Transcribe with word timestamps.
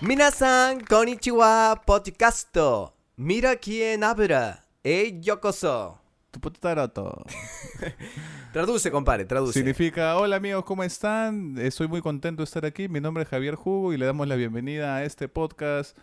Minasan, 0.00 0.80
konnichiwa, 0.80 1.82
podcasto. 1.84 2.94
Mira 3.16 3.56
quién 3.56 4.02
habla. 4.02 4.64
Hey, 4.82 5.18
yokoso. 5.20 5.98
Tu 6.30 6.40
puto 6.40 6.58
taroto. 6.60 7.22
Traduce, 8.52 8.90
compadre, 8.90 9.24
traduce. 9.26 9.52
Significa, 9.52 10.16
hola 10.16 10.36
amigos, 10.36 10.64
¿cómo 10.64 10.82
están? 10.84 11.56
Estoy 11.58 11.86
muy 11.86 12.00
contento 12.00 12.40
de 12.40 12.44
estar 12.44 12.64
aquí. 12.64 12.88
Mi 12.88 13.00
nombre 13.00 13.24
es 13.24 13.28
Javier 13.28 13.56
Jugo 13.56 13.92
y 13.92 13.98
le 13.98 14.06
damos 14.06 14.26
la 14.26 14.36
bienvenida 14.36 14.96
a 14.96 15.04
este 15.04 15.28
podcast. 15.28 15.96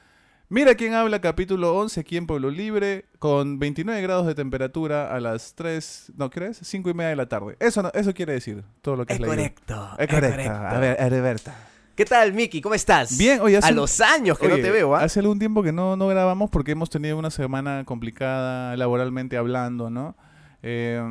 Mira 0.49 0.75
quién 0.75 0.93
habla, 0.93 1.19
capítulo 1.19 1.75
11, 1.75 1.99
aquí 1.99 2.15
en 2.17 2.27
Pueblo 2.27 2.49
Libre, 2.51 3.05
con 3.19 3.57
29 3.59 4.01
grados 4.01 4.27
de 4.27 4.35
temperatura 4.35 5.13
a 5.13 5.19
las 5.19 5.55
3, 5.55 6.13
¿no 6.15 6.29
crees? 6.29 6.59
5 6.61 6.89
y 6.89 6.93
media 6.93 7.09
de 7.09 7.15
la 7.17 7.27
tarde. 7.27 7.57
Eso, 7.59 7.81
no- 7.81 7.91
eso 7.93 8.13
quiere 8.13 8.33
decir 8.33 8.63
todo 8.81 8.95
lo 8.95 9.05
que 9.05 9.13
Es 9.13 9.19
es 9.19 9.21
leído. 9.21 9.35
correcto. 9.35 9.89
Es 9.97 10.07
correcto. 10.07 10.51
A 10.51 10.77
ver, 10.79 10.95
Herberta. 11.01 11.55
¿Qué 11.97 12.05
tal, 12.05 12.31
Miki? 12.31 12.61
¿Cómo 12.61 12.75
estás? 12.75 13.17
Bien, 13.17 13.41
oye, 13.41 13.57
hace 13.57 13.69
A 13.69 13.71
un- 13.71 13.77
los 13.77 13.99
años 14.01 14.37
que 14.37 14.47
no 14.47 14.55
te 14.55 14.69
veo, 14.69 14.95
¿ah? 14.95 15.01
Hace 15.03 15.19
algún 15.19 15.39
tiempo 15.39 15.63
que 15.63 15.71
no, 15.71 15.95
no 15.97 16.07
grabamos 16.07 16.51
porque 16.51 16.73
hemos 16.73 16.91
tenido 16.91 17.17
una 17.17 17.31
semana 17.31 17.83
complicada 17.85 18.77
laboralmente 18.77 19.35
hablando, 19.35 19.89
¿no? 19.89 20.15
Eh, 20.61 21.01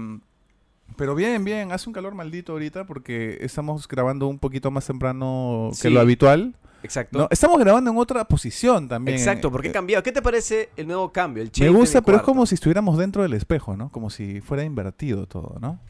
pero 0.97 1.17
bien, 1.17 1.43
bien, 1.45 1.73
hace 1.73 1.89
un 1.91 1.93
calor 1.93 2.15
maldito 2.15 2.53
ahorita 2.53 2.85
porque 2.87 3.37
estamos 3.41 3.89
grabando 3.89 4.29
un 4.29 4.39
poquito 4.39 4.71
más 4.71 4.87
temprano 4.87 5.73
que 5.83 5.91
lo 5.91 5.99
habitual. 6.01 6.55
Exacto. 6.85 7.19
¿no? 7.19 7.29
Estamos 7.33 7.59
grabando 7.59 7.91
en 7.91 7.97
otra 7.99 8.25
posición 8.29 8.87
también. 8.87 9.19
Exacto, 9.19 9.51
porque 9.51 9.67
he 9.67 9.71
Eh, 9.71 9.75
cambiado. 9.75 10.05
¿Qué 10.05 10.13
te 10.13 10.23
parece 10.23 10.69
el 10.77 10.87
nuevo 10.87 11.11
cambio? 11.11 11.43
El 11.43 11.51
Me 11.59 11.69
gusta, 11.71 12.01
pero 12.01 12.19
es 12.19 12.23
como 12.23 12.47
si 12.47 12.55
estuviéramos 12.55 12.97
dentro 12.97 13.23
del 13.23 13.33
espejo, 13.33 13.77
¿no? 13.77 13.91
Como 13.91 14.09
si 14.09 14.41
fuera 14.41 14.63
invertido 14.63 15.27
todo, 15.27 15.57
¿no? 15.61 15.81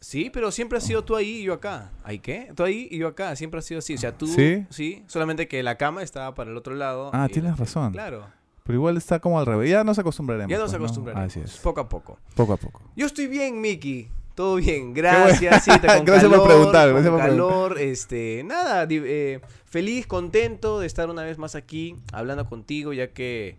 Sí, 0.00 0.30
pero 0.30 0.50
siempre 0.50 0.78
has 0.78 0.84
sido 0.84 1.04
tú 1.04 1.16
ahí 1.16 1.38
y 1.38 1.42
yo 1.44 1.54
acá. 1.54 1.90
¿Ay 2.04 2.18
qué? 2.18 2.52
Tú 2.54 2.62
ahí 2.64 2.86
y 2.90 2.98
yo 2.98 3.08
acá. 3.08 3.34
Siempre 3.36 3.58
ha 3.58 3.62
sido 3.62 3.78
así. 3.78 3.94
O 3.94 3.98
sea, 3.98 4.16
tú. 4.16 4.26
¿Sí? 4.26 4.66
Sí. 4.70 5.02
Solamente 5.06 5.48
que 5.48 5.62
la 5.62 5.76
cama 5.76 6.02
estaba 6.02 6.34
para 6.34 6.50
el 6.50 6.56
otro 6.56 6.74
lado. 6.74 7.10
Ah, 7.12 7.28
tienes 7.32 7.56
razón. 7.58 7.92
Claro. 7.92 8.26
Pero 8.64 8.76
igual 8.78 8.96
está 8.96 9.20
como 9.20 9.38
al 9.38 9.46
revés. 9.46 9.70
Ya 9.70 9.84
nos 9.84 9.98
acostumbraremos. 9.98 10.50
Ya 10.50 10.58
nos 10.58 10.70
pues, 10.70 10.80
¿no? 10.80 10.84
acostumbraremos. 10.84 11.30
Así 11.30 11.40
es. 11.40 11.58
Poco 11.58 11.80
a 11.80 11.88
poco. 11.88 12.18
Poco 12.34 12.52
a 12.52 12.56
poco. 12.56 12.82
Yo 12.96 13.06
estoy 13.06 13.26
bien, 13.26 13.60
Miki. 13.60 14.08
Todo 14.34 14.56
bien, 14.56 14.92
gracias. 14.92 15.64
Sí, 15.64 15.70
te- 15.80 15.86
con 15.86 16.04
Gracias 16.04 16.30
por 16.30 16.46
preguntar, 16.46 16.88
con 16.88 17.02
gracias 17.02 17.10
por 17.10 17.20
calor, 17.20 17.78
este, 17.80 18.42
nada, 18.44 18.86
eh, 18.90 19.40
feliz, 19.64 20.06
contento 20.06 20.78
de 20.78 20.86
estar 20.86 21.08
una 21.08 21.22
vez 21.22 21.38
más 21.38 21.54
aquí 21.54 21.96
hablando 22.12 22.46
contigo, 22.46 22.92
ya 22.92 23.12
que 23.12 23.56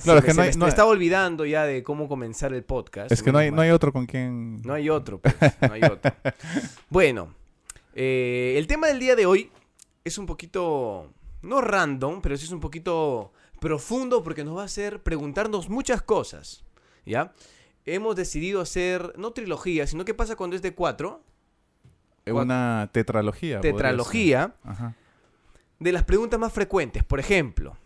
se 0.00 0.04
Claro, 0.04 0.18
es 0.18 0.24
me- 0.24 0.28
que 0.28 0.34
no 0.34 0.36
me 0.38 0.42
hay- 0.42 0.48
est- 0.50 0.58
no 0.58 0.64
me 0.64 0.66
hay- 0.66 0.70
estaba 0.70 0.90
olvidando 0.90 1.46
ya 1.46 1.64
de 1.64 1.82
cómo 1.82 2.08
comenzar 2.08 2.52
el 2.52 2.64
podcast. 2.64 3.12
Es 3.12 3.22
que 3.22 3.30
no 3.32 3.38
hay, 3.38 3.50
no 3.50 3.62
hay 3.62 3.70
otro 3.70 3.92
con 3.92 4.06
quien... 4.06 4.60
No 4.62 4.74
hay 4.74 4.90
otro, 4.90 5.18
pues, 5.20 5.34
no 5.60 5.72
hay 5.72 5.82
otro. 5.82 6.12
Bueno, 6.90 7.34
eh, 7.94 8.54
el 8.56 8.66
tema 8.66 8.86
del 8.88 8.98
día 8.98 9.14
de 9.16 9.26
hoy 9.26 9.50
es 10.04 10.18
un 10.18 10.26
poquito, 10.26 11.12
no 11.42 11.60
random, 11.60 12.20
pero 12.22 12.36
sí 12.36 12.44
es 12.46 12.52
un 12.52 12.60
poquito 12.60 13.32
profundo 13.60 14.22
porque 14.24 14.42
nos 14.44 14.56
va 14.56 14.62
a 14.62 14.64
hacer 14.66 15.02
preguntarnos 15.02 15.68
muchas 15.68 16.00
cosas, 16.02 16.64
¿ya? 17.04 17.32
Hemos 17.86 18.16
decidido 18.16 18.60
hacer, 18.60 19.12
no 19.18 19.32
trilogía, 19.32 19.86
sino 19.86 20.04
qué 20.04 20.14
pasa 20.14 20.36
cuando 20.36 20.56
es 20.56 20.62
de 20.62 20.74
cuatro, 20.74 21.22
Una 22.26 22.88
tetralogía. 22.92 23.60
tetralogía, 23.60 24.54
Ajá. 24.64 24.94
de 25.78 25.92
las 25.92 26.04
preguntas 26.04 26.38
más 26.38 26.52
frecuentes. 26.52 27.02
Por 27.04 27.18
ejemplo, 27.20 27.76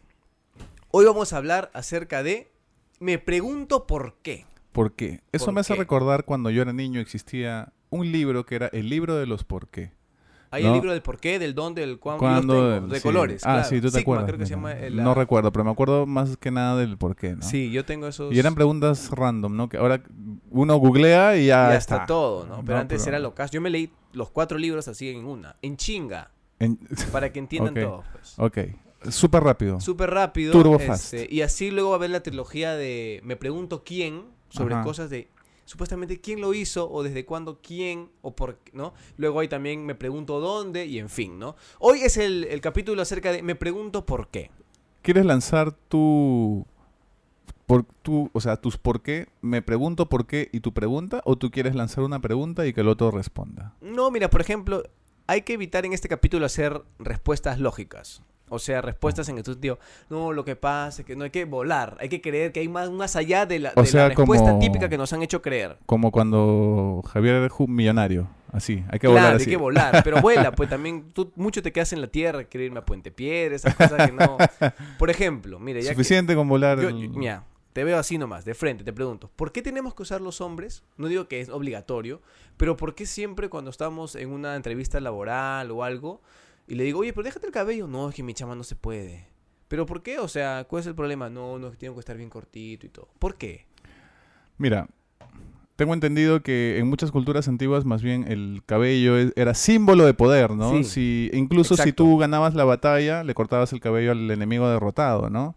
hoy 0.96 1.06
vamos 1.06 1.32
a 1.32 1.38
hablar 1.38 1.72
acerca 1.74 2.22
de, 2.22 2.52
me 3.00 3.18
pregunto 3.18 3.84
por 3.86 4.14
qué. 4.22 4.46
¿Por 4.70 4.92
qué? 4.92 5.22
Eso 5.32 5.46
¿Por 5.46 5.54
me 5.54 5.60
hace 5.60 5.72
qué? 5.74 5.80
recordar 5.80 6.24
cuando 6.24 6.50
yo 6.50 6.62
era 6.62 6.72
niño 6.72 7.00
existía 7.00 7.72
un 7.90 8.12
libro 8.12 8.46
que 8.46 8.54
era 8.54 8.68
el 8.68 8.88
libro 8.88 9.16
de 9.16 9.26
los 9.26 9.42
por 9.42 9.66
qué. 9.68 9.90
Hay 10.52 10.62
No. 10.62 10.68
el 10.68 10.74
libro 10.74 10.92
del 10.92 11.02
por 11.02 11.18
qué, 11.18 11.40
del 11.40 11.52
dónde, 11.56 11.80
del 11.80 11.98
cuándo, 11.98 12.80
de 12.86 12.96
sí. 12.98 13.02
colores. 13.02 13.42
Ah, 13.44 13.54
claro. 13.54 13.68
sí, 13.68 13.76
tú 13.80 13.88
te 13.88 13.98
Sigma, 13.98 14.00
acuerdas. 14.02 14.26
creo 14.26 14.38
que 14.38 14.46
se 14.46 14.56
mira. 14.56 14.70
llama 14.74 14.86
el- 14.86 14.96
No 15.02 15.12
recuerdo, 15.14 15.50
pero 15.50 15.64
me 15.64 15.72
acuerdo 15.72 16.06
más 16.06 16.36
que 16.36 16.52
nada 16.52 16.76
del 16.76 16.96
por 16.96 17.16
qué, 17.16 17.34
¿no? 17.34 17.42
Sí, 17.42 17.72
yo 17.72 17.84
tengo 17.84 18.06
esos. 18.06 18.32
Y 18.32 18.38
eran 18.38 18.54
preguntas 18.54 19.10
random, 19.10 19.56
¿no? 19.56 19.68
Que 19.68 19.78
ahora 19.78 20.00
uno 20.50 20.76
googlea 20.76 21.36
y 21.36 21.46
ya, 21.46 21.70
ya 21.70 21.76
está. 21.76 21.94
está 21.96 22.06
todo, 22.06 22.46
¿no? 22.46 22.60
Pero 22.64 22.76
No, 22.76 22.82
antes 22.82 23.02
pero- 23.02 23.16
era 23.16 23.18
lo 23.18 23.34
caso. 23.34 23.52
Yo 23.52 23.60
me 23.60 23.70
leí 23.70 23.90
los 24.12 24.30
cuatro 24.30 24.56
libros 24.56 24.86
así 24.86 25.08
en 25.08 25.24
una, 25.24 25.56
en 25.60 25.76
chinga, 25.76 26.30
En- 26.60 26.78
para 27.10 27.32
que 27.32 27.40
entiendan 27.40 27.74
Ok. 27.76 27.80
todo. 27.82 28.04
Pues. 28.12 28.34
Ok, 28.38 28.58
súper 29.10 29.42
rápido. 29.42 29.80
Súper 29.80 30.10
rápido. 30.10 30.52
Turbo 30.52 30.76
este, 30.76 30.86
fast. 30.86 31.14
Y 31.30 31.42
así 31.42 31.70
luego 31.70 31.90
va 31.90 31.96
a 31.96 31.98
ver 31.98 32.10
la 32.10 32.22
trilogía 32.22 32.74
de 32.74 33.20
Me 33.24 33.36
pregunto 33.36 33.82
quién, 33.84 34.24
sobre 34.48 34.74
Ajá. 34.74 34.84
cosas 34.84 35.10
de 35.10 35.28
supuestamente 35.66 36.20
quién 36.20 36.40
lo 36.40 36.52
hizo 36.52 36.90
o 36.90 37.02
desde 37.02 37.24
cuándo 37.24 37.60
quién 37.62 38.10
o 38.20 38.36
por 38.36 38.58
qué, 38.58 38.72
¿no? 38.74 38.92
Luego 39.16 39.40
hay 39.40 39.48
también 39.48 39.86
Me 39.86 39.94
pregunto 39.94 40.40
dónde 40.40 40.86
y 40.86 40.98
en 40.98 41.08
fin, 41.08 41.38
¿no? 41.38 41.56
Hoy 41.78 42.00
es 42.00 42.16
el, 42.16 42.44
el 42.44 42.60
capítulo 42.60 43.00
acerca 43.02 43.32
de 43.32 43.42
Me 43.42 43.54
pregunto 43.54 44.04
por 44.04 44.28
qué. 44.28 44.50
¿Quieres 45.02 45.24
lanzar 45.24 45.72
tu... 45.72 46.66
Por, 47.66 47.84
tu, 48.02 48.30
o 48.34 48.40
sea, 48.42 48.58
tus 48.58 48.76
por 48.76 49.00
qué, 49.00 49.28
me 49.40 49.62
pregunto 49.62 50.10
por 50.10 50.26
qué 50.26 50.50
y 50.52 50.60
tu 50.60 50.74
pregunta, 50.74 51.22
o 51.24 51.36
tú 51.36 51.50
quieres 51.50 51.74
lanzar 51.74 52.04
una 52.04 52.20
pregunta 52.20 52.66
y 52.66 52.74
que 52.74 52.82
el 52.82 52.88
otro 52.88 53.10
responda. 53.10 53.74
No, 53.80 54.10
mira, 54.10 54.28
por 54.28 54.42
ejemplo, 54.42 54.82
hay 55.26 55.42
que 55.42 55.54
evitar 55.54 55.86
en 55.86 55.94
este 55.94 56.08
capítulo 56.08 56.44
hacer 56.44 56.82
respuestas 56.98 57.58
lógicas. 57.58 58.22
O 58.50 58.58
sea, 58.58 58.82
respuestas 58.82 59.28
en 59.30 59.38
el 59.38 59.44
sentido, 59.44 59.78
no, 60.10 60.32
lo 60.32 60.44
que 60.44 60.54
pasa 60.54 61.00
es 61.02 61.06
que 61.06 61.16
no 61.16 61.24
hay 61.24 61.30
que 61.30 61.44
volar, 61.46 61.96
hay 61.98 62.08
que 62.10 62.20
creer 62.20 62.52
que 62.52 62.60
hay 62.60 62.68
más, 62.68 62.90
más 62.90 63.16
allá 63.16 63.46
de 63.46 63.58
la, 63.58 63.72
respuesta 63.74 64.12
como- 64.14 64.58
típica 64.60 64.88
que 64.88 64.98
nos 64.98 65.12
han 65.14 65.22
hecho 65.22 65.40
creer. 65.40 65.78
Como 65.86 66.10
cuando 66.12 67.02
Javier 67.10 67.36
era 67.36 67.54
un 67.58 67.74
millonario, 67.74 68.28
así, 68.52 68.84
hay 68.90 68.98
que 68.98 69.06
claro, 69.08 69.12
volar 69.14 69.30
hay 69.30 69.36
así. 69.36 69.50
que 69.50 69.56
volar, 69.56 70.02
pero 70.04 70.20
vuela, 70.20 70.52
pues 70.52 70.68
también 70.68 71.10
tú 71.14 71.32
mucho 71.36 71.62
te 71.62 71.72
quedas 71.72 71.92
en 71.94 72.02
la 72.02 72.06
tierra, 72.08 72.44
quiero 72.44 72.64
irme 72.64 72.80
a 72.80 72.84
Puente 72.84 73.10
Piedra, 73.10 73.56
esas 73.56 73.74
cosas 73.74 74.06
que 74.10 74.12
no. 74.12 74.36
Por 74.98 75.08
ejemplo, 75.10 75.58
mire, 75.58 75.80
ya 75.82 75.88
que- 75.90 75.94
Suficiente 75.94 76.34
con 76.34 76.46
volar. 76.46 76.78
yo- 76.80 76.90
yo- 76.90 77.08
mira, 77.10 77.44
te 77.72 77.82
veo 77.82 77.98
así 77.98 78.18
nomás, 78.18 78.44
de 78.44 78.54
frente, 78.54 78.84
te 78.84 78.92
pregunto, 78.92 79.30
¿por 79.34 79.52
qué 79.52 79.62
tenemos 79.62 79.94
que 79.94 80.02
usar 80.02 80.20
los 80.20 80.40
hombres? 80.42 80.84
No 80.98 81.08
digo 81.08 81.26
que 81.28 81.40
es 81.40 81.48
obligatorio, 81.48 82.20
pero 82.58 82.76
¿por 82.76 82.94
qué 82.94 83.06
siempre 83.06 83.48
cuando 83.48 83.70
estamos 83.70 84.14
en 84.14 84.30
una 84.30 84.54
entrevista 84.54 85.00
laboral 85.00 85.70
o 85.72 85.82
algo 85.82 86.20
y 86.68 86.74
le 86.74 86.84
digo, 86.84 87.00
oye, 87.00 87.12
pero 87.12 87.24
déjate 87.24 87.46
el 87.46 87.52
cabello? 87.52 87.86
No, 87.86 88.08
es 88.08 88.14
que 88.14 88.22
mi 88.22 88.34
chama 88.34 88.54
no 88.54 88.64
se 88.64 88.76
puede. 88.76 89.26
¿Pero 89.68 89.86
por 89.86 90.02
qué? 90.02 90.18
O 90.18 90.28
sea, 90.28 90.64
¿cuál 90.68 90.80
es 90.80 90.86
el 90.86 90.94
problema? 90.94 91.28
No, 91.30 91.58
no, 91.58 91.66
es 91.68 91.72
que 91.72 91.78
tengo 91.78 91.94
que 91.94 92.00
estar 92.00 92.16
bien 92.16 92.30
cortito 92.30 92.86
y 92.86 92.90
todo. 92.90 93.08
¿Por 93.18 93.36
qué? 93.36 93.66
Mira, 94.58 94.88
tengo 95.76 95.92
entendido 95.94 96.42
que 96.42 96.78
en 96.78 96.86
muchas 96.86 97.10
culturas 97.10 97.48
antiguas 97.48 97.84
más 97.84 98.00
bien 98.02 98.24
el 98.30 98.62
cabello 98.66 99.16
es- 99.18 99.32
era 99.34 99.54
símbolo 99.54 100.04
de 100.06 100.14
poder, 100.14 100.50
¿no? 100.52 100.70
Sí. 100.70 100.84
Si, 100.84 101.30
incluso 101.32 101.76
si 101.76 101.92
tú 101.92 102.16
ganabas 102.18 102.54
la 102.54 102.64
batalla, 102.64 103.24
le 103.24 103.34
cortabas 103.34 103.72
el 103.72 103.80
cabello 103.80 104.12
al 104.12 104.30
enemigo 104.30 104.68
derrotado, 104.68 105.30
¿no? 105.30 105.56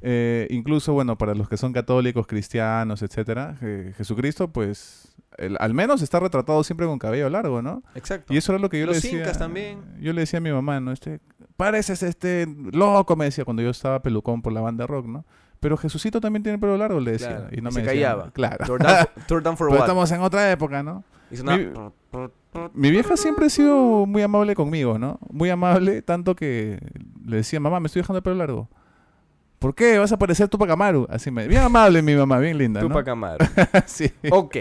Eh, 0.00 0.46
incluso, 0.50 0.92
bueno, 0.92 1.18
para 1.18 1.34
los 1.34 1.48
que 1.48 1.56
son 1.56 1.72
católicos, 1.72 2.26
cristianos, 2.28 3.02
etcétera, 3.02 3.56
Je- 3.60 3.92
Jesucristo, 3.94 4.46
pues, 4.52 5.07
el- 5.38 5.56
al 5.60 5.74
menos 5.74 6.02
está 6.02 6.20
retratado 6.20 6.62
siempre 6.64 6.86
con 6.86 6.98
cabello 6.98 7.28
largo, 7.30 7.62
¿no? 7.62 7.82
Exacto. 7.94 8.32
Y 8.32 8.36
eso 8.36 8.52
era 8.52 8.60
lo 8.60 8.68
que 8.68 8.78
yo 8.80 8.86
Los 8.86 8.96
le 8.96 9.00
decía. 9.02 9.20
incas 9.20 9.38
también. 9.38 9.80
Yo 10.00 10.12
le 10.12 10.20
decía 10.22 10.38
a 10.38 10.40
mi 10.42 10.50
mamá, 10.52 10.80
¿no? 10.80 10.92
Este, 10.92 11.20
pareces 11.56 12.02
este 12.02 12.46
loco, 12.72 13.16
me 13.16 13.24
decía 13.26 13.44
cuando 13.44 13.62
yo 13.62 13.70
estaba 13.70 14.00
pelucón 14.02 14.42
por 14.42 14.52
la 14.52 14.60
banda 14.60 14.86
rock, 14.86 15.06
¿no? 15.06 15.24
Pero 15.60 15.76
Jesucito 15.76 16.20
también 16.20 16.42
tiene 16.44 16.58
pelo 16.58 16.76
largo, 16.76 17.00
le 17.00 17.12
decía. 17.12 17.28
Claro, 17.38 17.48
Y 17.50 17.56
no 17.56 17.70
y 17.70 17.72
me 17.72 17.72
se 17.72 17.80
decía, 17.82 17.92
callaba. 18.10 18.30
Claro. 18.30 18.64
Turn 19.26 19.42
down 19.42 19.56
for- 19.56 19.68
Pero 19.68 19.80
what? 19.80 19.86
estamos 19.88 20.10
en 20.12 20.20
otra 20.20 20.50
época, 20.52 20.82
¿no? 20.82 21.02
Mi- 21.30 21.68
Mi 22.74 22.90
vieja 22.90 23.16
siempre 23.16 23.46
ha 23.46 23.50
sido 23.50 24.06
muy 24.06 24.22
amable 24.22 24.54
conmigo, 24.54 24.98
¿no? 24.98 25.18
Muy 25.30 25.50
amable, 25.50 26.00
tanto 26.02 26.34
que 26.34 26.78
le 27.26 27.36
decía, 27.38 27.60
mamá, 27.60 27.80
me 27.80 27.86
estoy 27.86 28.02
dejando 28.02 28.18
el 28.18 28.22
pelo 28.22 28.36
largo. 28.36 28.68
¿Por 29.58 29.74
qué? 29.74 29.98
Vas 29.98 30.12
a 30.12 30.16
parecer 30.18 30.48
Tupac 30.48 30.70
Amaru. 30.70 31.06
Así 31.10 31.30
me... 31.32 31.46
Bien 31.48 31.62
amable 31.62 32.00
mi 32.00 32.14
mamá, 32.14 32.38
bien 32.38 32.56
linda, 32.56 32.80
¿no? 32.80 32.88
Tupac 32.88 33.08
Amaru. 33.08 33.44
sí. 33.86 34.10
Ok. 34.30 34.56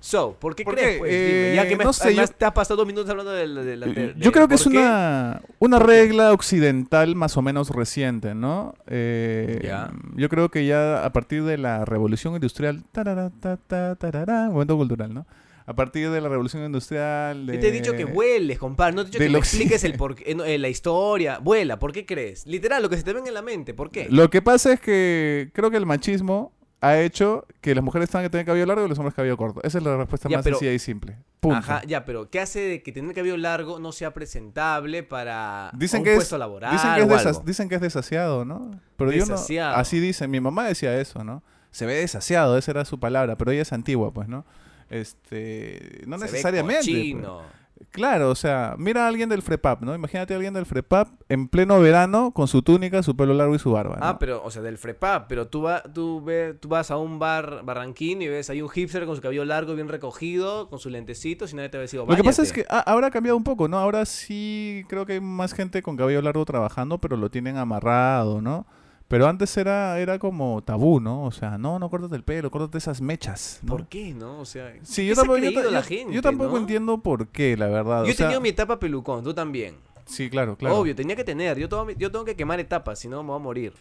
So, 0.00 0.32
¿por 0.40 0.54
qué 0.56 0.64
¿Por 0.64 0.74
crees? 0.74 0.92
qué? 0.94 0.98
Pues? 0.98 1.10
Dime, 1.12 1.54
ya 1.54 1.64
Eh, 1.64 1.68
que 1.68 1.76
me 1.76 1.84
no 1.84 1.92
sé, 1.92 2.14
yo- 2.14 2.26
te 2.26 2.44
has 2.46 2.52
pasado 2.52 2.78
dos 2.78 2.86
minutos 2.86 3.08
hablando 3.10 3.32
de, 3.32 3.46
la- 3.46 3.62
de 3.62 3.76
la- 3.76 3.86
de- 3.86 4.14
Yo 4.16 4.32
creo 4.32 4.48
que 4.48 4.54
es 4.54 4.62
qué. 4.62 4.70
una, 4.70 5.42
una 5.58 5.78
regla 5.78 6.32
occidental 6.32 7.14
más 7.16 7.36
o 7.36 7.42
menos 7.42 7.68
reciente, 7.70 8.34
¿no? 8.34 8.74
Eh, 8.86 9.60
Ya. 9.62 9.90
Yo 10.16 10.28
creo 10.30 10.48
que 10.50 10.64
ya 10.66 11.04
a 11.04 11.12
partir 11.12 11.44
de 11.44 11.58
la 11.58 11.84
revolución 11.84 12.34
industrial, 12.34 12.82
tarara, 12.92 13.30
ta, 13.40 13.58
ta, 13.58 13.94
tarara, 13.96 14.48
momento 14.48 14.76
cultural, 14.76 15.12
¿no? 15.12 15.26
A 15.66 15.74
partir 15.74 16.10
de 16.10 16.20
la 16.20 16.28
revolución 16.28 16.64
industrial... 16.64 17.46
Yo 17.46 17.60
te 17.60 17.68
he 17.68 17.70
dicho 17.70 17.92
que 17.92 18.04
vueles, 18.06 18.58
compadre. 18.58 18.94
No 18.96 19.02
te 19.04 19.08
he 19.08 19.10
dicho 19.12 19.24
que 19.24 19.30
me 19.30 19.38
expliques 19.38 19.84
el 19.84 19.94
por 19.94 20.12
eh, 20.20 20.34
eh, 20.46 20.58
la 20.58 20.68
historia. 20.68 21.38
Vuela, 21.38 21.78
¿por 21.78 21.92
qué 21.92 22.04
crees? 22.06 22.44
Literal, 22.46 22.82
lo 22.82 22.88
que 22.88 22.96
se 22.96 23.02
te 23.04 23.12
venga 23.12 23.28
en 23.28 23.34
la 23.34 23.42
mente. 23.42 23.72
¿Por 23.74 23.90
qué? 23.90 24.08
Lo 24.10 24.30
que 24.30 24.42
pasa 24.42 24.72
es 24.72 24.80
que 24.80 25.50
creo 25.52 25.70
que 25.70 25.76
el 25.76 25.86
machismo 25.86 26.52
ha 26.82 26.98
hecho 27.00 27.46
que 27.60 27.74
las 27.74 27.84
mujeres 27.84 28.08
tengan 28.08 28.24
que 28.24 28.30
tener 28.30 28.46
cabello 28.46 28.64
largo 28.66 28.86
y 28.86 28.88
los 28.88 28.98
hombres 28.98 29.14
cabello 29.14 29.36
corto. 29.36 29.60
Esa 29.62 29.78
es 29.78 29.84
la 29.84 29.96
respuesta 29.96 30.28
Ya, 30.28 30.38
más 30.38 30.44
pero- 30.44 30.56
sencilla 30.56 30.72
y 30.72 30.78
simple. 30.78 31.16
Punto. 31.40 31.56
Ajá, 31.58 31.82
ya, 31.86 32.04
pero 32.04 32.28
¿qué 32.28 32.38
hace 32.40 32.60
de 32.60 32.82
que 32.82 32.92
tener 32.92 33.14
cabello 33.14 33.36
largo 33.38 33.78
no 33.78 33.92
sea 33.92 34.12
presentable 34.12 35.02
para 35.02 35.70
Dicen 35.74 36.00
un 36.00 36.04
que, 36.04 36.10
es, 36.12 36.16
puesto 36.16 36.36
laboral 36.38 36.72
dicen, 36.72 36.94
que 36.94 37.00
es 37.00 37.06
o 37.06 37.10
desas- 37.10 37.26
algo? 37.28 37.42
dicen 37.46 37.68
que 37.70 37.74
es 37.76 37.80
desasiado, 37.80 38.44
¿no? 38.44 38.70
Pero 38.96 39.10
yo 39.12 39.20
Desasiado. 39.24 39.72
no. 39.72 39.78
Así 39.78 40.00
dice, 40.00 40.28
mi 40.28 40.40
mamá 40.40 40.64
decía 40.66 40.98
eso, 41.00 41.24
¿no? 41.24 41.42
Se 41.70 41.86
ve 41.86 41.94
desasiado, 41.94 42.58
esa 42.58 42.70
era 42.72 42.84
su 42.84 42.98
palabra, 43.00 43.36
pero 43.36 43.52
ella 43.52 43.62
es 43.62 43.72
antigua, 43.72 44.12
pues, 44.12 44.28
¿no? 44.28 44.44
Este. 44.90 46.02
No 46.06 46.18
Se 46.18 46.24
ve 46.26 46.30
necesariamente. 46.32 46.80
cochino. 46.86 47.38
pues. 47.38 47.59
Claro, 47.90 48.30
o 48.30 48.34
sea, 48.34 48.74
mira 48.78 49.04
a 49.04 49.08
alguien 49.08 49.28
del 49.28 49.42
FREPAP, 49.42 49.82
¿no? 49.82 49.94
Imagínate 49.94 50.34
a 50.34 50.36
alguien 50.36 50.54
del 50.54 50.66
FREPAP 50.66 51.08
en 51.28 51.48
pleno 51.48 51.80
verano 51.80 52.32
con 52.32 52.46
su 52.46 52.62
túnica, 52.62 53.02
su 53.02 53.16
pelo 53.16 53.34
largo 53.34 53.54
y 53.54 53.58
su 53.58 53.72
barba. 53.72 53.96
¿no? 53.96 54.04
Ah, 54.06 54.18
pero, 54.18 54.42
o 54.44 54.50
sea, 54.50 54.62
del 54.62 54.78
FREPAP, 54.78 55.26
pero 55.28 55.48
tú, 55.48 55.62
va, 55.62 55.82
tú, 55.82 56.22
ve, 56.22 56.54
tú 56.54 56.68
vas 56.68 56.90
a 56.90 56.98
un 56.98 57.18
bar 57.18 57.62
barranquín 57.64 58.22
y 58.22 58.28
ves 58.28 58.50
ahí 58.50 58.60
un 58.62 58.68
hipster 58.68 59.06
con 59.06 59.16
su 59.16 59.22
cabello 59.22 59.44
largo, 59.44 59.74
bien 59.74 59.88
recogido, 59.88 60.68
con 60.68 60.78
sus 60.78 60.92
lentecitos 60.92 61.52
y 61.52 61.56
nadie 61.56 61.70
te 61.70 61.78
va 61.78 61.82
a 61.82 61.82
decir, 61.82 62.00
Lo 62.00 62.16
que 62.16 62.22
pasa 62.22 62.42
es 62.42 62.52
que 62.52 62.66
ah, 62.68 62.84
ahora 62.86 63.08
ha 63.08 63.10
cambiado 63.10 63.36
un 63.36 63.44
poco, 63.44 63.66
¿no? 63.66 63.78
Ahora 63.78 64.04
sí 64.04 64.84
creo 64.88 65.06
que 65.06 65.14
hay 65.14 65.20
más 65.20 65.54
gente 65.54 65.82
con 65.82 65.96
cabello 65.96 66.22
largo 66.22 66.44
trabajando, 66.44 66.98
pero 66.98 67.16
lo 67.16 67.30
tienen 67.30 67.56
amarrado, 67.56 68.40
¿no? 68.40 68.66
Pero 69.10 69.26
antes 69.26 69.56
era, 69.56 69.98
era 69.98 70.20
como 70.20 70.62
tabú, 70.62 71.00
¿no? 71.00 71.24
O 71.24 71.32
sea, 71.32 71.58
no, 71.58 71.80
no 71.80 71.90
córtate 71.90 72.14
el 72.14 72.22
pelo, 72.22 72.48
córtate 72.48 72.78
esas 72.78 73.00
mechas. 73.00 73.58
¿no? 73.62 73.68
¿Por 73.72 73.88
qué, 73.88 74.14
no? 74.14 74.38
O 74.38 74.44
sea, 74.44 74.72
Sí, 74.84 75.02
¿qué 75.02 75.08
yo 75.08 75.14
tampoco, 75.16 75.38
yo, 75.38 75.42
creído 75.46 75.62
ta- 75.64 75.70
la 75.72 75.80
yo- 75.80 75.86
gente, 75.88 76.14
yo 76.14 76.22
tampoco 76.22 76.52
no? 76.52 76.58
entiendo 76.58 76.98
por 77.02 77.26
qué, 77.26 77.56
la 77.56 77.66
verdad. 77.66 78.04
Yo 78.04 78.12
he 78.12 78.14
tenido 78.14 78.40
mi 78.40 78.50
etapa 78.50 78.78
pelucón, 78.78 79.24
tú 79.24 79.34
también. 79.34 79.74
Sí, 80.06 80.30
claro, 80.30 80.56
claro. 80.56 80.76
Obvio, 80.78 80.94
tenía 80.94 81.16
que 81.16 81.24
tener. 81.24 81.58
Yo 81.58 81.68
tengo, 81.68 81.90
yo 81.90 82.12
tengo 82.12 82.24
que 82.24 82.36
quemar 82.36 82.60
etapas, 82.60 83.00
si 83.00 83.08
no 83.08 83.20
me 83.24 83.30
voy 83.30 83.36
a 83.36 83.42
morir. 83.42 83.72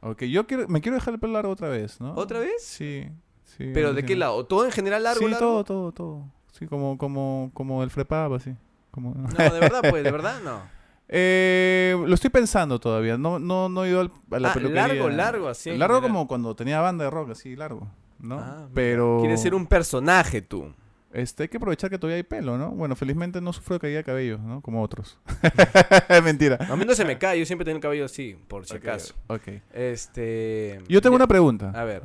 Ok, 0.00 0.24
yo 0.24 0.46
quiero, 0.46 0.68
me 0.68 0.80
quiero 0.82 0.96
dejar 0.96 1.14
el 1.14 1.20
pelo 1.20 1.32
largo 1.32 1.50
otra 1.52 1.68
vez, 1.70 1.98
¿no? 2.00 2.12
¿Otra 2.14 2.38
vez? 2.40 2.62
Sí, 2.62 3.08
sí. 3.44 3.70
¿Pero 3.72 3.94
de 3.94 4.04
qué 4.04 4.16
lado? 4.16 4.44
¿Todo 4.44 4.66
en 4.66 4.70
general 4.72 5.02
largo, 5.02 5.20
Sí, 5.24 5.30
largo? 5.30 5.64
todo, 5.64 5.64
todo, 5.64 5.92
todo. 5.92 6.24
Sí, 6.52 6.66
como, 6.66 6.98
como, 6.98 7.50
como 7.54 7.82
el 7.82 7.88
FREPAP, 7.90 8.32
así. 8.34 8.54
Como... 8.90 9.14
No, 9.14 9.50
de 9.54 9.60
verdad, 9.60 9.80
pues, 9.88 10.04
de 10.04 10.10
verdad, 10.10 10.40
no. 10.44 10.60
Eh, 11.10 11.96
lo 12.06 12.14
estoy 12.14 12.30
pensando 12.30 12.78
todavía. 12.78 13.16
No, 13.16 13.38
no, 13.38 13.68
no 13.68 13.84
he 13.84 13.88
ido 13.90 14.00
al- 14.00 14.12
a 14.30 14.38
la 14.38 14.50
Ah, 14.50 14.54
peluquería. 14.54 14.86
largo, 14.88 15.08
largo, 15.08 15.48
así 15.48 15.70
Largo 15.76 15.96
general. 15.96 16.02
como 16.12 16.26
cuando 16.28 16.54
tenía 16.54 16.80
banda 16.80 17.04
de 17.04 17.10
rock, 17.10 17.30
así, 17.30 17.56
largo. 17.56 17.88
¿no? 18.18 18.38
Ah. 18.38 18.68
Pero. 18.74 19.18
Quieres 19.20 19.40
ser 19.40 19.54
un 19.54 19.66
personaje 19.66 20.42
tú. 20.42 20.72
Este, 21.10 21.44
hay 21.44 21.48
que 21.48 21.56
aprovechar 21.56 21.88
que 21.88 21.98
todavía 21.98 22.16
hay 22.16 22.22
pelo, 22.22 22.58
¿no? 22.58 22.70
Bueno, 22.72 22.94
felizmente 22.94 23.40
no 23.40 23.54
sufro 23.54 23.76
de 23.76 23.80
caída 23.80 23.96
de 23.98 24.04
cabello, 24.04 24.36
¿no? 24.38 24.60
Como 24.60 24.82
otros. 24.82 25.18
Mentira. 26.22 26.58
A 26.68 26.76
mí 26.76 26.84
no 26.84 26.94
se 26.94 27.06
me 27.06 27.16
cae, 27.16 27.38
yo 27.38 27.46
siempre 27.46 27.64
tengo 27.64 27.76
el 27.76 27.82
cabello 27.82 28.04
así, 28.04 28.36
por 28.46 28.66
si 28.66 28.76
acaso. 28.76 29.14
ok. 29.28 29.48
Este. 29.72 30.78
Yo 30.88 31.00
tengo 31.00 31.14
ya- 31.14 31.16
una 31.16 31.26
pregunta. 31.26 31.72
A 31.74 31.84
ver. 31.84 32.02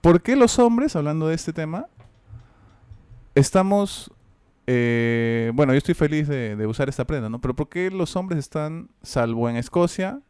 ¿Por 0.00 0.22
qué 0.22 0.36
los 0.36 0.60
hombres, 0.60 0.94
hablando 0.94 1.26
de 1.26 1.34
este 1.34 1.52
tema, 1.52 1.88
estamos... 3.34 4.10
eh, 4.66 5.50
bueno, 5.54 5.72
yo 5.72 5.78
estoy 5.78 5.94
feliz 5.94 6.28
de, 6.28 6.56
de 6.56 6.66
usar 6.66 6.88
esta 6.88 7.06
prenda, 7.06 7.28
¿no? 7.28 7.40
Pero 7.40 7.54
¿por 7.54 7.68
qué 7.68 7.90
los 7.90 8.16
hombres 8.16 8.38
están, 8.40 8.88
salvo 9.02 9.48
en 9.48 9.56
Escocia, 9.56 10.20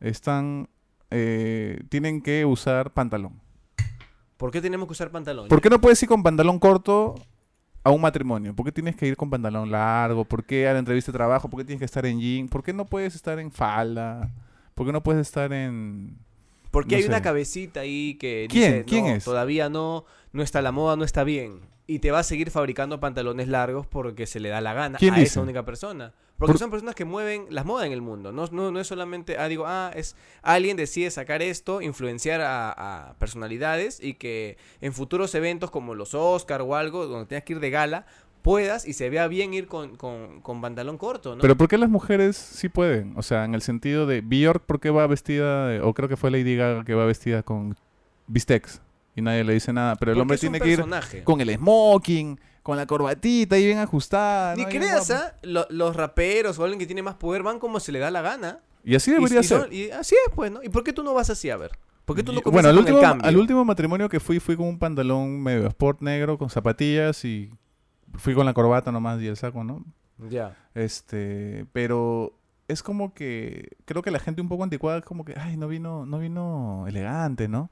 están... 0.00 0.68
eh, 1.10 1.80
tienen 1.88 2.20
que 2.22 2.44
usar 2.44 2.92
pantalón? 2.92 3.40
¿Por 4.36 4.50
qué 4.50 4.60
tenemos 4.60 4.86
que 4.86 4.92
usar 4.92 5.10
pantalón? 5.10 5.48
¿Por 5.48 5.60
qué 5.60 5.70
no 5.70 5.80
puedes 5.80 6.02
ir 6.02 6.08
con 6.08 6.22
pantalón 6.22 6.58
corto 6.58 7.14
a 7.84 7.90
un 7.90 8.00
matrimonio? 8.02 8.54
¿Por 8.54 8.66
qué 8.66 8.72
tienes 8.72 8.94
que 8.96 9.06
ir 9.06 9.16
con 9.16 9.30
pantalón 9.30 9.70
largo? 9.70 10.24
¿Por 10.24 10.44
qué 10.44 10.68
a 10.68 10.72
la 10.74 10.78
entrevista 10.78 11.10
de 11.12 11.16
trabajo? 11.16 11.48
¿Por 11.48 11.60
qué 11.60 11.64
tienes 11.64 11.78
que 11.78 11.84
estar 11.86 12.04
en 12.04 12.20
jean? 12.20 12.48
¿Por 12.48 12.62
qué 12.62 12.72
no 12.74 12.84
puedes 12.84 13.14
estar 13.14 13.38
en 13.38 13.50
falda? 13.50 14.30
¿Por 14.74 14.84
qué 14.86 14.92
no 14.92 15.02
puedes 15.02 15.22
estar 15.26 15.52
en... 15.52 16.18
Porque 16.70 16.90
no 16.90 16.96
hay 16.96 17.02
sé. 17.04 17.08
una 17.08 17.22
cabecita 17.22 17.80
ahí 17.80 18.16
que 18.20 18.46
¿Quién? 18.50 18.72
dice, 18.72 18.84
¿Quién 18.84 19.04
"No, 19.06 19.10
es? 19.12 19.24
todavía 19.24 19.70
no, 19.70 20.04
no 20.32 20.42
está 20.42 20.60
la 20.60 20.72
moda, 20.72 20.96
no 20.96 21.04
está 21.04 21.24
bien. 21.24 21.60
Y 21.88 22.00
te 22.00 22.10
va 22.10 22.18
a 22.18 22.22
seguir 22.24 22.50
fabricando 22.50 22.98
pantalones 22.98 23.46
largos 23.48 23.86
porque 23.86 24.26
se 24.26 24.40
le 24.40 24.48
da 24.48 24.60
la 24.60 24.74
gana 24.74 24.98
¿Quién 24.98 25.14
a 25.14 25.18
dice? 25.18 25.28
esa 25.30 25.40
única 25.42 25.64
persona. 25.64 26.12
Porque 26.36 26.52
Por- 26.52 26.58
son 26.58 26.70
personas 26.70 26.94
que 26.96 27.04
mueven 27.04 27.46
las 27.48 27.64
modas 27.64 27.86
en 27.86 27.92
el 27.92 28.02
mundo. 28.02 28.32
No, 28.32 28.46
no, 28.50 28.70
no 28.72 28.80
es 28.80 28.86
solamente, 28.88 29.38
ah, 29.38 29.46
digo, 29.48 29.64
ah, 29.66 29.90
es 29.94 30.16
alguien 30.42 30.76
decide 30.76 31.10
sacar 31.10 31.42
esto, 31.42 31.80
influenciar 31.80 32.40
a, 32.40 32.72
a 33.10 33.14
personalidades 33.18 34.02
y 34.02 34.14
que 34.14 34.58
en 34.80 34.92
futuros 34.92 35.34
eventos 35.36 35.70
como 35.70 35.94
los 35.94 36.12
Oscar 36.14 36.60
o 36.62 36.74
algo, 36.74 37.06
donde 37.06 37.26
tengas 37.26 37.44
que 37.44 37.52
ir 37.54 37.60
de 37.60 37.70
gala, 37.70 38.04
puedas 38.42 38.86
y 38.86 38.92
se 38.92 39.08
vea 39.08 39.28
bien 39.28 39.54
ir 39.54 39.66
con, 39.66 39.96
con, 39.96 40.40
con 40.40 40.60
pantalón 40.60 40.98
corto, 40.98 41.36
¿no? 41.36 41.40
Pero 41.40 41.56
¿por 41.56 41.68
qué 41.68 41.78
las 41.78 41.88
mujeres 41.88 42.36
sí 42.36 42.68
pueden? 42.68 43.14
O 43.16 43.22
sea, 43.22 43.44
en 43.44 43.54
el 43.54 43.62
sentido 43.62 44.06
de 44.06 44.20
Bjork, 44.20 44.62
¿por 44.64 44.78
qué 44.80 44.90
va 44.90 45.06
vestida, 45.06 45.68
de- 45.68 45.80
o 45.80 45.94
creo 45.94 46.08
que 46.08 46.16
fue 46.16 46.30
Lady 46.30 46.54
Gaga 46.56 46.84
que 46.84 46.94
va 46.94 47.06
vestida 47.06 47.42
con 47.44 47.76
bistecs 48.26 48.82
y 49.16 49.22
nadie 49.22 49.42
le 49.42 49.54
dice 49.54 49.72
nada, 49.72 49.96
pero 49.96 50.12
el 50.12 50.18
Porque 50.18 50.22
hombre 50.22 50.38
tiene 50.38 50.60
que 50.60 50.68
ir 50.68 51.24
con 51.24 51.40
el 51.40 51.54
smoking, 51.56 52.38
con 52.62 52.76
la 52.76 52.86
corbatita 52.86 53.58
y 53.58 53.64
bien 53.66 53.78
ajustada. 53.78 54.54
Ni 54.54 54.64
creas. 54.66 55.10
¿ah? 55.10 55.34
Lo- 55.42 55.66
los 55.70 55.96
raperos 55.96 56.58
o 56.58 56.62
alguien 56.64 56.78
que 56.78 56.86
tiene 56.86 57.02
más 57.02 57.14
poder 57.16 57.42
van 57.42 57.58
como 57.58 57.80
se 57.80 57.90
le 57.92 57.98
da 57.98 58.10
la 58.10 58.22
gana. 58.22 58.60
Y 58.84 58.94
así 58.94 59.10
debería 59.10 59.40
y 59.40 59.44
ser. 59.44 59.60
son- 59.62 59.72
y 59.72 59.90
así 59.90 60.14
es, 60.14 60.32
pues, 60.34 60.52
¿no? 60.52 60.62
¿Y 60.62 60.68
por 60.68 60.84
qué 60.84 60.92
tú 60.92 61.02
no 61.02 61.12
vas 61.14 61.30
así 61.30 61.50
a 61.50 61.56
ver? 61.56 61.72
¿Por 62.04 62.14
qué 62.14 62.22
tú 62.22 62.32
no 62.32 62.40
bueno, 62.44 62.68
al 62.68 62.78
último, 62.78 62.98
el 62.98 63.02
cambio? 63.04 63.26
al 63.28 63.36
último 63.36 63.64
matrimonio 63.64 64.08
que 64.08 64.20
fui, 64.20 64.38
fui 64.38 64.56
con 64.56 64.66
un 64.68 64.78
pantalón 64.78 65.42
medio 65.42 65.66
sport 65.66 66.02
negro, 66.02 66.38
con 66.38 66.50
zapatillas 66.50 67.24
y 67.24 67.50
fui 68.14 68.32
con 68.34 68.46
la 68.46 68.52
corbata 68.54 68.92
nomás 68.92 69.20
y 69.20 69.26
el 69.26 69.36
saco, 69.36 69.64
¿no? 69.64 69.84
Ya. 70.30 70.54
Este, 70.74 71.66
pero 71.72 72.38
es 72.68 72.82
como 72.84 73.12
que 73.12 73.70
creo 73.86 74.02
que 74.02 74.10
la 74.12 74.20
gente 74.20 74.40
un 74.40 74.48
poco 74.48 74.62
anticuada 74.62 74.98
es 74.98 75.04
como 75.04 75.24
que, 75.24 75.34
ay, 75.36 75.56
no 75.56 75.66
vino, 75.68 76.06
no 76.06 76.18
vino 76.20 76.84
elegante, 76.86 77.48
¿no? 77.48 77.70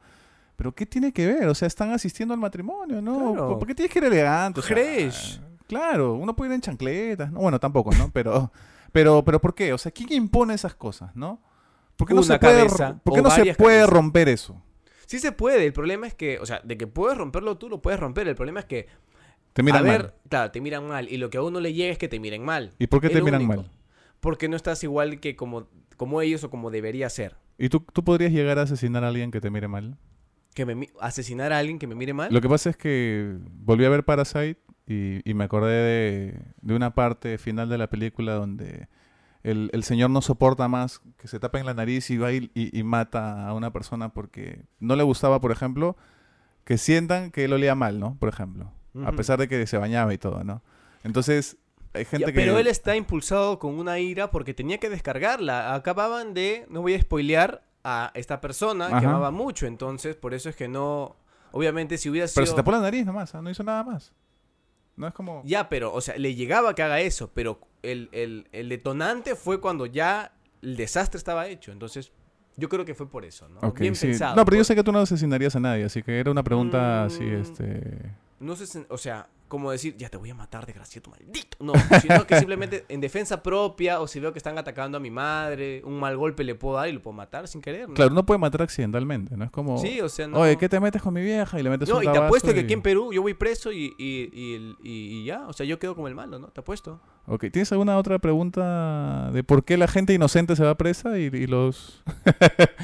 Pero 0.56 0.72
¿qué 0.74 0.86
tiene 0.86 1.12
que 1.12 1.26
ver? 1.26 1.48
O 1.48 1.54
sea, 1.54 1.66
están 1.66 1.90
asistiendo 1.92 2.32
al 2.34 2.40
matrimonio, 2.40 3.02
¿no? 3.02 3.32
Claro. 3.32 3.58
¿Por 3.58 3.66
qué 3.68 3.74
tienes 3.74 3.92
que 3.92 3.98
ir 3.98 4.04
elegante? 4.04 4.60
O 4.60 4.62
sea, 4.62 4.76
Fresh. 4.76 5.40
claro, 5.66 6.14
uno 6.14 6.34
puede 6.36 6.50
ir 6.50 6.54
en 6.54 6.60
chancletas, 6.60 7.32
¿no? 7.32 7.40
Bueno, 7.40 7.58
tampoco, 7.58 7.90
¿no? 7.96 8.10
Pero, 8.12 8.52
pero, 8.92 9.24
pero 9.24 9.40
¿por 9.40 9.54
qué? 9.54 9.72
O 9.72 9.78
sea, 9.78 9.90
¿quién 9.92 10.12
impone 10.12 10.54
esas 10.54 10.74
cosas, 10.74 11.14
no? 11.16 11.40
¿Por 11.96 12.06
qué 12.08 12.14
no 12.14 12.20
Una 12.20 12.26
se 12.34 12.38
puede, 12.38 12.56
cabeza 12.66 13.00
¿por 13.02 13.14
qué 13.14 13.20
o 13.20 13.22
no 13.22 13.30
se 13.30 13.38
varias 13.40 13.56
puede 13.56 13.76
cabezas. 13.78 13.92
romper 13.92 14.28
eso? 14.28 14.62
Sí 15.06 15.18
se 15.18 15.32
puede, 15.32 15.66
el 15.66 15.72
problema 15.72 16.06
es 16.06 16.14
que, 16.14 16.38
o 16.38 16.46
sea, 16.46 16.60
de 16.64 16.76
que 16.78 16.86
puedes 16.86 17.16
romperlo 17.18 17.58
tú, 17.58 17.68
lo 17.68 17.82
puedes 17.82 18.00
romper. 18.00 18.26
El 18.28 18.34
problema 18.36 18.60
es 18.60 18.66
que, 18.66 18.86
Te 19.52 19.62
miran 19.62 19.80
a 19.86 19.90
ver, 19.90 20.02
mal. 20.02 20.14
claro, 20.28 20.50
te 20.50 20.60
miran 20.60 20.86
mal. 20.88 21.08
Y 21.12 21.18
lo 21.18 21.30
que 21.30 21.38
a 21.38 21.42
uno 21.42 21.60
le 21.60 21.72
llega 21.72 21.92
es 21.92 21.98
que 21.98 22.08
te 22.08 22.18
miren 22.20 22.44
mal. 22.44 22.72
¿Y 22.78 22.86
por 22.86 23.00
qué 23.00 23.10
te 23.10 23.20
miran 23.22 23.42
único. 23.42 23.62
mal? 23.62 23.70
Porque 24.20 24.48
no 24.48 24.56
estás 24.56 24.82
igual 24.82 25.20
que 25.20 25.36
como, 25.36 25.68
como 25.96 26.20
ellos 26.22 26.42
o 26.44 26.50
como 26.50 26.70
debería 26.70 27.08
ser. 27.10 27.36
¿Y 27.58 27.68
tú, 27.68 27.80
tú 27.92 28.02
podrías 28.02 28.32
llegar 28.32 28.58
a 28.58 28.62
asesinar 28.62 29.04
a 29.04 29.08
alguien 29.08 29.30
que 29.30 29.40
te 29.40 29.50
mire 29.50 29.68
mal? 29.68 29.96
Que 30.54 30.64
me 30.64 30.88
asesinar 31.00 31.52
a 31.52 31.58
alguien 31.58 31.78
que 31.78 31.86
me 31.86 31.94
mire 31.94 32.14
mal. 32.14 32.32
Lo 32.32 32.40
que 32.40 32.48
pasa 32.48 32.70
es 32.70 32.76
que 32.76 33.36
volví 33.50 33.84
a 33.84 33.88
ver 33.88 34.04
Parasite 34.04 34.58
y, 34.86 35.28
y 35.28 35.34
me 35.34 35.44
acordé 35.44 35.72
de, 35.72 36.40
de 36.62 36.74
una 36.74 36.94
parte 36.94 37.38
final 37.38 37.68
de 37.68 37.78
la 37.78 37.88
película 37.88 38.34
donde 38.34 38.88
el, 39.44 39.70
el 39.72 39.84
señor 39.84 40.10
no 40.10 40.22
soporta 40.22 40.68
más 40.68 41.00
que 41.18 41.28
se 41.28 41.38
tapa 41.38 41.60
en 41.60 41.66
la 41.66 41.74
nariz 41.74 42.10
y 42.10 42.16
va 42.16 42.32
y, 42.32 42.50
mata 42.82 43.46
a 43.46 43.52
una 43.52 43.72
persona 43.72 44.08
porque 44.08 44.62
no 44.80 44.96
le 44.96 45.02
gustaba, 45.02 45.40
por 45.40 45.52
ejemplo, 45.52 45.96
que 46.64 46.78
sientan 46.78 47.30
que 47.30 47.44
él 47.44 47.52
olía 47.52 47.74
mal, 47.74 48.00
¿no? 48.00 48.16
Por 48.18 48.30
ejemplo. 48.30 48.72
A 49.04 49.12
pesar 49.12 49.38
de 49.38 49.48
que 49.48 49.66
se 49.66 49.76
bañaba 49.76 50.14
y 50.14 50.18
todo, 50.18 50.44
¿no? 50.44 50.62
Entonces, 51.02 51.58
hay 51.92 52.04
gente 52.04 52.26
Ya, 52.26 52.32
que... 52.32 52.40
Pero 52.40 52.58
él 52.58 52.68
está 52.68 52.96
impulsado 52.96 53.58
con 53.58 53.78
una 53.78 53.98
ira 53.98 54.30
porque 54.30 54.54
tenía 54.54 54.78
que 54.78 54.88
descargarla. 54.88 55.74
Acababan 55.74 56.32
de, 56.32 56.64
no 56.70 56.80
voy 56.80 56.94
a 56.94 57.02
spoilear, 57.02 57.64
a 57.84 58.10
esta 58.14 58.40
persona 58.40 58.88
que 58.88 58.94
Ajá. 58.94 59.10
amaba 59.10 59.30
mucho. 59.30 59.66
Entonces, 59.66 60.16
por 60.16 60.34
eso 60.34 60.48
es 60.48 60.56
que 60.56 60.66
no. 60.68 61.16
Obviamente, 61.52 61.98
si 61.98 62.10
hubiera 62.10 62.26
sido. 62.26 62.36
Pero 62.42 62.46
se 62.46 62.56
tapó 62.56 62.72
la 62.72 62.80
nariz 62.80 63.04
nomás, 63.06 63.34
¿ah? 63.34 63.42
no 63.42 63.50
hizo 63.50 63.62
nada 63.62 63.84
más. 63.84 64.12
No 64.96 65.06
es 65.08 65.14
como... 65.14 65.42
Ya, 65.44 65.68
pero, 65.68 65.92
o 65.92 66.00
sea, 66.00 66.16
le 66.16 66.34
llegaba 66.34 66.74
que 66.74 66.82
haga 66.82 67.00
eso. 67.00 67.30
Pero 67.34 67.60
el, 67.82 68.08
el- 68.12 68.46
el 68.52 68.68
detonante 68.68 69.34
fue 69.34 69.60
cuando 69.60 69.86
ya 69.86 70.32
el 70.62 70.76
desastre 70.76 71.18
estaba 71.18 71.46
hecho. 71.48 71.72
Entonces, 71.72 72.12
yo 72.56 72.68
creo 72.68 72.84
que 72.84 72.94
fue 72.94 73.08
por 73.08 73.24
eso, 73.24 73.48
¿no? 73.48 73.72
Bien 73.72 73.94
sí. 73.96 74.06
pensado. 74.08 74.36
No, 74.36 74.44
pero 74.44 74.56
yo 74.56 74.60
por- 74.60 74.66
sé 74.66 74.74
que 74.76 74.84
tú 74.84 74.92
no 74.92 75.00
asesinarías 75.00 75.54
a 75.56 75.60
nadie, 75.60 75.84
así 75.84 76.02
que 76.02 76.18
era 76.18 76.30
una 76.30 76.42
pregunta 76.44 77.04
así, 77.04 77.24
Mm. 77.24 77.40
este... 77.40 78.10
No 78.40 78.54
sé, 78.56 78.66
si- 78.66 78.86
o 78.88 78.96
sea, 78.98 79.28
como 79.54 79.70
decir, 79.70 79.96
ya 79.96 80.08
te 80.08 80.16
voy 80.16 80.30
a 80.30 80.34
matar, 80.34 80.66
desgraciado 80.66 81.10
maldito. 81.12 81.56
No, 81.60 81.72
sino 82.02 82.26
que 82.26 82.36
simplemente 82.38 82.84
en 82.88 83.00
defensa 83.00 83.40
propia 83.42 84.00
o 84.00 84.08
si 84.08 84.18
veo 84.18 84.32
que 84.32 84.38
están 84.40 84.58
atacando 84.58 84.98
a 84.98 85.00
mi 85.00 85.10
madre, 85.12 85.80
un 85.84 86.00
mal 86.00 86.16
golpe 86.16 86.42
le 86.42 86.56
puedo 86.56 86.76
dar 86.76 86.88
y 86.88 86.92
lo 86.92 87.00
puedo 87.00 87.14
matar 87.16 87.46
sin 87.46 87.60
querer. 87.62 87.88
¿no? 87.88 87.94
Claro, 87.94 88.10
uno 88.10 88.26
puede 88.26 88.38
matar 88.38 88.62
accidentalmente, 88.62 89.36
¿no? 89.36 89.44
Es 89.44 89.50
como... 89.52 89.78
Sí, 89.78 90.00
o 90.00 90.08
sea, 90.08 90.26
no. 90.26 90.40
Oye, 90.40 90.56
¿qué 90.56 90.68
te 90.68 90.80
metes 90.80 91.00
con 91.00 91.14
mi 91.14 91.22
vieja? 91.22 91.58
Y 91.60 91.62
le 91.62 91.70
metes 91.70 91.88
No, 91.88 91.98
un 91.98 92.02
y 92.04 92.08
te 92.12 92.18
apuesto 92.18 92.52
que 92.52 92.60
y- 92.60 92.64
aquí 92.64 92.72
en 92.72 92.82
Perú 92.82 93.12
yo 93.12 93.22
voy 93.22 93.34
preso 93.34 93.70
y, 93.70 93.94
y, 93.96 94.74
y, 94.82 95.24
ya, 95.24 95.46
o 95.46 95.52
sea, 95.52 95.64
yo 95.64 95.78
quedo 95.78 95.94
como 95.94 96.08
el 96.08 96.14
malo, 96.16 96.38
¿no? 96.40 96.48
Te 96.48 96.60
apuesto. 96.60 97.00
Ok, 97.26 97.46
¿tienes 97.52 97.70
alguna 97.72 97.96
otra 97.96 98.18
pregunta 98.18 99.30
de 99.32 99.42
por 99.44 99.64
qué 99.64 99.76
la 99.78 99.88
gente 99.88 100.12
inocente 100.12 100.56
se 100.56 100.64
va 100.64 100.74
presa 100.74 101.18
y, 101.18 101.30
los... 101.46 102.02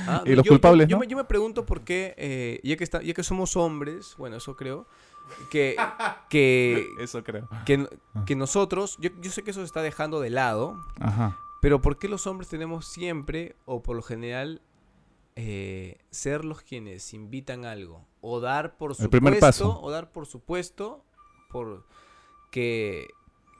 Ah, 0.06 0.22
Y 0.26 0.34
los 0.34 0.44
yo- 0.44 0.50
culpables, 0.52 0.88
yo, 0.88 0.96
¿no? 0.96 1.00
me, 1.00 1.06
yo 1.06 1.16
me 1.16 1.24
pregunto 1.24 1.66
por 1.66 1.82
qué, 1.82 2.14
eh, 2.16 2.60
ya, 2.62 2.76
que 2.76 2.84
está, 2.84 3.02
ya 3.02 3.12
que 3.14 3.22
somos 3.22 3.56
hombres, 3.56 4.14
bueno, 4.16 4.36
eso 4.36 4.56
creo, 4.56 4.86
que, 5.50 5.76
que, 6.28 6.88
Eso 7.00 7.22
creo. 7.24 7.48
que, 7.66 7.86
que 8.26 8.36
nosotros, 8.36 8.96
yo, 9.00 9.10
yo 9.20 9.30
sé 9.30 9.42
que 9.42 9.50
eso 9.50 9.60
se 9.60 9.66
está 9.66 9.82
dejando 9.82 10.20
de 10.20 10.30
lado, 10.30 10.76
Ajá. 11.00 11.38
Pero 11.60 11.82
¿por 11.82 11.98
qué 11.98 12.08
los 12.08 12.26
hombres 12.26 12.48
tenemos 12.48 12.86
siempre, 12.86 13.54
o 13.66 13.82
por 13.82 13.94
lo 13.94 14.00
general, 14.02 14.62
eh, 15.36 15.98
ser 16.10 16.44
los 16.44 16.62
quienes 16.62 17.12
invitan 17.12 17.66
algo? 17.66 18.06
O 18.22 18.40
dar 18.40 18.78
por 18.78 18.94
supuesto, 18.94 19.04
El 19.04 19.10
primer 19.22 19.38
paso. 19.40 19.78
o 19.82 19.90
dar 19.90 20.10
por 20.10 20.24
supuesto, 20.26 21.04
por 21.50 21.84
que, 22.50 23.08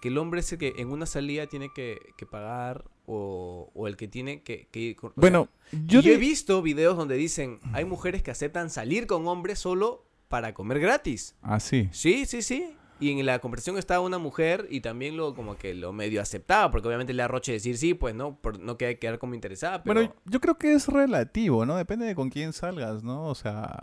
que 0.00 0.09
el 0.09 0.17
hombre 0.17 0.41
es 0.41 0.50
el 0.53 0.59
que 0.59 0.75
en 0.79 0.91
una 0.91 1.05
salida 1.05 1.47
tiene 1.47 1.71
que, 1.75 1.99
que 2.17 2.25
pagar, 2.25 2.85
o, 3.05 3.71
o 3.75 3.87
el 3.87 3.97
que 3.99 4.09
tiene 4.09 4.43
que, 4.43 4.69
que 4.71 4.79
ir 4.81 4.97
con... 4.97 5.11
o 5.11 5.15
Bueno, 5.17 5.49
sea, 5.71 5.81
yo, 5.85 6.00
yo 6.00 6.12
he 6.12 6.17
visto 6.17 6.62
videos 6.62 6.97
donde 6.97 7.17
dicen, 7.17 7.61
hay 7.75 7.85
mujeres 7.85 8.23
que 8.23 8.31
aceptan 8.31 8.71
salir 8.71 9.07
con 9.07 9.27
hombres 9.29 9.59
solo 9.59 10.07
para 10.31 10.55
comer 10.55 10.79
gratis. 10.79 11.35
Ah, 11.43 11.59
sí. 11.59 11.89
Sí, 11.91 12.25
sí, 12.25 12.41
sí. 12.41 12.73
y 13.01 13.11
en 13.11 13.27
la 13.27 13.41
conversación 13.41 13.79
estaba 13.79 14.01
una 14.01 14.19
mujer 14.19 14.69
y 14.71 14.81
también 14.81 15.17
lo 15.17 15.35
como 15.35 15.57
que 15.57 15.75
lo 15.75 15.93
medio 15.93 16.23
aceptaba, 16.23 16.71
porque 16.71 16.87
obviamente 16.87 17.13
le 17.13 17.23
arroche 17.23 17.51
decir 17.53 17.77
sí, 17.77 17.95
pues 17.95 18.15
no, 18.15 18.37
por 18.37 18.61
no 18.61 18.79
quedar, 18.79 18.99
quedar 18.99 19.19
como 19.19 19.35
interesada. 19.35 19.83
Pero... 19.83 20.01
Bueno, 20.01 20.15
yo 20.27 20.41
creo 20.41 20.57
que 20.57 20.73
es 20.73 20.87
relativo, 20.87 21.67
¿no? 21.67 21.77
Depende 21.77 22.07
de 22.07 22.15
con 22.15 22.31
quién 22.31 22.53
salgas, 22.53 23.03
¿no? 23.03 23.25
O 23.25 23.35
sea, 23.35 23.77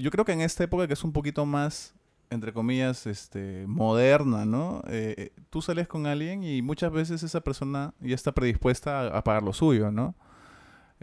yo 0.00 0.10
creo 0.10 0.24
que 0.24 0.32
en 0.32 0.40
esta 0.40 0.64
época 0.64 0.88
que 0.88 0.94
es 0.94 1.04
un 1.04 1.12
poquito 1.12 1.46
más, 1.46 1.94
entre 2.28 2.52
comillas, 2.52 3.06
este, 3.06 3.64
moderna, 3.68 4.44
¿no? 4.44 4.82
Eh, 4.88 5.14
eh, 5.16 5.32
tú 5.48 5.62
sales 5.62 5.86
con 5.86 6.06
alguien 6.06 6.42
y 6.42 6.60
muchas 6.60 6.90
veces 6.90 7.22
esa 7.22 7.40
persona 7.42 7.94
ya 8.00 8.16
está 8.16 8.32
predispuesta 8.32 9.02
a, 9.02 9.18
a 9.18 9.22
pagar 9.22 9.44
lo 9.44 9.52
suyo, 9.52 9.92
¿no? 9.92 10.16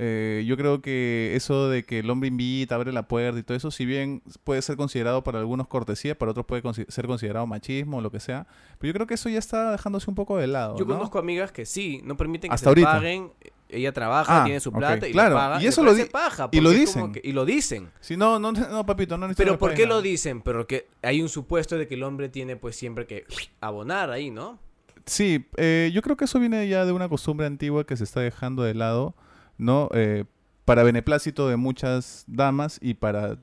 Eh, 0.01 0.46
yo 0.48 0.56
creo 0.56 0.82
que 0.82 1.34
eso 1.36 1.68
de 1.68 1.84
que 1.84 2.00
el 2.00 2.10
hombre 2.10 2.29
invita, 2.29 2.75
abre 2.75 2.94
la 2.94 3.08
puerta 3.10 3.38
y 3.38 3.44
todo 3.44 3.58
eso, 3.58 3.70
si 3.70 3.86
bien 3.86 4.22
puede 4.46 4.62
ser 4.62 4.77
considerado 4.77 5.25
para 5.25 5.39
algunos 5.39 5.68
cortesía, 5.68 6.18
para 6.18 6.32
otros 6.32 6.46
puede 6.46 6.63
consi- 6.63 6.89
ser 6.89 7.06
considerado 7.06 7.46
machismo 7.48 7.98
o 7.98 8.01
lo 8.01 8.10
que 8.10 8.22
sea, 8.22 8.48
pero 8.77 8.88
yo 8.89 8.94
creo 8.94 9.08
que 9.08 9.15
eso 9.15 9.27
ya 9.27 9.39
está 9.39 9.72
dejándose 9.74 10.10
un 10.10 10.15
poco 10.15 10.38
de 10.38 10.48
lado. 10.48 10.77
Yo 10.77 10.86
¿no? 10.86 10.94
conozco 10.94 11.20
amigas 11.20 11.51
que 11.51 11.65
sí, 11.65 12.00
no 12.06 12.15
permiten 12.15 12.50
que 12.50 12.53
Hasta 12.56 12.63
se 12.63 12.70
ahorita. 12.70 12.91
paguen. 12.94 13.32
Ella 13.72 13.91
trabaja, 13.91 14.41
Ah, 14.41 14.46
tiene 14.46 14.60
su 14.62 14.72
plata 14.72 15.08
y 15.08 15.12
claro, 15.12 15.36
la 15.36 15.41
paga. 15.41 15.62
y 15.62 15.68
eso 15.68 15.84
lo 15.84 15.91
paja, 16.10 16.50
y 16.51 16.60
lo 16.62 16.72
dicen. 16.72 17.12
que- 17.12 17.22
y 17.24 17.34
lo 17.34 17.46
dicen. 17.46 17.89
Si 18.00 18.15
no, 18.18 18.39
no, 18.39 18.51
no, 18.51 18.86
papito, 18.86 19.15
no 19.18 19.27
necesito 19.27 19.44
Pero 19.46 19.60
¿por 19.60 19.74
qué 19.75 19.86
lo 19.86 20.01
dicen? 20.01 20.41
Pero 20.41 20.65
que 20.65 20.88
hay 21.03 21.22
un 21.22 21.29
supuesto 21.29 21.77
de 21.77 21.88
que 21.89 21.94
el 21.96 22.03
hombre 22.03 22.29
tiene 22.29 22.56
pues 22.56 22.75
siempre 22.77 23.06
que 23.06 23.25
abonar 23.62 24.10
ahí, 24.12 24.32
¿no? 24.32 24.58
Sí, 25.06 25.46
eh, 25.58 25.91
yo 25.94 26.01
creo 26.01 26.15
que 26.18 26.25
eso 26.25 26.39
viene 26.39 26.68
ya 26.68 26.86
de 26.86 26.94
una 26.94 27.10
costumbre 27.10 27.46
antigua 27.46 27.84
que 27.86 27.96
se 27.98 28.06
está 28.06 28.22
dejando 28.22 28.63
de 28.63 28.74
lado, 28.74 29.13
¿no? 29.60 29.89
Eh, 29.94 30.25
para 30.66 30.84
beneplácito 30.84 31.48
de 31.48 31.58
muchas 31.58 32.24
damas 32.28 32.80
y 32.82 32.96
para 32.96 33.38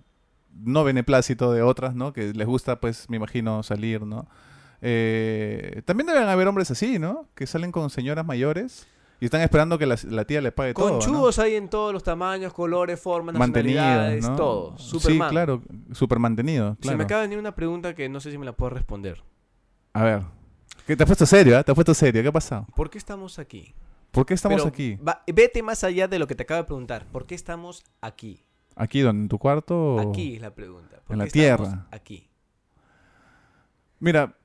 no 0.53 0.85
beneplácito 0.85 1.53
de 1.53 1.63
otras, 1.63 1.95
¿no? 1.95 2.13
Que 2.13 2.33
les 2.33 2.47
gusta, 2.47 2.81
pues, 2.81 3.09
me 3.09 3.17
imagino, 3.17 3.63
salir, 3.63 4.03
¿no? 4.03 4.27
Eh, 4.83 5.83
también 5.85 6.07
deben 6.07 6.29
haber 6.29 6.49
hombres 6.49 6.71
así, 6.71 6.99
¿no? 6.99 7.29
Que 7.35 7.47
salen 7.47 7.73
con 7.73 7.91
señoras 7.91 8.27
mayores 8.27 8.87
y 9.21 9.25
están 9.25 9.41
esperando 9.41 9.79
que 9.79 9.87
la, 9.87 9.97
la 10.09 10.25
tía 10.25 10.41
les 10.41 10.53
pague 10.53 10.75
todo, 10.75 10.87
¿no? 10.87 10.93
Conchudos 10.99 11.39
hay 11.39 11.55
en 11.55 11.69
todos 11.69 11.93
los 11.93 12.03
tamaños, 12.03 12.53
colores, 12.53 13.01
formas, 13.01 13.35
nacionalidades, 13.35 14.29
¿no? 14.29 14.37
todo. 14.37 14.79
Sí, 14.79 15.19
claro, 15.31 15.63
super 15.93 16.19
mantenido, 16.19 16.75
Se 16.75 16.83
claro. 16.83 16.99
me 16.99 17.05
acaba 17.05 17.23
de 17.23 17.29
venir 17.29 17.39
una 17.39 17.55
pregunta 17.55 17.95
que 17.95 18.09
no 18.09 18.21
sé 18.21 18.31
si 18.31 18.39
me 18.39 18.45
la 18.45 18.53
puedo 18.53 18.71
responder. 18.71 19.23
A 19.95 20.05
ver, 20.05 20.23
¿qué 20.87 20.97
te 20.97 21.03
has 21.03 21.09
puesto 21.09 21.25
serio, 21.25 21.57
ah? 21.59 21.63
Te 21.63 21.73
has 21.73 21.75
puesto 21.75 21.95
serio, 21.95 22.23
¿qué 22.23 22.29
ha 22.29 22.33
pasado? 22.33 22.67
¿Por 22.77 22.91
qué 22.91 22.99
estamos 22.99 23.39
aquí? 23.39 23.75
¿Por 24.17 24.27
qué 24.27 24.35
estamos 24.35 24.57
Pero 24.63 24.69
aquí? 24.69 24.97
va- 24.97 25.23
vete 25.33 25.63
más 25.63 25.85
allá 25.85 26.09
de 26.09 26.19
lo 26.19 26.27
que 26.27 26.35
te 26.35 26.43
acabo 26.45 26.63
de 26.63 26.67
preguntar. 26.67 27.07
¿Por 27.13 27.27
qué 27.27 27.35
estamos 27.35 27.85
aquí? 28.01 28.43
¿Aquí 28.75 29.01
donde? 29.01 29.23
¿En 29.25 29.29
tu 29.29 29.39
cuarto? 29.39 30.01
Aquí 30.01 30.37
es 30.37 30.41
la 30.41 30.55
pregunta. 30.55 31.01
¿Por 31.05 31.15
en 31.15 31.19
la 31.19 31.25
qué 31.27 31.31
tierra. 31.33 31.87
Aquí. 31.91 32.29
Mira, 34.01 34.37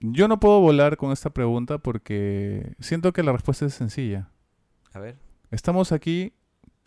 yo 0.00 0.28
no 0.28 0.38
puedo 0.40 0.60
volar 0.60 0.96
con 0.96 1.10
esta 1.12 1.30
pregunta 1.30 1.78
porque 1.78 2.74
siento 2.80 3.12
que 3.12 3.22
la 3.22 3.32
respuesta 3.32 3.66
es 3.66 3.74
sencilla. 3.74 4.30
A 4.92 4.98
ver. 4.98 5.16
Estamos 5.50 5.90
aquí 5.92 6.32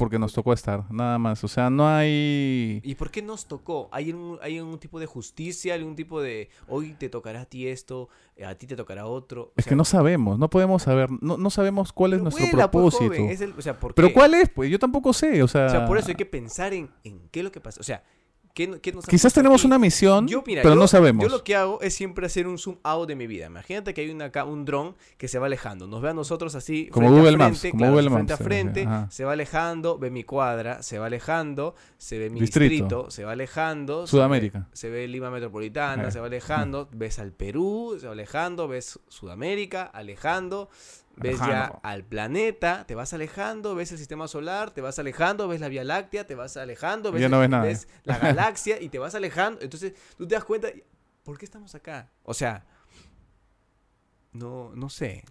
porque 0.03 0.19
nos 0.19 0.33
tocó 0.33 0.51
estar, 0.53 0.91
nada 0.91 1.17
más. 1.17 1.43
O 1.43 1.48
sea, 1.48 1.69
no 1.69 1.88
hay... 1.88 2.81
¿Y 2.83 2.95
por 2.95 3.10
qué 3.10 3.22
nos 3.22 3.45
tocó? 3.48 3.88
¿Hay 3.91 4.12
un, 4.12 4.38
hay 4.41 4.60
un 4.60 4.77
tipo 4.79 5.00
de 5.00 5.05
justicia? 5.05 5.74
¿Algún 5.74 5.95
tipo 5.95 6.22
de 6.22 6.50
hoy 6.67 6.93
te 7.00 7.07
tocará 7.10 7.41
a 7.41 7.45
ti 7.45 7.67
esto, 7.67 8.10
eh, 8.36 8.45
a 8.45 8.55
ti 8.57 8.67
te 8.67 8.75
tocará 8.75 9.05
otro? 9.05 9.43
O 9.43 9.53
Es 9.55 9.63
sea, 9.65 9.72
que 9.72 9.75
no 9.75 9.86
sabemos, 9.86 10.38
no 10.38 10.50
podemos 10.50 10.83
saber, 10.83 11.10
no, 11.22 11.38
no 11.38 11.50
sabemos 11.50 11.93
cuál 11.93 12.13
es 12.13 12.22
nuestro 12.22 12.43
pues, 12.45 12.55
propósito. 12.55 13.05
joven, 13.05 13.29
es 13.29 13.41
el- 13.41 13.53
o 13.57 13.62
sea, 13.62 13.79
¿por 13.79 13.93
Pero? 13.93 14.12
¿cuál 14.13 14.33
es? 14.33 14.50
Pues 14.50 14.69
yo 14.69 14.77
tampoco 14.79 15.13
sé, 15.13 15.41
o 15.41 15.48
sea... 15.48 15.67
O 15.67 15.69
sea, 15.69 15.86
por 15.86 15.98
eso 15.98 16.10
hay 16.10 16.15
que 16.15 16.25
pensar 16.25 16.74
en, 16.74 16.89
en 17.03 17.29
qué 17.31 17.39
es 17.39 17.43
lo 17.45 17.51
que 17.51 17.62
pasa. 17.62 17.79
O 17.79 17.83
sea, 17.83 18.03
¿qué, 18.53 18.67
no- 18.67 18.79
qué 18.79 18.91
nos 18.93 19.05
ha 19.05 19.10
Quizás 19.10 19.33
tenemos 19.33 19.62
aquí? 19.62 19.67
una 19.67 19.79
misión, 19.79 20.27
Yo, 20.27 20.43
mira, 20.45 20.62
pero 20.62 20.75
yo- 20.75 20.79
no 20.81 20.88
sabemos. 20.88 21.24
Yo 21.24 21.29
lo 21.29 21.43
que 21.43 21.55
hago 21.55 21.81
es 21.81 21.93
siempre 21.93 22.25
hacer 22.25 22.48
un 22.48 22.57
zoom 22.57 22.77
out 22.83 23.07
de 23.07 23.15
mi 23.15 23.27
vida. 23.27 23.48
Imagínate 23.48 23.93
que 23.93 24.01
hay 24.01 24.10
una, 24.10 24.31
un 24.45 24.65
dron 24.65 24.95
que 25.17 25.27
se 25.27 25.39
va 25.39 25.48
alejando. 25.48 25.88
Nos 25.88 26.01
ve 26.01 26.10
a 26.10 26.13
nosotros 26.13 26.55
así. 26.55 26.88
Como 26.88 27.07
frente 27.07 27.19
a 27.19 27.22
Google 27.24 27.38
Maps, 27.38 27.60
frente, 27.60 27.72
como 27.72 27.79
claro, 27.81 27.93
Google 27.93 28.10
frente 28.10 28.31
Maps, 28.33 28.41
a 28.41 28.43
frente. 28.43 28.81
ajá. 28.83 29.07
Se 29.12 29.25
va 29.25 29.31
alejando, 29.33 29.98
ve 29.98 30.10
mi 30.12 30.24
cuadra, 30.24 30.83
se 30.83 31.00
va 31.00 31.07
alejando, 31.07 31.75
se 31.98 32.17
ve 32.19 32.29
mi 32.29 32.39
Distrito. 32.39 32.69
distrito, 32.69 33.12
se 33.12 33.24
va 33.25 33.31
alejando. 33.33 34.07
se 34.07 34.12
Sudamérica. 34.12 34.60
ve- 34.60 34.65
Se 34.74 34.89
ve, 34.89 35.07
Lima 35.07 35.29
Metropolitana, 35.31 36.12
se 36.12 36.19
va 36.19 36.27
alejando. 36.27 36.89
Ves 36.93 37.19
al 37.19 37.31
Perú, 37.31 37.98
se 38.00 38.07
va 38.07 38.13
alejando. 38.13 38.67
Ves 38.67 39.00
Sudamérica, 39.07 39.83
alejando. 39.83 40.69
Ves 41.15 41.38
ya 41.39 41.65
al 41.84 42.03
planeta, 42.03 42.86
te 42.88 42.96
vas 42.96 43.13
alejando, 43.13 43.75
ves 43.75 43.91
el 43.91 43.98
sistema 44.00 44.27
solar, 44.27 44.72
te 44.72 44.82
vas 44.82 44.98
alejando, 44.98 45.48
ves 45.48 45.62
la 45.62 45.67
Vía 45.70 45.84
Láctea, 45.84 46.25
te 46.25 46.34
vas 46.36 46.58
alejando, 46.58 47.12
ves, 47.12 47.22
Ya 47.22 47.29
no 47.29 47.36
el- 47.38 47.41
ves 47.41 47.50
nada. 47.50 47.63
ves 47.65 47.88
la 48.03 48.17
galaxia 48.20 48.82
y 48.82 48.89
te 48.89 48.98
vas 49.00 49.13
alejando. 49.13 49.62
Entonces 49.62 49.93
tú 50.17 50.27
te 50.27 50.34
das 50.36 50.43
cuenta, 50.43 50.70
¿por 51.24 51.38
qué 51.38 51.46
estamos 51.46 51.75
acá? 51.75 52.10
O 52.24 52.34
sea, 52.34 52.65
no, 54.32 54.72
no 54.74 54.89
sé. 54.89 55.24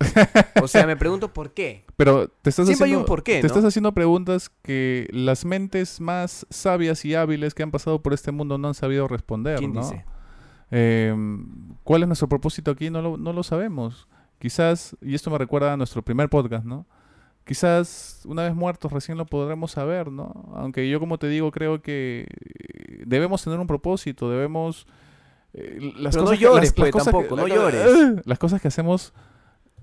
O 0.62 0.68
sea, 0.68 0.86
me 0.86 0.96
pregunto 0.96 1.32
por 1.32 1.52
qué. 1.52 1.84
Pero 1.96 2.28
te 2.28 2.50
estás 2.50 2.66
Siempre 2.66 2.84
hay 2.84 2.90
haciendo, 2.90 3.00
un 3.00 3.06
porqué, 3.06 3.36
te 3.36 3.40
¿no? 3.42 3.46
estás 3.48 3.64
haciendo 3.64 3.92
preguntas 3.92 4.48
que 4.62 5.08
las 5.10 5.44
mentes 5.44 6.00
más 6.00 6.46
sabias 6.50 7.04
y 7.04 7.16
hábiles 7.16 7.54
que 7.54 7.64
han 7.64 7.72
pasado 7.72 8.00
por 8.00 8.12
este 8.14 8.30
mundo 8.30 8.58
no 8.58 8.68
han 8.68 8.74
sabido 8.74 9.08
responder, 9.08 9.58
¿Quién 9.58 9.72
¿no? 9.72 9.80
dice? 9.82 10.04
Eh, 10.70 11.12
¿Cuál 11.82 12.02
es 12.02 12.08
nuestro 12.08 12.28
propósito 12.28 12.70
aquí? 12.70 12.90
No 12.90 13.02
lo, 13.02 13.16
no 13.16 13.32
lo 13.32 13.42
sabemos. 13.42 14.06
Quizás, 14.42 14.96
y 15.00 15.14
esto 15.14 15.30
me 15.30 15.38
recuerda 15.38 15.72
a 15.72 15.76
nuestro 15.76 16.02
primer 16.02 16.28
podcast, 16.28 16.64
¿no? 16.64 16.84
Quizás 17.44 18.22
una 18.24 18.42
vez 18.42 18.56
muertos 18.56 18.90
recién 18.92 19.16
lo 19.16 19.24
podremos 19.24 19.70
saber, 19.70 20.10
¿no? 20.10 20.50
Aunque 20.56 20.90
yo 20.90 20.98
como 20.98 21.16
te 21.16 21.28
digo 21.28 21.52
creo 21.52 21.80
que 21.80 22.26
eh, 22.28 23.04
debemos 23.06 23.44
tener 23.44 23.60
un 23.60 23.68
propósito, 23.68 24.28
debemos... 24.28 24.88
eh, 25.52 25.92
las 25.96 26.16
Pero 26.16 26.24
no 26.24 26.30
cosas 26.30 26.38
que- 26.38 26.44
llores, 26.44 26.68
las 26.70 26.72
pues, 26.90 26.92
que- 26.92 27.10
tampoco, 27.12 27.36
no 27.36 27.46
llores. 27.46 28.26
Las 28.26 28.38
cosas 28.40 28.60
que 28.60 28.66
hacemos 28.66 29.12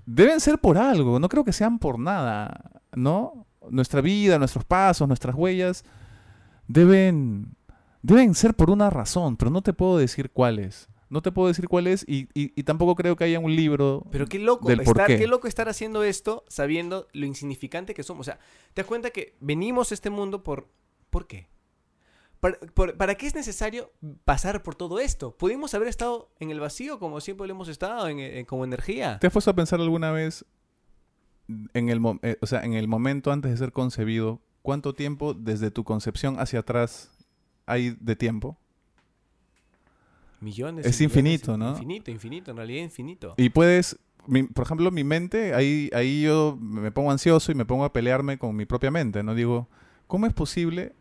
deben 0.04 0.40
ser 0.40 0.58
por 0.58 0.76
algo, 0.76 1.18
no 1.18 1.28
creo 1.30 1.42
que 1.42 1.54
sean 1.54 1.78
por 1.78 1.98
nada, 1.98 2.70
¿no? 2.94 3.46
Nuestra 3.70 4.02
vida, 4.02 4.38
nuestros 4.38 4.64
pasos, 4.66 5.08
nuestras 5.08 5.34
huellas 5.34 5.84
deben, 6.68 7.54
deben 8.02 8.34
ser 8.34 8.52
por 8.52 8.68
una 8.68 8.90
razón, 8.90 9.38
pero 9.38 9.50
no 9.50 9.62
te 9.62 9.72
puedo 9.72 9.96
decir 9.96 10.30
cuáles. 10.30 10.89
No 11.10 11.20
te 11.22 11.32
puedo 11.32 11.48
decir 11.48 11.66
cuál 11.68 11.86
es 11.88 12.04
y, 12.08 12.28
y- 12.34 12.52
y 12.54 12.62
tampoco 12.62 12.94
creo 12.94 13.16
que 13.16 13.24
haya 13.24 13.38
un 13.40 13.54
libro. 13.54 14.06
Pero 14.10 14.26
qué 14.26 14.38
loco, 14.38 14.68
del 14.68 14.80
estar, 14.80 15.06
qué 15.18 15.26
loco 15.26 15.48
estar 15.48 15.68
haciendo 15.68 16.02
esto 16.04 16.44
sabiendo 16.48 17.08
lo 17.12 17.26
insignificante 17.26 17.92
que 17.94 18.02
somos. 18.04 18.20
O 18.28 18.30
sea, 18.30 18.38
te 18.74 18.82
das 18.82 18.86
cuenta 18.86 19.10
que 19.10 19.34
venimos 19.40 19.90
a 19.90 19.94
este 19.94 20.08
mundo 20.10 20.42
por... 20.44 20.68
¿Por 21.10 21.26
qué? 21.26 21.48
¿Para, 22.38 22.58
por- 22.74 22.96
¿para 22.96 23.16
qué 23.16 23.26
es 23.26 23.34
necesario 23.34 23.92
pasar 24.24 24.62
por 24.62 24.74
todo 24.76 24.98
esto? 25.00 25.36
¿Pudimos 25.36 25.74
haber 25.74 25.88
estado 25.88 26.30
en 26.38 26.50
el 26.50 26.60
vacío 26.60 26.98
como 27.00 27.20
siempre 27.20 27.46
lo 27.48 27.54
hemos 27.54 27.68
estado, 27.68 28.08
en, 28.08 28.20
en- 28.20 28.46
como 28.46 28.64
energía? 28.64 29.18
¿Te 29.18 29.26
has 29.26 29.32
puesto 29.32 29.50
a 29.50 29.54
pensar 29.54 29.80
alguna 29.80 30.12
vez 30.12 30.44
en 31.74 31.88
el, 31.88 32.00
eh, 32.22 32.36
o 32.40 32.46
sea, 32.46 32.62
en 32.64 32.74
el 32.74 32.86
momento 32.86 33.32
antes 33.32 33.50
de 33.50 33.56
ser 33.56 33.72
concebido, 33.72 34.40
cuánto 34.62 34.94
tiempo 34.94 35.34
desde 35.34 35.70
tu 35.72 35.82
concepción 35.84 36.38
hacia 36.38 36.60
atrás 36.60 37.10
hay 37.66 37.96
de 38.00 38.14
tiempo? 38.16 38.56
Millones. 40.40 40.86
Es 40.86 40.98
millones, 41.00 41.16
infinito, 41.16 41.56
¿no? 41.58 41.70
Infinito, 41.70 42.10
infinito, 42.10 42.50
en 42.50 42.56
realidad 42.56 42.82
infinito. 42.84 43.34
Y 43.36 43.50
puedes, 43.50 43.98
mi- 44.26 44.44
por 44.44 44.64
ejemplo, 44.64 44.90
mi 44.90 45.04
mente, 45.04 45.54
ahí, 45.54 45.90
ahí 45.94 46.22
yo 46.22 46.56
me 46.60 46.90
pongo 46.90 47.10
ansioso 47.10 47.52
y 47.52 47.54
me 47.54 47.64
pongo 47.64 47.84
a 47.84 47.92
pelearme 47.92 48.38
con 48.38 48.56
mi 48.56 48.64
propia 48.66 48.90
mente, 48.90 49.22
¿no? 49.22 49.34
Digo, 49.34 49.68
¿cómo 50.06 50.26
es 50.26 50.32
posible 50.32 50.92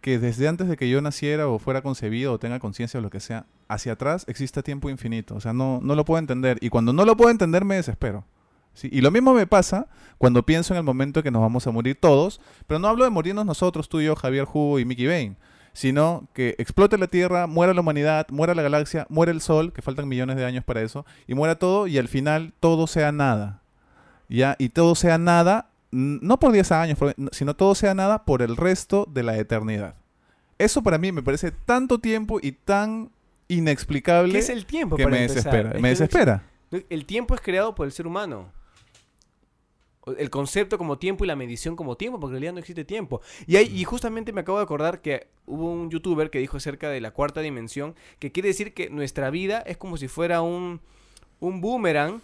que 0.00 0.18
desde 0.18 0.48
antes 0.48 0.68
de 0.68 0.76
que 0.76 0.88
yo 0.88 1.02
naciera 1.02 1.46
o 1.48 1.58
fuera 1.58 1.82
concebido 1.82 2.32
o 2.32 2.38
tenga 2.38 2.58
conciencia 2.58 2.98
o 2.98 3.02
lo 3.02 3.10
que 3.10 3.20
sea, 3.20 3.46
hacia 3.68 3.92
atrás 3.92 4.24
exista 4.28 4.62
tiempo 4.62 4.88
infinito? 4.88 5.34
O 5.34 5.40
sea, 5.40 5.52
no, 5.52 5.80
no 5.82 5.94
lo 5.94 6.04
puedo 6.04 6.18
entender. 6.18 6.56
Y 6.60 6.68
cuando 6.70 6.92
no 6.92 7.04
lo 7.04 7.16
puedo 7.16 7.30
entender 7.30 7.64
me 7.64 7.74
desespero. 7.76 8.24
¿sí? 8.72 8.88
Y 8.92 9.00
lo 9.00 9.10
mismo 9.10 9.34
me 9.34 9.46
pasa 9.46 9.88
cuando 10.16 10.44
pienso 10.46 10.72
en 10.74 10.78
el 10.78 10.84
momento 10.84 11.22
que 11.22 11.30
nos 11.30 11.42
vamos 11.42 11.66
a 11.66 11.70
morir 11.72 11.96
todos, 12.00 12.40
pero 12.66 12.78
no 12.78 12.88
hablo 12.88 13.04
de 13.04 13.10
morirnos 13.10 13.44
nosotros, 13.44 13.88
tú 13.88 14.00
y 14.00 14.04
yo, 14.06 14.14
Javier 14.16 14.44
Hugo 14.44 14.78
y 14.78 14.84
Mickey 14.84 15.06
Bain, 15.06 15.36
sino 15.72 16.28
que 16.34 16.54
explote 16.58 16.98
la 16.98 17.06
Tierra, 17.06 17.46
muera 17.46 17.74
la 17.74 17.80
humanidad, 17.80 18.26
muera 18.30 18.54
la 18.54 18.62
galaxia, 18.62 19.06
muera 19.08 19.32
el 19.32 19.40
Sol, 19.40 19.72
que 19.72 19.82
faltan 19.82 20.08
millones 20.08 20.36
de 20.36 20.44
años 20.44 20.64
para 20.64 20.82
eso, 20.82 21.06
y 21.26 21.34
muera 21.34 21.58
todo 21.58 21.86
y 21.86 21.98
al 21.98 22.08
final 22.08 22.52
todo 22.60 22.86
sea 22.86 23.12
nada. 23.12 23.62
¿Ya? 24.28 24.54
Y 24.58 24.68
todo 24.68 24.94
sea 24.94 25.18
nada, 25.18 25.70
no 25.90 26.38
por 26.38 26.52
10 26.52 26.70
años, 26.72 26.98
sino 27.32 27.54
todo 27.56 27.74
sea 27.74 27.94
nada 27.94 28.24
por 28.24 28.42
el 28.42 28.56
resto 28.56 29.06
de 29.10 29.24
la 29.24 29.36
eternidad. 29.38 29.96
Eso 30.58 30.82
para 30.82 30.98
mí 30.98 31.10
me 31.10 31.22
parece 31.22 31.50
tanto 31.50 31.98
tiempo 31.98 32.38
y 32.40 32.52
tan 32.52 33.10
inexplicable 33.48 34.32
¿Qué 34.32 34.38
es 34.38 34.48
el 34.50 34.66
tiempo? 34.66 34.96
que 34.96 35.04
para 35.04 35.16
me 35.16 35.22
empezar? 35.22 35.44
desespera. 35.52 35.70
Es 35.74 35.80
Me 35.80 35.88
desespera. 35.88 36.42
El 36.88 37.04
tiempo 37.06 37.34
es 37.34 37.40
creado 37.40 37.74
por 37.74 37.86
el 37.86 37.92
ser 37.92 38.06
humano. 38.06 38.52
El 40.16 40.30
concepto 40.30 40.78
como 40.78 40.98
tiempo 40.98 41.24
y 41.24 41.28
la 41.28 41.36
medición 41.36 41.76
como 41.76 41.96
tiempo, 41.96 42.18
porque 42.18 42.32
en 42.32 42.34
realidad 42.36 42.52
no 42.54 42.60
existe 42.60 42.84
tiempo. 42.84 43.20
Y, 43.46 43.56
hay, 43.56 43.66
y 43.66 43.84
justamente 43.84 44.32
me 44.32 44.40
acabo 44.40 44.58
de 44.58 44.64
acordar 44.64 45.02
que 45.02 45.26
hubo 45.46 45.70
un 45.70 45.90
youtuber 45.90 46.30
que 46.30 46.38
dijo 46.38 46.56
acerca 46.56 46.88
de 46.88 47.00
la 47.00 47.10
cuarta 47.10 47.40
dimensión, 47.40 47.94
que 48.18 48.32
quiere 48.32 48.48
decir 48.48 48.72
que 48.72 48.88
nuestra 48.88 49.30
vida 49.30 49.60
es 49.60 49.76
como 49.76 49.96
si 49.96 50.08
fuera 50.08 50.40
un, 50.42 50.80
un 51.40 51.60
boomerang 51.60 52.22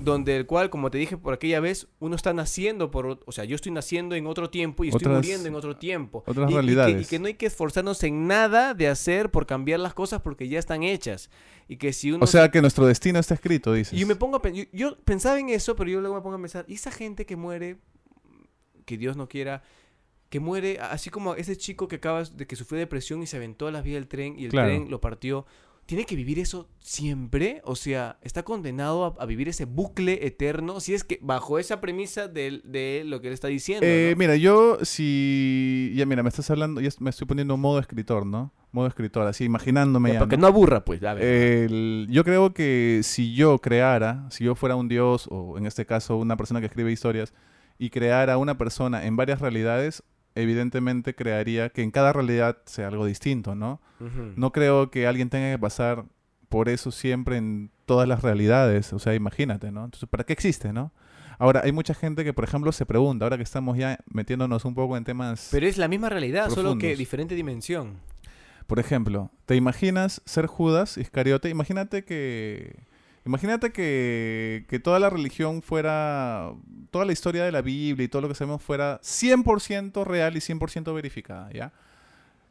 donde 0.00 0.36
el 0.36 0.46
cual, 0.46 0.70
como 0.70 0.90
te 0.90 0.98
dije 0.98 1.16
por 1.16 1.34
aquella 1.34 1.58
vez, 1.60 1.88
uno 1.98 2.14
está 2.14 2.32
naciendo 2.32 2.90
por, 2.90 3.20
o- 3.24 3.32
sea, 3.32 3.44
yo 3.44 3.56
estoy 3.56 3.72
naciendo 3.72 4.14
en 4.14 4.26
otro 4.28 4.48
tiempo 4.48 4.84
y 4.84 4.88
estoy 4.88 5.00
Otras- 5.06 5.16
muriendo 5.16 5.48
en 5.48 5.54
otro 5.56 5.76
tiempo. 5.76 6.22
otras 6.26 6.36
Y- 6.36 6.40
y 6.42 6.46
que- 6.46 6.54
realidades. 6.54 7.06
Y 7.06 7.10
que, 7.10 7.18
no 7.18 7.26
hay 7.26 7.34
que 7.34 7.46
esforzarnos 7.46 8.02
en 8.04 8.26
nada 8.28 8.74
de 8.74 8.86
hacer 8.88 9.30
por 9.30 9.46
cambiar 9.46 9.80
las 9.80 9.94
cosas 9.94 10.20
porque 10.20 10.48
ya 10.48 10.58
están 10.60 10.82
hechas. 10.84 11.30
Y 11.66 11.76
que 11.78 11.92
si 11.92 12.12
uno... 12.12 12.22
O 12.24 12.26
sea 12.28 12.50
que 12.50 12.60
nuestro 12.60 12.86
destino 12.86 13.18
está 13.18 13.34
escrito, 13.34 13.72
dices. 13.72 13.92
y 13.92 13.98
yo 14.00 14.06
me 14.06 14.14
pongo 14.16 14.36
a 14.36 14.48
yo, 14.50 14.64
yo 14.72 14.96
pensaba 15.04 15.38
en 15.40 15.48
eso, 15.48 15.74
pero 15.74 15.90
yo 15.90 16.00
luego 16.00 16.14
me 16.14 16.22
pongo 16.22 16.36
a 16.36 16.40
pensar, 16.40 16.64
¿y 16.68 16.74
esa 16.74 16.90
gente 16.92 17.26
que 17.26 17.34
muere, 17.36 17.78
que 18.84 18.96
Dios 18.96 19.16
no 19.16 19.28
quiera, 19.28 19.62
que 20.30 20.40
muere, 20.40 20.78
así 20.80 21.10
como 21.10 21.34
ese 21.34 21.56
chico 21.56 21.88
que 21.88 21.96
acaba 21.96 22.22
de 22.22 22.46
que 22.46 22.54
sufrió 22.54 22.78
depresión 22.78 23.22
y 23.22 23.26
se 23.26 23.36
aventó 23.36 23.66
a 23.66 23.72
las 23.72 23.82
vías 23.82 23.96
del 23.96 24.08
tren 24.08 24.38
y 24.38 24.44
el 24.44 24.50
Claro. 24.50 24.68
tren 24.68 24.90
lo 24.90 25.00
partió, 25.00 25.44
¿tiene 25.88 26.04
que 26.04 26.14
vivir 26.16 26.38
eso 26.38 26.68
siempre? 26.80 27.62
O 27.64 27.74
sea, 27.74 28.18
¿está 28.20 28.42
condenado 28.42 29.06
a, 29.06 29.22
a 29.22 29.24
vivir 29.24 29.48
ese 29.48 29.64
bucle 29.64 30.26
eterno? 30.26 30.80
Si 30.80 30.92
es 30.92 31.02
que 31.02 31.18
bajo 31.22 31.58
esa 31.58 31.80
premisa 31.80 32.28
de, 32.28 32.60
de 32.62 33.04
lo 33.06 33.22
que 33.22 33.28
él 33.28 33.32
está 33.32 33.48
diciendo. 33.48 33.86
Eh, 33.88 34.10
¿no? 34.12 34.18
Mira, 34.18 34.36
yo 34.36 34.78
si... 34.82 35.90
Ya 35.96 36.04
mira, 36.04 36.22
me 36.22 36.28
estás 36.28 36.50
hablando, 36.50 36.82
ya 36.82 36.90
me 37.00 37.08
estoy 37.08 37.26
poniendo 37.26 37.54
en 37.54 37.60
modo 37.60 37.80
escritor, 37.80 38.26
¿no? 38.26 38.52
Modo 38.70 38.86
escritor, 38.86 39.26
así 39.26 39.44
imaginándome 39.44 40.10
Ya, 40.10 40.12
ya. 40.14 40.18
para 40.20 40.28
que 40.28 40.36
¿no? 40.36 40.42
no 40.42 40.46
aburra, 40.48 40.84
pues. 40.84 41.02
a 41.02 41.14
ver. 41.14 41.24
El- 41.24 42.06
yo 42.10 42.22
creo 42.22 42.52
que 42.52 43.00
si 43.02 43.34
yo 43.34 43.58
creara, 43.58 44.26
si 44.30 44.44
yo 44.44 44.54
fuera 44.54 44.76
un 44.76 44.88
dios, 44.88 45.26
o 45.30 45.56
en 45.56 45.64
este 45.64 45.86
caso 45.86 46.18
una 46.18 46.36
persona 46.36 46.60
que 46.60 46.66
escribe 46.66 46.92
historias, 46.92 47.32
y 47.78 47.88
creara 47.88 48.36
una 48.36 48.58
persona 48.58 49.06
en 49.06 49.16
varias 49.16 49.40
realidades, 49.40 50.02
evidentemente 50.40 51.14
crearía 51.14 51.68
que 51.70 51.82
en 51.82 51.90
cada 51.90 52.12
realidad 52.12 52.58
sea 52.64 52.88
algo 52.88 53.06
distinto, 53.06 53.54
¿no? 53.54 53.80
No 54.36 54.52
creo 54.52 54.90
que 54.90 55.06
alguien 55.06 55.28
tenga 55.28 55.50
que 55.50 55.58
pasar 55.58 56.04
por 56.48 56.68
eso 56.68 56.90
siempre 56.90 57.36
en 57.36 57.70
todas 57.84 58.08
las 58.08 58.22
realidades. 58.22 58.92
O 58.92 58.98
sea, 58.98 59.14
imagínate, 59.14 59.72
¿no? 59.72 59.84
Entonces, 59.84 60.08
¿para 60.08 60.24
qué 60.24 60.32
existe, 60.32 60.72
no? 60.72 60.92
Ahora, 61.38 61.62
hay 61.64 61.72
mucha 61.72 61.94
gente 61.94 62.24
que, 62.24 62.32
por 62.32 62.44
ejemplo, 62.44 62.72
se 62.72 62.84
pregunta, 62.84 63.24
ahora 63.24 63.36
que 63.36 63.44
estamos 63.44 63.78
ya 63.78 63.98
metiéndonos 64.12 64.64
un 64.64 64.74
poco 64.74 64.96
en 64.96 65.04
temas... 65.04 65.48
Pero 65.50 65.66
es 65.66 65.78
la 65.78 65.86
misma 65.86 66.08
realidad, 66.08 66.50
solo 66.50 66.78
que 66.78 66.96
diferente 66.96 67.34
dimensión. 67.34 67.98
Por 68.66 68.78
ejemplo, 68.80 69.30
¿te 69.46 69.56
imaginas 69.56 70.20
ser 70.24 70.46
Judas 70.46 70.98
Iscariote? 70.98 71.48
Imagínate 71.48 72.04
que... 72.04 72.87
Imagínate 73.28 73.72
que, 73.72 74.64
que 74.68 74.80
toda 74.80 74.98
la 74.98 75.10
religión 75.10 75.60
fuera... 75.60 76.50
Toda 76.90 77.04
la 77.04 77.12
historia 77.12 77.44
de 77.44 77.52
la 77.52 77.60
Biblia 77.60 78.06
y 78.06 78.08
todo 78.08 78.22
lo 78.22 78.28
que 78.28 78.34
sabemos 78.34 78.62
fuera 78.62 78.98
100% 79.02 80.02
real 80.06 80.34
y 80.34 80.40
100% 80.40 80.94
verificada, 80.94 81.50
¿ya? 81.52 81.70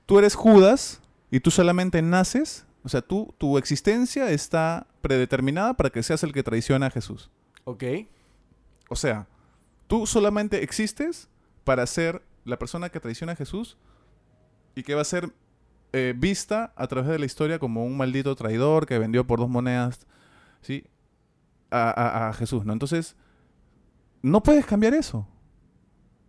Tú 0.05 0.19
eres 0.19 0.35
Judas 0.35 1.01
y 1.31 1.39
tú 1.39 1.49
solamente 1.49 2.03
naces, 2.03 2.67
o 2.83 2.89
sea, 2.89 3.01
tú, 3.01 3.33
tu 3.39 3.57
existencia 3.57 4.29
está 4.29 4.85
predeterminada 5.01 5.73
para 5.73 5.89
que 5.89 6.03
seas 6.03 6.21
el 6.21 6.31
que 6.31 6.43
traiciona 6.43 6.85
a 6.85 6.91
Jesús. 6.91 7.31
¿Ok? 7.63 7.83
O 8.87 8.95
sea, 8.95 9.25
tú 9.87 10.05
solamente 10.05 10.61
existes 10.61 11.27
para 11.63 11.87
ser 11.87 12.21
la 12.45 12.59
persona 12.59 12.89
que 12.89 12.99
traiciona 12.99 13.33
a 13.33 13.35
Jesús 13.35 13.79
y 14.75 14.83
que 14.83 14.93
va 14.93 15.01
a 15.01 15.05
ser 15.05 15.33
eh, 15.93 16.13
vista 16.15 16.71
a 16.75 16.85
través 16.85 17.09
de 17.09 17.17
la 17.17 17.25
historia 17.25 17.57
como 17.57 17.83
un 17.83 17.97
maldito 17.97 18.35
traidor 18.35 18.85
que 18.85 18.99
vendió 18.99 19.25
por 19.25 19.39
dos 19.39 19.49
monedas, 19.49 20.05
¿sí? 20.67 20.83
A, 21.71 21.89
a- 21.89 22.29
a 22.29 22.33
Jesús, 22.33 22.65
¿no? 22.65 22.73
Entonces, 22.73 23.15
no 24.21 24.43
puedes 24.43 24.65
cambiar 24.65 24.93
eso. 24.93 25.25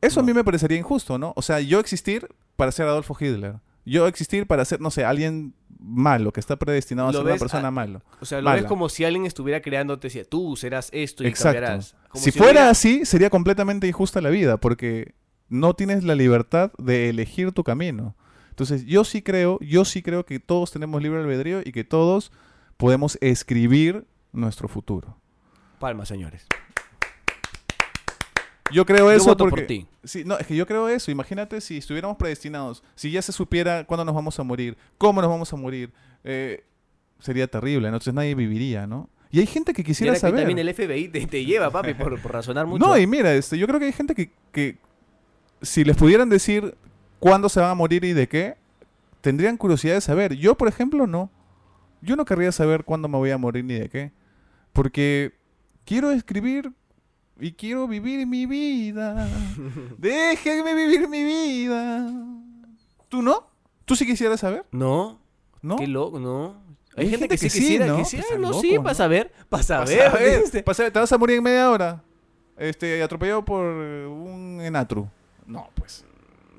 Eso 0.00 0.20
a 0.20 0.22
mí 0.22 0.32
me 0.32 0.44
parecería 0.44 0.78
injusto, 0.78 1.18
¿no? 1.18 1.32
O 1.34 1.42
sea, 1.42 1.58
yo 1.60 1.80
existir 1.80 2.28
para 2.56 2.70
ser 2.70 2.86
Adolfo 2.86 3.16
Hitler. 3.18 3.56
Yo 3.84 4.06
existir 4.06 4.46
para 4.46 4.64
ser, 4.64 4.80
no 4.80 4.90
sé, 4.90 5.04
alguien 5.04 5.54
malo, 5.80 6.32
que 6.32 6.40
está 6.40 6.56
predestinado 6.56 7.08
a 7.08 7.12
ser 7.12 7.22
una 7.22 7.36
persona 7.36 7.68
a- 7.68 7.70
malo. 7.72 8.02
O 8.20 8.24
sea, 8.26 8.38
lo 8.38 8.44
Mala. 8.44 8.60
ves 8.60 8.68
como 8.68 8.88
si 8.88 9.04
alguien 9.04 9.26
estuviera 9.26 9.60
creándote, 9.60 10.06
decía, 10.08 10.24
tú 10.24 10.54
serás 10.56 10.88
esto 10.92 11.24
y 11.24 11.26
Exacto. 11.28 11.54
cambiarás. 11.60 11.94
Como 12.10 12.22
Si, 12.24 12.30
si 12.30 12.38
fuera 12.38 12.52
hubiera- 12.52 12.70
así, 12.70 13.04
sería 13.06 13.30
completamente 13.30 13.88
injusta 13.88 14.20
la 14.20 14.30
vida, 14.30 14.56
porque 14.58 15.14
no 15.48 15.74
tienes 15.74 16.04
la 16.04 16.14
libertad 16.14 16.70
de 16.78 17.08
elegir 17.08 17.50
tu 17.52 17.64
camino. 17.64 18.14
Entonces, 18.50 18.84
yo 18.84 19.04
sí 19.04 19.22
creo, 19.22 19.58
yo 19.60 19.84
sí 19.84 20.02
creo 20.02 20.24
que 20.26 20.38
todos 20.38 20.70
tenemos 20.70 21.00
libre 21.02 21.20
albedrío 21.20 21.60
y 21.64 21.72
que 21.72 21.84
todos 21.84 22.30
podemos 22.76 23.16
escribir 23.20 24.06
nuestro 24.32 24.68
futuro. 24.68 25.16
Palma, 25.78 26.04
señores. 26.04 26.46
Yo 28.70 28.84
creo 28.84 29.06
Yo 29.06 29.12
eso 29.12 29.26
voto 29.26 29.44
por 29.44 29.50
porque 29.50 29.64
ti. 29.64 29.86
Sí, 30.04 30.24
no, 30.24 30.38
es 30.38 30.46
que 30.46 30.54
yo 30.54 30.66
creo 30.66 30.88
eso. 30.88 31.10
Imagínate 31.10 31.60
si 31.60 31.78
estuviéramos 31.78 32.16
predestinados, 32.16 32.82
si 32.94 33.10
ya 33.10 33.22
se 33.22 33.32
supiera 33.32 33.84
cuándo 33.84 34.04
nos 34.04 34.14
vamos 34.14 34.38
a 34.38 34.42
morir, 34.42 34.76
cómo 34.98 35.20
nos 35.22 35.30
vamos 35.30 35.52
a 35.52 35.56
morir, 35.56 35.92
eh, 36.24 36.64
sería 37.18 37.46
terrible. 37.46 37.88
Entonces 37.88 38.12
nadie 38.12 38.34
viviría, 38.34 38.86
¿no? 38.86 39.08
Y 39.30 39.40
hay 39.40 39.46
gente 39.46 39.72
que 39.72 39.84
quisiera 39.84 40.14
que 40.14 40.20
saber. 40.20 40.40
también 40.40 40.58
el 40.58 40.74
FBI 40.74 41.08
te, 41.08 41.26
te 41.26 41.44
lleva, 41.44 41.70
papi, 41.70 41.94
por, 41.94 42.20
por 42.20 42.32
razonar 42.32 42.66
mucho. 42.66 42.84
No, 42.84 42.96
y 42.96 43.06
mira, 43.06 43.34
este, 43.34 43.58
yo 43.58 43.66
creo 43.66 43.78
que 43.78 43.86
hay 43.86 43.92
gente 43.92 44.14
que, 44.14 44.30
que 44.52 44.78
si 45.60 45.84
les 45.84 45.96
pudieran 45.96 46.28
decir 46.28 46.74
cuándo 47.18 47.48
se 47.48 47.60
van 47.60 47.70
a 47.70 47.74
morir 47.74 48.04
y 48.04 48.12
de 48.12 48.28
qué, 48.28 48.56
tendrían 49.20 49.56
curiosidad 49.56 49.94
de 49.94 50.00
saber. 50.00 50.34
Yo, 50.34 50.54
por 50.56 50.68
ejemplo, 50.68 51.06
no. 51.06 51.30
Yo 52.00 52.16
no 52.16 52.24
querría 52.24 52.52
saber 52.52 52.84
cuándo 52.84 53.08
me 53.08 53.18
voy 53.18 53.30
a 53.30 53.38
morir 53.38 53.64
ni 53.64 53.74
de 53.74 53.88
qué. 53.88 54.12
Porque 54.78 55.32
quiero 55.84 56.12
escribir 56.12 56.72
y 57.40 57.50
quiero 57.50 57.88
vivir 57.88 58.24
mi 58.28 58.46
vida. 58.46 59.28
Déjenme 59.98 60.72
vivir 60.72 61.08
mi 61.08 61.24
vida. 61.24 62.08
¿Tú 63.08 63.20
no? 63.20 63.50
¿Tú 63.84 63.96
sí 63.96 64.06
quisieras 64.06 64.38
saber? 64.38 64.66
No, 64.70 65.20
¿No? 65.62 65.74
qué 65.74 65.88
loco, 65.88 66.20
no. 66.20 66.62
Hay, 66.96 67.06
Hay 67.06 67.10
gente, 67.10 67.18
gente 67.24 67.28
que, 67.38 67.40
que 67.40 67.50
sí 67.50 67.58
quisiera, 67.58 67.86
¿no? 67.88 67.96
que 67.96 68.04
sí, 68.04 68.20
no, 68.34 68.38
loco, 68.38 68.60
sí, 68.60 68.74
¿no? 68.74 68.84
para 68.84 68.94
saber, 68.94 69.32
para 69.48 69.62
Pa' 69.62 69.64
saber. 69.64 70.64
pa' 70.64 70.74
saber, 70.74 70.92
te 70.92 71.00
vas 71.00 71.10
a 71.10 71.18
morir 71.18 71.38
en 71.38 71.42
media 71.42 71.68
hora. 71.72 72.04
Este, 72.56 73.02
atropellado 73.02 73.44
por 73.44 73.64
un 73.64 74.60
enatru. 74.62 75.08
No, 75.44 75.70
pues. 75.74 76.04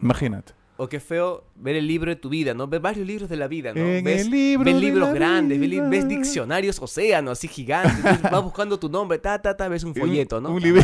Imagínate. 0.01 0.58
O 0.81 0.87
qué 0.87 1.01
feo 1.01 1.43
ver 1.55 1.75
el 1.75 1.85
libro 1.85 2.09
de 2.09 2.15
tu 2.15 2.29
vida, 2.29 2.53
¿no? 2.53 2.65
Ves 2.67 2.79
varios 2.81 3.05
libros 3.05 3.27
de 3.29 3.35
la 3.35 3.47
vida, 3.49 3.73
¿no? 3.73 3.81
En 3.81 4.01
ves, 4.01 4.21
el 4.21 4.29
libro 4.31 4.63
ves 4.63 4.73
de 4.75 4.79
libros 4.79 5.13
grandes, 5.13 5.59
ves, 5.59 5.69
li- 5.69 5.75
vida. 5.75 5.89
ves 5.89 6.07
diccionarios 6.07 6.79
océanos 6.81 7.33
así 7.33 7.49
gigantes, 7.49 7.97
entonces 7.97 8.21
vas 8.31 8.41
buscando 8.43 8.79
tu 8.79 8.87
nombre, 8.87 9.17
ta, 9.19 9.41
ta, 9.41 9.57
ta, 9.57 9.67
ves 9.67 9.83
un 9.83 9.89
Un- 9.89 9.95
folleto, 9.95 10.39
¿no? 10.39 10.51
un 10.51 10.59
Ta 10.61 10.65
libro. 10.65 10.81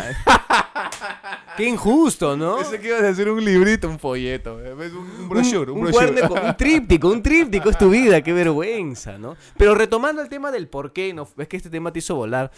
Qué 1.58 1.65
injusto, 1.69 2.36
¿no? 2.36 2.58
Pensé 2.58 2.79
que 2.81 2.88
ibas 2.89 3.01
a 3.01 3.05
decir 3.05 3.29
un 3.29 3.43
librito, 3.43 3.88
un 3.88 3.97
folleto. 3.97 4.60
eh, 4.62 4.73
¿ves? 4.73 4.91
Un, 4.91 5.10
un 5.21 5.29
brochure, 5.29 5.71
un, 5.71 5.77
un, 5.79 5.84
brochure. 5.91 6.27
con- 6.27 6.45
un 6.45 6.58
tríptico, 6.58 7.08
un 7.10 7.23
tríptico 7.23 7.69
es 7.69 7.77
tu 7.77 7.89
vida, 7.89 8.21
qué 8.21 8.34
vergüenza, 8.34 9.17
¿no? 9.17 9.38
Pero 9.58 9.75
retomando 9.75 10.21
el 10.21 10.27
tema 10.27 10.51
del 10.51 10.67
por 10.67 10.91
qué, 10.91 11.13
¿no? 11.13 11.25
Ves 11.38 11.47
que 11.47 11.55
este 11.55 11.69
tema 11.69 11.93
te 11.93 11.99
hizo 11.99 12.15
volar. 12.15 12.51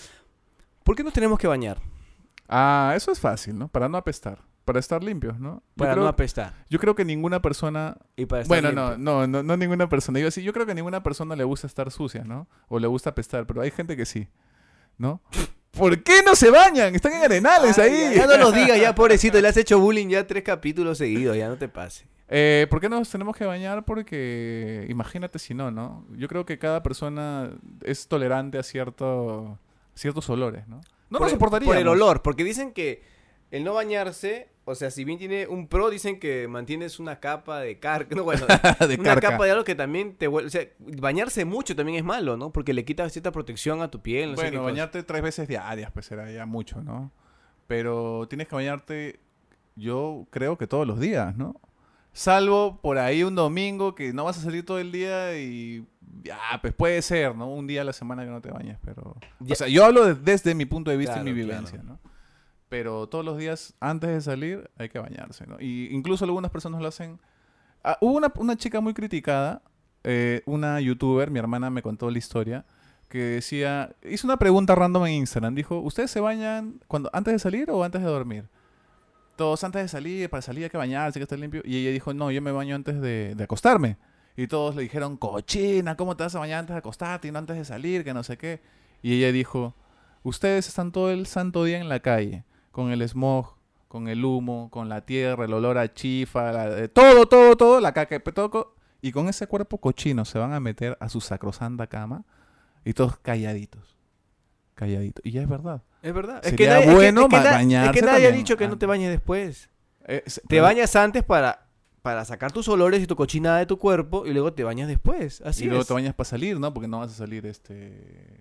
¿Por 0.83 0.95
qué 0.95 1.03
nos 1.03 1.13
tenemos 1.13 1.37
que 1.37 1.45
bañar? 1.47 1.79
ah, 2.49 2.93
eso 2.95 3.11
es 3.11 3.19
fácil, 3.19 3.55
¿no? 3.57 3.67
Para 3.67 3.87
no 3.87 3.97
apestar. 3.97 4.39
Para 4.67 4.79
estar 4.79 5.01
limpios, 5.01 5.39
¿no? 5.39 5.63
Para 5.77 5.93
creo, 5.93 6.03
no 6.03 6.09
apestar. 6.09 6.53
yo 6.69 6.77
creo 6.77 6.93
que 6.93 7.05
ninguna 7.05 7.41
persona... 7.41 7.95
Y 8.17 8.25
para 8.25 8.41
estar 8.41 8.61
Bueno, 8.61 8.73
no, 8.73 8.97
no, 8.97 9.25
no, 9.25 9.41
no 9.41 9.55
ninguna 9.55 9.87
persona. 9.87 10.19
Yo, 10.19 10.29
sí, 10.29 10.43
yo 10.43 10.51
creo 10.51 10.65
que 10.65 10.75
ninguna 10.75 11.01
persona 11.03 11.37
le 11.37 11.45
gusta 11.45 11.67
estar 11.67 11.89
sucia, 11.89 12.25
¿no? 12.25 12.49
O 12.67 12.77
le 12.77 12.87
gusta 12.87 13.11
apestar, 13.11 13.47
pero 13.47 13.61
hay 13.61 13.71
gente 13.71 13.95
que 13.95 14.05
sí, 14.05 14.27
¿no? 14.97 15.21
¿Por 15.71 16.03
qué 16.03 16.21
no 16.25 16.35
se 16.35 16.49
bañan? 16.51 16.93
Están 16.95 17.13
en 17.13 17.23
arenales 17.23 17.77
Ay, 17.79 17.91
ahí. 17.91 18.15
Ya, 18.15 18.25
ya 18.25 18.27
no 18.27 18.43
los 18.43 18.53
digas, 18.53 18.77
ya 18.77 18.93
pobrecito, 18.95 19.39
le 19.39 19.47
has 19.47 19.55
hecho 19.55 19.79
bullying 19.79 20.09
ya 20.09 20.27
tres 20.27 20.43
capítulos 20.43 20.97
seguidos, 20.97 21.37
ya 21.37 21.47
no 21.47 21.55
te 21.55 21.69
pase. 21.69 22.05
Eh, 22.27 22.67
¿Por 22.69 22.81
qué 22.81 22.89
nos 22.89 23.09
tenemos 23.09 23.37
que 23.37 23.45
bañar? 23.45 23.85
Porque 23.85 24.85
imagínate 24.89 25.39
si 25.39 25.53
no, 25.53 25.71
¿no? 25.71 26.05
Yo 26.17 26.27
creo 26.27 26.45
que 26.45 26.59
cada 26.59 26.83
persona 26.83 27.51
es 27.83 28.09
tolerante 28.09 28.57
a 28.57 28.63
cierto, 28.63 29.57
ciertos 29.95 30.29
olores, 30.29 30.67
¿no? 30.67 30.81
No 31.09 31.19
por, 31.19 31.21
nos 31.21 31.31
el- 31.31 31.35
soportaríamos. 31.39 31.73
Por 31.73 31.81
el 31.81 31.87
olor, 31.87 32.21
porque 32.21 32.43
dicen 32.43 32.73
que 32.73 33.01
el 33.51 33.63
no 33.63 33.73
bañarse, 33.73 34.49
o 34.65 34.75
sea, 34.75 34.91
si 34.91 35.03
bien 35.05 35.17
tiene 35.17 35.47
un 35.47 35.67
pro, 35.67 35.89
dicen 35.89 36.19
que 36.19 36.47
mantienes 36.47 36.99
una 36.99 37.19
capa 37.19 37.59
de 37.61 37.79
carca, 37.79 38.15
no, 38.15 38.23
bueno, 38.23 38.45
de 38.47 38.95
una 38.95 39.03
carca. 39.13 39.31
capa 39.31 39.45
de 39.45 39.51
algo 39.51 39.63
que 39.63 39.75
también 39.75 40.15
te 40.15 40.27
vuelve, 40.27 40.47
o 40.47 40.51
sea, 40.51 40.63
bañarse 40.79 41.45
mucho 41.45 41.75
también 41.75 41.97
es 41.97 42.03
malo, 42.03 42.35
¿no? 42.37 42.51
Porque 42.51 42.73
le 42.73 42.83
quita 42.85 43.07
cierta 43.09 43.31
protección 43.31 43.81
a 43.81 43.89
tu 43.89 44.01
piel, 44.01 44.31
no 44.31 44.37
sé 44.37 44.43
qué 44.43 44.49
bueno, 44.49 44.61
cosa. 44.63 44.71
bañarte 44.73 45.03
tres 45.03 45.21
veces 45.21 45.47
diarias, 45.47 45.91
pues 45.91 46.05
será 46.05 46.29
ya 46.31 46.45
mucho, 46.45 46.81
¿no? 46.81 47.11
Pero 47.67 48.27
tienes 48.29 48.47
que 48.47 48.55
bañarte, 48.55 49.19
yo 49.75 50.27
creo 50.31 50.57
que 50.57 50.67
todos 50.67 50.85
los 50.87 50.99
días, 50.99 51.35
¿no? 51.37 51.59
Salvo 52.13 52.79
por 52.81 52.97
ahí 52.97 53.23
un 53.23 53.35
domingo 53.35 53.93
que 53.93 54.11
no 54.11 54.23
vas 54.23 54.37
a 54.39 54.41
salir 54.41 54.65
todo 54.65 54.79
el 54.79 54.91
día 54.91 55.37
y 55.37 55.85
ya, 56.23 56.37
pues 56.61 56.73
puede 56.73 57.01
ser, 57.03 57.35
¿no? 57.35 57.47
Un 57.53 57.67
día 57.67 57.81
a 57.81 57.83
la 57.83 57.93
semana 57.93 58.23
que 58.25 58.31
no 58.31 58.41
te 58.41 58.49
bañes, 58.49 58.77
pero... 58.83 59.15
Ya- 59.39 59.53
O 59.53 59.55
sea, 59.55 59.67
yo 59.67 59.85
hablo 59.85 60.03
de- 60.05 60.15
desde 60.15 60.55
mi 60.55 60.65
punto 60.65 60.89
de 60.89 60.97
vista 60.97 61.13
Claro, 61.15 61.29
y 61.29 61.33
mi 61.33 61.43
claro. 61.45 61.61
vivencia, 61.61 61.83
¿no? 61.83 61.99
Pero 62.69 63.07
todos 63.07 63.23
los 63.23 63.37
días 63.37 63.73
antes 63.79 64.09
de 64.09 64.21
salir 64.21 64.69
hay 64.77 64.89
que 64.89 64.99
bañarse, 64.99 65.47
¿no? 65.47 65.57
Y 65.59 65.87
incluso 65.91 66.25
algunas 66.25 66.51
personas 66.51 66.81
lo 66.81 66.87
hacen... 66.87 67.19
Ah, 67.83 67.97
hubo 68.01 68.17
una, 68.17 68.31
una 68.37 68.57
chica 68.57 68.81
muy 68.81 68.93
criticada, 68.93 69.61
eh, 70.03 70.41
una 70.45 70.81
youtuber, 70.81 71.31
mi 71.31 71.39
hermana 71.39 71.69
me 71.69 71.81
contó 71.81 72.09
la 72.11 72.17
historia, 72.17 72.65
que 73.07 73.19
decía, 73.19 73.95
hizo 74.03 74.27
una 74.27 74.37
pregunta 74.37 74.75
random 74.75 75.05
en 75.05 75.13
Instagram, 75.13 75.55
dijo, 75.55 75.79
¿ustedes 75.79 76.11
se 76.11 76.19
bañan 76.19 76.81
cuando 76.87 77.09
antes 77.13 77.33
de 77.33 77.39
salir 77.39 77.71
o 77.71 77.83
antes 77.83 78.01
de 78.01 78.07
dormir? 78.07 78.45
Todos 79.37 79.63
antes 79.63 79.83
de 79.83 79.87
salir, 79.87 80.29
para 80.29 80.41
salir 80.41 80.65
hay 80.65 80.69
que 80.69 80.77
bañarse, 80.77 81.19
hay 81.19 81.21
que 81.21 81.23
estar 81.23 81.39
limpio. 81.39 81.61
Y 81.63 81.77
ella 81.77 81.91
dijo, 81.91 82.13
no, 82.13 82.31
yo 82.31 82.41
me 82.41 82.51
baño 82.51 82.75
antes 82.75 82.99
de, 82.99 83.35
de 83.35 83.43
acostarme. 83.43 83.97
Y 84.35 84.47
todos 84.47 84.75
le 84.75 84.81
dijeron, 84.81 85.15
cochina, 85.15 85.95
¿cómo 85.95 86.17
te 86.17 86.23
vas 86.23 86.35
a 86.35 86.39
bañar 86.39 86.59
antes 86.59 86.73
de 86.73 86.79
acostarte 86.79 87.27
y 87.27 87.31
no 87.31 87.39
antes 87.39 87.55
de 87.55 87.63
salir? 87.63 88.03
Que 88.03 88.13
no 88.13 88.23
sé 88.23 88.37
qué. 88.37 88.61
Y 89.03 89.13
ella 89.13 89.31
dijo, 89.31 89.75
Ustedes 90.27 90.67
están 90.67 90.91
todo 90.91 91.09
el 91.09 91.25
santo 91.25 91.63
día 91.63 91.79
en 91.79 91.87
la 91.87 92.01
calle, 92.01 92.43
con 92.77 92.91
el 92.91 93.01
smog, 93.09 93.55
con 93.87 94.07
el 94.07 94.23
humo, 94.23 94.69
con 94.69 94.87
la 94.87 95.01
tierra, 95.03 95.45
el 95.45 95.53
olor 95.53 95.79
a 95.79 95.91
chifa, 95.91 96.51
la- 96.51 96.69
de 96.69 96.87
todo, 96.87 97.25
todo, 97.27 97.57
todo, 97.57 97.79
la 97.81 97.91
caca 97.91 98.19
petoco, 98.19 98.75
y 99.01 99.11
con 99.11 99.27
ese 99.29 99.47
cuerpo 99.47 99.79
cochino 99.79 100.25
se 100.25 100.37
van 100.37 100.53
a 100.53 100.59
meter 100.59 100.95
a 100.99 101.09
su 101.09 101.19
sacrosanta 101.19 101.87
cama 101.87 102.23
y 102.85 102.93
todos 102.93 103.17
calladitos. 103.17 103.97
Calladitos. 104.75 105.25
Y 105.25 105.31
ya 105.31 105.41
es 105.41 105.49
verdad. 105.49 105.81
Es 106.03 106.13
verdad. 106.13 106.43
Sería 106.43 106.77
es 106.81 106.85
que, 106.85 106.93
bueno 106.93 107.21
es 107.21 107.27
que, 107.29 107.35
ba- 107.35 107.63
na- 107.63 107.85
es 107.87 107.91
que 107.93 108.01
nadie 108.03 108.27
ha 108.27 108.31
dicho 108.31 108.57
que 108.57 108.67
no 108.67 108.77
te 108.77 108.85
bañes 108.85 109.09
después. 109.09 109.71
Eh, 110.07 110.23
Te 110.47 110.61
bañas 110.61 110.95
antes 110.95 111.23
para, 111.23 111.67
para 112.03 112.23
sacar 112.25 112.51
tus 112.51 112.67
olores 112.67 113.01
y 113.01 113.07
tu 113.07 113.15
cochinada 113.15 113.57
de 113.57 113.65
tu 113.65 113.79
cuerpo 113.79 114.27
y 114.27 114.33
luego 114.33 114.53
te 114.53 114.63
bañas 114.63 114.87
después. 114.87 115.41
Así 115.41 115.63
y 115.63 115.67
luego 115.67 115.81
es. 115.81 115.87
te 115.87 115.95
bañas 115.95 116.13
para 116.13 116.29
salir, 116.29 116.59
¿no? 116.59 116.71
Porque 116.75 116.87
no 116.87 116.99
vas 116.99 117.11
a 117.11 117.15
salir 117.15 117.47
este... 117.47 118.39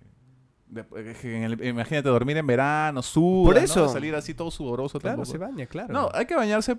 es 0.75 1.23
en 1.25 1.43
el- 1.43 1.65
imagínate 1.65 2.09
dormir 2.09 2.37
en 2.37 2.45
verano, 2.47 3.01
sudas, 3.01 3.45
Por 3.45 3.55
¿no? 3.55 3.61
eso. 3.61 3.89
Salir 3.89 4.13
así 4.15 4.33
todo 4.33 4.51
sudoroso. 4.51 4.99
Claro, 4.99 5.17
tampoco. 5.17 5.31
se 5.31 5.37
baña, 5.37 5.65
claro. 5.67 5.93
No, 5.93 6.09
hay 6.13 6.25
que 6.25 6.35
bañarse. 6.35 6.77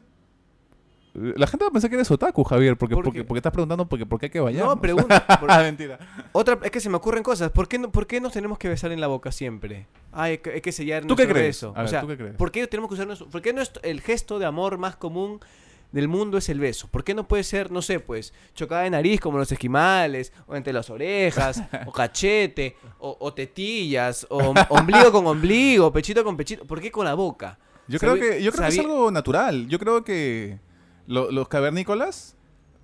La 1.14 1.46
gente 1.48 1.64
va 1.64 1.70
a 1.70 1.72
pensar 1.72 1.90
que 1.90 1.96
eres 1.96 2.10
otaku, 2.10 2.44
Javier, 2.44 2.76
porque, 2.76 2.94
¿Por 2.94 3.02
porque, 3.04 3.24
porque 3.24 3.38
estás 3.38 3.50
preguntando 3.52 3.88
porque, 3.88 4.06
por 4.06 4.20
qué 4.20 4.26
hay 4.26 4.30
que 4.30 4.40
bañarnos. 4.40 4.76
no, 4.76 4.80
pregunta. 4.80 5.26
por- 5.40 5.50
Ah, 5.50 5.58
mentira. 5.62 5.98
Otra, 6.32 6.58
es 6.62 6.70
que 6.70 6.80
se 6.80 6.88
me 6.90 6.96
ocurren 6.96 7.22
cosas. 7.24 7.50
¿Por 7.50 7.66
qué, 7.66 7.78
no, 7.78 7.90
¿Por 7.90 8.06
qué 8.06 8.20
nos 8.20 8.32
tenemos 8.34 8.56
que 8.58 8.68
besar 8.68 8.92
en 8.92 9.00
la 9.00 9.08
boca 9.08 9.32
siempre? 9.32 9.86
Ay, 10.12 10.32
hay 10.32 10.38
que, 10.38 10.50
hay 10.50 10.60
que 10.60 10.70
sellar 10.70 11.04
¿Tú 11.06 11.16
qué 11.16 11.26
crees? 11.26 11.46
beso. 11.46 11.68
A 11.74 11.80
o 11.80 11.82
ver, 11.82 11.88
sea, 11.88 12.00
¿tú 12.02 12.06
qué 12.08 12.16
crees? 12.18 12.36
¿por 12.36 12.52
qué 12.52 12.66
tenemos 12.68 12.88
que 12.88 12.94
usar 12.94 13.06
nuestro, 13.06 13.28
¿Por 13.28 13.42
qué 13.42 13.52
nuestro- 13.52 13.82
el 13.82 14.00
gesto 14.00 14.38
de 14.38 14.46
amor 14.46 14.78
más 14.78 14.94
común 14.96 15.40
del 15.92 16.08
mundo 16.08 16.38
es 16.38 16.48
el 16.48 16.60
beso? 16.60 16.88
¿Por 16.88 17.02
qué 17.04 17.14
no 17.14 17.26
puede 17.26 17.42
ser, 17.44 17.70
no 17.70 17.80
sé, 17.82 17.98
pues, 18.00 18.32
chocada 18.54 18.82
de 18.82 18.90
nariz 18.90 19.20
como 19.20 19.38
los 19.38 19.50
esquimales, 19.52 20.32
o 20.46 20.54
entre 20.56 20.72
las 20.72 20.90
orejas, 20.90 21.62
o 21.86 21.92
cachete, 21.92 22.76
o, 22.98 23.16
o 23.20 23.32
tetillas, 23.34 24.26
o 24.30 24.54
ombligo 24.68 25.10
con 25.12 25.26
ombligo, 25.26 25.92
pechito 25.92 26.22
con 26.24 26.36
pechito? 26.36 26.66
¿Por 26.66 26.80
qué 26.80 26.90
con 26.90 27.04
la 27.04 27.14
boca? 27.14 27.58
Yo 27.88 27.98
creo 27.98 28.14
que, 28.16 28.42
yo 28.42 28.52
creo 28.52 28.68
que 28.68 28.74
es 28.74 28.78
algo 28.80 29.10
natural. 29.10 29.66
Yo 29.68 29.78
creo 29.78 30.04
que 30.04 30.58
lo- 31.06 31.30
los 31.30 31.48
cavernícolas, 31.48 32.36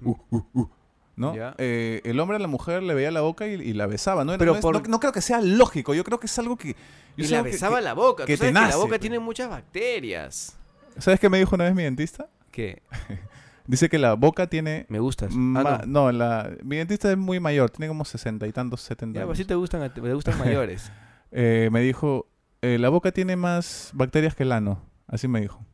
uh, 0.02 0.14
uh, 0.30 0.42
uh, 0.54 0.68
¿no? 1.16 1.34
Eh, 1.58 2.00
el 2.04 2.18
hombre 2.20 2.36
a 2.38 2.40
la 2.40 2.48
mujer 2.48 2.82
le 2.82 2.94
veía 2.94 3.10
la 3.10 3.20
boca 3.20 3.46
y, 3.46 3.52
y 3.52 3.74
la 3.74 3.86
besaba. 3.86 4.24
¿no? 4.24 4.32
Era- 4.32 4.38
Pero 4.38 4.52
no, 4.52 4.58
es- 4.58 4.62
por- 4.62 4.82
no- 4.82 4.88
no 4.88 5.00
creo 5.00 5.12
que 5.12 5.20
sea 5.20 5.42
lógico. 5.42 5.92
Yo 5.92 6.04
creo 6.04 6.18
que 6.18 6.26
es 6.26 6.38
algo 6.38 6.56
que... 6.56 6.74
yo 7.18 7.24
Y 7.24 7.28
la 7.28 7.42
besaba 7.42 7.78
que- 7.78 7.84
la 7.84 7.92
boca. 7.92 8.24
que 8.24 8.36
Tú 8.38 8.44
te 8.44 8.52
sabes 8.52 8.64
que 8.66 8.70
la 8.70 8.76
boca 8.76 8.88
pues. 8.88 9.00
tiene 9.00 9.18
muchas 9.18 9.50
bacterias. 9.50 10.56
¿Sabes 10.98 11.20
qué 11.20 11.28
me 11.28 11.38
dijo 11.38 11.54
una 11.54 11.64
vez 11.64 11.74
mi 11.74 11.82
dentista? 11.82 12.28
¿Qué? 12.54 12.82
Dice 13.66 13.88
que 13.88 13.98
la 13.98 14.14
boca 14.14 14.46
tiene... 14.46 14.86
Me 14.88 15.00
gustas. 15.00 15.32
Ah, 15.32 15.82
no. 15.86 15.86
no, 15.86 16.12
la, 16.12 16.52
mi 16.62 16.76
dentista 16.76 17.10
es 17.10 17.16
muy 17.16 17.40
mayor, 17.40 17.70
tiene 17.70 17.88
como 17.88 18.04
sesenta 18.04 18.46
y 18.46 18.52
tantos, 18.52 18.82
setenta 18.82 19.16
Ya, 19.16 19.20
años. 19.22 19.30
pues 19.30 19.38
sí 19.38 19.44
te 19.44 19.56
gustan, 19.56 19.92
te 19.92 20.00
gustan 20.00 20.38
mayores. 20.44 20.92
Eh, 21.32 21.68
me 21.72 21.80
dijo, 21.80 22.28
eh, 22.62 22.78
la 22.78 22.90
boca 22.90 23.10
tiene 23.10 23.34
más 23.34 23.90
bacterias 23.94 24.36
que 24.36 24.44
el 24.44 24.52
ano. 24.52 24.80
Así 25.08 25.26
me 25.26 25.40
dijo. 25.40 25.66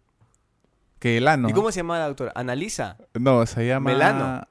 Que 0.99 1.19
el 1.19 1.29
ano. 1.29 1.51
¿Y 1.51 1.53
cómo 1.53 1.71
se 1.71 1.81
llama 1.81 1.99
la 1.99 2.07
doctora? 2.07 2.33
¿Analiza? 2.35 2.97
No, 3.13 3.45
se 3.45 3.67
llama... 3.67 3.91
Melano. 3.91 4.49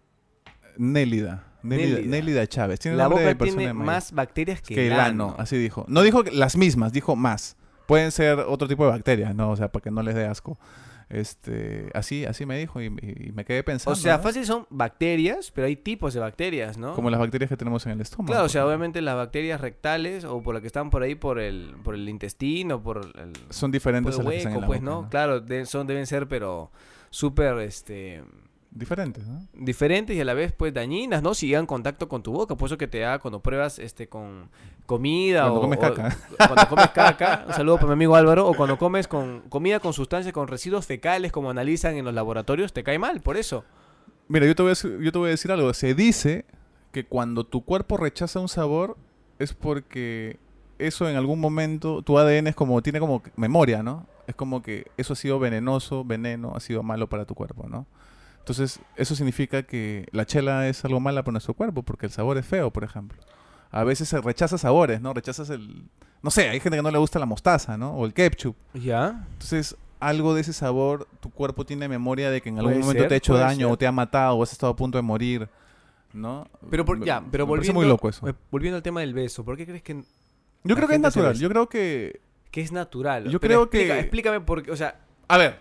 Nélida. 0.77 1.45
Nélida, 1.63 1.99
Nélida. 2.01 2.45
Chávez. 2.47 2.79
Tiene 2.79 2.97
La 2.97 3.05
nombre 3.05 3.23
de 3.23 3.33
boca 3.33 3.39
persona 3.39 3.57
tiene 3.57 3.73
más 3.73 4.11
bacterias 4.11 4.61
que, 4.61 4.75
que 4.75 4.87
el 4.87 4.99
ano. 4.99 5.35
Así 5.39 5.57
dijo. 5.57 5.85
No 5.87 6.03
dijo 6.03 6.23
las 6.23 6.55
mismas, 6.57 6.91
dijo 6.93 7.15
más. 7.15 7.57
Pueden 7.87 8.11
ser 8.11 8.39
otro 8.39 8.67
tipo 8.67 8.85
de 8.85 8.91
bacterias, 8.91 9.33
¿no? 9.33 9.49
O 9.49 9.55
sea, 9.55 9.71
para 9.71 9.81
que 9.81 9.91
no 9.91 10.03
les 10.03 10.13
dé 10.13 10.25
asco. 10.27 10.59
Este, 11.09 11.89
así, 11.95 12.25
así 12.25 12.45
me 12.45 12.57
dijo 12.57 12.79
y, 12.81 12.85
y- 12.85 13.31
me 13.33 13.43
quedé 13.43 13.63
pensando. 13.63 13.93
O 13.93 13.95
sea, 13.95 14.17
¿no? 14.17 14.23
fácil 14.23 14.45
son 14.45 14.67
bacterias, 14.69 15.51
pero 15.51 15.65
hay 15.65 15.75
tipos 15.75 16.13
de 16.13 16.19
bacterias, 16.19 16.77
¿no? 16.77 16.93
Como 16.93 17.09
las 17.09 17.19
bacterias 17.19 17.49
que 17.49 17.57
tenemos 17.57 17.83
en 17.87 17.93
el 17.93 18.01
estómago. 18.01 18.31
Claro, 18.31 18.45
o 18.45 18.49
sea, 18.49 18.65
obviamente 18.65 19.01
las 19.01 19.15
bacterias 19.15 19.59
rectales 19.59 20.23
o 20.23 20.41
por 20.43 20.53
las 20.53 20.61
que 20.61 20.67
están 20.67 20.89
por 20.91 21.01
ahí 21.01 21.15
por 21.15 21.39
el, 21.39 21.75
por 21.83 21.95
el 21.95 22.07
intestino, 22.07 22.81
por 22.83 22.97
el, 22.97 23.33
Son 23.49 23.69
por 23.69 23.73
diferentes 23.73 24.15
el 24.15 24.21
a 24.21 24.23
las 24.23 24.31
que 24.31 24.37
están 24.37 24.51
en 24.53 24.57
hueco, 24.57 24.61
la 24.61 24.67
pues, 24.67 24.81
boca, 24.81 24.91
¿no? 24.91 25.09
Claro, 25.09 25.41
de- 25.41 25.65
son, 25.65 25.87
deben 25.87 26.05
ser, 26.05 26.27
pero 26.27 26.71
súper, 27.09 27.57
este, 27.59 28.23
Diferentes, 28.71 29.25
¿no? 29.27 29.47
diferentes 29.53 30.15
y 30.15 30.21
a 30.21 30.25
la 30.25 30.35
vez, 30.35 30.51
pues, 30.53 30.73
dañinas, 30.73 31.23
¿no? 31.23 31.33
Si 31.33 31.47
llegan 31.47 31.61
en 31.61 31.65
contacto 31.67 32.07
con 32.07 32.21
tu 32.21 32.31
boca, 32.31 32.55
por 32.55 32.67
eso 32.67 32.77
que 32.77 32.87
te 32.87 32.99
da 32.99 33.17
cuando 33.19 33.39
pruebas, 33.41 33.79
este, 33.79 34.07
con 34.07 34.49
comida 34.85 35.41
Cuando 35.43 35.59
o... 35.59 35.61
comes 35.61 35.79
o- 35.79 35.81
caca. 35.81 36.17
cuando 36.37 36.67
comes 36.69 36.89
caca, 36.89 37.45
un 37.47 37.53
saludo 37.53 37.75
para 37.77 37.87
mi 37.87 37.93
amigo 37.93 38.15
Álvaro, 38.15 38.47
o 38.47 38.53
cuando 38.53 38.77
comes 38.77 39.07
con 39.07 39.41
comida 39.49 39.79
con 39.79 39.93
sustancias, 39.93 40.33
con 40.33 40.47
residuos 40.47 40.85
fecales, 40.85 41.31
como 41.31 41.49
analizan 41.49 41.95
en 41.95 42.05
los 42.05 42.13
laboratorios, 42.13 42.71
te 42.71 42.83
cae 42.83 42.99
mal, 42.99 43.21
por 43.21 43.37
eso. 43.37 43.65
Mira, 44.27 44.45
yo 44.45 44.55
te, 44.55 44.61
voy 44.61 44.69
a, 44.69 44.73
decir- 44.75 44.99
yo 45.01 45.11
te 45.11 45.17
voy 45.17 45.27
a 45.29 45.31
decir 45.31 45.51
algo. 45.51 45.73
Se 45.73 45.95
dice 45.95 46.45
que 46.91 47.05
cuando 47.05 47.45
tu 47.45 47.65
cuerpo 47.65 47.97
rechaza 47.97 48.39
un 48.39 48.49
sabor 48.49 48.97
es 49.39 49.53
porque 49.53 50.37
eso 50.77 51.09
en 51.09 51.15
algún 51.17 51.39
momento, 51.39 52.03
tu 52.03 52.19
ADN 52.19 52.47
es 52.47 52.55
como, 52.55 52.81
tiene 52.83 52.99
como 52.99 53.23
memoria, 53.35 53.81
¿no? 53.81 54.05
Es 54.27 54.35
como 54.35 54.61
que 54.61 54.85
eso 54.97 55.13
ha 55.13 55.15
sido 55.15 55.39
venenoso, 55.39 56.05
veneno, 56.05 56.53
ha 56.55 56.59
sido 56.59 56.83
malo 56.83 57.09
para 57.09 57.25
tu 57.25 57.33
cuerpo, 57.33 57.67
¿no? 57.67 57.87
Entonces, 58.49 58.79
eso 58.95 59.13
significa 59.15 59.61
que 59.63 60.07
la 60.11 60.25
chela 60.25 60.67
es 60.67 60.83
algo 60.83 60.99
mala 60.99 61.23
para 61.23 61.33
nuestro 61.33 61.53
cuerpo, 61.53 61.83
porque 61.83 62.07
el 62.07 62.11
sabor 62.11 62.37
es 62.37 62.45
feo, 62.45 62.71
por 62.71 62.83
ejemplo. 62.83 63.21
A 63.71 63.83
veces 63.83 64.09
se 64.09 64.19
rechaza 64.21 64.57
sabores, 64.57 65.01
¿no? 65.01 65.13
Rechazas 65.13 65.49
el... 65.51 65.83
No 66.23 66.31
sé, 66.31 66.49
hay 66.49 66.59
gente 66.59 66.77
que 66.77 66.81
no 66.81 66.89
le 66.91 66.97
gusta 66.97 67.19
la 67.19 67.27
mostaza, 67.27 67.77
¿no? 67.77 67.91
O 67.93 68.05
el 68.07 68.13
ketchup. 68.13 68.55
¿Ya? 68.73 69.27
Entonces, 69.33 69.75
algo 69.99 70.33
de 70.33 70.41
ese 70.41 70.53
sabor, 70.53 71.07
tu 71.19 71.29
cuerpo 71.29 71.63
tiene 71.65 71.87
memoria 71.87 72.31
de 72.31 72.41
que 72.41 72.49
en 72.49 72.57
algún 72.57 72.73
Puede 72.73 72.81
momento 72.83 73.01
ser, 73.03 73.07
te 73.09 73.13
ha 73.13 73.17
hecho 73.17 73.37
daño 73.37 73.67
ser. 73.67 73.73
o 73.73 73.77
te 73.77 73.85
ha 73.85 73.91
matado 73.91 74.33
o 74.35 74.41
has 74.43 74.51
estado 74.51 74.73
a 74.73 74.75
punto 74.75 74.97
de 74.97 75.03
morir, 75.03 75.47
¿no? 76.11 76.47
Pero 76.71 76.83
por, 76.85 77.03
ya, 77.05 77.23
pero 77.31 77.45
me 77.45 77.49
volviendo, 77.49 77.79
muy 77.79 77.87
loco 77.87 78.09
eso. 78.09 78.27
eh, 78.27 78.33
volviendo 78.49 78.77
al 78.77 78.83
tema 78.83 79.01
del 79.01 79.13
beso, 79.13 79.45
¿por 79.45 79.55
qué 79.57 79.65
crees 79.67 79.83
que, 79.83 80.03
Yo 80.63 80.75
creo 80.75 80.87
que 80.87 80.95
es 80.95 81.01
natural. 81.01 81.35
Yo 81.37 81.47
creo 81.49 81.69
que... 81.69 82.19
que 82.49 82.61
es 82.61 82.71
natural? 82.71 83.25
Yo 83.29 83.39
Pero 83.39 83.69
creo 83.69 83.69
que- 83.69 83.77
explica- 83.81 83.99
Explícame 83.99 84.41
por 84.41 84.63
qué, 84.63 84.71
o 84.71 84.75
sea, 84.75 84.99
A 85.27 85.37
ver, 85.37 85.59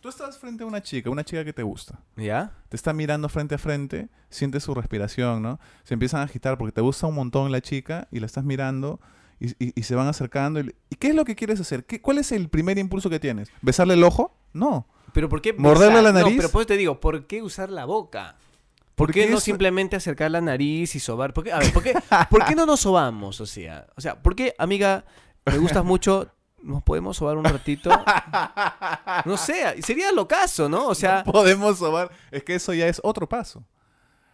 tú 0.00 0.08
estás 0.08 0.38
frente 0.38 0.64
a 0.64 0.66
una 0.66 0.82
chica, 0.82 1.10
una 1.10 1.24
chica 1.24 1.44
que 1.44 1.52
te 1.52 1.62
gusta. 1.62 2.00
¿ya? 2.16 2.52
Te 2.68 2.76
está 2.76 2.92
mirando 2.92 3.28
frente 3.28 3.54
a 3.54 3.58
frente, 3.58 4.08
sientes 4.28 4.62
su 4.64 4.74
respiración, 4.74 5.42
¿no? 5.42 5.60
Se 5.84 5.94
empiezan 5.94 6.20
a 6.20 6.24
agitar 6.24 6.56
porque 6.58 6.72
te 6.72 6.80
gusta 6.80 7.06
un 7.06 7.14
montón 7.14 7.52
la 7.52 7.60
chica 7.60 8.08
y 8.10 8.20
la 8.20 8.26
estás 8.26 8.44
mirando 8.44 9.00
y, 9.38 9.50
y- 9.64 9.72
y 9.74 9.82
se 9.82 9.94
van 9.94 10.06
acercando. 10.08 10.60
Y, 10.60 10.74
¿y 10.90 10.96
qué 10.96 11.08
es 11.08 11.14
lo 11.14 11.24
que 11.24 11.34
quieres 11.36 11.60
hacer? 11.60 11.84
¿Qué, 11.84 12.00
¿Cuál 12.00 12.18
es 12.18 12.32
el 12.32 12.48
primer 12.48 12.78
impulso 12.78 13.08
que 13.10 13.20
tienes? 13.20 13.50
¿Besarle 13.62 13.94
el 13.94 14.04
ojo? 14.04 14.36
No. 14.52 14.86
Pero 15.12 15.28
¿por 15.28 15.42
qué 15.42 15.52
¿Morderle 15.52 16.02
la 16.02 16.12
nariz? 16.12 16.32
No, 16.32 16.36
pero 16.36 16.48
pues 16.50 16.66
te 16.66 16.76
digo, 16.76 17.00
¿por 17.00 17.26
qué 17.26 17.42
usar 17.42 17.70
la 17.70 17.84
boca? 17.84 18.36
¿Por 18.94 19.12
qué 19.12 19.28
no 19.30 19.38
es- 19.38 19.42
simplemente 19.44 19.96
acercar 19.96 20.30
la 20.30 20.40
nariz 20.40 20.94
y 20.94 21.00
sobar? 21.00 21.32
¿Por 21.32 21.44
qué? 21.44 21.52
A 21.52 21.58
ver, 21.58 21.72
¿por 21.72 21.82
qué, 21.82 21.94
¿por 22.30 22.44
qué 22.44 22.54
no 22.54 22.66
nos 22.66 22.80
sobamos? 22.80 23.40
O 23.40 23.46
sea, 23.46 23.86
o 23.96 24.00
sea, 24.00 24.22
¿por 24.22 24.36
qué, 24.36 24.54
amiga, 24.58 25.04
me 25.46 25.56
gustas 25.58 25.84
mucho, 25.84 26.30
nos 26.62 26.82
podemos 26.82 27.16
sobar 27.16 27.36
un 27.36 27.44
ratito? 27.44 27.90
No 29.24 29.36
sé, 29.36 29.80
sería 29.82 30.12
lo 30.12 30.26
caso, 30.28 30.68
¿no? 30.68 30.86
O 30.88 30.94
sea, 30.94 31.24
podemos 31.24 31.78
sobar. 31.78 32.10
Es 32.30 32.42
que 32.44 32.54
eso 32.54 32.72
ya 32.74 32.86
es 32.88 33.00
otro 33.02 33.28
paso. 33.28 33.64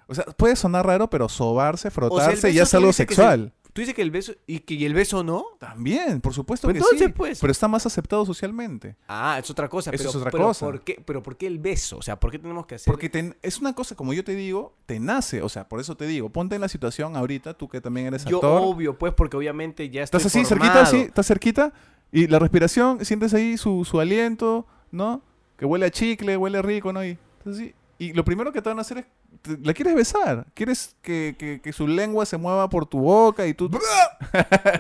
O 0.06 0.14
sea, 0.14 0.24
puede 0.24 0.54
sonar 0.54 0.86
raro, 0.86 1.10
pero 1.10 1.28
sobarse, 1.28 1.88
o 1.88 1.90
sea, 1.90 2.04
el 2.06 2.10
frotarse 2.10 2.52
ya 2.52 2.62
es 2.62 2.74
algo 2.74 2.92
sexual. 2.92 3.52
Tú 3.72 3.80
dices 3.82 3.94
que 3.94 4.00
el 4.00 4.10
beso 4.10 4.32
y 4.46 4.60
que 4.60 4.72
y 4.74 4.86
el 4.86 4.94
beso 4.94 5.22
no. 5.22 5.44
También, 5.58 6.22
por 6.22 6.32
supuesto 6.32 6.66
Pues 6.66 6.74
que 6.74 6.78
entonces, 6.78 7.08
sí. 7.08 7.12
pues. 7.14 7.40
Pero 7.40 7.50
está 7.50 7.68
más 7.68 7.84
aceptado 7.84 8.24
socialmente. 8.24 8.96
Ah, 9.06 9.38
es 9.38 9.50
otra 9.50 9.68
cosa. 9.68 9.90
Eso 9.90 9.98
pero, 9.98 10.10
es 10.10 10.16
otra 10.16 10.30
pero 10.30 10.44
cosa. 10.44 10.64
¿por 10.66 10.80
qué, 10.82 11.02
pero 11.04 11.22
¿por 11.22 11.36
qué 11.36 11.46
el 11.46 11.58
beso? 11.58 11.98
O 11.98 12.02
sea, 12.02 12.18
¿por 12.18 12.30
qué 12.30 12.38
tenemos 12.38 12.64
que 12.64 12.76
hacer? 12.76 12.90
Porque 12.90 13.10
te- 13.10 13.36
es 13.42 13.58
una 13.58 13.74
cosa, 13.74 13.94
como 13.94 14.14
yo 14.14 14.24
te 14.24 14.34
digo, 14.34 14.74
te 14.86 14.98
nace. 14.98 15.42
O 15.42 15.50
sea, 15.50 15.68
por 15.68 15.80
eso 15.80 15.94
te 15.94 16.06
digo, 16.06 16.30
ponte 16.30 16.54
en 16.54 16.62
la 16.62 16.68
situación 16.68 17.16
ahorita, 17.16 17.52
tú 17.52 17.68
que 17.68 17.82
también 17.82 18.06
eres 18.06 18.24
yo 18.24 18.36
actor. 18.38 18.62
obvio, 18.64 18.96
pues, 18.98 19.12
porque 19.12 19.36
obviamente 19.36 19.90
ya 19.90 20.04
estoy 20.04 20.18
Estás 20.18 20.34
así, 20.36 20.44
cerquita, 20.46 20.80
así, 20.82 20.96
estás 21.00 21.26
cerquita. 21.26 21.72
Y 22.12 22.26
la 22.28 22.38
respiración, 22.38 23.04
sientes 23.04 23.34
ahí 23.34 23.56
su, 23.56 23.84
su 23.84 24.00
aliento, 24.00 24.66
¿no? 24.90 25.22
Que 25.58 25.64
huele 25.64 25.86
a 25.86 25.90
chicle, 25.90 26.36
huele 26.36 26.62
rico, 26.62 26.92
¿no? 26.92 27.04
Y, 27.04 27.18
así, 27.50 27.74
y 27.98 28.12
lo 28.12 28.24
primero 28.24 28.52
que 28.52 28.62
te 28.62 28.68
van 28.68 28.78
a 28.78 28.82
hacer 28.82 28.98
es, 28.98 29.06
te- 29.42 29.58
la 29.62 29.72
quieres 29.74 29.94
besar. 29.94 30.46
Quieres 30.54 30.96
que, 31.02 31.34
que- 31.38 31.60
que 31.60 31.72
su 31.72 31.86
lengua 31.88 32.24
se 32.26 32.36
mueva 32.36 32.68
por 32.70 32.86
tu 32.86 32.98
boca 33.00 33.46
y 33.46 33.54
tú... 33.54 33.70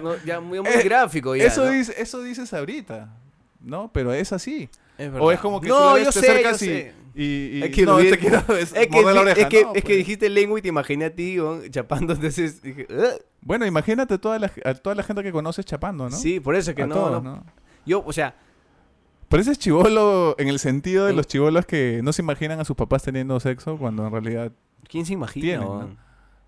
No, 0.02 0.16
ya 0.24 0.40
muy, 0.40 0.60
muy 0.60 0.68
Eh, 0.70 0.82
gráfico 0.84 1.34
ya, 1.36 1.44
eso, 1.44 1.64
¿no? 1.64 1.70
dice, 1.72 1.94
eso 1.98 2.22
dices 2.22 2.52
ahorita, 2.52 3.10
¿no? 3.60 3.90
Pero 3.92 4.12
es 4.12 4.32
así. 4.32 4.68
Es 4.98 5.10
O 5.18 5.30
es 5.32 5.40
como 5.40 5.60
que 5.60 5.68
no, 5.68 5.98
yo 5.98 6.04
te 6.06 6.12
sé, 6.12 6.20
yo 6.26 6.32
acercas 6.32 6.62
y, 6.62 6.66
sé. 6.66 6.94
y, 7.14 7.24
y- 7.24 7.62
Es 7.64 7.70
que 7.74 7.82
no, 7.84 7.98
te 7.98 8.18
quiero 8.18 8.38
es, 8.56 8.72
Es 8.74 8.86
que, 8.86 9.02
la 9.02 9.20
oreja, 9.20 9.40
es, 9.42 9.46
que, 9.48 9.62
¿no? 9.62 9.74
es 9.74 9.82
que 9.82 9.88
Pues. 9.88 9.98
dijiste 9.98 10.28
lengua 10.30 10.58
y 10.58 10.62
te 10.62 10.68
imaginé 10.68 11.04
a 11.06 11.14
ti 11.14 11.36
¿no? 11.36 11.60
chapando, 11.68 12.14
entonces 12.14 12.62
dije, 12.62 12.86
"Ugh". 12.90 13.20
Bueno, 13.46 13.64
imagínate 13.64 14.18
toda 14.18 14.38
la, 14.40 14.50
a 14.64 14.74
toda 14.74 14.96
la 14.96 15.02
gente 15.04 15.22
que 15.22 15.30
conoces 15.30 15.64
chapando, 15.64 16.10
¿no? 16.10 16.16
sí, 16.16 16.40
por 16.40 16.56
eso 16.56 16.70
es 16.72 16.76
que 16.76 16.82
a 16.82 16.86
no, 16.88 16.94
todos, 16.96 17.22
no. 17.22 17.36
¿no? 17.36 17.44
Yo, 17.86 18.02
o 18.04 18.12
sea, 18.12 18.34
Pareces 19.28 19.58
chivolo 19.58 20.34
en 20.38 20.48
el 20.48 20.58
sentido 20.58 21.06
de 21.06 21.12
los 21.12 21.26
chivolos 21.26 21.66
que 21.66 22.00
no 22.02 22.12
se 22.12 22.22
imaginan 22.22 22.60
a 22.60 22.64
sus 22.64 22.76
papás 22.76 23.02
teniendo 23.02 23.38
sexo 23.40 23.76
cuando 23.76 24.04
en 24.06 24.12
realidad... 24.12 24.52
¿quién 24.88 25.04
se 25.06 25.12
imagina? 25.14 25.42
Tienen? 25.44 25.66
¿no? 25.68 25.96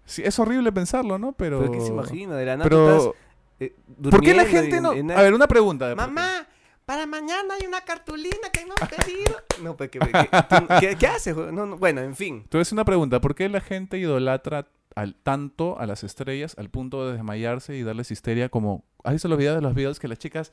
Sí, 0.05 0.23
es 0.25 0.39
horrible 0.39 0.71
pensarlo, 0.73 1.19
¿no? 1.19 1.33
Pero... 1.33 1.59
Pero 1.61 1.71
¿quién 1.73 1.83
se 1.85 1.93
imagina? 1.93 2.37
De 2.37 2.47
la 2.47 2.57
nada 2.57 2.69
Pero... 2.69 2.97
estás, 2.97 3.13
eh, 3.61 3.77
¿Por 4.11 4.21
qué 4.21 4.35
la 4.35 4.45
gente 4.45 4.77
en- 4.77 4.83
no...? 4.83 4.93
en- 4.93 5.11
A 5.11 5.23
ver, 5.23 5.35
una 5.35 5.47
pregunta. 5.49 5.93
Mamá, 5.97 6.47
para 6.85 7.07
mañana 7.07 7.55
hay 7.61 7.67
una 7.67 7.81
cartulina 7.81 8.49
que 8.53 8.61
hemos 8.61 8.77
pedido. 8.97 9.35
no, 9.63 9.77
pues, 9.77 9.91
¿qué, 9.91 9.99
qué, 9.99 10.13
qué- 10.31 10.67
qué- 10.81 10.97
qué 10.97 11.07
haces? 11.09 11.37
weón? 11.37 11.55
No, 11.55 11.67
no, 11.67 11.77
bueno, 11.79 12.01
en 12.01 12.15
fin. 12.15 12.45
Hacer 12.53 12.75
una 12.75 12.85
pregunta. 12.85 13.21
¿Por 13.21 13.35
qué 13.35 13.49
la 13.49 13.61
gente 13.61 13.99
idolatra 13.99 14.67
al, 14.95 15.15
tanto 15.15 15.79
a 15.79 15.87
las 15.87 16.05
estrellas 16.05 16.55
al 16.59 16.71
punto 16.71 17.07
de 17.07 17.13
desmayarse 17.15 17.77
y 17.77 17.83
darles 17.83 18.11
histeria 18.11 18.49
como... 18.49 18.85
¿Has 19.05 19.13
visto 19.13 19.29
los 19.29 19.39
videos 19.39 19.57
de 19.57 19.63
los 19.63 19.75
videos 19.75 19.99
que 20.01 20.09
las 20.09 20.19
chicas 20.19 20.53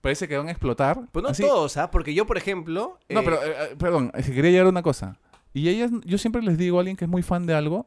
parece 0.00 0.28
que 0.28 0.36
van 0.36 0.48
a 0.48 0.50
explotar? 0.50 1.00
Pues 1.12 1.22
no 1.22 1.30
Así- 1.30 1.42
todos, 1.42 1.76
¿ah? 1.76 1.90
Porque 1.90 2.14
yo, 2.14 2.26
por 2.26 2.36
ejemplo... 2.36 2.98
No, 3.08 3.20
eh, 3.20 3.22
pero, 3.24 3.42
eh, 3.42 3.54
eh, 3.72 3.76
perdón, 3.78 4.10
quería 4.12 4.50
llegar 4.50 4.66
a 4.66 4.70
una 4.70 4.82
cosa. 4.82 5.18
Y 5.54 5.68
ellas, 5.68 5.90
yo 6.04 6.18
siempre 6.18 6.42
les 6.42 6.58
digo 6.58 6.76
a 6.78 6.80
alguien 6.80 6.96
que 6.96 7.06
es 7.06 7.10
muy 7.10 7.22
fan 7.22 7.46
de 7.46 7.54
algo, 7.54 7.86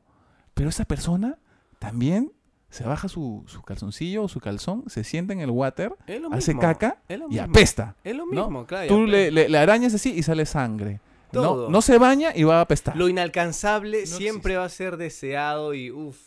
pero 0.55 0.69
esa 0.69 0.85
persona 0.85 1.37
también 1.77 2.31
se 2.71 2.83
baja 2.83 3.07
su, 3.07 3.43
su 3.47 3.61
calzoncillo 3.63 4.23
o 4.23 4.27
su 4.27 4.39
calzón, 4.39 4.83
se 4.87 5.03
sienta 5.03 5.33
en 5.33 5.39
el 5.39 5.49
water, 5.51 5.95
hace 6.31 6.57
caca 6.57 6.99
y 7.29 7.37
apesta. 7.39 7.95
Es 8.03 8.15
lo 8.15 8.25
¿no? 8.25 8.43
mismo, 8.45 8.65
claro. 8.65 8.85
y 8.85 8.87
Tú 8.87 9.05
le, 9.05 9.21
apesta. 9.27 9.35
le- 9.41 9.49
le 9.49 9.57
arañas 9.57 9.93
así 9.93 10.11
y 10.11 10.23
sale 10.23 10.45
sangre. 10.45 10.99
No, 11.31 11.41
Todo. 11.41 11.69
no 11.69 11.81
se 11.81 11.97
baña 11.97 12.31
y 12.35 12.43
va 12.43 12.57
a 12.57 12.61
apestar. 12.61 12.95
Lo 12.95 13.07
inalcanzable 13.07 14.01
No 14.01 14.17
siempre 14.17 14.57
va 14.57 14.65
a 14.65 14.69
ser 14.69 14.97
deseado 14.97 15.73
y 15.73 15.91
uff, 15.91 16.17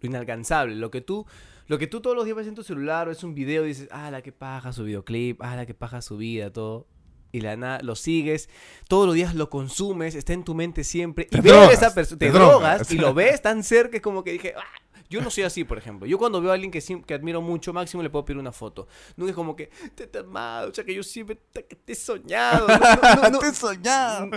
lo 0.00 0.08
inalcanzable. 0.08 0.76
Lo 0.76 0.90
que 0.90 1.00
tú, 1.00 1.26
lo 1.66 1.78
que 1.78 1.86
tú 1.86 2.00
todos 2.00 2.14
los 2.14 2.24
días 2.24 2.36
ves 2.36 2.46
en 2.46 2.54
tu 2.54 2.62
celular 2.62 3.08
o 3.08 3.10
es 3.10 3.24
un 3.24 3.34
video 3.34 3.64
y 3.64 3.68
dices, 3.68 3.88
ah, 3.90 4.10
la 4.10 4.22
que 4.22 4.32
paja 4.32 4.72
su 4.72 4.84
videoclip, 4.84 5.42
ah, 5.42 5.56
la 5.56 5.66
que 5.66 5.74
paja 5.74 6.02
su 6.02 6.16
vida, 6.16 6.52
todo. 6.52 6.86
Y 7.32 7.40
la 7.40 7.56
nada, 7.56 7.80
lo 7.82 7.96
sigues, 7.96 8.48
todos 8.86 9.06
los 9.06 9.16
días 9.16 9.34
lo 9.34 9.50
consumes, 9.50 10.14
está 10.14 10.32
en 10.34 10.44
tu 10.44 10.54
mente 10.54 10.84
siempre. 10.84 11.24
Te 11.24 11.38
y 11.38 11.40
ves 11.40 11.52
a 11.52 11.72
esa 11.72 11.94
persona, 11.94 12.18
te, 12.20 12.26
te 12.26 12.32
drogas, 12.32 12.60
drogas. 12.60 12.92
y 12.92 12.98
lo 12.98 13.12
ves 13.12 13.42
tan 13.42 13.64
cerca, 13.64 13.96
es 13.96 14.02
como 14.02 14.22
que 14.22 14.30
dije, 14.30 14.54
ah, 14.56 14.62
yo 15.08 15.20
no 15.20 15.30
soy 15.30 15.44
así, 15.44 15.64
por 15.64 15.78
ejemplo. 15.78 16.06
Yo 16.06 16.18
cuando 16.18 16.40
veo 16.40 16.50
a 16.50 16.54
alguien 16.54 16.70
que, 16.70 16.80
que 17.06 17.14
admiro 17.14 17.40
mucho, 17.42 17.72
máximo 17.72 18.02
le 18.02 18.10
puedo 18.10 18.24
pedir 18.24 18.38
una 18.38 18.52
foto. 18.52 18.88
Nunca 19.16 19.30
es 19.30 19.36
como 19.36 19.54
que, 19.54 19.70
te 19.94 20.08
he 20.12 20.20
amado, 20.20 20.70
o 20.70 20.74
sea, 20.74 20.84
que 20.84 20.94
yo 20.94 21.02
siempre 21.02 21.38
te, 21.52 21.64
que 21.64 21.76
te 21.76 21.92
he 21.92 21.96
soñado. 21.96 22.66
No, 22.68 22.78
no, 22.78 23.22
no, 23.22 23.30
no. 23.30 23.38
Te 23.44 23.48
he 23.48 23.54
soñado. 23.54 24.30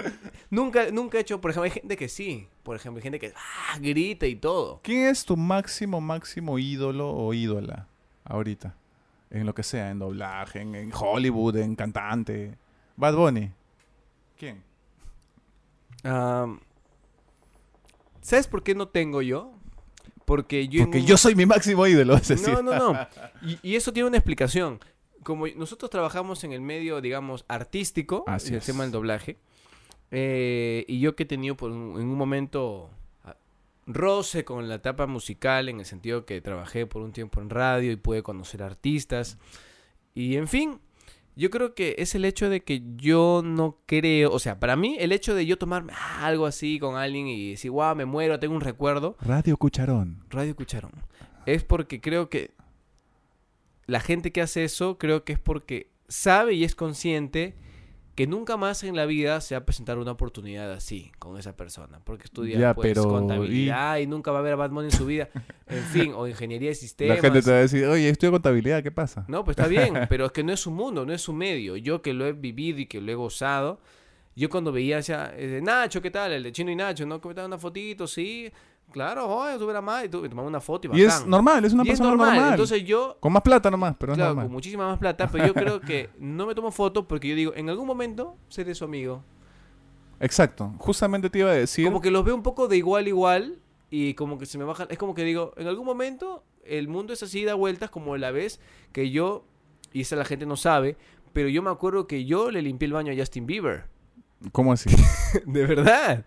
Nunca, 0.50 0.92
nunca 0.92 1.18
he 1.18 1.22
hecho, 1.22 1.40
por 1.40 1.52
ejemplo, 1.52 1.66
hay 1.66 1.72
gente 1.72 1.96
que 1.96 2.10
sí. 2.10 2.48
Por 2.64 2.76
ejemplo, 2.76 3.00
hay 3.00 3.04
gente 3.04 3.20
que 3.20 3.34
ah, 3.36 3.78
grita 3.80 4.28
y 4.28 4.36
todo. 4.36 4.82
¿Quién 4.84 5.08
es 5.08 5.26
tu 5.26 5.38
máximo, 5.38 6.02
máximo 6.02 6.60
ídolo 6.60 7.10
o 7.10 7.34
ídola 7.34 7.88
ahorita? 8.26 8.76
En 9.30 9.46
lo 9.46 9.54
que 9.54 9.64
sea, 9.64 9.90
en 9.90 10.00
doblaje, 10.00 10.62
en, 10.62 10.76
en 10.76 10.92
Hollywood, 10.94 11.58
en 11.58 11.76
cantante. 11.76 12.58
Bad 12.96 13.16
Bunny. 13.16 13.52
¿Quién? 14.38 14.64
¿Sabes 18.22 18.48
por 18.48 18.64
qué 18.64 18.76
no 18.76 18.88
tengo 18.88 19.22
yo? 19.22 19.57
Porque 20.28 20.68
yo. 20.68 20.80
en 20.82 20.86
Porque 20.88 21.00
un- 21.00 21.06
yo 21.06 21.16
soy 21.16 21.36
mi 21.36 21.46
máximo 21.46 21.88
ídolo, 21.88 22.16
es 22.18 22.28
decir. 22.28 22.54
No, 22.54 22.62
no, 22.62 22.94
no. 22.94 23.08
Y, 23.42 23.58
y 23.72 23.76
eso 23.78 23.94
tiene 23.94 24.10
una 24.10 24.18
explicación. 24.18 24.80
Como 25.24 25.48
nosotros 25.48 25.90
trabajamos 25.90 26.44
en 26.44 26.52
el 26.52 26.60
medio, 26.62 27.00
digamos, 27.00 27.46
artístico, 27.48 28.26
Así 28.28 28.50
en 28.50 28.56
el 28.56 28.60
es. 28.60 28.66
tema 28.66 28.84
del 28.84 28.92
doblaje, 28.92 29.38
eh, 30.12 30.84
y 30.88 31.00
yo 31.00 31.16
que 31.16 31.24
he 31.24 31.26
tenido 31.26 31.56
por 31.56 31.72
un- 31.72 32.00
en 32.00 32.08
un 32.08 32.16
momento 32.16 32.90
ah, 33.24 33.36
roce 33.86 34.44
con 34.44 34.68
la 34.68 34.76
etapa 34.76 35.08
musical, 35.08 35.70
en 35.70 35.80
el 35.80 35.86
sentido 35.86 36.26
que 36.26 36.42
trabajé 36.42 36.86
por 36.88 37.02
un 37.02 37.12
tiempo 37.14 37.42
en 37.42 37.50
radio 37.50 37.92
y 37.92 37.96
pude 37.96 38.22
conocer 38.24 38.64
artistas, 38.64 39.38
y 40.14 40.36
en 40.36 40.48
fin, 40.48 40.80
yo 41.38 41.52
creo 41.52 41.76
que 41.76 41.96
es 42.00 42.16
el 42.16 42.26
hecho 42.26 42.50
de 42.50 42.64
que 42.64 42.82
yo 42.96 43.42
no 43.46 43.78
creo, 43.86 44.32
o 44.32 44.40
sea, 44.40 44.60
para 44.60 44.76
mí 44.76 44.98
el 45.00 45.12
hecho 45.12 45.36
de 45.36 45.46
yo 45.46 45.58
tomarme 45.58 45.94
algo 46.20 46.48
así 46.48 46.80
con 46.80 46.96
alguien 46.96 47.28
y 47.28 47.52
decir, 47.52 47.70
wow, 47.70 47.96
me 47.96 48.06
muero, 48.06 48.40
tengo 48.40 48.56
un 48.56 48.62
recuerdo, 48.62 49.16
Radio 49.22 49.56
Cucharón. 49.56 50.26
Radio 50.30 50.56
Cucharón. 50.56 50.92
Es 51.46 51.64
porque 51.64 52.02
creo 52.02 52.30
que 52.30 52.52
la 53.86 54.00
gente 54.00 54.32
que 54.32 54.42
hace 54.42 54.64
eso, 54.64 54.98
creo 54.98 55.24
que 55.24 55.34
es 55.34 55.40
porque 55.40 55.92
sabe 56.08 56.56
y 56.56 56.64
es 56.64 56.74
consciente 56.74 57.56
que 58.18 58.26
nunca 58.26 58.58
más 58.58 58.84
en 58.84 58.96
la 58.96 59.06
vida 59.06 59.40
se 59.42 59.54
va 59.54 59.60
a 59.60 59.66
presentar 59.66 60.00
una 60.00 60.10
oportunidad 60.10 60.74
así 60.74 61.12
con 61.20 61.38
esa 61.38 61.56
persona. 61.56 62.02
Porque 62.04 62.24
estudia 62.24 62.58
Ya, 62.58 62.74
pues, 62.74 62.88
pero, 62.88 63.08
contabilidad 63.08 64.00
y... 64.00 64.08
nunca 64.08 64.32
va 64.32 64.40
a 64.40 64.42
ver 64.42 64.54
a 64.54 64.56
Batman 64.56 64.86
en 64.86 64.92
su 64.92 65.06
vida. 65.06 65.30
En 65.68 65.84
fin, 65.94 66.14
o 66.16 66.28
ingeniería 66.28 66.70
de 66.70 66.76
sistemas. 66.76 67.18
La 67.18 67.22
gente 67.22 67.44
te 67.44 67.52
va 67.52 67.58
a 67.58 67.60
decir, 67.60 67.86
oye, 67.86 68.10
estudio 68.10 68.32
contabilidad, 68.32 68.82
¿qué 68.82 68.90
pasa? 68.90 69.24
No, 69.28 69.44
pues 69.44 69.56
está 69.56 69.70
bien, 69.70 69.94
pero 70.10 70.26
es 70.26 70.32
que 70.32 70.44
no 70.44 70.52
es 70.52 70.60
su 70.60 70.72
mundo, 70.72 71.06
no 71.06 71.14
es 71.14 71.22
su 71.22 71.32
medio. 71.32 71.78
Yo 71.78 72.02
que 72.02 72.16
lo 72.16 72.26
he 72.26 72.34
vivido 72.34 72.80
y 72.80 72.88
que 72.88 73.00
lo 73.02 73.12
he 73.12 73.16
gozado, 73.16 73.80
yo 74.36 74.50
cuando 74.50 74.72
veía 74.72 74.98
hacia 74.98 75.32
Nacho, 75.62 76.02
¿qué 76.02 76.10
tal? 76.10 76.32
El 76.32 76.42
de 76.42 76.52
Chino 76.52 76.72
y 76.72 76.76
Nacho, 76.76 77.06
¿no? 77.06 77.22
Que 77.22 77.32
me 77.32 77.46
una 77.46 77.60
fotito, 77.60 78.08
sí. 78.08 78.52
Claro, 78.92 79.28
oye, 79.28 79.58
tú 79.58 79.68
más 79.82 80.06
y 80.06 80.10
tú 80.10 80.22
me 80.22 80.30
tomaba 80.30 80.48
una 80.48 80.62
foto 80.62 80.88
y 80.94 81.00
Y 81.00 81.04
es 81.04 81.14
bacán. 81.14 81.30
normal, 81.30 81.66
es 81.66 81.74
una 81.74 81.84
Y 81.84 81.90
es 81.90 82.00
persona 82.00 82.10
normal. 82.16 82.52
Entonces 82.52 82.84
yo, 82.86 83.18
Con 83.20 83.34
más 83.34 83.44
plata 83.44 83.70
nomás, 83.70 83.96
pero 84.00 84.14
claro, 84.14 84.30
normal. 84.30 84.46
con 84.46 84.54
muchísima 84.54 84.88
más 84.88 84.98
plata, 84.98 85.28
pero 85.30 85.46
yo 85.46 85.54
creo 85.54 85.82
que 85.82 86.10
no 86.18 86.46
me 86.46 86.56
tomo 86.56 86.72
fotos 86.72 87.06
porque 87.06 87.28
yo 87.28 87.36
digo, 87.36 87.54
en 87.56 87.70
algún 87.70 87.86
momento 87.86 88.38
seré 88.50 88.74
su 88.74 88.86
amigo. 88.86 89.24
Exacto. 90.20 90.74
Justamente 90.80 91.30
te 91.30 91.40
iba 91.40 91.52
a 91.52 91.54
decir. 91.54 91.86
Como 91.86 92.02
que 92.02 92.12
los 92.12 92.24
veo 92.26 92.34
un 92.34 92.44
poco 92.44 92.68
de 92.68 92.78
igual 92.78 93.06
a 93.06 93.10
igual 93.10 93.60
y 93.90 94.14
como 94.16 94.38
que 94.38 94.46
se 94.46 94.58
me 94.58 94.64
baja. 94.64 94.88
Es 94.90 94.98
como 94.98 95.14
que 95.14 95.24
digo, 95.24 95.54
en 95.58 95.68
algún 95.68 95.86
momento 95.86 96.44
el 96.64 96.88
mundo 96.88 97.14
es 97.14 97.22
así, 97.24 97.44
da 97.46 97.54
vueltas 97.54 97.90
como 97.90 98.18
la 98.18 98.32
vez 98.32 98.60
que 98.92 99.12
yo, 99.12 99.46
y 99.94 100.02
esa 100.02 100.16
la 100.16 100.26
gente 100.26 100.46
no 100.46 100.56
sabe, 100.56 100.98
pero 101.34 101.50
yo 101.50 101.62
me 101.62 101.70
acuerdo 101.70 102.08
que 102.08 102.26
yo 102.26 102.52
le 102.52 102.62
limpié 102.62 102.88
el 102.88 102.94
baño 102.94 103.14
a 103.14 103.16
Justin 103.16 103.46
Bieber. 103.46 103.86
¿Cómo 104.52 104.74
así? 104.74 104.90
de 105.46 105.66
verdad. 105.66 106.26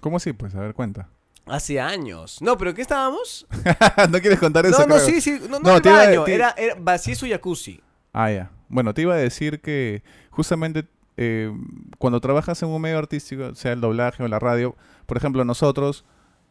¿Cómo 0.00 0.16
así? 0.16 0.32
Pues 0.32 0.54
a 0.54 0.60
ver, 0.60 0.74
cuenta. 0.74 1.08
Hace 1.46 1.80
años. 1.80 2.40
No, 2.40 2.56
pero 2.56 2.72
¿qué 2.74 2.82
estábamos? 2.82 3.46
¿No 4.10 4.20
quieres 4.20 4.38
contar 4.38 4.64
eso? 4.66 4.78
no, 4.80 4.86
no, 4.86 4.94
creo? 4.94 5.06
sí, 5.06 5.20
sí. 5.20 5.40
No, 5.48 5.58
no, 5.58 5.70
No, 5.70 5.76
el 5.76 5.82
te 5.82 5.88
iba 5.88 6.02
a- 6.02 6.06
baño. 6.06 6.24
te- 6.24 6.34
Era, 6.34 6.54
era 6.56 6.76
vacié 6.78 7.14
su 7.14 7.26
jacuzzi. 7.28 7.80
Ah, 8.12 8.30
ya. 8.30 8.50
Bueno, 8.68 8.94
te 8.94 9.02
iba 9.02 9.14
a 9.14 9.16
decir 9.18 9.60
que 9.60 10.02
justamente 10.30 10.86
eh, 11.16 11.52
cuando 11.98 12.20
trabajas 12.20 12.62
en 12.62 12.68
un 12.68 12.80
medio 12.80 12.98
artístico, 12.98 13.54
sea 13.54 13.72
el 13.72 13.80
doblaje 13.80 14.22
o 14.22 14.28
la 14.28 14.38
radio, 14.38 14.76
por 15.06 15.16
ejemplo, 15.16 15.44
nosotros, 15.44 16.04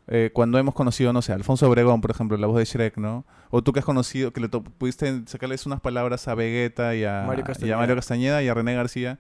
eh, 0.08 0.30
cuando 0.34 0.60
hemos 0.60 0.76
conocido, 0.76 1.14
no 1.14 1.22
sé, 1.22 1.32
Alfonso 1.34 1.68
Obregón, 1.70 2.02
por 2.02 2.12
ejemplo, 2.12 2.36
la 2.38 2.48
voz 2.48 2.58
de 2.58 2.66
Shrek, 2.66 2.98
¿no? 2.98 3.26
O 3.50 3.64
tú 3.64 3.72
que 3.74 3.80
has 3.80 3.86
conocido, 3.86 4.32
que 4.34 4.42
le 4.42 4.50
pudiste 4.50 5.22
sacarles 5.26 5.66
unas 5.66 5.80
palabras 5.82 6.28
a 6.28 6.36
Vegeta 6.36 6.96
y 6.96 7.06
a 7.06 7.24
Mario 7.26 7.42
y 7.42 7.44
a 7.44 7.46
Castañeda. 7.48 7.78
Mario 7.78 7.96
Castañeda 7.96 8.44
y 8.44 8.48
a 8.50 8.54
René 8.54 8.76
García. 8.76 9.20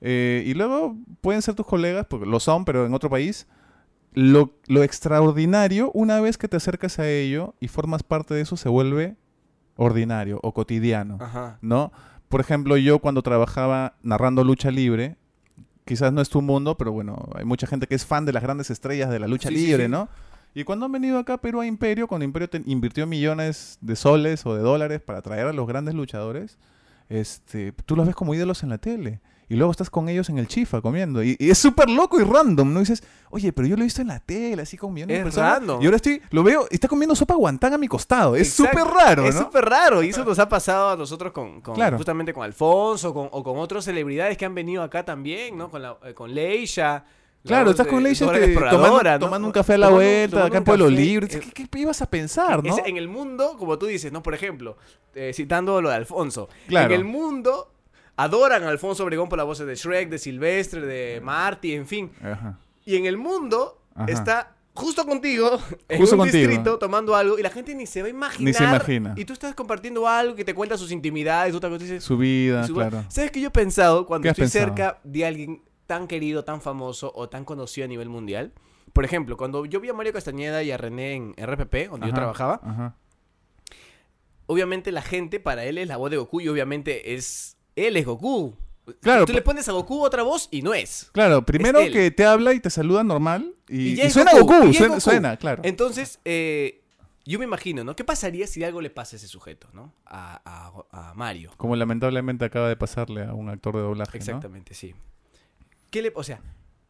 eh, 0.00 0.42
y 0.46 0.54
luego 0.54 0.96
pueden 1.20 1.40
ser 1.42 1.54
tus 1.54 1.66
colegas, 1.66 2.06
porque 2.08 2.26
lo 2.26 2.40
son, 2.40 2.64
pero 2.64 2.86
en 2.86 2.94
otro 2.94 3.10
país. 3.10 3.46
Lo, 4.14 4.52
lo 4.68 4.82
extraordinario, 4.84 5.90
una 5.92 6.20
vez 6.20 6.38
que 6.38 6.48
te 6.48 6.56
acercas 6.56 6.98
a 6.98 7.08
ello 7.08 7.54
y 7.60 7.68
formas 7.68 8.02
parte 8.02 8.32
de 8.34 8.40
eso, 8.40 8.56
se 8.56 8.68
vuelve 8.68 9.16
ordinario 9.76 10.38
o 10.42 10.54
cotidiano. 10.54 11.18
Ajá. 11.20 11.58
¿no? 11.60 11.92
Por 12.28 12.40
ejemplo, 12.40 12.76
yo 12.76 13.00
cuando 13.00 13.22
trabajaba 13.22 13.96
narrando 14.02 14.44
lucha 14.44 14.70
libre, 14.70 15.16
quizás 15.84 16.12
no 16.12 16.20
es 16.20 16.28
tu 16.28 16.42
mundo, 16.42 16.76
pero 16.78 16.92
bueno, 16.92 17.28
hay 17.34 17.44
mucha 17.44 17.66
gente 17.66 17.86
que 17.86 17.94
es 17.94 18.06
fan 18.06 18.24
de 18.24 18.32
las 18.32 18.42
grandes 18.42 18.70
estrellas 18.70 19.10
de 19.10 19.18
la 19.18 19.26
lucha 19.26 19.48
Sí, 19.48 19.56
sí, 19.56 19.66
libre, 19.66 19.84
sí. 19.86 19.90
¿no? 19.90 20.08
Y 20.54 20.62
cuando 20.62 20.86
han 20.86 20.92
venido 20.92 21.18
acá 21.18 21.34
a 21.34 21.40
Perú 21.40 21.60
a 21.60 21.66
Imperio, 21.66 22.06
cuando 22.06 22.24
Imperio 22.24 22.48
te- 22.48 22.62
invirtió 22.66 23.06
millones 23.08 23.78
de 23.80 23.96
soles 23.96 24.46
o 24.46 24.54
de 24.54 24.62
dólares 24.62 25.00
para 25.00 25.20
traer 25.20 25.48
a 25.48 25.52
los 25.52 25.66
grandes 25.66 25.94
luchadores, 25.94 26.58
este, 27.08 27.72
tú 27.72 27.96
los 27.96 28.06
ves 28.06 28.14
como 28.14 28.34
ídolos 28.34 28.62
en 28.62 28.68
la 28.68 28.78
tele. 28.78 29.20
Y 29.48 29.56
luego 29.56 29.70
estás 29.70 29.90
con 29.90 30.08
ellos 30.08 30.28
en 30.30 30.38
el 30.38 30.48
chifa 30.48 30.80
comiendo. 30.80 31.22
Y, 31.22 31.36
y 31.38 31.50
es 31.50 31.58
súper 31.58 31.90
loco 31.90 32.18
y 32.20 32.24
random, 32.24 32.72
¿no? 32.72 32.80
dices, 32.80 33.02
oye, 33.30 33.52
pero 33.52 33.68
yo 33.68 33.76
lo 33.76 33.82
he 33.82 33.84
visto 33.84 34.00
en 34.00 34.08
la 34.08 34.20
tele, 34.20 34.62
así 34.62 34.76
de 34.78 35.02
Es 35.16 35.22
personas. 35.22 35.52
random. 35.58 35.82
Y 35.82 35.84
ahora 35.84 35.96
estoy, 35.96 36.22
lo 36.30 36.42
veo, 36.42 36.66
y 36.70 36.74
está 36.74 36.88
comiendo 36.88 37.14
sopa 37.14 37.34
guantán 37.34 37.72
a 37.74 37.78
mi 37.78 37.86
costado. 37.88 38.36
Es 38.36 38.52
súper 38.52 38.84
raro, 38.84 39.24
Es 39.26 39.34
súper 39.34 39.64
raro. 39.64 40.02
Y 40.02 40.08
eso 40.10 40.24
nos 40.24 40.38
ha 40.38 40.48
pasado 40.48 40.90
a 40.90 40.96
nosotros 40.96 41.32
con, 41.32 41.60
con- 41.60 41.74
Claro. 41.74 41.96
justamente 41.96 42.32
con 42.32 42.42
Alfonso 42.44 43.12
con, 43.12 43.28
o 43.30 43.42
con 43.42 43.58
otras 43.58 43.84
celebridades 43.84 44.36
que 44.38 44.44
han 44.44 44.54
venido 44.54 44.82
acá 44.82 45.04
también, 45.04 45.56
¿no? 45.58 45.70
Con, 45.70 45.82
la, 45.82 45.96
eh, 46.04 46.14
con 46.14 46.34
Leisha. 46.34 47.04
la 47.42 47.48
Claro, 47.48 47.70
estás 47.70 47.86
con 47.86 48.02
Leisha 48.02 48.24
este, 48.34 48.54
tomando, 48.54 49.02
¿no? 49.02 49.18
tomando 49.18 49.48
un 49.48 49.52
café 49.52 49.74
a 49.74 49.78
la 49.78 49.86
Tomando- 49.88 49.96
vuelta, 49.96 50.30
tomando 50.30 50.46
acá 50.46 50.58
en 50.58 50.64
Pueblo 50.64 50.88
Libre. 50.88 51.28
¿Qué, 51.28 51.68
qué 51.68 51.78
ibas 51.78 52.00
a 52.00 52.06
pensar, 52.08 52.64
no? 52.64 52.74
Es 52.74 52.82
en 52.86 52.96
el 52.96 53.08
mundo, 53.08 53.56
como 53.58 53.76
tú 53.78 53.84
dices, 53.86 54.10
¿no? 54.10 54.22
Por 54.22 54.32
ejemplo, 54.34 54.76
eh, 55.14 55.32
citando 55.34 55.82
lo 55.82 55.90
de 55.90 55.96
Alfonso. 55.96 56.48
Claro. 56.66 56.94
En 56.94 57.00
el 57.00 57.04
mundo 57.04 57.70
adoran 58.16 58.62
a 58.64 58.68
Alfonso 58.68 59.04
Obregón 59.04 59.28
por 59.28 59.38
la 59.38 59.44
voz 59.44 59.58
de 59.58 59.74
Shrek, 59.74 60.08
de 60.08 60.18
Silvestre, 60.18 60.80
de 60.82 61.20
Marty, 61.20 61.74
en 61.74 61.86
fin. 61.86 62.10
Ajá. 62.22 62.58
Y 62.84 62.96
en 62.96 63.06
el 63.06 63.16
mundo 63.16 63.80
Ajá. 63.94 64.06
está 64.12 64.56
justo 64.74 65.06
contigo, 65.06 65.58
en 65.88 65.98
Justo 66.00 66.16
un 66.16 66.22
contigo. 66.22 66.48
distrito, 66.48 66.78
tomando 66.78 67.14
algo, 67.14 67.38
y 67.38 67.42
la 67.42 67.50
gente 67.50 67.74
ni 67.74 67.86
se 67.86 68.02
va 68.02 68.08
a 68.08 68.10
imaginar. 68.10 68.44
Ni 68.46 68.52
se 68.52 68.64
imagina. 68.64 69.14
Y 69.16 69.24
tú 69.24 69.32
estás 69.32 69.54
compartiendo 69.54 70.06
algo 70.08 70.34
que 70.34 70.44
te 70.44 70.52
cuenta 70.54 70.76
sus 70.76 70.90
intimidades, 70.90 71.52
tú 71.52 71.60
te 71.60 71.68
dices... 71.78 72.02
Su 72.02 72.16
vida, 72.18 72.66
su- 72.66 72.74
claro. 72.74 73.04
¿Sabes 73.08 73.30
qué 73.30 73.40
yo 73.40 73.48
he 73.48 73.52
pensado 73.52 74.04
cuando 74.06 74.24
¿Qué 74.24 74.30
has 74.30 74.38
estoy 74.38 74.60
pensado? 74.60 74.76
cerca 74.76 75.00
de 75.04 75.24
alguien 75.26 75.62
tan 75.86 76.06
querido, 76.08 76.44
tan 76.44 76.60
famoso 76.60 77.12
o 77.14 77.28
tan 77.28 77.44
conocido 77.44 77.84
a 77.84 77.88
nivel 77.88 78.08
mundial? 78.08 78.52
Por 78.92 79.04
ejemplo, 79.04 79.36
cuando 79.36 79.64
yo 79.64 79.80
vi 79.80 79.88
a 79.90 79.92
Mario 79.94 80.12
Castañeda 80.12 80.62
y 80.62 80.70
a 80.72 80.76
René 80.76 81.14
en 81.14 81.34
RPP, 81.36 81.90
donde 81.90 82.06
yo 82.06 82.12
Ajá, 82.12 82.14
trabajaba, 82.14 82.60
Ajá. 82.64 82.96
obviamente 84.46 84.92
la 84.92 85.02
gente 85.02 85.40
para 85.40 85.64
él 85.64 85.78
es 85.78 85.88
la 85.88 85.96
voz 85.96 86.10
de 86.10 86.16
Goku 86.16 86.40
y 86.40 86.48
obviamente 86.48 87.14
es 87.14 87.53
él 87.76 87.96
es 87.96 88.06
Goku. 88.06 88.54
Claro, 89.00 89.24
Tú 89.24 89.32
le 89.32 89.40
pones 89.40 89.66
a 89.68 89.72
Goku 89.72 90.02
otra 90.04 90.22
voz 90.22 90.48
y 90.50 90.60
no 90.60 90.74
es. 90.74 91.08
Claro, 91.12 91.44
primero 91.46 91.78
que 91.90 92.10
te 92.10 92.26
habla 92.26 92.52
y 92.52 92.60
te 92.60 92.68
saluda 92.70 93.02
normal 93.02 93.54
y, 93.68 93.96
suena 94.10 94.32
Goku, 94.32 94.52
Goku, 94.54 94.66
y 94.68 94.74
suena, 94.74 94.88
Goku. 94.88 95.00
suena, 95.00 95.36
claro. 95.38 95.62
Entonces, 95.64 96.20
eh, 96.26 96.82
yo 97.24 97.38
me 97.38 97.46
imagino, 97.46 97.82
¿no? 97.84 97.96
¿Qué 97.96 98.04
pasaría 98.04 98.46
si 98.46 98.62
algo 98.62 98.82
le 98.82 98.90
pasa 98.90 99.16
a 99.16 99.18
ese 99.18 99.26
sujeto, 99.28 99.68
¿no? 99.72 99.94
A, 100.04 100.42
a- 100.92 101.10
a 101.10 101.14
Mario. 101.14 101.52
Como 101.56 101.74
lamentablemente 101.76 102.44
acaba 102.44 102.68
de 102.68 102.76
pasarle 102.76 103.24
a 103.24 103.32
un 103.32 103.48
actor 103.48 103.74
de 103.74 103.80
doblaje, 103.80 104.18
¿no? 104.18 104.22
Exactamente, 104.22 104.74
sí. 104.74 104.94
¿Qué 105.90 106.02
le, 106.02 106.12
o 106.14 106.22
sea, 106.22 106.40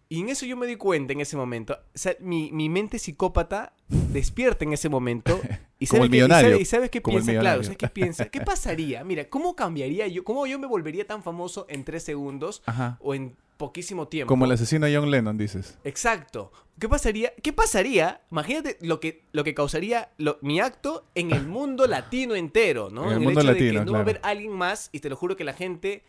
Y 0.09 0.21
en 0.21 0.29
eso 0.31 0.47
yo 0.47 0.57
me 0.57 0.67
di 0.67 0.75
cuenta 0.77 1.13
en 1.13 1.21
ese 1.21 1.37
momento. 1.37 1.75
O 1.75 1.99
sea, 1.99 2.17
mi, 2.21 2.51
mi 2.53 2.69
mente 2.69 2.99
psicópata 2.99 3.73
despierta 3.89 4.65
en 4.65 4.73
ese 4.73 4.89
momento. 4.89 5.41
Y 5.85 5.87
Como 5.87 6.05
el 6.05 6.11
millonario. 6.11 6.59
¿Y 6.59 6.65
sabes 6.65 6.91
qué 6.91 7.01
Como 7.03 7.19
piensa? 7.19 7.41
Claro. 7.41 7.63
¿sabes 7.63 7.79
qué 7.79 7.89
piensa? 7.89 8.25
¿Qué 8.27 8.41
pasaría? 8.45 9.05
Mira, 9.05 9.29
¿cómo 9.29 9.55
cambiaría 9.55 10.07
yo? 10.09 10.25
¿Cómo 10.25 10.47
yo 10.47 10.59
me 10.59 10.67
volvería 10.67 11.07
tan 11.07 11.23
famoso 11.23 11.67
en 11.69 11.85
tres 11.85 12.03
segundos 12.03 12.63
Ajá. 12.67 12.99
o 13.01 13.15
en 13.15 13.37
poquísimo 13.57 14.09
tiempo? 14.09 14.29
Como 14.29 14.45
el 14.45 14.53
asesino 14.53 14.87
John 14.93 15.11
Lennon, 15.11 15.37
dices. 15.39 15.79
Exacto. 15.85 16.51
¿Qué 16.79 16.89
pasaría? 16.89 17.33
¿Qué 17.43 17.53
pasaría? 17.53 18.21
Imagínate 18.33 18.79
lo 18.81 18.99
que, 18.99 19.23
lo 19.33 19.45
que 19.45 19.55
causaría 19.55 20.11
lo- 20.19 20.39
mi 20.41 20.59
acto 20.61 21.05
en 21.15 21.31
el 21.31 21.47
mundo 21.47 21.87
latino 21.89 22.35
entero, 22.35 22.91
¿no? 22.91 23.05
En 23.05 23.09
el 23.11 23.15
el 23.15 23.21
mundo 23.21 23.41
hecho 23.41 23.47
de 23.49 23.53
latino, 23.55 23.81
que 23.81 23.87
no 23.87 23.93
va 23.93 23.99
a 24.01 24.03
claro. 24.05 24.19
haber 24.19 24.21
alguien 24.25 24.53
más 24.53 24.89
y 24.93 24.99
te 25.01 25.09
lo 25.09 25.17
juro 25.17 25.37
que 25.37 25.45
la 25.45 25.53
gente 25.53 26.03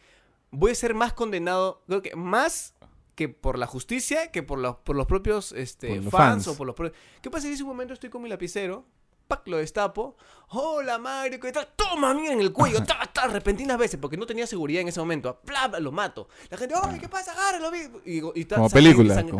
voy 0.52 0.72
a 0.72 0.76
ser 0.76 0.94
más 0.96 1.14
condenado, 1.14 1.84
creo 1.88 2.02
que 2.02 2.16
más 2.16 2.74
que 3.14 3.30
por 3.30 3.58
la 3.58 3.68
justicia 3.68 4.32
que 4.32 4.42
por 4.44 4.58
los, 4.60 4.76
por 4.78 4.96
los 4.96 5.06
propios 5.06 5.52
este, 5.54 5.88
Por 5.88 5.98
los 6.04 6.12
fans, 6.12 6.46
fans. 6.46 6.48
o 6.50 6.58
por 6.58 6.66
los 6.68 6.76
propios... 6.76 6.98
¿Qué 7.22 7.30
pasaría 7.30 7.56
si 7.56 7.62
un 7.64 7.70
momento 7.70 7.94
estoy 7.94 8.10
con 8.10 8.22
mi 8.22 8.28
lapicero? 8.28 8.86
¡Pac! 9.28 9.42
Lo 9.48 9.58
destapo. 9.58 10.16
¡Hola, 10.50 10.98
Mario! 11.00 11.40
¿Qué 11.40 11.52
tal? 11.52 11.68
¡Toma, 11.76 12.14
mira 12.14 12.34
en 12.34 12.40
el 12.42 12.52
cuello! 12.52 12.84
¡Ta, 12.86 13.00
ta! 13.12 13.28
Repentinas 13.28 13.78
veces, 13.78 14.00
porque 14.00 14.18
no 14.18 14.26
tenía 14.26 14.46
seguridad 14.48 14.82
en 14.82 14.88
ese 14.90 15.00
momento. 15.00 15.40
¡Bla, 15.44 15.68
bla! 15.68 15.80
Lo 15.80 15.92
mato. 15.92 16.28
La 16.50 16.58
gente, 16.58 16.76
¡ay, 16.82 17.00
qué 17.00 17.10
pasa! 17.10 17.32
¡Agárralo! 17.32 17.72
vi-". 17.72 17.90
Y, 18.06 18.22
y 18.40 18.42
está 18.42 18.56
Como 18.58 18.70
película, 18.70 19.22
como-. 19.24 19.40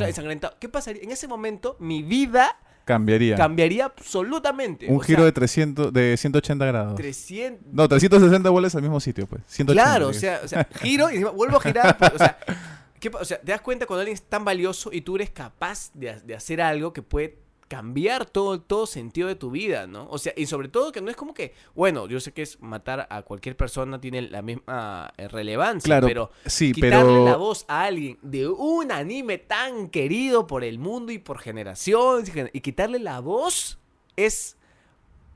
¿Qué 0.60 0.70
pasaría? 0.70 1.04
En 1.04 1.12
ese 1.12 1.28
momento, 1.28 1.78
mi 1.80 2.02
vida 2.02 2.58
Cambiaría. 2.86 3.36
cambiaría 3.36 3.86
absolutamente. 3.86 4.88
Un 4.88 4.98
O 4.98 5.00
giro 5.00 5.20
sea, 5.20 5.26
de 5.26 5.32
300, 5.32 5.94
de 5.94 6.18
180 6.18 6.66
grados. 6.66 6.96
300... 6.96 7.74
No, 7.74 7.88
360 7.88 8.50
vuelves 8.50 8.76
al 8.76 8.82
mismo 8.82 9.00
sitio, 9.00 9.28
pues. 9.28 9.42
180, 9.48 9.74
Claro, 9.84 10.08
o 10.10 10.14
sea, 10.14 10.42
o 10.44 10.48
sea, 10.48 10.68
giro 10.82 11.10
y 11.12 11.24
vuelvo 11.24 11.58
a 11.58 11.62
girar. 11.62 11.98
pues, 11.98 12.12
o, 12.14 12.18
sea, 12.18 12.38
¿qué 13.00 13.12
pa- 13.12 13.20
o 13.20 13.26
sea, 13.26 13.40
te 13.40 13.52
das 13.52 13.62
cuenta 13.62 13.86
cuando 13.86 14.02
alguien 14.02 14.16
es 14.16 14.24
tan 14.24 14.44
valioso 14.46 14.90
y 14.92 15.02
tú 15.02 15.16
eres 15.16 15.30
capaz 15.30 15.92
de, 15.94 16.20
de 16.22 16.36
hacer 16.36 16.62
algo 16.62 16.92
que 16.94 17.02
puede 17.02 17.45
cambiar 17.68 18.26
todo, 18.26 18.62
todo 18.62 18.86
sentido 18.86 19.28
de 19.28 19.36
tu 19.36 19.50
vida, 19.52 19.88
¿no? 19.88 20.08
O 20.10 20.18
sea, 20.18 20.34
y 20.36 20.46
sobre 20.46 20.68
todo 20.68 20.92
que 20.92 21.02
no 21.02 21.10
es 21.10 21.16
como 21.16 21.34
que, 21.34 21.54
bueno, 21.74 22.08
yo 22.08 22.20
sé 22.20 22.32
que 22.32 22.44
es 22.44 22.62
matar 22.62 23.08
a 23.10 23.24
cualquier 23.24 23.58
persona 23.58 24.00
tiene 24.00 24.22
la 24.22 24.42
misma 24.42 25.12
eh, 25.18 25.28
relevancia, 25.28 25.88
Claro, 25.88 26.08
pero 26.08 26.32
sí, 26.46 26.74
quitarle 26.74 27.14
pero... 27.14 27.26
la 27.26 27.38
voz 27.38 27.66
a 27.68 27.84
alguien 27.86 28.20
de 28.22 28.48
un 28.48 28.92
anime 28.92 29.40
tan 29.40 29.90
querido 29.90 30.46
por 30.46 30.64
el 30.64 30.78
mundo 30.78 31.12
y 31.12 31.18
por 31.18 31.40
generaciones 31.40 32.32
y 32.54 32.62
quitarle 32.62 33.00
la 33.00 33.20
voz 33.20 33.80
es 34.16 34.58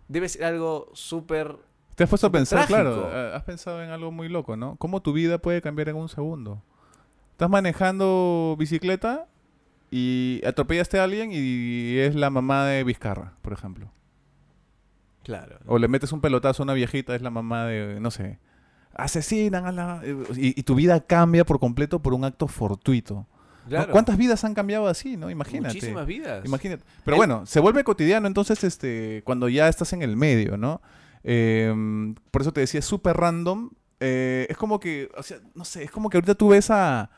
debe 0.07 0.29
ser 0.29 0.43
algo 0.45 0.89
súper 0.93 1.57
Te 1.95 2.03
has 2.03 2.09
puesto 2.09 2.27
a 2.27 2.31
pensar, 2.31 2.67
trágico. 2.67 2.79
claro, 2.79 3.09
eh, 3.11 3.35
has 3.35 3.43
pensado 3.43 3.81
en 3.83 3.89
algo 3.89 4.11
muy 4.11 4.29
loco, 4.29 4.55
¿no? 4.55 4.75
¿Cómo 4.77 5.01
tu 5.01 5.13
vida 5.13 5.39
puede 5.39 5.61
cambiar 5.61 5.89
en 5.89 5.95
un 5.95 6.09
segundo? 6.09 6.61
Estás 7.31 7.49
manejando 7.49 8.55
bicicleta 8.59 9.27
y 9.91 10.41
atropellaste 10.45 10.99
a 10.99 11.04
alguien 11.04 11.32
y 11.34 11.97
es 11.97 12.15
la 12.15 12.30
mamá 12.30 12.65
de 12.65 12.84
Vizcarra, 12.84 13.34
por 13.41 13.54
ejemplo. 13.54 13.91
claro. 15.23 15.60
O 15.65 15.78
le 15.80 15.88
metes 15.88 16.12
un 16.12 16.21
pelotazo 16.21 16.63
a 16.63 16.65
una 16.65 16.73
viejita, 16.73 17.15
es 17.15 17.21
la 17.21 17.30
mamá 17.30 17.65
de, 17.65 17.99
no 17.99 18.12
sé, 18.12 18.39
asesinan 18.93 19.65
a 19.65 19.71
la... 19.71 20.02
Y, 20.36 20.60
y 20.60 20.63
tu 20.63 20.75
vida 20.75 20.99
cambia 21.02 21.45
por 21.45 21.60
completo 21.60 21.99
por 22.02 22.13
un 22.13 22.25
acto 22.25 22.47
fortuito. 22.47 23.13
¿no? 23.13 23.28
Claro. 23.69 23.91
¿Cuántas 23.91 24.17
vidas 24.17 24.43
han 24.43 24.54
cambiado 24.56 24.88
así, 24.88 25.15
no? 25.17 25.30
Imagínate. 25.30 25.75
Muchísimas 25.75 26.06
vidas. 26.08 26.43
Imagínate. 26.45 26.84
Pero 27.06 27.15
El- 27.15 27.19
bueno, 27.19 27.45
se 27.45 27.60
vuelve 27.60 27.84
cotidiano 27.84 28.28
entonces 28.28 28.63
este 28.63 29.21
cuando 29.25 29.47
ya 29.49 29.67
estás 29.67 29.93
en 29.93 30.02
el 30.02 30.15
medio, 30.17 30.58
¿no? 30.58 30.82
Eh, 31.23 32.13
por 32.32 32.41
eso 32.41 32.52
te 32.54 32.62
decía, 32.62 32.80
es 32.80 32.86
súper 32.86 33.15
random. 33.17 33.69
Eh, 33.99 34.47
es 34.49 34.58
como 34.58 34.80
que, 34.80 35.10
o 35.17 35.21
sea, 35.23 35.38
no 35.54 35.65
sé, 35.65 35.84
es 35.84 35.91
como 35.91 36.10
que 36.10 36.17
ahorita 36.17 36.34
tú 36.36 36.49
ves 36.49 36.71
a, 36.71 37.12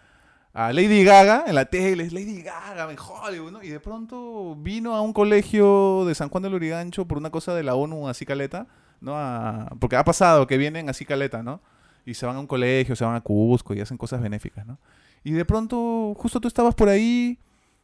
a 0.53 0.73
Lady 0.73 1.03
Gaga 1.03 1.45
en 1.47 1.55
la 1.55 1.65
tele, 1.65 2.03
es 2.03 2.13
Lady 2.13 2.41
Gaga 2.41 2.91
en 2.91 2.97
Hollywood, 2.99 3.51
¿no? 3.51 3.63
Y 3.63 3.69
de 3.69 3.79
pronto 3.79 4.55
vino 4.55 4.95
a 4.95 5.01
un 5.01 5.13
colegio 5.13 6.03
de 6.05 6.13
San 6.15 6.29
Juan 6.29 6.43
del 6.43 6.53
Urigancho 6.55 7.05
por 7.07 7.17
una 7.17 7.29
cosa 7.29 7.53
de 7.55 7.63
la 7.63 7.75
ONU 7.75 8.07
así 8.09 8.25
caleta, 8.25 8.67
¿no? 8.99 9.13
A- 9.15 9.69
porque 9.79 9.95
ha 9.95 10.03
pasado 10.03 10.47
que 10.47 10.57
vienen 10.57 10.89
así 10.89 11.05
caleta, 11.05 11.41
¿no? 11.43 11.61
Y 12.05 12.15
se 12.15 12.25
van 12.25 12.35
a 12.35 12.39
un 12.39 12.47
colegio, 12.47 12.95
se 12.95 13.05
van 13.05 13.15
a 13.15 13.21
Cusco 13.21 13.73
y 13.73 13.79
hacen 13.81 13.97
cosas 13.97 14.21
benéficas, 14.21 14.65
¿no? 14.65 14.77
Y 15.23 15.31
de 15.31 15.45
pronto, 15.45 16.13
justo 16.17 16.41
tú 16.41 16.47
estabas 16.47 16.75
por 16.75 16.89
ahí 16.89 17.39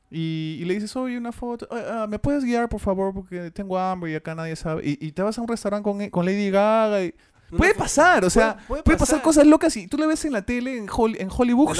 y, 0.09 0.57
y 0.61 0.65
le 0.65 0.73
dices, 0.75 0.95
oye, 0.95 1.17
una 1.17 1.31
foto, 1.31 1.67
ah, 1.71 2.03
ah, 2.03 2.07
¿me 2.07 2.19
puedes 2.19 2.43
guiar, 2.43 2.67
por 2.69 2.79
favor? 2.79 3.13
Porque 3.13 3.51
tengo 3.51 3.77
hambre 3.77 4.11
y 4.11 4.15
acá 4.15 4.33
nadie 4.35 4.55
sabe. 4.55 4.81
Y, 4.87 5.05
y 5.05 5.11
te 5.11 5.21
vas 5.21 5.37
a 5.37 5.41
un 5.41 5.47
restaurante 5.47 5.83
con, 5.83 6.09
con 6.09 6.25
Lady 6.25 6.49
Gaga 6.49 7.03
y... 7.03 7.13
Puede 7.55 7.73
pasar, 7.75 8.25
o 8.25 8.29
sea, 8.29 8.55
puede- 8.55 8.67
puede, 8.67 8.83
puede 8.83 8.97
pasar 8.97 9.15
pasar. 9.17 9.23
cosas 9.23 9.47
locas 9.47 9.77
y 9.77 9.87
tú 9.87 9.97
le 9.97 10.05
ves 10.07 10.25
en 10.25 10.33
la 10.33 10.41
tele, 10.41 10.77
en, 10.77 10.87
Hol- 10.87 11.15
en 11.19 11.29
Hollywood. 11.35 11.77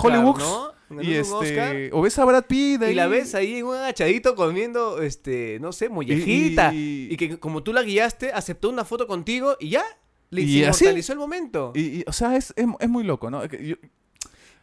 Hollywood, 0.00 0.38
¿no? 0.38 1.02
Y 1.02 1.14
este, 1.14 1.34
Oscar. 1.34 1.76
o 1.92 2.02
ves 2.02 2.18
a 2.18 2.24
Brad 2.24 2.44
Pitt 2.44 2.82
Y 2.82 2.94
la 2.94 3.04
ahí, 3.04 3.10
ves 3.10 3.34
ahí 3.34 3.56
en 3.56 3.66
un 3.66 3.74
agachadito 3.76 4.34
comiendo, 4.36 5.00
este, 5.02 5.58
no 5.60 5.72
sé, 5.72 5.88
mollejita. 5.88 6.72
Y, 6.72 7.08
y- 7.10 7.16
que 7.16 7.38
como 7.38 7.62
tú 7.62 7.72
la 7.72 7.82
guiaste, 7.82 8.32
aceptó 8.32 8.68
una 8.70 8.84
foto 8.84 9.06
contigo 9.06 9.56
y 9.58 9.70
ya. 9.70 9.84
Le 10.30 10.42
Y 10.42 10.64
así. 10.64 10.84
inmortalizó 10.84 11.12
el 11.12 11.18
momento. 11.18 11.72
Y, 11.74 12.04
o 12.08 12.12
sea, 12.12 12.36
es, 12.36 12.52
es, 12.56 12.66
es 12.80 12.88
muy 12.88 13.04
loco, 13.04 13.30
¿no? 13.30 13.42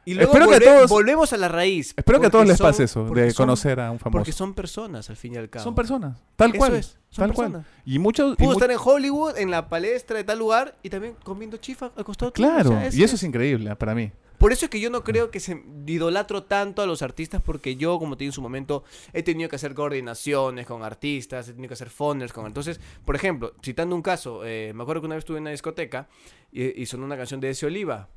Yo- 0.06 0.16
luego 0.16 0.34
espero 0.34 0.50
que 0.50 0.66
todos- 0.66 0.90
volvemos 0.90 1.32
a 1.34 1.38
la 1.38 1.48
raíz. 1.48 1.94
espero 1.96 2.20
que 2.20 2.28
a 2.28 2.30
todos 2.32 2.48
les 2.48 2.58
son- 2.58 2.68
pase 2.68 2.84
eso, 2.86 3.06
de 3.06 3.32
son- 3.32 3.46
conocer 3.46 3.80
a 3.80 3.92
un 3.92 4.00
famoso. 4.00 4.20
Porque 4.20 4.32
son 4.32 4.54
personas, 4.54 5.10
al 5.10 5.16
fin 5.16 5.34
y 5.36 5.38
al 5.38 5.50
cabo. 5.50 5.64
Son 5.64 5.76
personas, 5.76 6.18
tal 6.36 6.50
Eso 6.52 6.58
cual. 6.58 6.74
es, 6.76 6.98
son 7.10 7.28
tal 7.28 7.34
cual. 7.34 7.66
Y 7.86 8.00
muchos... 8.00 8.34
y 8.34 8.36
Pudo 8.38 8.48
mu- 8.48 8.54
estar 8.54 8.72
en 8.72 8.78
Hollywood, 8.84 9.38
en 9.38 9.52
la 9.52 9.70
palestra 9.70 10.18
de 10.18 10.24
tal 10.24 10.40
lugar, 10.40 10.78
y 10.84 10.90
también 10.90 11.16
comiendo 11.24 11.58
chifa 11.58 11.92
al 11.96 12.04
costado 12.04 12.30
o 12.30 12.34
Claro, 12.34 12.70
sea, 12.70 12.90
y 12.92 13.04
eso 13.04 13.16
es 13.16 13.24
increíble 13.24 13.76
para 13.76 13.94
mí. 13.96 14.12
Por 14.38 14.52
eso 14.52 14.66
es 14.66 14.72
que 14.72 14.80
yo 14.80 14.90
no 14.90 15.04
creo 15.04 15.30
que 15.30 15.40
se 15.40 15.64
idolatro 15.86 16.42
tanto 16.42 16.82
a 16.82 16.88
los 16.88 17.04
artistas 17.04 17.44
porque 17.44 17.76
yo, 17.76 18.00
como 18.00 18.18
te 18.18 18.24
dije 18.24 18.30
en 18.30 18.34
su 18.34 18.42
momento, 18.42 18.84
he 19.14 19.22
tenido 19.22 19.48
que 19.50 19.56
hacer 19.56 19.76
coordinaciones 19.76 20.66
con 20.66 20.82
artistas, 20.82 21.48
he 21.48 21.52
tenido 21.54 21.68
que 21.68 21.76
hacer 21.76 21.92
phoners 21.92 22.34
con... 22.34 22.48
Entonces, 22.48 22.80
por 23.06 23.16
ejemplo, 23.16 23.54
citando 23.64 23.96
un 23.96 24.02
caso, 24.02 24.42
eh, 24.44 24.72
me 24.74 24.82
acuerdo 24.82 25.02
que 25.02 25.06
una 25.06 25.14
vez 25.16 25.22
estuve 25.22 25.38
en 25.38 25.44
una 25.44 25.52
discoteca 25.52 26.08
y, 26.52 26.82
y 26.82 26.88
sonó 26.88 27.06
una 27.06 27.18
canción 27.18 27.40
de 27.40 27.52
Ese 27.52 27.68
Oliva. 27.68 28.10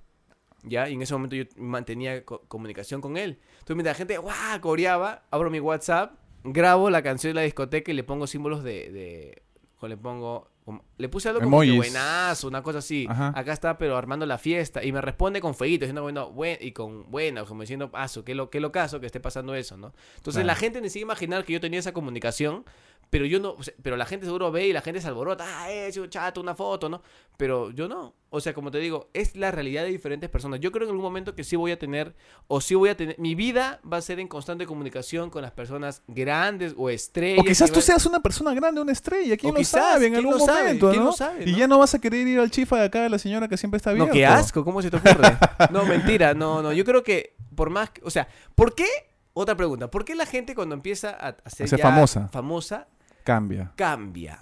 ¿Ya? 0.67 0.89
Y 0.89 0.95
en 0.95 1.03
ese 1.03 1.13
momento 1.15 1.37
yo 1.37 1.45
mantenía 1.57 2.25
co- 2.25 2.43
comunicación 2.49 3.01
con 3.01 3.17
él. 3.17 3.39
Entonces, 3.53 3.77
mientras 3.77 3.95
la 3.95 3.99
gente, 3.99 4.19
¡guau! 4.19 4.61
coreaba, 4.61 5.23
abro 5.31 5.51
mi 5.51 5.61
WhatsApp, 5.61 6.15
grabo 6.43 6.91
la 6.91 7.03
canción 7.03 7.31
de 7.31 7.35
la 7.35 7.41
discoteca 7.43 7.91
y 7.91 7.95
le 7.95 8.05
pongo 8.05 8.27
símbolos 8.27 8.63
de... 8.65 9.43
le 9.83 9.97
pongo... 9.99 10.49
como- 10.65 10.83
Le 10.97 11.09
puse 11.11 11.29
algo 11.29 11.41
como 11.43 11.61
que 11.61 11.73
buenazo, 11.73 12.49
una 12.49 12.63
cosa 12.63 12.79
así. 12.79 13.07
Ajá. 13.09 13.33
Acá 13.37 13.53
está, 13.53 13.77
pero 13.77 13.97
armando 13.99 14.25
la 14.25 14.39
fiesta. 14.39 14.83
Y 14.83 14.93
me 14.93 15.01
responde 15.03 15.41
con 15.43 15.55
fueguito, 15.55 15.85
diciendo, 15.85 16.01
bueno, 16.03 16.31
buen, 16.31 16.57
y 16.61 16.73
con 16.73 17.11
bueno, 17.11 17.45
como 17.45 17.61
diciendo, 17.61 17.91
paso, 17.91 18.25
qué, 18.25 18.35
lo, 18.35 18.49
qué 18.49 18.61
locazo 18.61 19.01
que 19.01 19.07
esté 19.07 19.21
pasando 19.21 19.55
eso, 19.55 19.77
¿no? 19.77 19.93
Entonces 20.17 20.43
Claro. 20.43 20.47
la 20.47 20.55
gente 20.57 20.81
necesita 20.81 21.03
imaginar 21.03 21.45
que 21.45 21.53
yo 21.53 21.61
tenía 21.61 21.81
esa 21.81 21.93
comunicación, 21.93 22.65
pero 23.11 23.27
yo 23.27 23.39
no, 23.39 23.57
pero 23.83 23.97
la 23.99 24.07
gente 24.07 24.25
seguro 24.25 24.51
ve 24.51 24.67
y 24.69 24.73
la 24.73 24.81
gente 24.81 25.01
se 25.01 25.07
alborota, 25.09 25.45
ah, 25.47 25.69
un 26.01 26.09
chato, 26.09 26.41
una 26.41 26.55
foto, 26.55 26.89
¿no? 26.89 27.03
Pero 27.37 27.71
yo 27.71 27.87
no. 27.87 28.15
O 28.35 28.41
sea, 28.41 28.53
como 28.53 28.71
te 28.73 28.79
digo, 28.79 29.11
es 29.15 29.37
la 29.37 29.51
realidad 29.53 29.85
de 29.85 29.91
diferentes 29.91 30.29
personas. 30.29 30.59
Yo 30.59 30.73
creo 30.73 30.85
en 30.85 30.91
algún 30.91 31.05
momento 31.05 31.35
que 31.37 31.45
sí 31.45 31.55
voy 31.55 31.71
a 31.71 31.79
tener, 31.79 32.17
o 32.49 32.61
sí 32.61 32.75
voy 32.75 32.89
a 32.89 32.97
tener, 32.97 33.15
mi 33.19 33.35
vida 33.37 33.81
va 33.91 33.99
a 33.99 34.03
ser 34.03 34.19
en 34.19 34.27
constante 34.27 34.67
comunicación 34.67 35.31
con 35.31 35.43
las 35.43 35.53
personas 35.53 36.03
grandes 36.09 36.75
o 36.77 36.91
estrellas. 36.91 37.41
O 37.41 37.45
quizás 37.45 37.71
y 37.71 37.73
tú 37.73 37.81
seas 37.81 38.05
una 38.07 38.21
persona 38.21 38.53
grande, 38.55 38.81
una 38.81 38.91
estrella, 38.93 39.37
quién 39.37 39.51
O 39.51 39.55
lo 39.55 39.59
quizás, 39.59 39.83
sabe 39.95 40.07
en 40.09 40.17
algún 40.17 40.33
lo 40.33 40.39
sabe, 40.41 40.63
momento, 40.65 40.91
quién 40.91 41.03
¿no? 41.03 41.11
lo 41.11 41.17
sabe, 41.17 41.45
Y 41.49 41.53
¿no? 41.53 41.59
ya 41.59 41.69
no 41.69 41.79
vas 41.79 41.95
a 41.95 42.01
querer 42.01 42.27
ir 42.27 42.41
al 42.41 42.51
chifa 42.51 42.77
de 42.79 42.87
acá 42.87 43.03
de 43.03 43.09
la 43.11 43.19
señora 43.19 43.47
que 43.47 43.57
siempre 43.57 43.77
está 43.77 43.91
abierto. 43.91 44.09
No, 44.09 44.13
qué 44.13 44.27
asco, 44.27 44.65
¿cómo 44.65 44.83
se 44.83 44.91
te 44.91 44.97
ocurre? 44.97 45.37
no, 45.71 45.85
mentira, 45.85 46.35
no, 46.35 46.61
no. 46.61 46.73
Yo 46.73 46.85
creo 46.85 47.05
que 47.05 47.37
por 47.55 47.71
más, 47.71 47.91
que- 47.91 48.01
o 48.05 48.11
sea, 48.11 48.27
¿por 48.57 48.75
qué? 48.75 48.87
Otra 49.33 49.57
pregunta, 49.57 49.91
¿por 49.91 50.05
qué 50.05 50.15
la 50.17 50.27
gente 50.27 50.55
cuando 50.57 50.75
empieza 50.75 51.11
a, 51.11 51.29
a 51.45 51.51
ser 51.51 51.67
A 51.67 51.69
ser 51.69 51.79
ya 51.79 51.85
famosa. 51.85 52.29
famosa 52.33 52.89
Cambia. 53.23 53.73
cambia? 53.77 54.41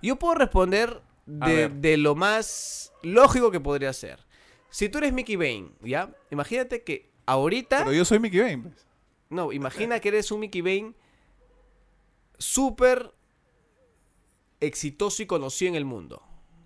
Yo 0.00 0.16
puedo 0.16 0.34
responder 0.34 1.00
de, 1.26 1.96
lo 1.96 2.14
más 2.14 2.92
lógico 3.02 3.50
que 3.50 3.60
podría 3.60 3.92
ser. 3.92 4.24
Si 4.70 4.88
tú 4.88 4.98
eres 4.98 5.12
Mickey 5.12 5.36
Bane, 5.36 5.70
¿ya? 5.82 6.10
Imagínate 6.30 6.82
que 6.82 7.10
ahorita... 7.26 7.78
Pero 7.78 7.92
yo 7.92 8.04
soy 8.04 8.18
Mickey 8.18 8.40
Bane. 8.40 8.58
pues. 8.58 8.86
No, 9.28 9.52
imagina 9.52 9.98
que 10.00 10.08
eres 10.08 10.30
un 10.32 10.40
Mickey 10.40 10.60
Bane 10.60 10.94
súper 12.38 13.12
exitoso 14.60 15.22
y 15.22 15.26
conocido 15.26 15.70
en 15.70 15.74
el 15.76 15.84
mundo. 15.84 16.22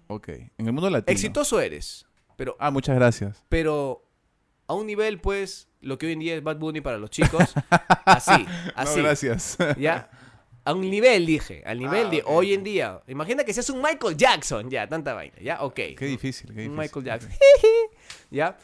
Ok. 0.09 0.29
En 0.29 0.67
el 0.67 0.73
mundo 0.73 0.91
latino. 0.91 1.13
Exitoso 1.13 1.61
eres, 1.61 2.07
pero 2.37 2.57
Ah, 2.59 2.71
muchas 2.71 2.97
gracias. 2.97 3.45
pero 3.49 4.03
a 4.69 4.75
un 4.75 4.87
nivel, 4.87 5.21
pues, 5.21 5.69
lo 5.81 5.97
que 5.99 6.07
hoy 6.07 6.13
en 6.13 6.19
día 6.21 6.35
es 6.35 6.43
Bad 6.43 6.57
Bunny 6.59 6.81
para 6.81 6.99
los 6.99 7.11
chicos, 7.11 7.55
así, 8.05 8.47
así, 8.75 8.97
No, 8.99 9.03
gracias. 9.05 9.57
ya, 9.79 10.11
a 10.67 10.75
un 10.75 10.91
nivel, 10.91 11.25
dije, 11.27 11.63
al 11.65 11.79
nivel 11.79 12.09
Ah, 12.09 12.11
de 12.11 12.23
hoy 12.27 12.53
en 12.53 12.65
día. 12.65 13.01
Imagina 13.07 13.45
que 13.45 13.55
seas 13.55 13.71
un 13.71 13.81
Michael 13.81 14.17
Jackson, 14.17 14.69
ya, 14.69 14.89
tanta 14.89 15.15
vaina, 15.15 15.37
ya, 15.41 15.63
ok. 15.63 15.75
qué 15.75 15.97
difícil, 16.01 16.49
qué 16.49 16.53
difícil. 16.63 16.71
Un 16.73 16.77
Michael 16.77 17.05
Jackson, 17.05 17.31
ya. 18.31 18.59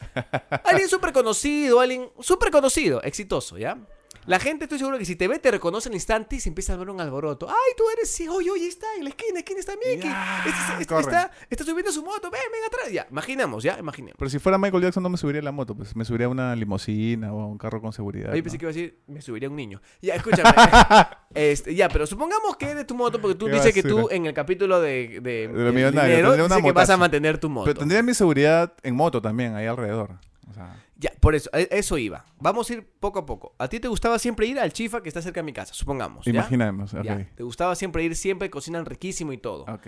Alguien 0.65 0.89
súper 0.89 1.13
conocido, 1.13 1.79
alguien 1.79 2.09
súper 2.19 2.51
conocido, 2.51 3.01
exitoso, 3.03 3.57
ya. 3.57 3.77
La 4.25 4.39
gente, 4.39 4.65
estoy 4.65 4.79
seguro 4.79 4.97
que 4.97 5.05
si 5.05 5.15
te 5.15 5.27
ve, 5.27 5.39
te 5.39 5.51
reconoce 5.51 5.89
al 5.89 5.95
instante 5.95 6.37
y 6.37 6.39
se 6.39 6.49
empieza 6.49 6.73
a 6.73 6.77
ver 6.77 6.89
un 6.89 7.01
alboroto. 7.01 7.49
¡Ay, 7.49 7.73
tú 7.75 7.83
eres! 7.97 8.09
Sí, 8.09 8.27
oye, 8.27 8.49
oye, 8.51 8.67
está 8.67 8.87
en 8.97 9.03
la 9.03 9.09
esquina, 9.09 9.41
¿quién 9.43 9.59
está 9.59 9.73
Mickey? 9.73 10.09
Ya, 10.09 10.43
Este- 10.45 10.83
este- 10.83 10.99
está, 10.99 11.31
está 11.49 11.63
subiendo 11.65 11.91
su 11.91 12.03
moto, 12.03 12.31
ven, 12.31 12.41
ven 12.51 12.61
atrás. 12.65 12.91
Ya, 12.91 13.05
imaginemos, 13.09 13.63
ya, 13.63 13.77
imaginemos. 13.77 14.15
Pero 14.17 14.29
si 14.29 14.39
fuera 14.39 14.57
Michael 14.57 14.83
Jackson 14.83 15.03
no 15.03 15.09
me 15.09 15.17
subiría 15.17 15.41
a 15.41 15.43
la 15.43 15.51
moto, 15.51 15.75
pues 15.75 15.95
me 15.95 16.05
subiría 16.05 16.27
a 16.27 16.29
una 16.29 16.55
limusina 16.55 17.33
o 17.33 17.41
a 17.41 17.47
un 17.47 17.57
carro 17.57 17.81
con 17.81 17.91
seguridad. 17.91 18.31
Ahí 18.31 18.39
¿no? 18.39 18.43
pensé 18.43 18.57
que 18.57 18.65
iba 18.65 18.71
a 18.71 18.73
decir, 18.73 18.99
me 19.07 19.21
subiría 19.21 19.49
un 19.49 19.55
niño. 19.55 19.81
Ya, 20.01 20.15
escúchame. 20.15 20.49
este, 21.33 21.75
ya, 21.75 21.89
pero 21.89 22.05
supongamos 22.07 22.55
que 22.55 22.69
eres 22.69 22.87
tu 22.87 22.95
moto, 22.95 23.19
porque 23.19 23.35
tú 23.35 23.47
dices 23.47 23.73
que 23.73 23.83
tú 23.83 24.07
en 24.09 24.25
el 24.25 24.33
capítulo 24.33 24.79
de, 24.79 25.19
de, 25.21 25.47
De 25.47 25.47
lo 25.47 25.59
del 25.65 25.73
millonario, 25.73 26.09
dinero, 26.09 26.27
tendría 26.29 26.45
una 26.45 26.55
dice 26.55 26.67
que 26.67 26.71
vas 26.71 26.89
a 26.89 26.97
mantener 26.97 27.37
tu 27.39 27.49
moto. 27.49 27.65
Pero 27.65 27.79
tendría 27.79 28.01
mi 28.03 28.13
seguridad 28.13 28.73
en 28.83 28.95
moto 28.95 29.21
también, 29.21 29.55
ahí 29.55 29.65
alrededor. 29.65 30.11
O 30.49 30.53
sea, 30.53 30.75
Ya, 31.03 31.11
por 31.19 31.35
eso, 31.35 31.49
a- 31.51 31.59
eso 31.59 31.97
iba. 31.97 32.23
Vamos 32.39 32.69
a 32.69 32.73
ir 32.75 32.87
poco 33.01 33.19
a 33.19 33.25
poco. 33.25 33.53
A 33.57 33.67
ti 33.67 33.81
te 33.81 33.89
gustaba 33.89 34.17
siempre 34.19 34.45
ir 34.47 34.57
al 34.57 34.71
chifa 34.71 35.03
que 35.03 35.09
está 35.09 35.21
cerca 35.21 35.41
de 35.41 35.43
mi 35.43 35.51
casa, 35.51 35.73
supongamos. 35.73 36.23
¿ya? 36.25 36.31
imaginemos. 36.31 36.93
Ok. 36.93 37.03
Ya, 37.03 37.29
Te 37.35 37.43
gustaba 37.43 37.75
siempre 37.75 38.03
ir, 38.05 38.15
siempre 38.15 38.49
cocinan 38.49 38.85
riquísimo 38.85 39.33
y 39.33 39.37
todo. 39.37 39.63
Ok. 39.65 39.87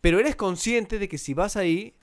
Pero 0.00 0.18
eres 0.18 0.34
consciente 0.34 0.98
de 0.98 1.08
que 1.10 1.18
si 1.18 1.34
vas 1.34 1.56
ahí, 1.58 1.94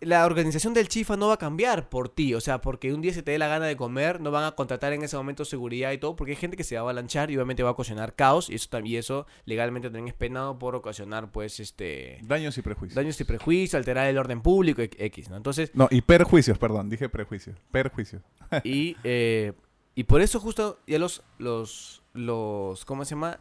la 0.00 0.24
organización 0.24 0.72
del 0.74 0.88
chifa 0.88 1.16
no 1.16 1.28
va 1.28 1.34
a 1.34 1.38
cambiar 1.38 1.88
por 1.88 2.08
ti. 2.08 2.34
O 2.34 2.40
sea, 2.40 2.60
porque 2.60 2.92
un 2.92 3.00
día 3.02 3.12
se 3.12 3.22
te 3.22 3.32
dé 3.32 3.38
la 3.38 3.48
gana 3.48 3.66
de 3.66 3.76
comer, 3.76 4.20
no 4.20 4.30
van 4.30 4.44
a 4.44 4.52
contratar 4.52 4.92
en 4.92 5.02
ese 5.02 5.16
momento 5.16 5.44
seguridad 5.44 5.92
y 5.92 5.98
todo, 5.98 6.16
porque 6.16 6.32
hay 6.32 6.36
gente 6.36 6.56
que 6.56 6.64
se 6.64 6.74
va 6.74 6.80
a 6.80 6.82
avalanchar 6.82 7.30
y 7.30 7.36
obviamente 7.36 7.62
va 7.62 7.68
a 7.70 7.72
ocasionar 7.72 8.14
caos. 8.14 8.48
Y 8.48 8.54
eso 8.54 8.68
también 8.70 9.00
eso 9.00 9.26
legalmente 9.44 9.88
también 9.88 10.08
es 10.08 10.14
penado 10.14 10.58
por 10.58 10.74
ocasionar, 10.74 11.30
pues, 11.30 11.60
este 11.60 12.18
Daños 12.22 12.56
y 12.58 12.62
prejuicios. 12.62 12.94
daños 12.96 13.20
y 13.20 13.24
prejuicios, 13.24 13.74
alterar 13.78 14.06
el 14.08 14.18
orden 14.18 14.40
público, 14.40 14.80
X, 14.82 15.28
¿no? 15.28 15.36
Entonces, 15.36 15.70
No, 15.74 15.88
y 15.90 16.00
perjuicios, 16.00 16.58
perdón, 16.58 16.88
dije 16.88 17.08
prejuicios. 17.08 17.56
Perjuicios. 17.70 18.22
y, 18.64 18.96
eh, 19.04 19.52
y 19.94 20.04
por 20.04 20.22
eso 20.22 20.40
justo 20.40 20.78
ya 20.86 20.98
los, 20.98 21.22
los, 21.38 22.02
los, 22.14 22.84
¿cómo 22.84 23.04
se 23.04 23.10
llama? 23.14 23.38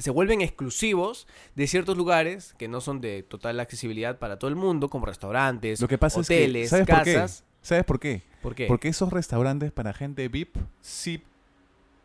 Se 0.00 0.10
vuelven 0.10 0.40
exclusivos 0.40 1.26
de 1.54 1.66
ciertos 1.66 1.96
lugares 1.96 2.54
que 2.58 2.68
no 2.68 2.80
son 2.80 3.00
de 3.00 3.22
total 3.22 3.60
accesibilidad 3.60 4.18
para 4.18 4.38
todo 4.38 4.48
el 4.48 4.56
mundo, 4.56 4.88
como 4.90 5.06
restaurantes, 5.06 5.80
Lo 5.80 5.88
que 5.88 5.98
pasa 5.98 6.20
hoteles, 6.20 6.64
es 6.72 6.80
que, 6.80 6.84
¿sabes 6.84 6.86
por 6.86 7.02
qué? 7.04 7.14
casas. 7.14 7.44
¿Sabes 7.62 7.84
por 7.84 8.00
qué? 8.00 8.22
¿Por 8.42 8.54
qué? 8.54 8.66
Porque 8.66 8.88
esos 8.88 9.12
restaurantes 9.12 9.70
para 9.70 9.92
gente 9.92 10.26
VIP 10.28 10.56
sí 10.80 11.22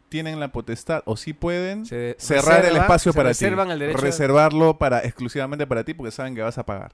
tienen 0.09 0.39
la 0.39 0.51
potestad 0.51 1.01
o 1.05 1.17
sí 1.17 1.33
pueden 1.33 1.85
Se 1.85 2.15
cerrar 2.19 2.63
el 2.65 2.75
espacio 2.77 3.11
se 3.11 3.17
para 3.17 3.29
reservan 3.29 3.67
ti. 3.67 3.73
el 3.73 3.79
derecho 3.79 3.97
de- 3.99 4.03
reservarlo 4.05 4.77
para 4.77 4.99
exclusivamente 4.99 5.65
para 5.65 5.83
ti 5.83 5.93
porque 5.93 6.11
saben 6.11 6.35
que 6.35 6.41
vas 6.41 6.57
a 6.57 6.65
pagar. 6.65 6.93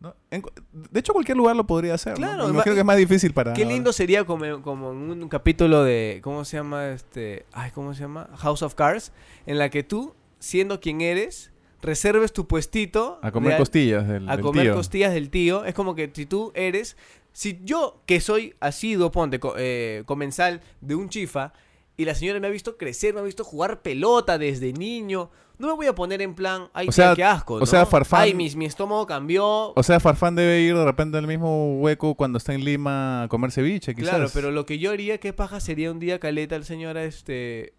¿no? 0.00 0.14
En 0.30 0.42
de 0.72 1.00
hecho, 1.00 1.12
cualquier 1.12 1.36
lugar 1.36 1.56
lo 1.56 1.66
podría 1.66 1.94
hacer. 1.94 2.12
¿no? 2.12 2.18
Claro, 2.18 2.44
ma- 2.44 2.50
imagino 2.50 2.74
que 2.74 2.80
es 2.80 2.86
más 2.86 2.96
difícil 2.96 3.34
para. 3.34 3.52
Qué 3.52 3.64
lindo 3.64 3.92
sería 3.92 4.24
como, 4.24 4.62
como 4.62 4.92
en 4.92 4.98
un 5.22 5.28
capítulo 5.28 5.82
de, 5.82 6.20
¿cómo 6.22 6.44
se 6.44 6.56
llama 6.56 6.88
este? 6.90 7.46
Ay, 7.52 7.72
¿cómo 7.72 7.92
se 7.94 8.02
llama? 8.02 8.30
House 8.36 8.62
of 8.62 8.74
Cards, 8.76 9.10
en 9.44 9.58
la 9.58 9.70
que 9.70 9.82
tú, 9.82 10.14
siendo 10.38 10.80
quien 10.80 11.00
eres, 11.00 11.52
reserves 11.82 12.32
tu 12.32 12.46
puestito 12.46 13.18
A 13.22 13.30
comer 13.30 13.52
de- 13.52 13.58
costillas 13.58 14.08
del, 14.08 14.28
a 14.28 14.32
del 14.36 14.44
comer 14.44 14.64
tío. 14.66 14.74
costillas 14.74 15.12
del 15.14 15.30
tío. 15.30 15.64
Es 15.64 15.74
como 15.74 15.94
que 15.94 16.10
si 16.12 16.26
tú 16.26 16.52
eres, 16.54 16.96
si 17.32 17.60
yo 17.64 18.02
que 18.06 18.20
soy 18.20 18.54
asiduo, 18.60 19.10
ponte, 19.12 19.38
co- 19.40 19.54
eh, 19.56 20.02
comensal 20.06 20.60
de 20.80 20.94
un 20.94 21.08
chifa, 21.08 21.52
y 21.96 22.04
la 22.04 22.14
señora 22.14 22.38
me 22.40 22.46
ha 22.46 22.50
visto 22.50 22.76
crecer, 22.76 23.12
me 23.14 23.20
ha 23.20 23.24
visto 23.24 23.42
jugar 23.44 23.82
pelota 23.82 24.38
desde 24.38 24.72
niño, 24.72 25.30
no 25.58 25.66
me 25.66 25.72
voy 25.74 25.86
a 25.86 25.94
poner 25.96 26.22
en 26.22 26.34
plan, 26.36 26.68
ay, 26.72 26.86
O 26.88 26.92
sea- 26.92 27.16
qué 27.16 27.24
asco, 27.24 27.54
o 27.54 27.58
¿no? 27.60 27.66
sea, 27.66 27.84
Farfán- 27.86 28.20
Ay, 28.20 28.34
mi, 28.34 28.48
mi 28.54 28.64
estómago 28.66 29.04
cambió. 29.06 29.72
O 29.74 29.82
sea, 29.82 29.98
Farfán 29.98 30.36
debe 30.36 30.60
ir 30.60 30.76
de 30.76 30.84
repente 30.84 31.18
al 31.18 31.26
mismo 31.26 31.80
hueco 31.80 32.14
cuando 32.14 32.38
está 32.38 32.54
en 32.54 32.64
Lima 32.64 33.24
a 33.24 33.28
comer 33.28 33.50
ceviche, 33.50 33.96
quizás. 33.96 34.10
Claro, 34.10 34.30
pero 34.32 34.52
lo 34.52 34.64
que 34.66 34.78
yo 34.78 34.92
haría, 34.92 35.18
qué 35.18 35.32
paja, 35.32 35.58
sería 35.58 35.90
un 35.90 35.98
día 35.98 36.20
caleta 36.20 36.54
al 36.54 36.64
señora, 36.64 37.02
este, 37.02 37.74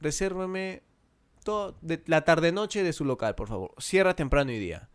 resérvame 0.00 0.82
todo, 1.44 1.76
de, 1.80 2.02
la 2.06 2.24
tarde-noche 2.24 2.82
de 2.82 2.92
su 2.92 3.04
local, 3.04 3.36
por 3.36 3.48
favor. 3.48 3.70
Cierra 3.78 4.16
temprano 4.16 4.50
y 4.50 4.58
día. 4.58 4.88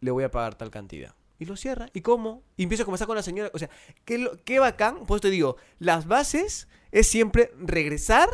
Le 0.00 0.10
voy 0.10 0.24
a 0.24 0.30
pagar 0.30 0.56
tal 0.56 0.70
cantidad. 0.70 1.14
Y 1.38 1.44
lo 1.44 1.56
cierra. 1.56 1.90
¿Y 1.92 2.00
cómo? 2.00 2.42
Y 2.56 2.62
empiezo 2.64 2.82
a 2.82 2.86
conversar 2.86 3.06
con 3.06 3.16
la 3.16 3.22
señora. 3.22 3.50
O 3.52 3.58
sea, 3.58 3.68
qué, 4.04 4.28
qué 4.44 4.58
bacán. 4.58 5.04
Pues 5.06 5.20
te 5.20 5.30
digo, 5.30 5.56
las 5.78 6.06
bases 6.06 6.66
es 6.90 7.06
siempre 7.06 7.52
regresar 7.58 8.28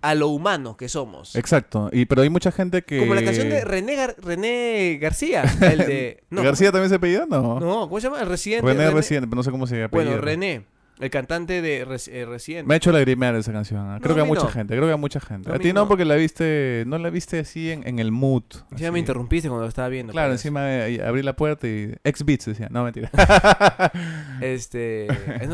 a 0.00 0.14
lo 0.14 0.28
humano 0.28 0.76
que 0.76 0.88
somos. 0.88 1.34
Exacto. 1.36 1.90
Y, 1.92 2.06
pero 2.06 2.22
hay 2.22 2.30
mucha 2.30 2.52
gente 2.52 2.82
que. 2.82 3.00
Como 3.00 3.14
la 3.14 3.22
canción 3.24 3.48
de 3.50 3.64
René, 3.64 3.96
Gar- 3.96 4.16
René 4.18 4.98
García. 5.00 5.44
El 5.60 5.78
de... 5.78 6.22
No, 6.30 6.42
¿García 6.42 6.72
también 6.72 6.88
se 6.88 6.94
apellida? 6.96 7.26
No. 7.28 7.60
No, 7.60 7.80
¿cómo 7.88 8.00
se 8.00 8.06
llama? 8.08 8.20
El 8.22 8.28
residente. 8.28 8.66
René 8.66 8.88
René- 8.88 8.94
Residente, 8.94 9.26
pero 9.28 9.36
no 9.36 9.42
sé 9.42 9.50
cómo 9.50 9.66
se. 9.66 9.86
Bueno, 9.88 10.16
René. 10.18 10.64
El 10.98 11.10
cantante 11.10 11.60
de 11.60 11.84
Res- 11.84 12.08
eh, 12.08 12.24
Residente. 12.24 12.66
Me 12.66 12.74
ha 12.74 12.76
hecho 12.78 12.90
lagrimear 12.90 13.34
esa 13.36 13.52
canción. 13.52 13.80
¿ah? 13.90 13.98
Creo 14.00 14.10
No, 14.10 14.14
que 14.16 14.20
a 14.22 14.24
mucha 14.24 14.42
no. 14.44 14.48
gente, 14.48 14.74
creo 14.74 14.86
que 14.86 14.92
a 14.94 14.96
mucha 14.96 15.20
gente. 15.20 15.48
No, 15.50 15.54
a 15.54 15.58
ti 15.58 15.72
no, 15.74 15.86
porque 15.88 16.04
la 16.06 16.14
viste, 16.14 16.84
no 16.86 16.96
la 16.98 17.10
viste 17.10 17.38
así 17.38 17.70
en, 17.70 17.86
en 17.86 17.98
el 17.98 18.12
mood. 18.12 18.44
Ya 18.70 18.86
así. 18.86 18.90
me 18.92 18.98
interrumpiste 18.98 19.48
cuando 19.48 19.64
lo 19.64 19.68
estaba 19.68 19.88
viendo. 19.88 20.12
Claro, 20.14 20.30
pues. 20.30 20.40
encima 20.40 20.86
eh, 20.86 21.02
abrí 21.06 21.22
la 21.22 21.36
puerta 21.36 21.68
y 21.68 21.94
ex 22.02 22.24
beats 22.24 22.46
decía, 22.46 22.68
no 22.70 22.82
mentira. 22.84 23.10
Este. 24.40 25.06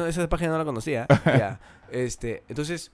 esa 0.08 0.28
página 0.28 0.52
no 0.52 0.58
la 0.58 0.64
conocía. 0.64 1.06
ya. 1.26 1.60
Este. 1.90 2.42
Entonces. 2.48 2.92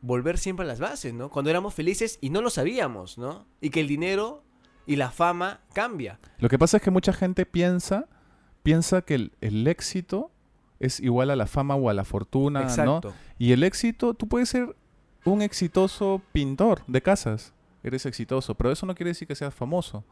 Volver 0.00 0.38
siempre 0.38 0.62
a 0.64 0.68
las 0.68 0.78
bases, 0.78 1.12
¿no? 1.12 1.28
Cuando 1.28 1.50
éramos 1.50 1.74
felices 1.74 2.18
y 2.20 2.30
no 2.30 2.40
lo 2.40 2.50
sabíamos, 2.50 3.18
¿no? 3.18 3.46
Y 3.60 3.70
que 3.70 3.80
el 3.80 3.88
dinero 3.88 4.44
y 4.86 4.94
la 4.94 5.10
fama 5.10 5.58
cambia. 5.74 6.20
Lo 6.38 6.48
que 6.48 6.56
pasa 6.56 6.76
es 6.76 6.84
que 6.84 6.92
mucha 6.92 7.12
gente 7.12 7.44
piensa, 7.46 8.06
piensa 8.62 9.02
que 9.02 9.16
el, 9.16 9.32
el 9.40 9.66
éxito 9.66 10.30
es 10.80 11.00
igual 11.00 11.30
a 11.30 11.36
la 11.36 11.46
fama 11.46 11.74
o 11.76 11.88
a 11.90 11.94
la 11.94 12.04
fortuna, 12.04 12.60
¿no? 12.60 12.66
Exacto. 12.68 13.14
Y 13.38 13.52
el 13.52 13.62
éxito, 13.64 14.14
tú 14.14 14.28
puedes 14.28 14.48
ser 14.48 14.76
un 15.24 15.42
exitoso 15.42 16.22
pintor 16.32 16.82
de 16.86 17.02
casas, 17.02 17.52
eres 17.82 18.06
exitoso, 18.06 18.54
pero 18.54 18.70
eso 18.70 18.86
no 18.86 18.94
quiere 18.94 19.10
decir 19.10 19.26
que 19.28 19.34
seas 19.34 19.54
famoso. 19.54 20.04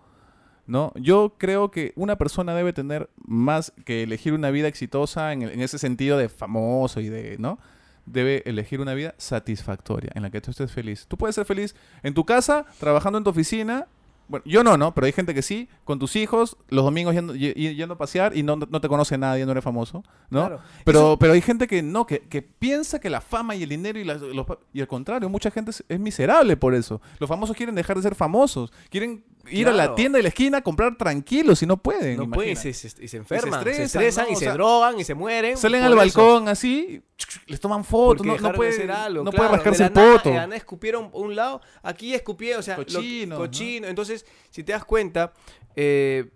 ¿No? 0.68 0.92
Yo 0.96 1.34
creo 1.38 1.70
que 1.70 1.92
una 1.94 2.16
persona 2.18 2.52
debe 2.52 2.72
tener 2.72 3.08
más 3.24 3.72
que 3.84 4.02
elegir 4.02 4.32
una 4.32 4.50
vida 4.50 4.66
exitosa 4.66 5.32
en, 5.32 5.42
el- 5.42 5.50
en 5.50 5.60
ese 5.60 5.78
sentido 5.78 6.18
de 6.18 6.28
famoso 6.28 6.98
y 6.98 7.08
de, 7.08 7.36
¿no? 7.38 7.60
Debe 8.04 8.42
elegir 8.46 8.80
una 8.80 8.92
vida 8.94 9.14
satisfactoria, 9.16 10.10
en 10.16 10.22
la 10.22 10.30
que 10.30 10.40
tú 10.40 10.50
estés 10.50 10.72
feliz. 10.72 11.06
Tú 11.06 11.16
puedes 11.16 11.36
ser 11.36 11.44
feliz 11.44 11.76
en 12.02 12.14
tu 12.14 12.24
casa, 12.24 12.66
trabajando 12.80 13.18
en 13.18 13.22
tu 13.22 13.30
oficina. 13.30 13.86
Bueno, 14.28 14.42
yo 14.46 14.64
no, 14.64 14.76
¿no? 14.76 14.92
Pero 14.94 15.06
hay 15.06 15.12
gente 15.12 15.34
que 15.34 15.42
sí, 15.42 15.68
con 15.84 15.98
tus 15.98 16.16
hijos, 16.16 16.56
los 16.68 16.84
domingos 16.84 17.14
yendo, 17.14 17.34
yendo 17.34 17.94
a 17.94 17.98
pasear 17.98 18.36
y 18.36 18.42
no, 18.42 18.56
no 18.56 18.80
te 18.80 18.88
conoce 18.88 19.16
nadie, 19.16 19.44
no 19.46 19.52
eres 19.52 19.62
famoso, 19.62 20.02
¿no? 20.30 20.40
Claro. 20.46 20.60
Pero, 20.84 20.98
Eso- 20.98 21.18
pero 21.18 21.32
hay 21.32 21.40
gente 21.40 21.66
que 21.68 21.82
no, 21.82 22.06
que, 22.06 22.20
que 22.20 22.42
piensa 22.42 22.98
que 22.98 23.08
la 23.10 23.20
fama 23.20 23.54
y 23.54 23.62
el 23.62 23.68
dinero 23.68 23.98
y, 23.98 24.04
los 24.04 24.46
pa- 24.46 24.58
y 24.72 24.80
al 24.80 24.88
contrario, 24.88 25.28
mucha 25.28 25.50
gente 25.50 25.70
es, 25.70 25.84
es 25.88 26.00
miserable 26.00 26.56
por 26.56 26.74
eso. 26.74 27.00
Los 27.20 27.28
famosos 27.28 27.56
quieren 27.56 27.74
dejar 27.74 27.96
de 27.96 28.02
ser 28.02 28.14
famosos, 28.14 28.72
quieren 28.90 29.24
ir 29.50 29.68
a 29.68 29.72
la 29.72 29.94
tienda 29.94 30.18
de 30.18 30.22
la 30.24 30.28
esquina 30.28 30.58
a 30.58 30.62
comprar 30.62 30.96
tranquilos 30.96 31.62
y 31.62 31.66
no 31.66 31.76
pueden. 31.76 32.16
no 32.16 32.30
pueden, 32.30 32.52
y 32.52 32.56
se, 32.56 32.72
se- 32.72 33.02
y 33.04 33.08
se 33.08 33.16
enferman, 33.16 33.62
se 33.64 33.70
estresan, 33.84 33.84
estresan, 34.02 34.24
¿no? 34.26 34.30
y 34.32 34.34
O 34.34 34.38
se 34.38 34.50
drogan 34.50 35.00
y 35.00 35.04
se 35.04 35.14
mueren. 35.14 35.56
Salen 35.56 35.82
al 35.82 35.88
eso. 35.92 35.96
balcón 35.96 36.48
así, 36.48 37.02
les 37.46 37.60
toman 37.60 37.84
fotos, 37.84 38.18
Porque 38.18 38.28
no, 38.28 38.32
no 38.32 38.36
dejaron 38.36 38.52
de 38.52 38.56
puede, 38.56 38.70
hacer 38.70 38.90
algo, 38.90 39.24
no 39.24 39.30
claro, 39.30 39.48
puede 39.48 39.56
rascarse 39.56 39.84
el 39.84 39.92
poto. 39.92 40.28
de 40.30 40.34
la 40.36 40.46
nada 40.46 40.56
escupieron 40.56 41.10
un 41.12 41.34
lado, 41.36 41.60
aquí 41.82 42.14
escupieron, 42.14 42.60
o 42.60 42.62
sea, 42.62 42.76
Cochino, 42.76 43.34
¿no? 43.36 43.40
cochino. 43.40 43.86
Entonces, 43.88 44.26
si 44.50 44.62
te 44.64 44.72
das 44.72 44.84
cuenta, 44.84 45.32
eh, 45.74 46.26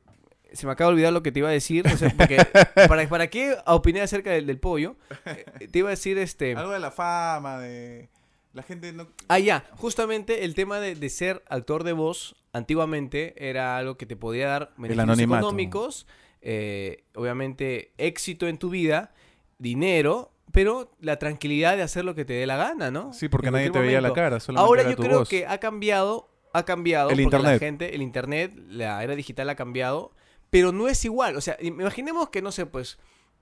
se 0.53 0.67
me 0.67 0.73
acaba 0.73 0.89
de 0.91 0.95
olvidar 0.95 1.13
lo 1.13 1.23
que 1.23 1.31
te 1.31 1.39
iba 1.39 1.49
a 1.49 1.53
decir, 1.53 1.87
o 1.87 1.97
sea, 1.97 2.13
porque, 2.17 2.37
¿para, 2.89 3.09
¿para 3.09 3.27
qué 3.29 3.57
opiné 3.67 4.01
acerca 4.01 4.31
del, 4.31 4.47
del 4.47 4.59
pollo? 4.59 4.97
Eh, 5.27 5.69
te 5.71 5.79
iba 5.79 5.89
a 5.89 5.91
decir, 5.91 6.19
este... 6.19 6.57
Algo 6.57 6.73
de 6.73 6.81
la 6.81 6.91
fama, 6.91 7.59
de 7.59 8.09
la 8.53 8.63
gente 8.63 8.93
no... 8.93 9.09
Ah, 9.29 9.39
ya, 9.39 9.65
justamente 9.77 10.45
el 10.45 10.55
tema 10.55 10.81
de, 10.81 10.95
de 10.95 11.09
ser 11.11 11.43
actor 11.49 11.85
de 11.85 11.93
voz, 11.93 12.37
antiguamente 12.53 13.49
era 13.49 13.77
algo 13.77 13.97
que 13.97 14.07
te 14.07 14.17
podía 14.17 14.49
dar 14.49 14.73
beneficios 14.77 15.19
económicos, 15.21 16.07
eh, 16.43 17.05
obviamente 17.15 17.93
éxito 17.99 18.49
en 18.49 18.59
tu 18.59 18.71
vida, 18.71 19.13
dinero, 19.59 20.33
pero 20.53 20.91
la 21.01 21.19
tranquilidad 21.19 21.77
de 21.77 21.83
hacer 21.83 22.05
lo 22.05 22.15
que 22.15 22.25
te 22.25 22.33
dé 22.33 22.47
la 22.47 22.57
gana, 22.57 22.91
¿no? 22.91 23.13
Sí, 23.13 23.29
porque 23.29 23.49
En 23.49 23.53
nadie 23.53 23.67
te 23.67 23.71
cualquier 23.73 23.87
veía 23.91 24.01
la 24.01 24.09
momento. 24.09 24.23
cara, 24.25 24.41
solamente 24.41 24.67
Ahora 24.67 24.81
era 24.83 24.91
yo 24.91 24.97
tu 24.97 25.03
creo 25.05 25.19
voz. 25.21 25.29
que 25.29 25.47
ha 25.47 25.59
cambiado, 25.59 26.29
ha 26.53 26.65
cambiado, 26.65 27.11
El 27.11 27.23
porque 27.23 27.39
la 27.39 27.55
internet. 27.55 27.61
gente, 27.61 27.95
el 27.95 28.03
internet, 28.03 28.53
la 28.69 29.03
era 29.05 29.15
digital 29.15 29.49
ha 29.51 29.55
cambiado, 29.55 30.11
pero 30.51 30.73
no 30.73 30.89
es 30.89 31.05
igual, 31.05 31.37
o 31.37 31.41
sea, 31.41 31.57
im- 31.61 31.81
imaginemos 31.81 32.31
que, 32.31 32.43
no 32.43 32.51
sé, 32.51 32.67
pues, 32.67 32.99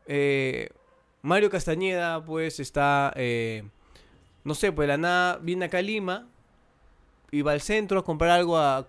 eh, 0.07 0.69
Mario 1.23 1.49
Castañeda, 1.51 2.23
pues, 2.25 2.61
está, 2.61 3.13
eh, 3.17 3.65
no 4.49 4.55
sé, 4.55 4.73
pues, 4.73 4.87
de 4.89 4.95
la 4.95 4.99
nada 4.99 5.39
viene 5.43 5.67
acá 5.67 5.79
a 5.79 5.83
Lima, 5.83 6.27
y 7.31 7.43
va 7.43 7.53
al 7.53 7.61
centro 7.61 8.01
a 8.01 8.05
comprar 8.05 8.31
algo 8.31 8.57
a, 8.57 8.87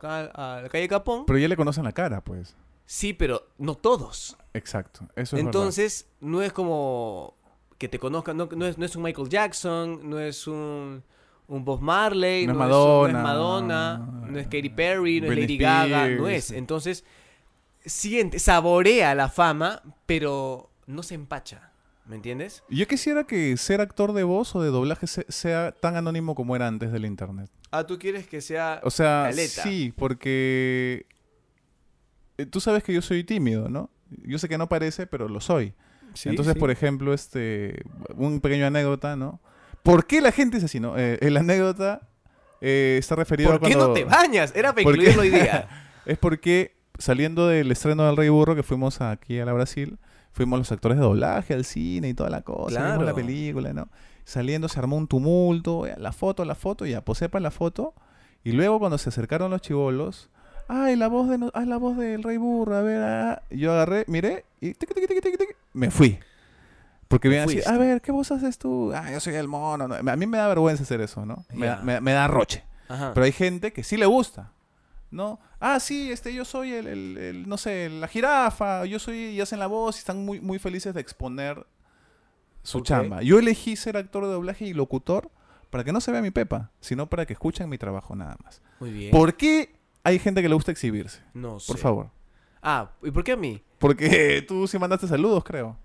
la 0.64 0.70
calle 0.70 0.88
Capón, 0.88 1.26
Pero 1.26 1.38
ya 1.38 1.50
le 1.50 1.58
conocen 1.58 1.84
la 1.84 1.92
cara, 1.92 2.22
pues. 2.22 2.56
sí, 2.86 3.14
pero 3.14 3.46
no 3.58 3.76
todos. 3.76 4.38
Exacto, 4.54 5.02
eso 5.16 5.36
es 5.36 5.44
verdad. 5.44 5.48
Entonces, 5.48 6.08
no 6.22 6.42
es 6.42 6.54
como 6.54 7.36
que 7.78 7.90
te 7.90 8.00
conozcan, 8.00 8.38
no, 8.38 8.48
no 8.56 8.66
es, 8.66 8.78
no 8.78 8.86
es 8.86 8.96
un 8.96 9.04
Michael 9.04 9.30
Jackson, 9.30 10.10
no 10.10 10.20
es 10.20 10.48
un, 10.48 11.04
un 11.48 11.66
Bob 11.66 11.82
Marley, 11.82 12.48
No 12.48 12.54
no, 12.54 12.64
es 12.64 12.70
es 12.70 12.76
un- 12.76 12.82
no 12.82 13.08
es 13.08 13.14
Madonna, 13.14 13.98
Madonna, 13.98 14.28
no 14.32 14.40
es 14.40 14.48
Katy 14.48 14.70
Perry, 14.70 15.20
no 15.22 15.32
es 15.32 15.38
Lady 15.38 15.58
Gaga, 15.58 16.08
no 16.08 16.28
es. 16.30 16.52
Entonces, 16.52 17.04
siente, 17.86 18.40
saborea 18.40 19.14
la 19.16 19.28
fama, 19.28 19.82
pero 20.06 20.70
no 20.88 21.04
se 21.04 21.16
empacha. 21.16 21.69
¿Me 22.10 22.16
entiendes? 22.16 22.64
Yo 22.70 22.88
quisiera 22.88 23.24
que 23.26 23.56
ser 23.56 23.82
actor 23.82 24.14
de 24.14 24.24
voz 24.24 24.56
o 24.56 24.62
de 24.64 24.70
doblaje 24.70 25.06
se- 25.06 25.26
sea 25.30 25.72
tan 25.80 25.96
anónimo 25.96 26.34
como 26.34 26.56
era 26.56 26.66
antes 26.68 26.92
del 26.92 27.06
internet. 27.06 27.50
Ah, 27.72 27.86
tú 27.86 28.00
quieres 28.00 28.28
que 28.28 28.42
sea. 28.42 28.82
O 28.84 28.90
sea, 28.90 29.26
Caleta. 29.30 29.62
sí, 29.64 29.94
porque 29.96 31.06
eh, 32.40 32.46
tú 32.48 32.60
sabes 32.60 32.84
que 32.84 32.94
yo 32.94 33.02
soy 33.04 33.24
tímido, 33.24 33.70
¿no? 33.70 33.92
Yo 34.26 34.40
sé 34.40 34.50
que 34.50 34.58
no 34.58 34.68
parece, 34.68 35.06
pero 35.06 35.30
lo 35.30 35.40
soy. 35.40 35.74
Sí, 36.16 36.30
Entonces, 36.30 36.56
sí. 36.56 36.60
por 36.60 36.72
ejemplo, 36.72 37.14
este, 37.14 37.84
un 38.16 38.42
pequeño 38.42 38.66
anécdota, 38.66 39.16
¿no? 39.16 39.40
¿Por 39.84 40.08
qué 40.08 40.20
la 40.20 40.32
gente 40.32 40.58
es 40.58 40.64
así, 40.64 40.80
no? 40.80 40.98
Eh, 40.98 41.20
el 41.22 41.38
anécdota 41.38 42.10
eh, 42.60 42.98
está 43.00 43.16
referido 43.16 43.52
¿Por 43.52 43.58
a 43.58 43.68
qué 43.70 43.76
cuando... 43.76 43.88
no 43.90 43.94
te 43.94 44.06
bañas? 44.06 44.52
Era 44.56 44.74
para 44.74 44.84
¿Por 44.84 44.96
qué? 44.96 45.12
incluirlo 45.12 45.22
hoy 45.22 45.30
día. 45.30 45.86
Es 46.08 46.18
porque 46.18 46.76
saliendo 46.98 47.48
del 47.48 47.72
estreno 47.72 48.04
del 48.08 48.18
Rey 48.18 48.30
Burro, 48.30 48.56
que 48.56 48.64
fuimos 48.64 49.00
aquí 49.00 49.38
a 49.40 49.46
la 49.46 49.54
Brasil, 49.54 50.00
fuimos 50.32 50.60
los 50.60 50.72
actores 50.72 50.98
de 50.98 51.04
doblaje 51.04 51.54
al 51.54 51.66
cine 51.66 52.10
y 52.10 52.14
toda 52.14 52.30
la 52.30 52.42
cosa, 52.42 52.80
vimos 52.82 53.06
la 53.06 53.14
Claro. 53.14 53.16
película, 53.16 53.74
¿no? 53.74 53.88
Saliendo 54.26 54.68
se 54.70 54.80
armó 54.80 54.96
un 54.98 55.08
tumulto, 55.08 55.88
ya, 55.88 55.98
la 55.98 56.12
foto, 56.12 56.46
la 56.46 56.56
foto, 56.56 56.86
ya 56.86 57.02
posé 57.02 57.30
para 57.30 57.42
la 57.44 57.52
foto. 57.52 57.94
Y 58.44 58.52
luego 58.54 58.80
cuando 58.80 58.98
se 58.98 59.10
acercaron 59.10 59.52
los 59.52 59.62
chivolos, 59.62 60.30
ay, 60.68 60.96
la 60.96 61.08
voz 61.08 61.28
de 61.30 61.38
no- 61.40 61.52
ay, 61.54 61.66
la 61.66 61.78
voz 61.78 61.98
del 61.98 62.24
Rey 62.24 62.38
Burro, 62.38 62.76
a 62.76 62.82
ver, 62.82 63.02
ah". 63.04 63.42
yo 63.50 63.74
agarré, 63.74 64.06
miré 64.08 64.46
y 64.62 64.74
tiqui, 64.76 64.94
tiqui, 64.94 65.20
tiqui, 65.20 65.46
me 65.74 65.90
fui. 65.92 66.20
Porque 67.08 67.28
vienen 67.28 67.50
así, 67.50 67.62
a 67.68 67.78
ver, 67.78 68.02
¿qué 68.02 68.12
voz 68.12 68.32
haces 68.32 68.60
tú? 68.60 68.92
Ah, 68.94 69.12
yo 69.12 69.20
soy 69.20 69.34
el 69.34 69.48
mono. 69.48 69.88
¿no? 69.88 69.96
A 69.96 70.16
mí 70.16 70.26
me 70.28 70.38
da 70.38 70.48
vergüenza 70.48 70.84
hacer 70.84 71.02
eso, 71.02 71.26
¿no? 71.26 71.44
Me, 71.54 71.66
da- 71.66 71.82
me 71.82 72.12
da 72.12 72.28
roche. 72.28 72.64
Ajá. 72.88 73.12
Pero 73.16 73.24
hay 73.26 73.32
gente 73.32 73.74
que 73.74 73.84
sí 73.84 73.98
le 73.98 74.06
gusta, 74.06 74.52
¿no? 75.12 75.40
Ah, 75.60 75.80
sí, 75.80 76.12
este, 76.12 76.34
yo 76.34 76.46
soy 76.46 76.74
el, 76.74 76.88
el- 76.88 77.18
el, 77.18 77.50
no 77.50 77.58
sé, 77.58 77.90
la 77.90 78.08
jirafa, 78.08 78.86
yo 78.86 79.00
soy, 79.00 79.18
y 79.18 79.42
hacen 79.42 79.60
la 79.60 79.68
voz 79.68 79.96
y 79.96 80.00
están 80.00 80.24
muy, 80.26 80.40
muy 80.40 80.60
felices 80.60 80.94
de 80.94 81.02
exponer 81.02 81.66
su 82.64 82.82
chamba. 82.82 83.22
Yo 83.22 83.40
elegí 83.40 83.76
ser 83.76 83.98
actor 83.98 84.26
de 84.26 84.32
doblaje 84.34 84.66
y 84.66 84.74
locutor 84.74 85.30
para 85.70 85.84
que 85.84 85.92
no 85.92 86.02
se 86.02 86.12
vea 86.12 86.22
mi 86.22 86.32
pepa, 86.32 86.72
sino 86.80 87.08
para 87.10 87.26
que 87.26 87.34
escuchen 87.34 87.70
mi 87.70 87.78
trabajo 87.78 88.16
nada 88.16 88.36
más. 88.44 88.62
Muy 88.80 88.92
bien. 88.92 89.12
¿Por 89.12 89.36
qué 89.36 89.76
hay 90.04 90.20
gente 90.20 90.42
que 90.42 90.50
le 90.50 90.56
gusta 90.56 90.72
exhibirse? 90.72 91.22
No 91.34 91.60
sé. 91.60 91.68
Por 91.72 91.78
favor. 91.78 92.10
Ah, 92.62 92.92
¿y 93.04 93.12
por 93.12 93.24
qué 93.24 93.32
a 93.34 93.38
mí? 93.38 93.62
Porque 93.80 94.44
tú 94.48 94.68
sí 94.68 94.78
mandaste 94.78 95.08
saludos, 95.08 95.44
creo. 95.44 95.78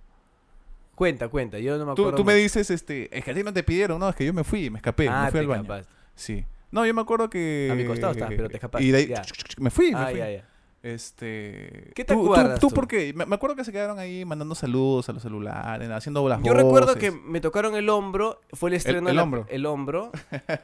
Cuenta, 0.94 1.28
cuenta. 1.28 1.58
Yo 1.58 1.76
no 1.76 1.86
me 1.86 1.92
acuerdo. 1.92 2.14
tú 2.16 2.24
me 2.24 2.34
dices, 2.34 2.70
este, 2.70 3.16
es 3.16 3.24
que 3.24 3.30
a 3.30 3.34
ti 3.34 3.42
no 3.42 3.52
te 3.52 3.62
pidieron, 3.62 3.98
no, 3.98 4.08
es 4.08 4.14
que 4.16 4.24
yo 4.26 4.32
me 4.32 4.44
fui, 4.44 4.70
me 4.70 4.78
escapé, 4.78 5.08
Ah, 5.08 5.24
me 5.24 5.30
fui 5.30 5.38
te 5.38 5.38
al 5.40 5.46
baño. 5.48 5.62
escapaste. 5.62 5.92
Sí. 6.14 6.44
No, 6.74 6.84
yo 6.84 6.92
me 6.92 7.00
acuerdo 7.00 7.30
que... 7.30 7.68
A 7.70 7.74
mi 7.74 7.84
costado 7.86 8.12
estabas, 8.12 8.34
pero 8.36 8.48
te 8.48 8.56
escapaste, 8.56 8.84
Y 8.86 8.90
de 8.90 8.98
ahí, 8.98 9.06
ya. 9.06 9.22
me 9.58 9.70
fui, 9.70 9.92
me 9.92 9.98
Ah, 9.98 10.08
fui. 10.10 10.18
ya, 10.18 10.30
ya. 10.30 10.48
Este. 10.82 11.92
¿Qué 11.94 12.04
te 12.04 12.12
tú- 12.14 12.24
acuerdas 12.24 12.60
¿Tú, 12.60 12.68
tú? 12.68 12.74
por 12.74 12.86
qué? 12.86 13.12
Me, 13.14 13.24
me 13.26 13.34
acuerdo 13.36 13.56
que 13.56 13.64
se 13.64 13.72
quedaron 13.72 13.98
ahí 13.98 14.24
mandando 14.24 14.54
saludos 14.54 15.08
a 15.08 15.12
los 15.12 15.22
celulares, 15.22 15.88
haciendo 15.90 16.28
las 16.28 16.42
Yo 16.42 16.52
recuerdo 16.52 16.94
voces. 16.94 17.00
que 17.00 17.10
me 17.10 17.40
tocaron 17.40 17.74
el 17.74 17.88
hombro, 17.88 18.40
fue 18.52 18.70
el 18.70 18.74
estreno 18.76 19.08
el 19.08 19.16
la- 19.16 19.22
hombro. 19.22 19.46
el 19.48 19.64
hombro, 19.66 20.12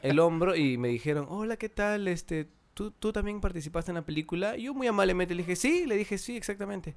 el 0.03 0.19
hombro 0.19 0.55
y 0.55 0.77
me 0.77 0.89
dijeron, 0.89 1.25
"Hola, 1.29 1.57
¿qué 1.57 1.69
tal? 1.69 2.07
Este, 2.07 2.47
¿tú, 2.75 2.91
tú 2.91 3.11
también 3.11 3.41
participaste 3.41 3.91
en 3.91 3.95
la 3.95 4.03
película?" 4.05 4.55
Y 4.57 4.63
yo 4.63 4.73
muy 4.75 4.85
amablemente 4.87 5.33
le 5.33 5.41
dije, 5.41 5.55
"Sí", 5.55 5.85
le 5.87 5.97
dije, 5.97 6.17
"Sí, 6.19 6.37
exactamente." 6.37 6.93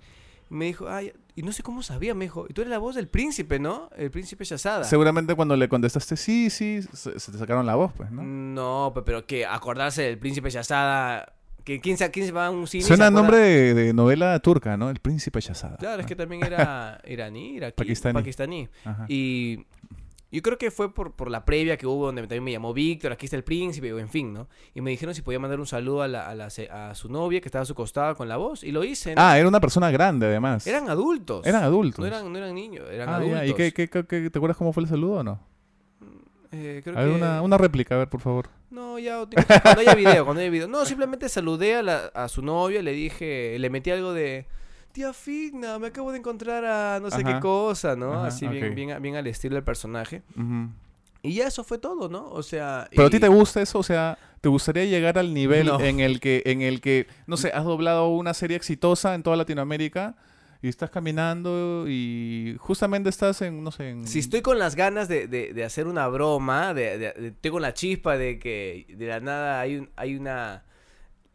Me 0.50 0.66
dijo, 0.66 0.88
"Ay, 0.88 1.12
y 1.34 1.42
no 1.42 1.52
sé 1.52 1.62
cómo 1.62 1.82
sabía", 1.82 2.14
me 2.14 2.26
dijo, 2.26 2.46
"Y 2.48 2.52
tú 2.52 2.60
eres 2.62 2.70
la 2.70 2.78
voz 2.78 2.94
del 2.94 3.08
príncipe, 3.08 3.58
¿no? 3.58 3.88
El 3.96 4.10
príncipe 4.10 4.44
Shazada." 4.44 4.84
Seguramente 4.84 5.34
cuando 5.34 5.56
le 5.56 5.68
contestaste 5.68 6.16
sí, 6.16 6.50
sí, 6.50 6.80
se, 6.92 7.18
se 7.18 7.32
te 7.32 7.38
sacaron 7.38 7.66
la 7.66 7.74
voz, 7.74 7.92
pues, 7.96 8.10
¿no? 8.10 8.22
No, 8.22 8.92
pe- 8.94 9.02
pero 9.02 9.26
que 9.26 9.46
acordarse 9.46 10.02
del 10.02 10.18
príncipe 10.18 10.50
Shazada, 10.50 11.32
que 11.64 11.80
quién 11.80 11.96
se, 11.96 12.10
quién 12.10 12.26
se 12.26 12.32
va 12.32 12.46
a 12.46 12.50
un 12.50 12.66
cine 12.66 12.84
Suena 12.84 13.06
acuerda- 13.06 13.22
nombre 13.22 13.38
de, 13.38 13.74
de 13.74 13.92
novela 13.94 14.38
turca, 14.40 14.76
¿no? 14.76 14.90
El 14.90 14.98
príncipe 15.00 15.40
Shazada. 15.40 15.76
Claro, 15.78 16.00
es 16.02 16.06
que 16.06 16.14
también 16.14 16.44
era 16.44 17.00
iraní, 17.08 17.54
iraquí, 17.56 17.74
Pakistaní. 17.76 18.14
pakistaní. 18.14 18.68
Y 19.08 19.64
yo 20.34 20.42
creo 20.42 20.58
que 20.58 20.70
fue 20.70 20.92
por, 20.92 21.12
por 21.12 21.30
la 21.30 21.44
previa 21.44 21.76
que 21.76 21.86
hubo 21.86 22.06
donde 22.06 22.22
también 22.22 22.44
me 22.44 22.52
llamó 22.52 22.72
Víctor, 22.74 23.12
aquí 23.12 23.26
está 23.26 23.36
el 23.36 23.44
príncipe, 23.44 23.92
o 23.92 23.98
en 23.98 24.08
fin, 24.08 24.32
¿no? 24.32 24.48
Y 24.74 24.80
me 24.80 24.90
dijeron 24.90 25.14
si 25.14 25.22
podía 25.22 25.38
mandar 25.38 25.60
un 25.60 25.66
saludo 25.66 26.02
a, 26.02 26.08
la, 26.08 26.28
a, 26.28 26.34
la 26.34 26.50
se- 26.50 26.68
a 26.70 26.94
su 26.94 27.08
novia 27.08 27.40
que 27.40 27.48
estaba 27.48 27.62
a 27.62 27.66
su 27.66 27.74
costado 27.74 28.14
con 28.16 28.28
la 28.28 28.36
voz, 28.36 28.62
y 28.64 28.72
lo 28.72 28.84
hice. 28.84 29.14
¿no? 29.14 29.22
Ah, 29.22 29.38
era 29.38 29.48
una 29.48 29.60
persona 29.60 29.90
grande, 29.90 30.26
además. 30.26 30.66
eran 30.66 30.88
adultos. 30.90 31.46
Eran 31.46 31.62
adultos. 31.62 32.00
No 32.00 32.06
eran, 32.06 32.32
no 32.32 32.38
eran 32.38 32.54
niños, 32.54 32.86
eran 32.90 33.08
Ah, 33.08 33.16
adultos. 33.16 33.38
ya. 33.38 33.46
¿Y 33.46 33.54
qué, 33.54 33.72
qué- 33.72 33.88
qué- 33.88 34.04
qué- 34.06 34.30
te 34.30 34.38
acuerdas 34.38 34.56
cómo 34.56 34.72
fue 34.72 34.82
el 34.82 34.88
saludo 34.88 35.14
o 35.20 35.22
no? 35.22 35.40
Eh, 36.52 36.80
creo 36.84 36.96
A 36.96 37.00
ver, 37.02 37.10
que- 37.10 37.16
una, 37.16 37.42
una 37.42 37.58
réplica, 37.58 37.94
a 37.94 37.98
ver, 37.98 38.08
por 38.08 38.20
favor. 38.20 38.48
No, 38.70 38.98
ya, 38.98 39.24
cuando 39.62 39.80
haya 39.80 39.94
video, 39.94 40.24
cuando 40.24 40.40
haya 40.40 40.50
video. 40.50 40.68
No, 40.68 40.84
simplemente 40.84 41.28
saludé 41.28 41.76
a, 41.76 41.82
la- 41.82 42.06
a 42.14 42.28
su 42.28 42.42
novia, 42.42 42.82
le 42.82 42.92
dije, 42.92 43.56
le 43.58 43.70
metí 43.70 43.90
algo 43.90 44.12
de... 44.12 44.46
Tía 44.94 45.12
Figna, 45.12 45.76
me 45.80 45.88
acabo 45.88 46.12
de 46.12 46.18
encontrar 46.18 46.64
a 46.64 47.00
no 47.00 47.10
sé 47.10 47.22
Ajá. 47.22 47.34
qué 47.34 47.40
cosa, 47.40 47.96
¿no? 47.96 48.12
Ajá, 48.14 48.26
Así 48.28 48.46
bien, 48.46 48.76
bien, 48.76 49.02
bien 49.02 49.16
al 49.16 49.26
estilo 49.26 49.56
del 49.56 49.64
personaje. 49.64 50.22
Y 51.20 51.34
ya 51.34 51.48
eso 51.48 51.64
fue 51.64 51.78
todo, 51.78 52.08
¿no? 52.08 52.28
O 52.30 52.44
sea... 52.44 52.86
Pero 52.90 53.06
a 53.08 53.10
ti 53.10 53.18
te 53.18 53.26
gusta 53.26 53.60
eso, 53.60 53.80
o 53.80 53.82
sea, 53.82 54.16
¿te 54.40 54.48
gustaría 54.48 54.84
llegar 54.84 55.18
al 55.18 55.34
nivel 55.34 55.66
No. 55.66 55.80
en 55.80 55.98
el 55.98 56.20
que, 56.20 56.42
en 56.46 56.62
el 56.62 56.80
que, 56.80 57.08
no 57.26 57.36
sé, 57.36 57.48
has 57.52 57.64
doblado 57.64 58.06
una 58.08 58.34
serie 58.34 58.56
exitosa 58.56 59.16
en 59.16 59.24
toda 59.24 59.34
Latinoamérica 59.36 60.14
y 60.62 60.68
estás 60.68 60.90
caminando 60.90 61.86
y 61.88 62.54
justamente 62.60 63.08
estás 63.10 63.42
en, 63.42 63.64
no 63.64 63.72
sé, 63.72 63.90
en... 63.90 64.06
Si 64.06 64.20
estoy 64.20 64.42
con 64.42 64.60
las 64.60 64.76
ganas 64.76 65.08
de, 65.08 65.26
de- 65.26 65.52
de 65.54 65.64
hacer 65.64 65.88
una 65.88 66.06
broma, 66.06 66.72
de, 66.72 66.98
de- 66.98 67.12
de- 67.14 67.30
tengo 67.32 67.58
la 67.58 67.74
chispa 67.74 68.16
de 68.16 68.38
que 68.38 68.86
de 68.96 69.06
la 69.08 69.18
nada 69.18 69.60
hay, 69.60 69.76
un, 69.78 69.90
hay 69.96 70.14
una... 70.14 70.62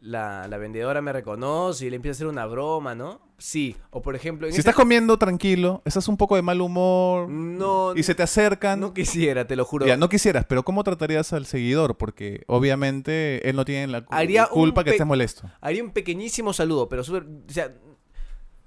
La, 0.00 0.48
la 0.48 0.56
vendedora 0.56 1.02
me 1.02 1.12
reconoce 1.12 1.84
y 1.86 1.90
le 1.90 1.96
empieza 1.96 2.14
a 2.14 2.16
hacer 2.18 2.26
una 2.28 2.46
broma, 2.46 2.94
¿no? 2.94 3.20
Sí. 3.40 3.74
O 3.90 4.02
por 4.02 4.14
ejemplo... 4.14 4.46
En 4.46 4.52
Si 4.52 4.56
ese- 4.56 4.60
estás 4.68 4.74
comiendo 4.76 5.18
tranquilo, 5.18 5.82
estás 5.84 6.06
un 6.08 6.16
poco 6.16 6.36
de 6.36 6.42
mal 6.42 6.60
humor 6.60 7.28
No, 7.28 7.96
y 7.96 8.02
se 8.02 8.14
te 8.14 8.22
acercan... 8.22 8.78
no 8.78 8.94
quisiera, 8.94 9.46
te 9.46 9.56
lo 9.56 9.64
juro. 9.64 9.86
Ya, 9.86 9.96
no 9.96 10.08
quisieras, 10.08 10.44
pero 10.46 10.62
¿cómo 10.62 10.84
tratarías 10.84 11.32
al 11.32 11.46
seguidor? 11.46 11.96
Porque 11.96 12.44
obviamente 12.46 13.48
él 13.48 13.56
no 13.56 13.64
tiene 13.64 13.86
la 13.88 14.04
Haría 14.10 14.46
culpa 14.46 14.84
que 14.84 14.90
estés 14.90 15.06
molesto. 15.06 15.50
Haría 15.60 15.82
un 15.82 15.90
pequeñísimo 15.90 16.52
saludo, 16.52 16.88
pero 16.88 17.02
súper... 17.02 17.24
O 17.24 17.52
sea, 17.52 17.72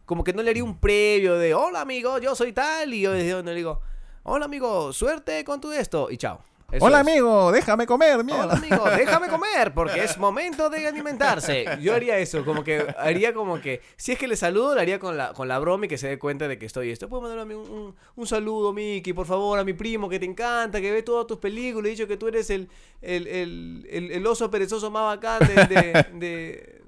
como 0.06 0.24
que 0.24 0.34
no 0.34 0.42
le 0.42 0.50
haría 0.50 0.64
un 0.64 0.80
previo 0.80 1.36
de, 1.38 1.54
hola 1.54 1.82
amigo, 1.82 2.18
yo 2.20 2.36
soy 2.36 2.52
tal, 2.52 2.94
y 2.94 3.02
yo 3.02 3.12
desde 3.12 3.30
donde 3.32 3.52
le 3.52 3.58
digo, 3.58 3.80
hola 4.24 4.46
amigo, 4.46 4.92
suerte 4.92 5.44
con 5.46 5.62
tu 5.62 5.72
esto, 5.72 6.10
y 6.12 6.18
chao. 6.18 6.42
Eso 6.74 6.86
Hola 6.86 7.02
es. 7.02 7.08
amigo, 7.08 7.52
déjame 7.52 7.86
comer, 7.86 8.24
mierda. 8.24 8.46
Hola 8.46 8.54
amigo, 8.54 8.84
déjame 8.98 9.28
comer 9.30 9.74
porque 9.76 10.04
es 10.04 10.18
momento 10.18 10.70
de 10.72 10.88
alimentarse. 10.88 11.66
Yo 11.82 11.94
haría 11.94 12.18
eso, 12.18 12.44
como 12.44 12.64
que 12.64 12.84
haría 12.98 13.32
como 13.34 13.62
que 13.62 13.82
si 13.96 14.12
es 14.14 14.18
que 14.18 14.28
le 14.28 14.36
saludo, 14.36 14.74
lo 14.74 14.82
haría 14.82 14.98
con 14.98 15.16
la, 15.16 15.34
con 15.34 15.48
la 15.48 15.60
broma 15.60 15.86
y 15.86 15.88
que 15.88 16.00
se 16.00 16.08
dé 16.08 16.18
cuenta 16.18 16.48
de 16.48 16.58
que 16.58 16.66
estoy 16.66 16.90
esto. 16.90 17.08
¿Puedo 17.08 17.22
mandarme 17.22 17.56
un, 17.56 17.70
un, 17.70 17.96
un 18.16 18.28
saludo, 18.28 18.74
Miki, 18.74 19.14
por 19.14 19.28
favor, 19.28 19.60
a 19.60 19.64
mi 19.64 19.74
primo 19.74 20.10
que 20.10 20.18
te 20.20 20.26
encanta, 20.26 20.82
que 20.82 20.92
ve 20.92 21.04
todas 21.04 21.28
tus 21.28 21.38
películas? 21.38 21.88
He 21.88 21.92
dicho 21.92 22.08
que 22.08 22.18
tú 22.18 22.28
eres 22.28 22.50
el, 22.50 22.68
el, 23.02 23.28
el, 23.28 23.88
el- 23.92 24.12
el 24.12 24.26
oso 24.28 24.50
perezoso 24.50 24.90
más 24.90 25.04
bacán 25.16 25.40
de, 25.48 25.54
de- 25.76 26.06
de- 26.14 26.82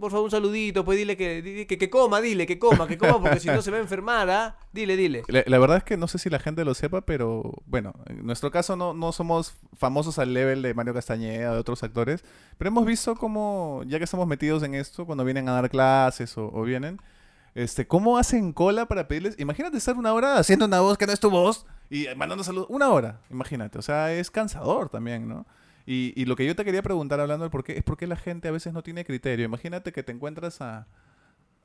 Por 0.00 0.10
favor, 0.10 0.24
un 0.24 0.30
saludito, 0.30 0.84
pues 0.84 0.98
dile 0.98 1.16
que, 1.16 1.66
que, 1.68 1.78
que 1.78 1.90
coma, 1.90 2.20
dile, 2.20 2.46
que 2.46 2.58
coma, 2.58 2.88
que 2.88 2.96
coma, 2.96 3.20
porque 3.20 3.38
si 3.38 3.48
no 3.48 3.60
se 3.62 3.70
va 3.70 3.76
a 3.76 3.80
enfermar, 3.80 4.30
¿ah? 4.30 4.56
Dile, 4.72 4.96
dile. 4.96 5.22
La, 5.28 5.44
la 5.46 5.58
verdad 5.58 5.76
es 5.76 5.84
que 5.84 5.96
no 5.96 6.08
sé 6.08 6.18
si 6.18 6.30
la 6.30 6.38
gente 6.38 6.64
lo 6.64 6.74
sepa, 6.74 7.02
pero 7.02 7.52
bueno, 7.66 7.92
en 8.06 8.24
nuestro 8.24 8.50
caso 8.50 8.76
no, 8.76 8.94
no 8.94 9.12
somos 9.12 9.54
famosos 9.76 10.18
al 10.18 10.32
level 10.32 10.62
de 10.62 10.74
Mario 10.74 10.94
Castañeda 10.94 11.50
o 11.50 11.54
de 11.54 11.60
otros 11.60 11.82
actores, 11.82 12.24
pero 12.56 12.68
hemos 12.68 12.86
visto 12.86 13.14
cómo, 13.14 13.82
ya 13.86 13.98
que 13.98 14.04
estamos 14.04 14.26
metidos 14.26 14.62
en 14.62 14.74
esto, 14.74 15.04
cuando 15.06 15.24
vienen 15.24 15.48
a 15.48 15.52
dar 15.52 15.68
clases 15.70 16.36
o, 16.38 16.50
o 16.52 16.62
vienen, 16.62 16.98
este, 17.54 17.86
cómo 17.86 18.16
hacen 18.16 18.52
cola 18.52 18.86
para 18.86 19.08
pedirles, 19.08 19.38
imagínate 19.38 19.76
estar 19.76 19.96
una 19.96 20.12
hora 20.12 20.38
haciendo 20.38 20.64
una 20.66 20.80
voz 20.80 20.96
que 20.96 21.06
no 21.06 21.12
es 21.12 21.20
tu 21.20 21.30
voz 21.30 21.66
y 21.90 22.06
mandando 22.16 22.44
saludos, 22.44 22.68
una 22.70 22.88
hora, 22.88 23.20
imagínate, 23.30 23.78
o 23.78 23.82
sea, 23.82 24.12
es 24.12 24.30
cansador 24.30 24.88
también, 24.88 25.28
¿no? 25.28 25.46
Y, 25.92 26.12
y 26.14 26.24
lo 26.26 26.36
que 26.36 26.46
yo 26.46 26.54
te 26.54 26.64
quería 26.64 26.82
preguntar 26.82 27.18
hablando 27.18 27.42
del 27.44 27.50
por 27.50 27.64
qué 27.64 27.76
es 27.76 27.82
por 27.82 27.96
qué 27.96 28.06
la 28.06 28.14
gente 28.14 28.46
a 28.46 28.52
veces 28.52 28.72
no 28.72 28.82
tiene 28.84 29.04
criterio. 29.04 29.44
Imagínate 29.44 29.90
que 29.90 30.04
te 30.04 30.12
encuentras 30.12 30.60
a 30.60 30.86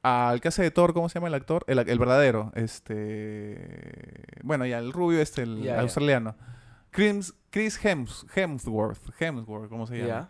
al 0.02 0.42
que 0.42 0.48
hace 0.48 0.64
de 0.64 0.72
Thor, 0.72 0.94
¿cómo 0.94 1.10
se 1.10 1.16
llama 1.16 1.28
el 1.28 1.34
actor? 1.36 1.64
El, 1.68 1.80
el 1.80 2.00
verdadero, 2.00 2.52
este... 2.56 4.24
Bueno, 4.44 4.66
ya, 4.66 4.78
el 4.80 4.94
rubio 4.94 5.20
este, 5.20 5.42
el 5.44 5.68
australiano. 5.70 6.36
Chris, 6.92 7.34
Chris 7.50 7.84
Hems- 7.84 8.26
Hemsworth, 8.36 9.00
Hemsworth, 9.20 9.70
¿cómo 9.70 9.88
se 9.88 9.98
llama? 9.98 10.30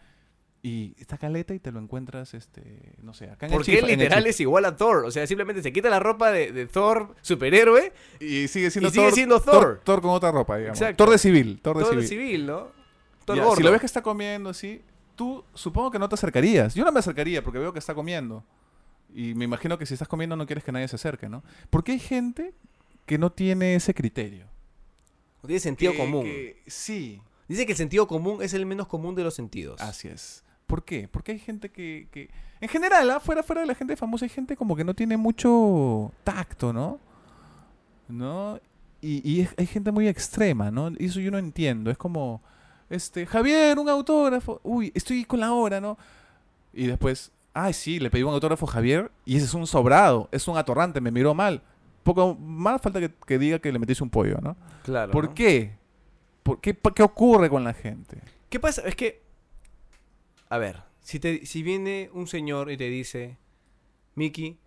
Y 0.62 0.96
está 0.98 1.18
caleta 1.18 1.54
y 1.54 1.60
te 1.60 1.72
lo 1.72 1.80
encuentras, 1.80 2.34
este, 2.34 2.94
no 3.02 3.14
sé, 3.14 3.30
acá 3.30 3.46
en 3.48 3.52
Porque 3.52 3.74
el 3.80 3.86
Chifa- 3.86 3.88
en 3.90 3.94
el 3.94 4.00
literal 4.00 4.26
es 4.28 4.40
igual 4.40 4.66
a 4.66 4.76
Thor. 4.76 5.06
O 5.06 5.12
sea, 5.12 5.28
simplemente 5.28 5.62
se 5.62 5.72
quita 5.72 5.90
la 5.90 6.00
ropa 6.00 6.32
de, 6.32 6.52
de 6.52 6.66
Thor, 6.68 7.14
superhéroe, 7.22 7.94
Y 8.20 8.48
sigue 8.48 8.72
siendo 8.72 8.88
y 8.90 8.92
sigue 8.92 9.06
Thor, 9.06 9.14
siendo 9.14 9.40
Thor. 9.42 9.54
Thor. 9.54 9.82
Thor 9.84 10.02
con 10.02 10.12
otra 10.12 10.32
ropa, 10.32 10.58
digamos. 10.58 10.80
Exacto. 10.82 11.04
Thor 11.04 11.12
de 11.12 11.18
civil, 11.20 11.60
Thor 11.62 11.78
de 11.78 11.84
Thor 11.84 11.94
civil. 11.94 12.08
civil, 12.08 12.46
¿no? 12.48 12.85
Ya, 13.34 13.50
si 13.56 13.64
lo 13.64 13.72
ves 13.72 13.80
que 13.80 13.86
está 13.88 14.02
comiendo 14.04 14.50
así, 14.50 14.82
tú 15.16 15.44
supongo 15.54 15.90
que 15.92 15.98
no 16.00 16.08
te 16.10 16.16
acercarías. 16.16 16.76
Yo 16.76 16.84
no 16.86 16.92
me 16.92 17.00
acercaría 17.00 17.44
porque 17.44 17.58
veo 17.60 17.74
que 17.74 17.80
está 17.80 17.96
comiendo. 17.96 18.44
Y 19.14 19.34
me 19.34 19.46
imagino 19.46 19.78
que 19.78 19.86
si 19.86 19.94
estás 19.94 20.08
comiendo 20.08 20.36
no 20.36 20.46
quieres 20.46 20.64
que 20.64 20.72
nadie 20.72 20.88
se 20.88 20.98
acerque, 20.98 21.30
¿no? 21.30 21.44
Porque 21.70 21.94
hay 21.94 22.00
gente 22.00 22.54
que 23.06 23.18
no 23.18 23.32
tiene 23.32 23.76
ese 23.76 23.94
criterio. 23.94 24.46
No 25.42 25.48
tiene 25.48 25.60
sentido 25.60 25.94
Que- 25.94 25.98
común. 25.98 26.24
que- 26.24 26.62
sí, 26.68 27.22
Dice 27.48 27.66
que 27.68 27.74
el 27.74 27.78
sentido 27.78 28.08
común 28.08 28.42
es 28.42 28.54
el 28.56 28.66
menos 28.66 28.88
común 28.88 29.14
de 29.16 29.24
los 29.24 29.36
sentidos. 29.36 29.80
así 29.80 30.08
es. 30.08 30.44
¿Por 30.68 30.84
qué? 30.84 31.08
Porque 31.08 31.32
hay 31.34 31.40
gente 31.40 31.70
que... 31.70 32.08
que- 32.12 32.30
En 32.60 32.68
general, 32.70 33.10
¿ah? 33.12 33.20
fuera, 33.20 33.44
fuera 33.44 33.62
de 33.62 33.68
la 33.68 33.76
gente 33.76 33.96
famosa, 33.96 34.26
hay 34.26 34.30
gente 34.30 34.58
como 34.58 34.76
que 34.76 34.84
no 34.84 34.96
tiene 34.96 35.16
mucho 35.16 36.12
tacto, 36.24 36.74
¿no? 36.74 37.00
¿No? 38.08 38.60
y, 39.02 39.22
y 39.30 39.42
es- 39.42 39.54
hay 39.58 39.68
gente 39.68 39.92
muy 39.92 40.08
extrema, 40.08 40.72
¿no? 40.72 40.90
Y 40.98 41.06
eso 41.06 41.20
yo 41.20 41.30
no 41.30 41.38
entiendo. 41.38 41.92
Es 41.92 41.98
como, 41.98 42.42
este, 42.90 43.26
Javier, 43.26 43.80
un 43.80 43.90
autógrafo. 43.90 44.60
Uy, 44.64 44.92
estoy 44.94 45.26
con 45.26 45.40
la 45.40 45.54
hora, 45.54 45.82
¿no? 45.82 45.98
Y 46.74 46.88
después, 46.88 47.32
ay, 47.54 47.74
sí, 47.74 48.00
le 48.00 48.10
pedí 48.10 48.24
un 48.24 48.34
autógrafo 48.34 48.68
a 48.68 48.72
Javier 48.72 49.12
y 49.26 49.38
ese 49.38 49.46
es 49.46 49.54
un 49.54 49.66
sobrado, 49.68 50.30
es 50.32 50.48
un 50.48 50.58
atorrante, 50.58 51.02
me 51.02 51.12
miró 51.12 51.34
mal. 51.34 51.62
Poco 52.04 52.36
más 52.36 52.82
falta 52.82 53.00
que, 53.00 53.12
que 53.26 53.40
diga 53.40 53.60
que 53.60 53.72
le 53.72 53.80
metiste 53.80 54.04
un 54.04 54.10
pollo, 54.10 54.38
¿no? 54.42 54.56
Claro. 54.84 55.12
¿Por 55.12 55.26
¿no? 55.26 55.34
qué? 55.34 55.76
¿Por 56.44 56.62
qué? 56.62 56.78
¿Qué 56.94 57.04
ocurre 57.04 57.50
con 57.50 57.64
la 57.64 57.74
gente? 57.74 58.20
¿Qué 58.50 58.60
pasa? 58.60 58.84
Es 58.86 58.96
que, 58.96 59.24
a 60.50 60.58
ver, 60.60 60.84
si, 61.02 61.20
te, 61.20 61.46
si 61.46 61.64
viene 61.64 62.10
un 62.14 62.28
señor 62.28 62.72
y 62.72 62.78
te 62.78 62.90
dice, 62.90 63.38
Miki, 64.14 64.58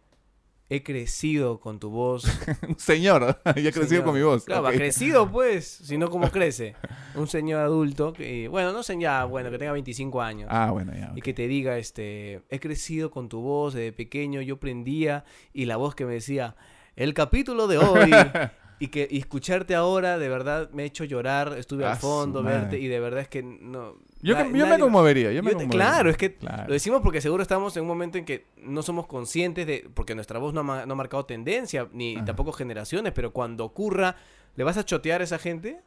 he 0.70 0.82
crecido 0.82 1.60
con 1.60 1.78
tu 1.78 1.90
voz. 1.90 2.24
Un 2.68 2.78
señor, 2.78 3.40
ya 3.44 3.68
he 3.68 3.72
crecido 3.72 4.04
con 4.04 4.14
mi 4.14 4.22
voz. 4.22 4.44
Claro, 4.44 4.66
ha 4.66 4.72
crecido 4.72 5.30
pues, 5.30 5.66
si 5.66 5.96
no, 5.98 6.10
¿cómo 6.10 6.30
crece? 6.30 6.74
Un 7.14 7.26
señor 7.26 7.60
adulto, 7.62 8.12
que, 8.12 8.48
bueno, 8.48 8.72
no 8.72 8.82
sé 8.82 8.98
ya, 8.98 9.24
bueno, 9.24 9.50
que 9.50 9.58
tenga 9.58 9.72
25 9.72 10.20
años. 10.20 10.48
Ah, 10.52 10.70
bueno, 10.70 10.92
ya. 10.94 11.12
Y 11.14 11.22
que 11.22 11.32
te 11.32 11.48
diga, 11.48 11.78
este, 11.78 12.42
he 12.50 12.60
crecido 12.60 13.10
con 13.10 13.28
tu 13.28 13.40
voz 13.40 13.74
desde 13.74 13.92
pequeño, 13.92 14.40
yo 14.42 14.58
prendía, 14.58 15.24
y 15.52 15.64
la 15.64 15.76
voz 15.76 15.94
que 15.94 16.04
me 16.04 16.14
decía, 16.14 16.56
el 16.96 17.14
capítulo 17.14 17.66
de 17.66 17.78
hoy, 17.78 18.10
y 18.80 18.88
que 18.88 19.08
y 19.10 19.18
escucharte 19.18 19.74
ahora, 19.74 20.18
de 20.18 20.28
verdad, 20.28 20.70
me 20.72 20.82
ha 20.84 20.86
hecho 20.86 21.04
llorar, 21.04 21.54
estuve 21.58 21.84
Ah, 21.84 21.92
al 21.92 21.96
fondo, 21.98 22.42
verte, 22.42 22.78
y 22.78 22.86
de 22.88 23.00
verdad 23.00 23.20
es 23.20 23.28
que 23.28 23.42
no... 23.42 23.94
Yo, 24.20 24.34
na- 24.34 24.44
yo 24.56 24.66
me 24.66 24.78
conmovería, 24.78 25.30
yo 25.32 25.42
me 25.42 25.52
yo 25.52 25.56
te- 25.58 25.64
conmovería. 25.64 25.86
claro, 25.90 26.10
es 26.10 26.16
que 26.16 26.34
Claro. 26.34 26.64
lo 26.68 26.72
decimos 26.72 27.00
porque 27.02 27.20
seguro 27.20 27.42
estamos 27.42 27.76
en 27.76 27.82
un 27.82 27.88
momento 27.88 28.18
en 28.18 28.24
que 28.24 28.46
no 28.62 28.82
somos 28.82 29.06
conscientes 29.06 29.66
de, 29.66 29.88
porque 29.94 30.14
nuestra 30.14 30.38
voz 30.38 30.52
no 30.54 30.60
ha, 30.72 30.86
no 30.86 30.92
ha 30.92 30.96
marcado 30.96 31.24
tendencia, 31.24 31.88
ni 31.92 32.16
Ajá. 32.16 32.24
tampoco 32.26 32.52
generaciones, 32.52 33.12
pero 33.12 33.32
cuando 33.32 33.64
ocurra, 33.64 34.16
¿le 34.56 34.64
vas 34.64 34.76
a 34.76 34.84
chotear 34.84 35.20
a 35.20 35.24
esa 35.24 35.38
gente? 35.38 35.80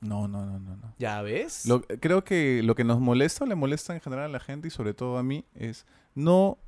No, 0.00 0.28
no, 0.28 0.44
no, 0.46 0.58
no. 0.60 0.76
no. 0.76 0.94
Ya 0.98 1.20
ves. 1.22 1.66
Lo- 1.66 1.80
creo 1.82 2.24
que 2.24 2.62
lo 2.62 2.74
que 2.74 2.84
nos 2.84 3.00
molesta 3.00 3.44
o 3.44 3.46
le 3.46 3.54
molesta 3.54 3.94
en 3.94 4.00
general 4.00 4.26
a 4.26 4.28
la 4.28 4.40
gente 4.40 4.68
y 4.68 4.70
sobre 4.70 4.94
todo 4.94 5.18
a 5.18 5.22
mí 5.22 5.44
es 5.54 5.86
no 6.14 6.58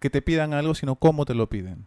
que 0.00 0.10
te 0.10 0.20
pidan 0.22 0.52
algo, 0.54 0.74
sino 0.74 0.96
cómo 0.96 1.24
te 1.24 1.34
lo 1.34 1.48
piden. 1.48 1.86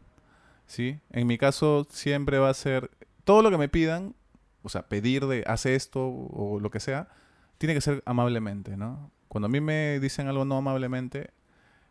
¿Sí? 0.68 1.00
En 1.12 1.28
mi 1.28 1.38
caso 1.38 1.86
siempre 1.92 2.40
va 2.40 2.50
a 2.50 2.54
ser 2.56 2.90
todo 3.26 3.42
lo 3.42 3.52
que 3.52 3.58
me 3.58 3.68
pidan, 3.68 4.16
o 4.64 4.70
sea, 4.70 4.88
pedir 4.88 5.28
de 5.28 5.44
hace 5.46 5.76
esto 5.76 6.08
o 6.08 6.60
lo 6.60 6.72
que 6.72 6.80
sea, 6.80 7.10
tiene 7.58 7.74
que 7.74 7.82
ser 7.82 8.02
amablemente, 8.06 8.78
¿no? 8.78 9.12
Cuando 9.28 9.48
a 9.48 9.50
mí 9.50 9.60
me 9.60 10.00
dicen 10.00 10.28
algo 10.28 10.46
no 10.46 10.58
amablemente, 10.58 11.32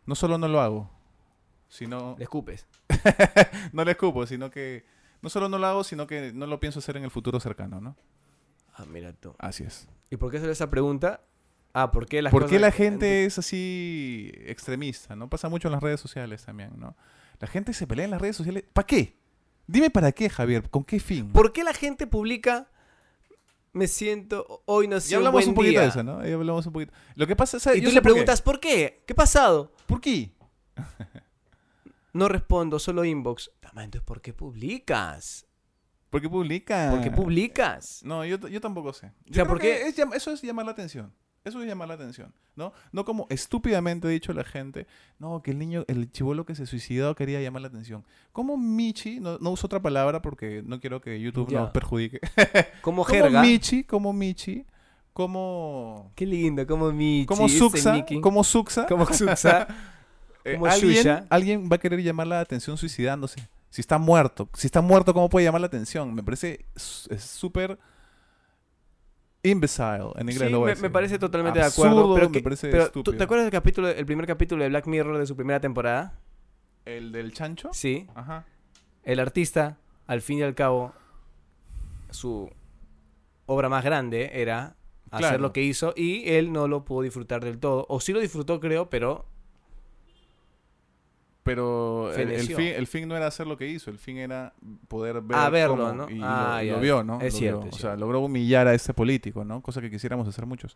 no 0.05 0.15
solo 0.15 0.37
no 0.37 0.47
lo 0.47 0.61
hago, 0.61 0.89
sino 1.69 2.15
Le 2.17 2.23
escupes. 2.23 2.65
no 3.73 3.83
le 3.83 3.91
escupo, 3.91 4.25
sino 4.25 4.49
que 4.49 4.85
no 5.21 5.29
solo 5.29 5.49
no 5.49 5.57
lo 5.57 5.67
hago, 5.67 5.83
sino 5.83 6.07
que 6.07 6.33
no 6.33 6.47
lo 6.47 6.59
pienso 6.59 6.79
hacer 6.79 6.97
en 6.97 7.03
el 7.03 7.11
futuro 7.11 7.39
cercano, 7.39 7.81
¿no? 7.81 7.95
Ah, 8.73 8.85
mira 8.89 9.13
tú. 9.13 9.35
Así 9.37 9.63
es. 9.63 9.87
¿Y 10.09 10.17
por 10.17 10.31
qué 10.31 10.37
hacer 10.37 10.49
esa 10.49 10.69
pregunta? 10.69 11.21
Ah, 11.73 11.91
¿por 11.91 12.05
qué 12.05 12.21
las 12.21 12.31
¿Por 12.31 12.47
qué 12.47 12.59
la 12.59 12.71
gente 12.71 13.25
es 13.25 13.37
así 13.37 14.31
extremista? 14.45 15.15
¿no? 15.15 15.29
Pasa 15.29 15.49
mucho 15.49 15.67
en 15.67 15.73
las 15.73 15.83
redes 15.83 15.99
sociales 15.99 16.45
también, 16.45 16.71
¿no? 16.77 16.95
La 17.39 17.47
gente 17.47 17.73
se 17.73 17.85
pelea 17.85 18.05
en 18.05 18.11
las 18.11 18.21
redes 18.21 18.37
sociales. 18.37 18.63
¿Para 18.71 18.87
qué? 18.87 19.17
Dime 19.67 19.89
para 19.89 20.11
qué, 20.11 20.29
Javier. 20.29 20.69
¿Con 20.69 20.83
qué 20.83 20.99
fin? 20.99 21.31
¿Por 21.31 21.53
qué 21.53 21.63
la 21.63 21.73
gente 21.73 22.07
publica 22.07 22.69
me 23.73 23.87
siento 23.87 24.63
hoy 24.65 24.87
nació 24.87 25.11
ya 25.11 25.17
hablamos 25.17 25.45
un, 25.47 25.53
poquito 25.53 25.71
día"? 25.71 25.81
de 25.81 25.87
eso, 25.87 26.03
¿no? 26.03 26.25
Ya 26.25 26.35
hablamos 26.35 26.65
un 26.65 26.73
poquito. 26.73 26.93
Lo 27.15 27.27
que 27.27 27.35
pasa, 27.35 27.59
¿sabes? 27.59 27.79
Y 27.79 27.81
tú 27.83 27.89
sé 27.89 27.95
le 27.95 28.01
preguntas, 28.01 28.41
¿por 28.41 28.59
qué? 28.59 29.03
¿Qué 29.05 29.13
ha 29.13 29.15
pasado? 29.15 29.71
¿Por 29.85 29.99
qué? 29.99 30.31
No 32.13 32.29
respondo, 32.29 32.79
solo 32.79 33.03
inbox. 33.03 33.51
Entonces, 33.75 34.01
¿por 34.01 34.21
qué 34.21 34.31
publicas? 34.31 35.45
¿Por 36.09 36.21
qué 36.21 36.29
publica? 36.29 36.89
¿Por 36.89 37.01
qué 37.01 37.11
publicas? 37.11 38.01
No, 38.05 38.23
yo, 38.23 38.37
yo 38.47 38.61
tampoco 38.61 38.93
sé. 38.93 39.11
Yo 39.25 39.33
sea, 39.33 39.45
creo 39.45 39.87
es 39.87 39.99
eso 39.99 40.31
es 40.31 40.41
llamar 40.41 40.65
la 40.65 40.71
atención. 40.71 41.13
Eso 41.45 41.61
es 41.61 41.67
llamar 41.67 41.87
la 41.87 41.93
atención, 41.93 42.33
¿no? 42.55 42.73
No 42.91 43.05
como 43.05 43.27
estúpidamente 43.29 44.07
ha 44.07 44.09
dicho 44.09 44.33
la 44.33 44.43
gente, 44.43 44.87
no, 45.19 45.43
que 45.43 45.51
el 45.51 45.59
niño, 45.59 45.85
el 45.87 46.11
chivolo 46.11 46.43
que 46.43 46.55
se 46.55 46.65
suicidó 46.65 47.13
quería 47.13 47.39
llamar 47.39 47.61
la 47.61 47.67
atención. 47.67 48.03
Como 48.31 48.57
Michi, 48.57 49.19
no, 49.19 49.37
no 49.37 49.51
uso 49.51 49.67
otra 49.67 49.79
palabra 49.79 50.23
porque 50.23 50.63
no 50.65 50.79
quiero 50.79 51.01
que 51.01 51.21
YouTube 51.21 51.51
Ya. 51.51 51.59
nos 51.59 51.69
perjudique. 51.69 52.19
Como 52.81 53.03
Como 53.03 53.03
jerga. 53.03 53.41
Michi, 53.43 53.83
como 53.83 54.11
Michi, 54.11 54.65
como... 55.13 56.11
Qué 56.15 56.25
lindo, 56.25 56.65
como 56.65 56.91
Michi. 56.91 57.27
Como 57.27 57.45
ese 57.45 57.59
Suxa, 57.59 58.05
como 58.21 58.43
Suxa, 58.43 58.85
Como 58.87 59.05
Suxa. 59.05 59.67
eh, 60.43 60.53
como 60.55 60.65
alguien, 60.65 61.25
alguien 61.29 61.69
va 61.71 61.75
a 61.75 61.79
querer 61.79 62.01
llamar 62.01 62.25
la 62.25 62.39
atención 62.39 62.75
suicidándose. 62.75 63.47
Si 63.69 63.81
está 63.81 63.97
muerto, 63.99 64.49
si 64.55 64.65
está 64.65 64.81
muerto, 64.81 65.13
¿cómo 65.13 65.29
puede 65.29 65.45
llamar 65.45 65.61
la 65.61 65.67
atención? 65.67 66.13
Me 66.13 66.23
parece 66.23 66.65
súper 66.75 67.77
imbecile 69.45 70.11
en 70.15 70.29
inglés. 70.29 70.37
Sí, 70.47 70.49
lo 70.49 70.59
voy 70.59 70.71
a 70.71 70.75
me, 70.75 70.81
me 70.81 70.89
parece 70.89 71.17
totalmente 71.19 71.61
Absurdo, 71.61 71.89
de 71.89 71.91
acuerdo. 72.01 72.15
Pero, 72.15 72.29
me 72.29 72.33
que- 72.33 72.43
parece 72.43 72.69
pero 72.69 72.83
¿tú 72.83 72.99
estúpido. 72.99 73.17
¿te 73.17 73.23
acuerdas 73.23 73.45
del 73.45 73.51
capítulo, 73.51 73.87
el 73.89 74.05
primer 74.05 74.25
capítulo 74.27 74.63
de 74.63 74.69
Black 74.69 74.87
Mirror 74.87 75.17
de 75.17 75.25
su 75.25 75.35
primera 75.35 75.59
temporada? 75.59 76.19
¿El 76.85 77.11
del 77.11 77.31
chancho? 77.33 77.69
Sí. 77.73 78.07
Ajá. 78.15 78.45
El 79.03 79.19
artista, 79.19 79.77
al 80.07 80.21
fin 80.21 80.39
y 80.39 80.43
al 80.43 80.55
cabo, 80.55 80.93
su 82.09 82.49
obra 83.45 83.69
más 83.69 83.83
grande 83.83 84.31
era 84.33 84.75
hacer 85.11 85.29
Claro. 85.29 85.39
lo 85.39 85.53
que 85.53 85.61
hizo 85.63 85.93
y 85.95 86.27
él 86.29 86.51
no 86.51 86.67
lo 86.67 86.83
pudo 86.85 87.03
disfrutar 87.03 87.43
del 87.43 87.59
todo. 87.59 87.85
O 87.89 87.99
sí 87.99 88.11
lo 88.13 88.19
disfrutó, 88.19 88.59
creo, 88.59 88.89
pero 88.89 89.25
Pero 91.45 92.11
el, 92.13 92.39
fin, 92.41 92.59
el 92.59 92.87
fin 92.87 93.07
no 93.07 93.15
era 93.15 93.27
hacer 93.27 93.45
lo 93.45 93.55
que 93.55 93.67
hizo, 93.67 93.91
el 93.91 93.99
fin 93.99 94.17
era 94.17 94.51
poder 94.87 95.21
ver 95.21 95.37
Ah, 95.39 95.49
verlo, 95.51 95.77
cómo- 95.77 95.93
¿no? 95.93 96.09
y 96.09 96.19
Ah, 96.21 96.59
lo, 96.65 96.79
vio, 96.79 97.03
¿no? 97.03 97.21
Es 97.21 97.33
Lo 97.35 97.39
cierto, 97.39 97.59
vio. 97.61 97.69
es 97.69 97.75
O 97.75 97.79
sea, 97.79 97.95
logró 97.95 98.19
humillar 98.21 98.67
a 98.67 98.73
este 98.73 98.95
político, 98.95 99.45
¿no? 99.45 99.61
Cosa 99.61 99.79
que 99.79 99.91
quisiéramos 99.91 100.27
hacer 100.27 100.47
muchos. 100.47 100.75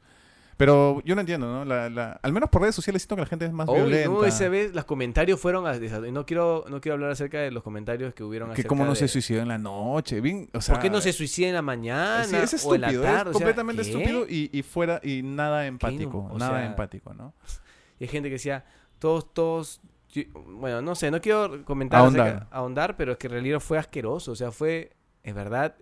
Pero 0.57 1.01
yo 1.05 1.15
no 1.15 1.21
entiendo, 1.21 1.47
¿no? 1.47 1.65
La, 1.65 1.89
la- 1.89 2.19
al 2.21 2.33
menos 2.33 2.49
por 2.49 2.61
redes 2.61 2.75
sociales 2.75 3.01
siento 3.01 3.15
que 3.15 3.21
la 3.21 3.27
gente 3.27 3.45
es 3.45 3.51
más 3.51 3.67
Uy, 3.67 3.75
violenta. 3.77 4.09
no, 4.09 4.25
ese 4.25 4.47
vez 4.49 4.75
los 4.75 4.85
comentarios 4.85 5.39
fueron 5.39 5.65
a- 5.65 5.75
y 5.75 6.11
no 6.11 6.25
quiero 6.27 6.65
no 6.69 6.81
quiero 6.81 6.93
hablar 6.95 7.11
acerca 7.11 7.39
de 7.39 7.49
los 7.49 7.63
comentarios 7.63 8.13
que 8.13 8.23
hubieron 8.23 8.53
que 8.53 8.63
cómo 8.65 8.85
no 8.85 8.93
se 8.93 9.07
suicidó 9.07 9.41
en 9.41 9.47
la 9.47 9.57
noche. 9.57 10.21
Bien, 10.21 10.49
o 10.53 10.61
sea, 10.61 10.75
¿Por 10.75 10.83
qué 10.83 10.89
no 10.91 11.01
se 11.01 11.13
suicida 11.13 11.47
en 11.47 11.55
la 11.55 11.61
mañana 11.63 12.25
Sí, 12.25 12.35
es 12.35 12.63
o 12.65 12.75
en 12.75 12.81
la 12.81 12.87
estúpido, 12.89 13.01
tarde? 13.03 13.31
es 13.31 13.35
O 13.35 13.39
sea, 13.39 13.47
completamente 13.47 13.81
¿qué? 13.83 13.89
estúpido 13.89 14.25
y, 14.29 14.49
y 14.51 14.61
fuera 14.61 14.99
y 15.01 15.23
nada 15.23 15.65
empático, 15.65 16.29
nada 16.37 16.57
sea, 16.59 16.65
empático, 16.67 17.13
¿no? 17.15 17.33
Y 17.99 18.03
hay 18.03 18.09
gente 18.09 18.29
que 18.29 18.33
decía, 18.33 18.63
todos, 18.99 19.33
todos, 19.33 19.81
bueno, 20.33 20.81
no 20.81 20.95
sé, 20.95 21.11
no 21.11 21.21
quiero 21.21 21.63
comentar, 21.65 22.01
Ahondar. 22.01 22.27
acerca- 22.27 22.47
ahondar, 22.51 22.97
pero 22.97 23.11
es 23.13 23.17
que 23.17 23.27
en 23.27 23.33
realidad 23.33 23.59
fue 23.59 23.77
asqueroso, 23.77 24.31
o 24.31 24.35
sea, 24.35 24.51
fue, 24.51 24.91
es 25.23 25.33
verdad, 25.35 25.75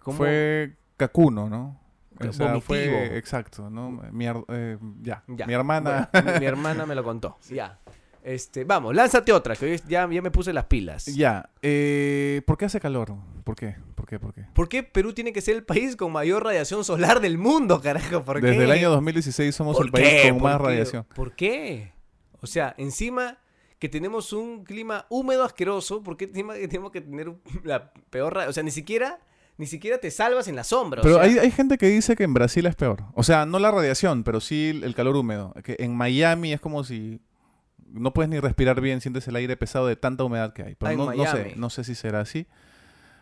como 0.00 0.18
Fue 0.18 0.76
cacuno, 0.96 1.48
¿no? 1.48 1.80
O 2.18 2.32
sea, 2.32 2.58
fue 2.60 3.16
exacto, 3.18 3.68
¿no? 3.68 3.90
Mi, 4.10 4.26
eh, 4.48 4.78
ya. 5.02 5.22
Ya, 5.26 5.46
mi 5.46 5.52
hermana 5.52 6.08
bueno, 6.12 6.32
mi, 6.34 6.40
mi 6.40 6.46
hermana 6.46 6.86
me 6.86 6.94
lo 6.94 7.04
contó, 7.04 7.36
ya. 7.50 7.78
Este, 8.22 8.64
vamos, 8.64 8.92
lánzate 8.94 9.32
otra, 9.32 9.54
que 9.54 9.66
hoy 9.66 9.80
ya, 9.86 10.08
ya 10.10 10.20
me 10.22 10.30
puse 10.32 10.52
las 10.52 10.64
pilas. 10.64 11.06
ya, 11.06 11.48
eh, 11.62 12.42
¿por 12.46 12.56
qué 12.58 12.64
hace 12.64 12.80
calor? 12.80 13.14
¿Por 13.44 13.54
qué? 13.54 13.76
¿Por 13.94 14.06
qué? 14.06 14.18
¿Por 14.18 14.34
qué? 14.34 14.42
¿Por 14.52 14.68
qué 14.68 14.82
Perú 14.82 15.12
tiene 15.12 15.32
que 15.32 15.40
ser 15.40 15.54
el 15.56 15.62
país 15.64 15.94
con 15.94 16.10
mayor 16.10 16.42
radiación 16.42 16.82
solar 16.84 17.20
del 17.20 17.38
mundo, 17.38 17.80
carajo? 17.80 18.24
¿Por 18.24 18.40
Desde 18.40 18.56
qué? 18.58 18.64
el 18.64 18.70
año 18.72 18.90
2016 18.90 19.54
somos 19.54 19.76
¿Por 19.76 19.86
el 19.86 19.92
país 19.92 20.08
qué? 20.08 20.28
con 20.30 20.38
¿Por 20.40 20.50
más 20.50 20.56
qué? 20.58 20.64
radiación. 20.64 21.04
¿Por 21.14 21.32
qué? 21.36 21.92
O 22.40 22.46
sea, 22.48 22.74
encima 22.78 23.38
que 23.78 23.88
tenemos 23.88 24.32
un 24.32 24.64
clima 24.64 25.06
húmedo 25.08 25.44
asqueroso, 25.44 26.02
¿por 26.02 26.16
qué 26.16 26.26
tenemos 26.26 26.90
que 26.90 27.00
tener 27.00 27.32
la 27.64 27.92
peor 28.10 28.36
O 28.38 28.52
sea, 28.52 28.62
ni 28.62 28.70
siquiera, 28.70 29.18
ni 29.58 29.66
siquiera 29.66 29.98
te 29.98 30.10
salvas 30.10 30.48
en 30.48 30.56
la 30.56 30.64
sombra. 30.64 31.00
o 31.00 31.02
Pero 31.02 31.16
sea, 31.16 31.24
hay, 31.24 31.38
hay 31.38 31.50
gente 31.50 31.78
que 31.78 31.86
dice 31.88 32.16
que 32.16 32.24
en 32.24 32.34
Brasil 32.34 32.66
es 32.66 32.74
peor. 32.76 33.04
O 33.14 33.22
sea, 33.22 33.46
no 33.46 33.58
la 33.58 33.70
radiación, 33.70 34.24
pero 34.24 34.40
sí 34.40 34.80
el, 34.82 34.94
calor 34.94 35.16
húmedo. 35.16 35.54
Que 35.64 35.76
en 35.78 35.94
Miami 35.94 36.52
es 36.52 36.60
como 36.60 36.84
si 36.84 37.20
no 37.92 38.12
puedes 38.12 38.30
ni 38.30 38.40
respirar 38.40 38.80
bien, 38.80 39.00
sientes 39.00 39.28
el 39.28 39.36
aire 39.36 39.56
pesado 39.56 39.86
de 39.86 39.96
tanta 39.96 40.24
humedad 40.24 40.52
que 40.52 40.62
hay. 40.62 40.74
Pero 40.74 40.90
Ah, 40.90 40.94
no, 40.94 41.12
no 41.12 41.30
sé, 41.30 41.54
no 41.56 41.70
sé 41.70 41.84
si 41.84 41.94
será 41.94 42.20
así. 42.20 42.46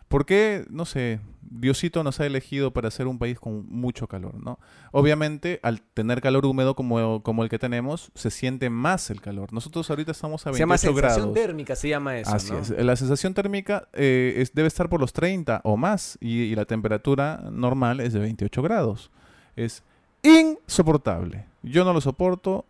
¿Por 0.07 0.25
qué? 0.25 0.65
No 0.69 0.85
sé, 0.85 1.19
Diosito 1.41 2.03
nos 2.03 2.19
ha 2.19 2.25
elegido 2.25 2.71
para 2.71 2.91
ser 2.91 3.07
un 3.07 3.17
país 3.19 3.39
con 3.39 3.65
mucho 3.69 4.07
calor, 4.07 4.35
¿no? 4.43 4.59
Obviamente, 4.91 5.59
al 5.63 5.81
tener 5.81 6.21
calor 6.21 6.45
húmedo 6.45 6.75
como, 6.75 7.21
como 7.23 7.43
el 7.43 7.49
que 7.49 7.57
tenemos, 7.59 8.11
se 8.15 8.29
siente 8.31 8.69
más 8.69 9.09
el 9.09 9.19
calor. 9.21 9.51
Nosotros 9.51 9.89
ahorita 9.89 10.11
estamos 10.11 10.45
a 10.47 10.53
se 10.53 10.59
llama 10.59 10.75
28 10.75 10.95
sensación 11.01 11.33
grados. 11.33 11.33
térmica, 11.47 11.75
se 11.75 11.89
llama 11.89 12.17
eso, 12.17 12.31
Así 12.33 12.51
¿no? 12.51 12.59
es. 12.59 12.69
La 12.69 12.95
sensación 12.95 13.33
térmica 13.33 13.87
eh, 13.93 14.35
es- 14.37 14.53
debe 14.53 14.67
estar 14.67 14.89
por 14.89 14.99
los 14.99 15.11
30 15.13 15.61
o 15.63 15.75
más 15.77 16.17
y, 16.21 16.41
y 16.43 16.55
la 16.55 16.65
temperatura 16.65 17.43
normal 17.51 17.99
es 17.99 18.13
de 18.13 18.19
28 18.19 18.61
grados. 18.61 19.11
Es 19.55 19.83
insoportable. 20.23 21.45
Yo 21.63 21.83
no 21.83 21.93
lo 21.93 22.01
soporto. 22.01 22.65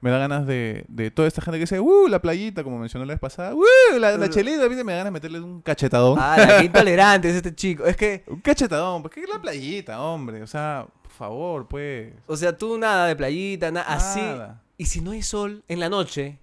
Me 0.00 0.10
da 0.10 0.18
ganas 0.18 0.46
de, 0.46 0.84
de 0.88 1.10
toda 1.10 1.26
esta 1.26 1.40
gente 1.40 1.58
que 1.58 1.62
dice, 1.62 1.80
¡uh! 1.80 2.06
La 2.08 2.20
playita, 2.20 2.62
como 2.62 2.78
mencionó 2.78 3.04
la 3.06 3.14
vez 3.14 3.20
pasada. 3.20 3.54
¡uh! 3.54 3.64
La, 3.98 4.16
la 4.16 4.28
chelita. 4.28 4.68
Me 4.68 4.92
da 4.92 4.98
ganas 4.98 5.04
de 5.06 5.10
meterles 5.10 5.42
un 5.42 5.62
cachetadón. 5.62 6.18
Ah, 6.20 6.36
la, 6.38 6.58
qué 6.58 6.64
intolerante 6.66 7.30
es 7.30 7.36
este 7.36 7.54
chico. 7.54 7.84
Es 7.84 7.96
que, 7.96 8.22
Un 8.28 8.40
cachetadón. 8.40 9.02
¿Por 9.02 9.10
qué 9.10 9.26
la 9.26 9.40
playita, 9.40 10.00
hombre? 10.00 10.42
O 10.42 10.46
sea, 10.46 10.86
por 11.02 11.10
favor, 11.10 11.66
pues. 11.66 12.12
o 12.26 12.36
sea, 12.36 12.56
tú 12.56 12.78
nada 12.78 13.06
de 13.06 13.16
playita, 13.16 13.70
nada, 13.70 13.86
así. 13.88 14.20
Y 14.76 14.84
si 14.86 15.00
no 15.00 15.12
hay 15.12 15.22
sol, 15.22 15.64
en 15.68 15.80
la 15.80 15.88
noche, 15.88 16.38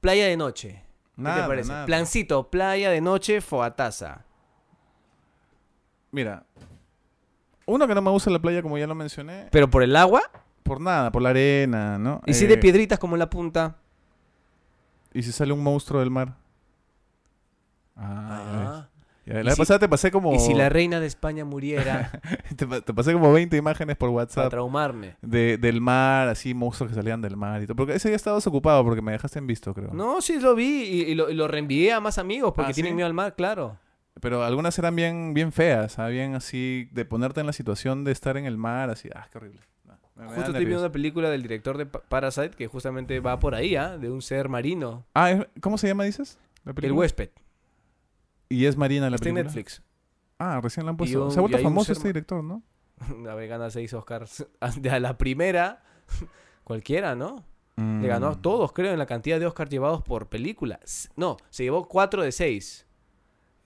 playa 0.00 0.26
de 0.26 0.36
noche. 0.36 0.82
¿Qué 1.16 1.22
te 1.22 1.46
parece? 1.46 1.68
nada. 1.68 1.86
Plancito, 1.86 2.50
playa 2.50 2.90
de 2.90 3.00
noche, 3.00 3.40
foataza. 3.40 4.24
Mira, 6.10 6.46
uno 7.66 7.86
que 7.86 7.94
no 7.94 8.02
me 8.02 8.10
gusta 8.10 8.30
la 8.30 8.38
playa, 8.38 8.62
como 8.62 8.78
ya 8.78 8.86
lo 8.86 8.94
mencioné, 8.94 9.48
Pero 9.50 9.68
por 9.68 9.82
el 9.82 9.94
agua, 9.96 10.22
por 10.64 10.80
nada, 10.80 11.12
por 11.12 11.22
la 11.22 11.28
arena, 11.30 11.96
¿no? 11.98 12.20
y 12.26 12.34
si 12.34 12.46
de 12.48 12.54
Eh, 12.54 12.58
piedritas 12.58 12.98
como 12.98 13.14
en 13.14 13.20
la 13.20 13.30
punta. 13.30 13.76
¿Y 15.12 15.22
si 15.22 15.30
sale 15.30 15.52
un 15.52 15.62
monstruo 15.62 16.00
del 16.00 16.10
mar? 16.10 16.34
Ah, 17.96 18.42
ya 18.52 18.58
ves. 18.58 18.68
Ah. 18.68 18.88
Ya, 19.26 19.40
¿Y 19.40 19.44
la 19.44 19.52
si- 19.52 19.58
pasada 19.58 19.78
te 19.78 19.88
pasé 19.88 20.10
como... 20.10 20.34
Y 20.34 20.38
si 20.38 20.52
la 20.52 20.68
reina 20.68 21.00
de 21.00 21.06
España 21.06 21.44
muriera 21.46 22.10
te, 22.56 22.66
pa- 22.66 22.80
te 22.82 22.92
pasé 22.92 23.12
como 23.14 23.32
20 23.32 23.56
imágenes 23.56 23.96
por 23.96 24.08
para 24.08 24.16
WhatsApp 24.16 24.50
traumarme. 24.50 25.16
de, 25.22 25.56
del 25.56 25.80
mar, 25.80 26.28
así, 26.28 26.52
monstruos 26.52 26.90
que 26.90 26.94
salían 26.96 27.22
del 27.22 27.34
mar 27.36 27.62
y 27.62 27.66
todo. 27.66 27.74
Porque 27.76 27.94
ese 27.94 28.08
día 28.08 28.16
estabas 28.16 28.46
ocupado 28.46 28.84
porque 28.84 29.00
me 29.00 29.12
dejaste 29.12 29.38
en 29.38 29.46
visto, 29.46 29.72
creo. 29.72 29.94
No, 29.94 30.20
sí 30.20 30.38
lo 30.40 30.54
vi 30.54 30.82
y, 30.82 31.00
y 31.04 31.14
lo, 31.14 31.30
y 31.30 31.34
lo 31.34 31.48
reenvié 31.48 31.92
a 31.94 32.00
más 32.00 32.18
amigos 32.18 32.52
porque 32.54 32.72
Ah, 32.72 32.74
tienen 32.74 32.92
¿sí? 32.92 32.96
miedo 32.96 33.06
al 33.06 33.14
mar, 33.14 33.34
claro. 33.34 33.78
Pero 34.20 34.44
algunas 34.44 34.78
eran 34.78 34.94
bien, 34.94 35.32
bien 35.32 35.52
feas, 35.52 35.98
¿ah? 35.98 36.08
bien 36.08 36.34
así, 36.34 36.88
de 36.92 37.04
ponerte 37.06 37.40
en 37.40 37.46
la 37.46 37.52
situación 37.54 38.04
de 38.04 38.12
estar 38.12 38.36
en 38.36 38.44
el 38.44 38.58
mar, 38.58 38.90
así, 38.90 39.08
ah, 39.14 39.26
qué 39.32 39.38
horrible. 39.38 39.60
Me- 40.16 40.26
Justo 40.26 40.42
estoy 40.50 40.64
viendo 40.64 40.80
una 40.84 40.92
película 40.92 41.28
del 41.30 41.42
director 41.42 41.76
de 41.76 41.86
Pa- 41.86 42.00
Parasite 42.02 42.50
que 42.50 42.66
justamente 42.68 43.18
va 43.20 43.38
por 43.40 43.54
ahí, 43.54 43.74
¿ah? 43.76 43.98
De 43.98 44.10
un 44.10 44.22
ser 44.22 44.48
marino. 44.48 45.04
Ah, 45.14 45.30
¿es- 45.32 45.46
¿cómo 45.60 45.76
se 45.78 45.88
llama, 45.88 46.04
dices? 46.04 46.38
¿La 46.64 46.72
El 46.80 46.92
huésped. 46.92 47.30
Y 48.48 48.66
es 48.66 48.76
Marina 48.76 49.10
la 49.10 49.16
Está 49.16 49.28
en 49.28 49.34
película. 49.34 49.54
Netflix. 49.54 49.82
Ah, 50.38 50.60
recién 50.62 50.86
la 50.86 50.90
han 50.90 50.96
puesto. 50.96 51.24
un- 51.26 51.30
Se 51.32 51.38
ha 51.38 51.42
vuelto 51.42 51.58
famoso 51.58 51.86
ser 51.86 51.96
este 51.96 52.08
director, 52.08 52.44
¿no? 52.44 52.62
A 53.28 53.34
ver, 53.34 53.48
gana 53.48 53.70
seis 53.70 53.92
Oscars. 53.94 54.46
De 54.80 54.90
a 54.90 55.00
la 55.00 55.18
primera, 55.18 55.82
cualquiera, 56.64 57.14
¿no? 57.14 57.44
Le 57.76 58.06
ganó 58.06 58.28
a 58.28 58.32
Mm. 58.36 58.40
todos, 58.42 58.72
creo, 58.72 58.92
en 58.92 59.00
la 59.00 59.06
cantidad 59.06 59.40
de 59.40 59.46
Oscars 59.46 59.68
llevados 59.68 60.00
por 60.02 60.28
película. 60.28 60.78
No, 61.16 61.36
se 61.50 61.64
llevó 61.64 61.88
cuatro 61.88 62.22
de 62.22 62.30
seis. 62.30 62.86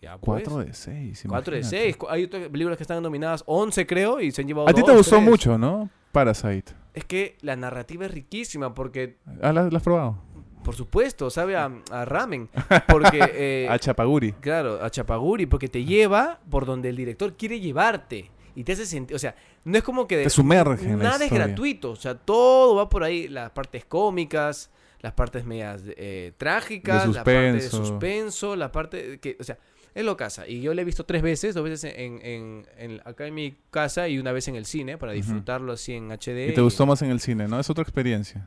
Ya, 0.00 0.12
pues. 0.16 0.44
Cuatro 0.44 0.58
de 0.64 0.72
seis. 0.72 1.24
Cuatro 1.28 1.52
de 1.52 1.60
imagínate. 1.60 1.92
seis. 1.92 1.98
Hay 2.08 2.24
otras 2.24 2.48
películas 2.48 2.78
que 2.78 2.84
están 2.84 3.02
nominadas 3.02 3.42
11, 3.46 3.86
creo, 3.86 4.18
y 4.22 4.30
se 4.30 4.40
han 4.40 4.48
llevado 4.48 4.66
A 4.66 4.72
ti 4.72 4.82
te 4.82 4.96
gustó 4.96 5.20
mucho, 5.20 5.58
¿no? 5.58 5.90
Parasite. 6.24 6.72
Es 6.94 7.04
que 7.04 7.36
la 7.42 7.54
narrativa 7.56 8.06
es 8.06 8.10
riquísima 8.12 8.74
porque, 8.74 9.16
Ah, 9.42 9.52
¿la, 9.52 9.68
la 9.70 9.76
has 9.78 9.82
probado? 9.82 10.18
por 10.64 10.74
supuesto, 10.74 11.30
sabe 11.30 11.56
a, 11.56 11.70
a 11.90 12.04
ramen. 12.04 12.50
Porque, 12.88 13.20
eh, 13.32 13.68
a 13.70 13.78
Chapaguri. 13.78 14.32
claro, 14.32 14.82
a 14.84 14.90
Chapaguri, 14.90 15.46
porque 15.46 15.68
te 15.68 15.84
lleva 15.84 16.40
por 16.50 16.66
donde 16.66 16.90
el 16.90 16.96
director 16.96 17.36
quiere 17.36 17.58
llevarte. 17.60 18.30
Y 18.54 18.64
te 18.64 18.72
hace 18.72 18.84
sentir, 18.84 19.14
o 19.14 19.18
sea, 19.18 19.34
no 19.64 19.78
es 19.78 19.84
como 19.84 20.06
que... 20.08 20.16
de- 20.18 20.24
Te 20.24 20.30
sumerge 20.30 20.84
en 20.84 20.98
la 20.98 21.04
Nada 21.10 21.24
es 21.24 21.30
gratuito, 21.30 21.92
o 21.92 21.96
sea, 21.96 22.16
todo 22.16 22.74
va 22.74 22.88
por 22.88 23.02
ahí, 23.04 23.28
las 23.28 23.50
partes 23.52 23.84
cómicas, 23.84 24.70
las 25.00 25.12
partes 25.12 25.44
medias 25.46 25.82
eh, 25.86 26.32
trágicas, 26.36 27.06
la 27.08 27.22
parte 27.24 27.30
de 27.52 27.60
suspenso. 27.60 27.84
suspenso, 27.86 28.56
la 28.56 28.72
parte 28.72 29.20
que, 29.20 29.36
o 29.40 29.44
sea, 29.44 29.56
es 29.98 30.04
lo 30.04 30.16
casa. 30.16 30.46
Y 30.46 30.60
yo 30.60 30.74
la 30.74 30.82
he 30.82 30.84
visto 30.84 31.04
tres 31.04 31.22
veces, 31.22 31.54
dos 31.54 31.64
veces 31.64 31.92
en, 31.96 32.20
en- 32.24 32.66
en- 32.76 33.00
acá 33.04 33.26
en 33.26 33.34
mi 33.34 33.58
casa 33.70 34.08
y 34.08 34.18
una 34.18 34.32
vez 34.32 34.46
en 34.48 34.54
el 34.56 34.64
cine 34.66 34.96
para 34.98 35.12
disfrutarlo 35.12 35.72
así 35.72 35.92
en 35.94 36.10
HD. 36.12 36.50
Y 36.50 36.54
te 36.54 36.60
gustó 36.60 36.86
más 36.86 37.02
en 37.02 37.10
el 37.10 37.20
cine, 37.20 37.48
¿no? 37.48 37.58
Es 37.58 37.68
otra 37.70 37.82
experiencia. 37.82 38.46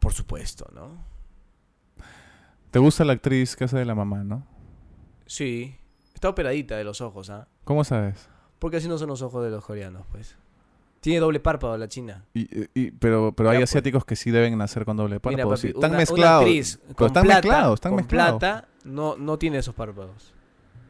Por 0.00 0.12
supuesto, 0.12 0.66
¿no? 0.74 1.04
Te 2.70 2.78
gusta 2.78 3.04
la 3.04 3.14
actriz 3.14 3.56
hace 3.60 3.76
de 3.78 3.84
la 3.84 3.94
mamá, 3.94 4.24
¿no? 4.24 4.46
Sí. 5.26 5.76
Está 6.14 6.28
operadita 6.28 6.76
de 6.76 6.84
los 6.84 7.00
ojos, 7.00 7.30
¿ah? 7.30 7.48
¿Cómo 7.64 7.84
sabes? 7.84 8.28
Porque 8.58 8.78
así 8.78 8.88
no 8.88 8.98
son 8.98 9.08
los 9.08 9.22
ojos 9.22 9.44
de 9.44 9.50
los 9.50 9.64
coreanos, 9.64 10.04
pues. 10.10 10.36
Tiene 11.00 11.20
doble 11.20 11.38
párpado 11.40 11.76
la 11.78 11.88
china. 11.88 12.24
Y, 12.34 12.48
y- 12.74 12.90
pero 12.90 13.32
pero 13.32 13.50
hay 13.50 13.58
pues. 13.58 13.70
asiáticos 13.70 14.04
que 14.04 14.16
sí 14.16 14.30
deben 14.30 14.58
nacer 14.58 14.84
con 14.84 14.96
doble 14.96 15.16
Mira, 15.16 15.20
párpado. 15.20 15.50
papi, 15.50 15.60
sí. 15.60 15.66
Están 15.68 15.80
una- 15.82 15.88
una 15.90 15.98
mezclados. 15.98 16.42
actriz 16.42 16.78
pero 16.82 16.94
con 16.96 17.06
están 17.06 17.22
plata, 17.24 17.40
mezclados, 17.40 17.74
están 17.74 17.90
con 17.92 17.96
mezclados. 17.98 18.38
plata 18.40 18.68
no, 18.84 19.16
no 19.16 19.38
tiene 19.38 19.58
esos 19.58 19.74
párpados. 19.74 20.34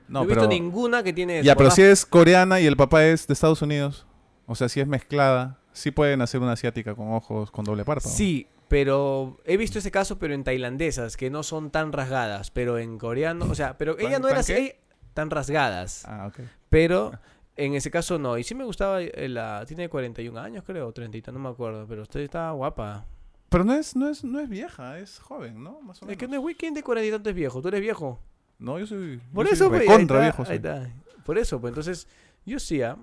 No, 0.08 0.22
he 0.22 0.26
pero, 0.26 0.40
visto 0.42 0.48
ninguna 0.48 1.02
que 1.02 1.12
tiene 1.12 1.38
eso. 1.40 1.46
ya, 1.46 1.54
pero 1.56 1.70
si 1.70 1.82
es 1.82 2.04
coreana 2.06 2.60
y 2.60 2.66
el 2.66 2.76
papá 2.76 3.04
es 3.04 3.26
de 3.26 3.34
Estados 3.34 3.62
Unidos, 3.62 4.06
o 4.46 4.54
sea, 4.54 4.68
si 4.68 4.80
es 4.80 4.86
mezclada, 4.86 5.58
sí 5.72 5.90
puede 5.90 6.16
nacer 6.16 6.40
una 6.40 6.52
asiática 6.52 6.94
con 6.94 7.12
ojos 7.12 7.50
con 7.50 7.64
doble 7.64 7.84
párpado. 7.84 8.10
Sí, 8.14 8.46
pero 8.68 9.38
he 9.44 9.56
visto 9.56 9.78
ese 9.78 9.90
caso, 9.90 10.18
pero 10.18 10.34
en 10.34 10.44
tailandesas, 10.44 11.16
que 11.16 11.30
no 11.30 11.42
son 11.42 11.70
tan 11.70 11.92
rasgadas, 11.92 12.50
pero 12.50 12.78
en 12.78 12.98
coreano, 12.98 13.46
o 13.50 13.54
sea, 13.54 13.76
pero 13.78 13.98
ella 13.98 14.12
¿Tan- 14.12 14.22
no 14.22 14.28
era 14.28 14.40
así, 14.40 14.52
ella- 14.52 14.74
tan 15.14 15.30
rasgadas, 15.30 16.04
Ah, 16.06 16.26
ok. 16.28 16.40
pero 16.70 17.12
en 17.56 17.74
ese 17.74 17.90
caso 17.90 18.18
no. 18.18 18.38
Y 18.38 18.44
sí 18.44 18.54
me 18.54 18.64
gustaba, 18.64 19.02
eh, 19.02 19.28
la 19.28 19.64
tiene 19.66 19.88
41 19.88 20.38
años, 20.38 20.64
creo, 20.64 20.86
o 20.88 20.92
30, 20.92 21.32
no 21.32 21.38
me 21.38 21.48
acuerdo, 21.48 21.86
pero 21.88 22.02
usted 22.02 22.20
estaba 22.20 22.52
guapa. 22.52 23.04
Pero 23.48 23.64
no 23.64 23.74
es, 23.74 23.96
no 23.96 24.08
es, 24.10 24.22
no 24.24 24.40
es 24.40 24.48
vieja, 24.48 24.98
es 24.98 25.18
joven, 25.18 25.62
¿no? 25.64 25.80
Más 25.80 26.02
o 26.02 26.08
Es 26.08 26.16
que 26.18 26.26
menos. 26.26 26.30
no 26.30 26.40
es 26.40 26.44
weekend 26.46 26.76
de 26.76 26.82
40 26.82 27.06
y 27.08 27.10
tantos 27.10 27.30
es 27.30 27.36
viejo, 27.36 27.60
tú 27.62 27.68
eres 27.68 27.80
viejo. 27.80 28.20
No, 28.58 28.78
yo 28.78 28.86
soy. 28.86 29.20
Por 29.32 29.46
yo 29.46 29.52
eso, 29.52 29.68
soy 29.68 29.78
pues, 29.78 29.88
ahí 29.88 30.02
está, 30.02 30.20
viejo. 30.20 30.44
ahí 30.46 30.56
está. 30.56 30.90
Por 31.24 31.38
eso, 31.38 31.60
pues 31.60 31.70
entonces, 31.70 32.08
yo 32.44 32.58
sí, 32.58 32.82
ah, 32.82 32.96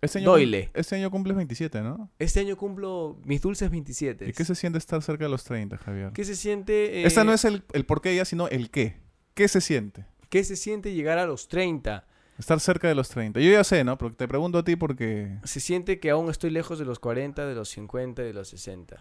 Este 0.00 0.18
año, 0.18 0.30
Doyle. 0.30 0.70
Este 0.74 0.96
año 0.96 1.10
cumples 1.10 1.36
27, 1.36 1.80
¿no? 1.80 2.10
este 2.18 2.40
año 2.40 2.56
cumplo 2.56 3.18
mis 3.24 3.40
dulces 3.40 3.70
27. 3.70 4.28
¿Y 4.28 4.32
qué 4.32 4.44
se 4.44 4.54
siente 4.54 4.78
estar 4.78 5.02
cerca 5.02 5.24
de 5.24 5.30
los 5.30 5.44
30, 5.44 5.78
Javier? 5.78 6.12
¿Qué 6.12 6.24
se 6.24 6.36
siente? 6.36 7.06
Esta 7.06 7.22
eh, 7.22 7.24
no 7.24 7.32
es 7.32 7.44
el, 7.44 7.62
el 7.72 7.84
por 7.84 8.00
qué 8.00 8.14
ya, 8.14 8.24
sino 8.24 8.48
el 8.48 8.70
qué. 8.70 8.96
¿Qué 9.34 9.48
se 9.48 9.60
siente? 9.60 10.04
¿Qué 10.28 10.44
se 10.44 10.56
siente 10.56 10.92
llegar 10.92 11.18
a 11.18 11.26
los 11.26 11.48
30? 11.48 12.04
Estar 12.38 12.60
cerca 12.60 12.86
de 12.86 12.94
los 12.94 13.08
30. 13.08 13.40
Yo 13.40 13.50
ya 13.50 13.64
sé, 13.64 13.82
¿no? 13.82 13.96
Pero 13.98 14.14
te 14.14 14.28
pregunto 14.28 14.58
a 14.58 14.64
ti 14.64 14.76
porque... 14.76 15.38
Se 15.44 15.58
siente 15.58 15.98
que 15.98 16.10
aún 16.10 16.30
estoy 16.30 16.50
lejos 16.50 16.78
de 16.78 16.84
los 16.84 16.98
40, 16.98 17.46
de 17.46 17.54
los 17.54 17.68
50, 17.70 18.22
de 18.22 18.32
los 18.32 18.48
60. 18.48 18.96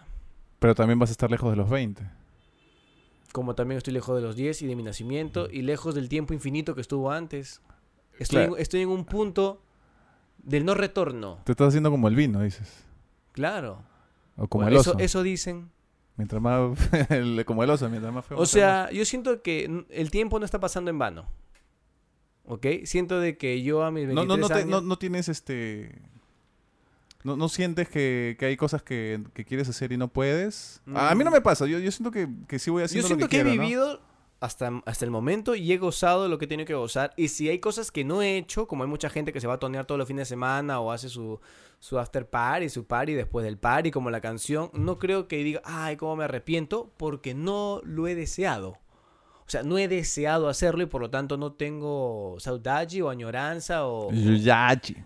Pero 0.60 0.74
también 0.74 0.98
vas 0.98 1.10
a 1.10 1.12
estar 1.12 1.30
lejos 1.30 1.52
de 1.52 1.58
los 1.58 1.70
20. 1.70 2.04
Como 3.38 3.54
también 3.54 3.78
estoy 3.78 3.94
lejos 3.94 4.16
de 4.16 4.24
los 4.24 4.36
10 4.36 4.64
y 4.64 4.66
de 4.66 4.76
mi 4.76 4.82
nacimiento 4.82 5.48
y 5.48 5.62
lejos 5.62 5.94
del 5.94 6.10
tiempo 6.10 6.34
infinito 6.34 6.74
que 6.74 6.82
estuvo 6.82 7.12
antes. 7.12 7.62
Estoy, 8.18 8.40
Claro. 8.40 8.56
en, 8.56 8.62
estoy 8.64 8.82
en 8.82 8.90
un 8.90 9.06
punto 9.06 9.62
del 10.40 10.66
no 10.66 10.74
retorno. 10.74 11.38
Te 11.44 11.52
estás 11.52 11.68
haciendo 11.68 11.92
como 11.92 12.08
el 12.08 12.16
vino, 12.16 12.42
dices. 12.42 12.84
Claro. 13.34 13.84
O 14.38 14.48
como 14.48 14.64
Bueno, 14.64 14.78
el 14.78 14.82
oso. 14.82 14.96
eso 14.98 15.22
dicen. 15.22 15.70
Mientras 16.16 16.42
más... 16.42 16.76
el- 17.12 17.46
como 17.46 17.64
el 17.64 17.70
oso, 17.70 17.88
mientras 17.92 18.12
más 18.12 18.26
feo. 18.26 18.38
O 18.38 18.40
más 18.40 18.50
sea, 18.50 18.90
yo 18.90 19.06
siento 19.06 19.44
que 19.44 19.86
el 19.92 20.10
tiempo 20.10 20.40
no 20.40 20.46
está 20.46 20.60
pasando 20.60 20.90
en 20.90 20.98
vano. 20.98 21.28
¿Ok? 22.46 22.66
Siento 22.86 23.20
de 23.20 23.38
que 23.38 23.62
yo 23.62 23.84
a 23.84 23.92
mis 23.92 24.06
hermoso. 24.10 24.26
23 24.28 24.28
no, 24.28 24.36
no, 24.36 24.50
no, 24.50 24.62
te- 24.62 24.66
no, 24.66 24.82
no 24.82 24.98
tienes 24.98 25.30
este... 25.30 26.02
No, 27.28 27.36
no 27.36 27.50
sientes 27.50 27.90
que, 27.90 28.38
que 28.40 28.46
hay 28.46 28.56
cosas 28.56 28.82
que, 28.84 29.22
que 29.34 29.44
quieres 29.44 29.68
hacer 29.68 29.92
y 29.92 29.98
no 29.98 30.08
puedes. 30.08 30.82
A, 30.96 31.10
a 31.10 31.16
mí 31.16 31.26
no 31.26 31.30
Mm. 31.30 31.34
me 31.34 31.42
pasa. 31.42 31.66
Yo, 31.66 31.78
yo 31.78 31.92
siento 31.92 32.10
que, 32.10 32.30
que 32.48 32.58
sí 32.58 32.70
voy 32.72 32.80
Yo 32.82 32.86
haciendo 32.86 33.08
siento 33.08 33.26
lo 33.26 33.30
que, 33.30 33.36
que, 33.36 33.42
he 33.42 33.44
vivido 33.44 34.00
hasta, 34.40 34.82
hasta 34.86 35.04
el 35.04 35.12
momento 35.12 35.54
y 35.54 35.70
he 35.74 35.78
gozado 35.78 36.30
lo 36.30 36.38
que 36.38 36.46
he 36.46 36.48
tenido 36.48 36.66
que 36.66 36.74
gozar. 36.74 37.12
Y 37.18 37.28
si 37.28 37.50
hay 37.50 37.60
cosas 37.60 37.92
que 37.92 38.06
no 38.06 38.22
he 38.22 38.38
hecho, 38.38 38.66
como 38.68 38.84
hay 38.86 38.90
mucha 38.90 39.10
gente 39.10 39.34
que 39.34 39.42
se 39.42 39.48
va 39.48 39.56
a 39.56 39.60
tonear 39.60 39.86
todos 39.86 40.00
los 40.00 40.08
fines 40.08 40.22
de 40.22 40.36
semana 40.36 40.80
o 40.80 40.90
hace 40.92 41.10
su, 41.10 41.42
su 41.80 42.00
after 42.00 42.30
party, 42.30 42.70
su 42.70 42.86
party 42.86 43.14
después 43.14 43.44
del 43.44 43.58
party, 43.58 43.92
como 43.92 44.10
la 44.10 44.22
canción, 44.22 44.70
no 44.74 44.98
creo 44.98 45.28
que 45.28 45.44
diga, 45.44 45.62
ay, 45.66 45.98
cómo 45.98 46.16
me 46.16 46.24
arrepiento, 46.24 46.94
porque 46.96 47.34
no 47.34 47.82
lo 47.84 48.08
he 48.08 48.16
deseado. 48.16 48.78
O 49.48 49.50
sea, 49.50 49.64
no 49.64 49.78
he 49.78 49.88
deseado 49.88 50.50
hacerlo 50.50 50.84
y 50.84 50.88
por 50.88 51.00
lo 51.02 51.10
tanto 51.10 51.38
no 51.38 51.54
tengo 51.54 52.36
saudade 52.40 53.02
o 53.02 53.10
añoranza 53.10 53.88
o 53.88 54.12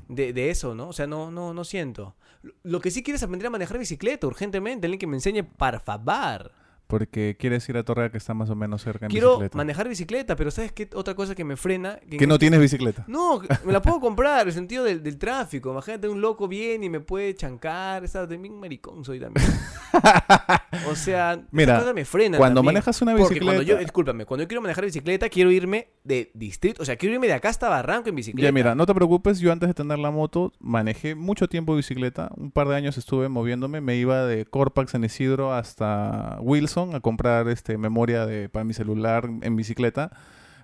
de, 0.08 0.34
de 0.34 0.50
eso, 0.50 0.74
¿no? 0.74 0.88
O 0.90 0.94
sea, 0.94 1.06
no, 1.06 1.30
no, 1.30 1.54
no 1.54 1.64
siento. 1.64 2.16
Lo- 2.42 2.54
Lo 2.64 2.80
que 2.82 2.90
sí 2.90 3.04
quiero 3.04 3.18
es 3.18 3.24
aprender 3.24 3.46
a 3.48 3.52
manejar 3.52 3.78
bicicleta 3.78 4.26
urgentemente, 4.26 4.88
alguien 4.88 4.98
que 5.00 5.06
me 5.08 5.18
enseñe, 5.18 5.44
por 5.44 5.80
favor. 5.82 6.52
Porque 6.92 7.36
quieres 7.40 7.68
ir 7.70 7.78
a 7.78 7.84
Torrea 7.84 8.10
que 8.12 8.18
está 8.18 8.34
más 8.34 8.50
o 8.50 8.56
menos 8.56 8.82
cerca 8.84 9.06
en 9.06 9.12
Quiero 9.12 9.30
bicicleta. 9.32 9.58
manejar 9.58 9.88
bicicleta, 9.88 10.36
pero 10.36 10.52
¿sabes 10.52 10.72
qué? 10.72 10.90
Otra 10.94 11.16
cosa 11.16 11.34
que 11.36 11.44
me 11.44 11.56
frena. 11.56 11.98
en 12.04 12.18
Que 12.20 12.28
no 12.28 12.36
este- 12.36 12.44
tienes 12.44 12.60
bicicleta. 12.60 13.06
No, 13.08 13.42
me 13.66 13.72
la 13.74 13.82
puedo 13.82 14.00
comprar, 14.00 14.46
el 14.48 14.54
sentido 14.54 14.84
del, 14.84 15.02
del 15.02 15.18
tráfico. 15.18 15.72
Imagínate 15.72 16.08
un 16.10 16.22
loco 16.22 16.48
bien 16.48 16.84
y 16.84 16.90
me 16.90 17.00
puede 17.00 17.34
chancar. 17.34 18.02
De 18.08 18.38
bien 18.38 18.60
maricón 18.60 19.04
soy 19.06 19.20
también. 19.20 19.48
o 20.90 20.96
sea, 20.96 21.42
Mira, 21.52 21.94
me 21.94 22.06
frena. 22.06 22.38
Cuando 22.38 22.60
también. 22.60 22.74
manejas 22.76 23.02
una 23.02 23.12
Porque 23.14 23.24
bicicleta... 23.36 23.46
cuando 23.46 23.62
yo, 23.64 23.78
discúlpame, 23.78 24.26
cuando 24.26 24.44
yo 24.44 24.48
quiero 24.48 24.62
manejar 24.62 24.86
bicicleta, 24.86 25.30
quiero 25.30 25.52
irme 25.52 25.88
de 26.04 26.32
distrito. 26.34 26.82
O 26.82 26.86
sea, 26.86 26.96
quiero 26.98 27.16
irme 27.16 27.28
de 27.28 27.34
acá 27.34 27.50
hasta 27.50 27.70
Barranco 27.70 28.10
en 28.10 28.16
bicicleta. 28.16 28.46
Ya, 28.48 28.52
mira, 28.52 28.76
no 28.76 28.86
te 28.86 28.94
preocupes, 28.94 29.40
yo 29.40 29.52
antes 29.52 29.70
de 29.70 29.74
tener 29.74 30.00
la 30.00 30.12
moto 30.12 30.52
manejé 30.60 31.16
mucho 31.16 31.48
tiempo 31.48 31.76
bicicleta, 31.76 32.32
un 32.36 32.52
par 32.52 32.68
de 32.68 32.76
años 32.76 32.98
estuve 32.98 33.30
moviéndome, 33.30 33.80
me 33.82 33.96
iba 33.96 34.26
de 34.26 34.46
Corpax 34.46 34.96
en 34.96 35.04
Isidro 35.04 35.54
hasta 35.54 36.38
Wilson 36.42 36.81
a 36.94 37.00
comprar 37.00 37.48
este 37.50 37.78
memoria 37.78 38.26
de, 38.26 38.50
para 38.50 38.64
mi 38.66 38.74
celular 38.74 39.30
en 39.42 39.56
bicicleta. 39.56 40.12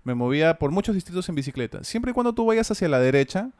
Me 0.04 0.14
movía 0.16 0.58
por 0.58 0.72
muchos 0.72 0.96
distritos 0.96 1.28
en 1.30 1.36
bicicleta. 1.36 1.84
Siempre 1.84 2.12
y 2.12 2.14
cuando 2.14 2.34
tú 2.34 2.46
vayas 2.46 2.72
hacia 2.72 2.88
la 2.88 3.00
derecha, 3.00 3.52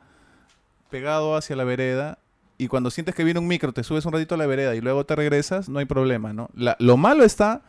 pegado 0.90 1.36
hacia 1.36 1.56
la 1.56 1.64
vereda, 1.64 2.20
y 2.58 2.68
cuando 2.68 2.90
sientes 2.90 3.14
que 3.14 3.24
viene 3.24 3.40
un 3.40 3.48
micro, 3.48 3.72
te 3.74 3.84
subes 3.84 4.06
un 4.06 4.14
ratito 4.14 4.36
a 4.36 4.38
la 4.38 4.48
vereda 4.48 4.74
y 4.76 4.82
luego 4.82 5.06
te 5.06 5.16
regresas, 5.16 5.70
no 5.70 5.80
hay 5.80 5.86
problema, 5.86 6.34
¿no? 6.34 6.50
Lo 6.80 6.98
malo 6.98 7.24
está, 7.24 7.62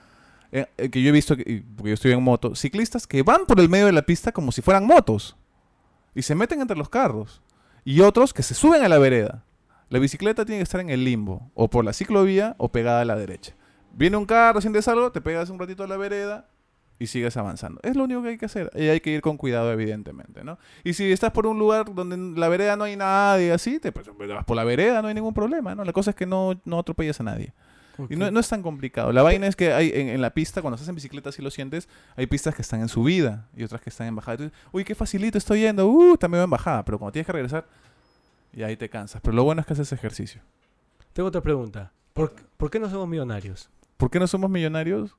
eh, 0.50 0.66
eh, 0.78 0.88
que 0.88 1.02
yo 1.02 1.10
he 1.10 1.12
visto, 1.12 1.36
que- 1.36 1.62
porque 1.76 1.90
yo 1.90 1.94
estoy 1.94 2.12
en 2.12 2.22
moto, 2.22 2.54
ciclistas 2.54 3.06
que 3.06 3.22
van 3.22 3.44
por 3.46 3.60
el 3.60 3.68
medio 3.68 3.86
de 3.86 3.92
la 3.92 4.02
pista 4.02 4.32
como 4.32 4.50
si 4.50 4.62
fueran 4.62 4.86
motos 4.86 5.36
y 6.14 6.22
se 6.22 6.34
meten 6.34 6.60
entre 6.62 6.76
los 6.76 6.88
carros. 6.88 7.42
Y 7.84 8.00
otros 8.00 8.32
que 8.32 8.42
se 8.42 8.54
suben 8.54 8.82
a 8.82 8.88
la 8.88 8.98
vereda. 8.98 9.44
La 9.90 9.98
bicicleta 9.98 10.44
tiene 10.44 10.58
que 10.60 10.64
estar 10.64 10.80
en 10.80 10.90
el 10.90 11.04
limbo, 11.04 11.50
o 11.54 11.68
por 11.68 11.84
la 11.84 11.92
ciclovía 11.92 12.54
o 12.58 12.70
pegada 12.70 13.00
a 13.02 13.04
la 13.04 13.16
derecha. 13.16 13.54
Viene 13.98 14.16
un 14.16 14.26
carro, 14.26 14.60
sientes 14.60 14.86
algo, 14.86 15.10
te 15.10 15.20
pegas 15.20 15.50
un 15.50 15.58
ratito 15.58 15.82
a 15.82 15.88
la 15.88 15.96
vereda 15.96 16.46
y 17.00 17.08
sigues 17.08 17.36
avanzando. 17.36 17.80
Es 17.82 17.96
lo 17.96 18.04
único 18.04 18.22
que 18.22 18.28
hay 18.28 18.38
que 18.38 18.46
hacer. 18.46 18.70
Y 18.76 18.86
hay 18.86 19.00
que 19.00 19.10
ir 19.10 19.20
con 19.20 19.36
cuidado, 19.36 19.72
evidentemente, 19.72 20.44
¿no? 20.44 20.56
Y 20.84 20.92
si 20.92 21.10
estás 21.10 21.32
por 21.32 21.48
un 21.48 21.58
lugar 21.58 21.92
donde 21.92 22.14
en 22.14 22.38
la 22.38 22.48
vereda 22.48 22.76
no 22.76 22.84
hay 22.84 22.94
nadie, 22.94 23.50
así, 23.50 23.80
te 23.80 23.90
pues, 23.90 24.06
vas 24.06 24.44
por 24.44 24.56
la 24.56 24.62
vereda, 24.62 25.02
no 25.02 25.08
hay 25.08 25.14
ningún 25.14 25.34
problema, 25.34 25.74
¿no? 25.74 25.84
La 25.84 25.92
cosa 25.92 26.10
es 26.10 26.16
que 26.16 26.26
no, 26.26 26.60
no 26.64 26.78
atropellas 26.78 27.18
a 27.18 27.24
nadie. 27.24 27.52
Y 28.08 28.14
no, 28.14 28.38
es 28.38 28.48
tan 28.48 28.62
complicado. 28.62 29.10
La 29.12 29.24
vaina 29.24 29.48
es 29.48 29.56
que 29.56 29.72
hay 29.72 29.90
en, 29.92 30.10
en 30.10 30.20
la 30.20 30.30
pista, 30.30 30.62
cuando 30.62 30.76
estás 30.76 30.88
en 30.88 30.94
bicicleta, 30.94 31.32
si 31.32 31.42
lo 31.42 31.50
sientes, 31.50 31.88
hay 32.14 32.28
pistas 32.28 32.54
que 32.54 32.62
están 32.62 32.80
en 32.80 32.88
subida 32.88 33.48
y 33.56 33.64
otras 33.64 33.80
que 33.80 33.90
están 33.90 34.06
en 34.06 34.14
bajada. 34.14 34.34
Entonces, 34.34 34.58
uy, 34.70 34.84
qué 34.84 34.94
facilito 34.94 35.36
estoy 35.36 35.62
yendo, 35.62 35.88
uh, 35.88 36.16
también 36.16 36.44
en 36.44 36.50
bajada. 36.50 36.84
Pero 36.84 37.00
cuando 37.00 37.10
tienes 37.10 37.26
que 37.26 37.32
regresar, 37.32 37.66
y 38.52 38.62
ahí 38.62 38.76
te 38.76 38.88
cansas. 38.88 39.20
Pero 39.20 39.34
lo 39.34 39.42
bueno 39.42 39.60
es 39.60 39.66
que 39.66 39.72
haces 39.72 39.90
ejercicio. 39.90 40.40
Tengo 41.12 41.28
otra 41.28 41.40
pregunta. 41.40 41.90
¿Por, 42.12 42.32
por 42.56 42.70
qué 42.70 42.78
no 42.78 42.88
somos 42.88 43.08
millonarios? 43.08 43.68
¿Por 43.98 44.10
qué 44.10 44.20
no 44.20 44.28
somos 44.28 44.48
millonarios? 44.48 45.16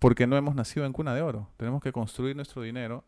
Porque 0.00 0.26
no 0.26 0.36
hemos 0.36 0.54
nacido 0.54 0.84
en 0.84 0.92
cuna 0.92 1.14
de 1.14 1.22
oro. 1.22 1.48
Tenemos 1.56 1.80
que 1.80 1.92
construir 1.92 2.34
nuestro 2.36 2.60
dinero. 2.60 3.04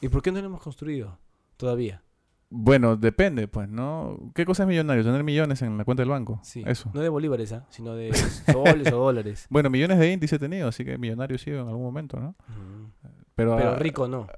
¿Y 0.00 0.08
por 0.08 0.22
qué 0.22 0.30
no 0.30 0.40
lo 0.40 0.46
hemos 0.46 0.62
construido 0.62 1.18
todavía? 1.56 2.02
Bueno, 2.48 2.96
depende, 2.96 3.48
pues, 3.48 3.68
¿no? 3.68 4.32
¿Qué 4.34 4.44
cosa 4.44 4.62
es 4.62 4.68
millonario? 4.68 5.04
Tener 5.04 5.24
millones 5.24 5.60
en 5.62 5.76
la 5.76 5.84
cuenta 5.84 6.02
del 6.02 6.10
banco. 6.10 6.40
Sí. 6.44 6.62
Eso. 6.66 6.90
No 6.94 7.00
de 7.00 7.08
bolívares, 7.08 7.52
¿ah? 7.52 7.66
sino 7.68 7.94
de 7.94 8.14
soles 8.14 8.92
o 8.92 8.96
dólares. 8.96 9.46
Bueno, 9.50 9.70
millones 9.70 9.98
de 9.98 10.12
índice 10.12 10.36
he 10.36 10.38
tenido, 10.38 10.68
así 10.68 10.84
que 10.84 10.98
millonario 10.98 11.34
he 11.34 11.38
sido 11.38 11.62
en 11.62 11.68
algún 11.68 11.82
momento, 11.82 12.18
¿no? 12.18 12.36
Pero, 13.34 13.56
Pero 13.56 13.70
ah, 13.70 13.76
rico 13.76 14.06
no. 14.06 14.28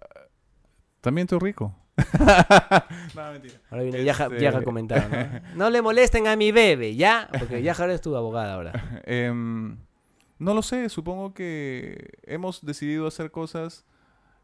También 1.03 1.26
estoy 1.26 1.41
rico. 1.41 1.74
no, 3.14 3.33
mentira. 3.33 3.55
Ahora 3.70 3.83
viene 3.83 4.03
Yaja, 4.03 4.24
Este- 4.24 4.41
Yaja 4.41 4.59
a 4.59 4.62
comentar, 4.62 5.11
¿no? 5.11 5.41
No 5.57 5.70
le 5.70 5.83
molesten 5.83 6.26
a 6.26 6.37
mi 6.37 6.53
bebé, 6.53 6.97
¿ya? 6.97 7.28
Porque 7.39 7.62
Yaja 7.62 7.83
ahora 7.83 7.95
es 7.95 8.01
tu 8.01 8.16
abogada 8.16 8.55
ahora. 8.55 9.03
Em, 9.05 9.76
no 10.43 10.55
lo 10.55 10.62
sé, 10.62 10.88
supongo 10.88 11.34
que 11.34 12.11
hemos 12.24 12.64
decidido 12.64 13.07
hacer 13.07 13.30
cosas 13.30 13.84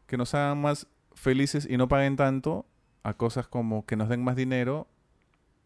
que 0.07 0.17
nos 0.17 0.33
hagan 0.33 0.61
más 0.61 0.87
felices 1.13 1.67
y 1.69 1.77
no 1.77 1.87
paguen 1.87 2.15
tanto 2.15 2.65
a 3.03 3.13
cosas 3.13 3.47
como 3.47 3.85
que 3.85 3.95
nos 3.95 4.09
den 4.09 4.23
más 4.23 4.35
dinero, 4.35 4.87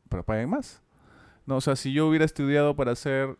pero 0.09 0.23
paguen 0.23 0.49
más. 0.49 0.81
No, 1.45 1.57
o 1.57 1.61
sea, 1.61 1.75
si 1.75 1.93
yo 1.93 2.07
hubiera 2.07 2.25
estudiado 2.25 2.75
para 2.75 2.91
hacer, 2.91 3.37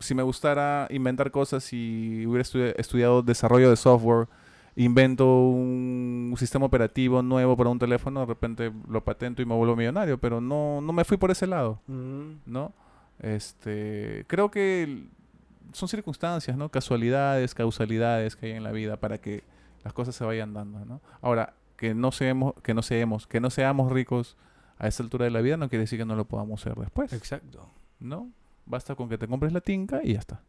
si 0.00 0.14
me 0.14 0.22
gustara 0.22 0.86
inventar 0.90 1.30
cosas 1.30 1.72
y 1.72 2.26
hubiera 2.26 2.44
estu- 2.44 2.74
estudiado 2.76 3.22
desarrollo 3.22 3.70
de 3.70 3.76
software, 3.76 4.28
invento 4.76 5.26
un 5.48 6.34
sistema 6.38 6.66
operativo 6.66 7.20
nuevo 7.22 7.56
para 7.56 7.70
un 7.70 7.78
teléfono, 7.78 8.20
de 8.20 8.26
repente 8.26 8.72
lo 8.88 9.02
patento 9.04 9.42
y 9.42 9.46
me 9.46 9.54
vuelvo 9.54 9.74
millonario, 9.76 10.18
pero 10.18 10.40
no, 10.40 10.80
no 10.80 10.92
me 10.92 11.04
fui 11.04 11.16
por 11.16 11.30
ese 11.30 11.46
lado. 11.46 11.80
Mm. 11.86 12.32
¿no? 12.46 12.72
Este, 13.20 14.24
creo 14.28 14.50
que 14.50 15.06
son 15.72 15.88
circunstancias, 15.88 16.56
¿no? 16.56 16.68
Casualidades, 16.70 17.54
causalidades 17.54 18.36
que 18.36 18.46
hay 18.46 18.52
en 18.52 18.64
la 18.64 18.72
vida 18.72 18.96
para 18.98 19.18
que 19.18 19.44
las 19.84 19.92
cosas 19.92 20.14
se 20.14 20.24
vayan 20.24 20.54
dando, 20.54 20.84
¿no? 20.84 21.00
Ahora, 21.20 21.54
que 21.76 21.94
no 21.94 22.10
seamos, 22.12 22.54
que 22.62 22.74
no 22.74 22.82
seamos, 22.82 23.26
que 23.26 23.40
no 23.40 23.50
seamos 23.50 23.92
ricos 23.92 24.36
a 24.78 24.88
esta 24.88 25.02
altura 25.02 25.24
de 25.24 25.30
la 25.32 25.40
vida 25.40 25.56
no 25.56 25.68
quiere 25.68 25.82
decir 25.82 25.98
que 25.98 26.04
no 26.04 26.14
lo 26.16 26.24
podamos 26.26 26.60
ser 26.60 26.74
después, 26.76 27.12
Exacto. 27.12 27.68
¿no? 28.00 28.30
Basta 28.66 28.94
con 28.94 29.08
que 29.08 29.18
te 29.18 29.26
compres 29.26 29.52
la 29.52 29.60
tinca 29.60 30.00
y 30.04 30.12
ya 30.14 30.18
está. 30.20 30.40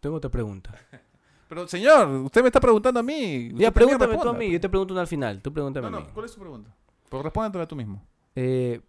Tengo 0.00 0.16
otra 0.16 0.30
pregunta. 0.30 0.74
Pero 1.48 1.66
señor, 1.66 2.08
usted 2.08 2.42
me 2.42 2.48
está 2.48 2.60
preguntando 2.60 3.00
a 3.00 3.02
mí. 3.02 3.50
Ya, 3.54 3.70
pregúntame 3.72 4.16
tú 4.18 4.28
a 4.28 4.32
mí. 4.32 4.38
pues. 4.38 4.52
Yo 4.52 4.60
te 4.60 4.68
pregunto 4.68 4.92
una 4.94 5.00
al 5.00 5.06
final. 5.06 5.40
Tú 5.40 5.52
pregúntame 5.52 5.90
No, 5.90 5.96
a 5.96 6.00
mí. 6.00 6.06
no, 6.06 6.14
¿cuál 6.14 6.26
es 6.26 6.32
tu 6.34 6.40
pregunta? 6.40 6.70
Pues 7.08 7.22
respóndetela 7.22 7.66
tú 7.66 7.74
mismo. 7.74 8.02
Eh, 8.36 8.80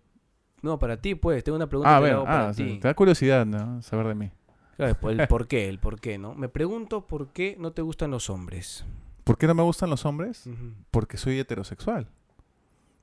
no, 0.62 0.78
para 0.78 0.98
ti, 1.02 1.16
pues. 1.16 1.42
Tengo 1.44 1.56
una 1.56 1.68
pregunta 1.68 1.96
Ah, 1.98 2.02
que 2.02 2.12
hago 2.12 2.26
para 2.26 2.50
ah, 2.50 2.54
ti. 2.54 2.78
te 2.80 2.88
da 2.88 2.94
curiosidad, 2.94 3.46
¿no? 3.46 3.82
Saber 3.82 4.08
de 4.08 4.16
mí. 4.16 4.32
Claro, 4.80 5.10
el 5.10 5.28
por 5.28 5.48
qué, 5.48 5.68
el 5.68 5.78
por 5.80 6.00
qué, 6.00 6.18
¿no? 6.18 6.36
Me 6.36 6.48
pregunto 6.48 7.06
por 7.06 7.34
qué 7.34 7.58
no 7.60 7.74
te 7.74 7.82
gustan 7.82 8.12
los 8.12 8.30
hombres. 8.30 8.86
¿Por 9.26 9.38
qué 9.38 9.46
no 9.46 9.54
me 9.54 9.62
gustan 9.64 9.90
los 9.90 10.06
hombres? 10.06 10.50
Porque 10.90 11.18
soy 11.18 11.38
heterosexual. 11.38 12.08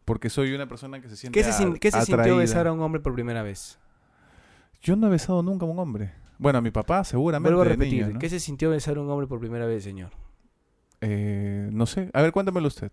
Porque 0.06 0.30
soy 0.30 0.54
una 0.54 0.66
persona 0.66 1.00
que 1.02 1.08
se 1.10 1.16
siente 1.16 1.38
¿Qué 1.38 1.44
se, 1.44 1.52
sin- 1.52 1.76
qué 1.76 1.90
se 1.90 2.00
sintió 2.02 2.36
besar 2.38 2.66
a 2.66 2.72
un 2.72 2.80
hombre 2.80 3.00
por 3.02 3.12
primera 3.12 3.42
vez? 3.42 3.78
Yo 4.80 4.96
no 4.96 5.08
he 5.08 5.10
besado 5.10 5.42
nunca 5.42 5.66
a 5.66 5.68
un 5.68 5.78
hombre. 5.78 6.12
Bueno, 6.38 6.58
a 6.58 6.62
mi 6.62 6.70
papá 6.70 7.04
seguramente 7.04 7.54
Vuelvo 7.54 7.62
a 7.68 7.72
repetir. 7.72 8.02
niño, 8.04 8.14
¿no? 8.14 8.18
¿Qué 8.20 8.28
se 8.30 8.40
sintió 8.40 8.70
besar 8.70 8.96
a 8.96 9.00
un 9.02 9.10
hombre 9.10 9.26
por 9.26 9.38
primera 9.38 9.66
vez, 9.66 9.84
señor? 9.84 10.12
Eh, 11.02 11.68
no 11.72 11.84
sé. 11.84 12.10
A 12.14 12.22
ver, 12.22 12.32
cuéntamelo 12.32 12.68
usted. 12.68 12.90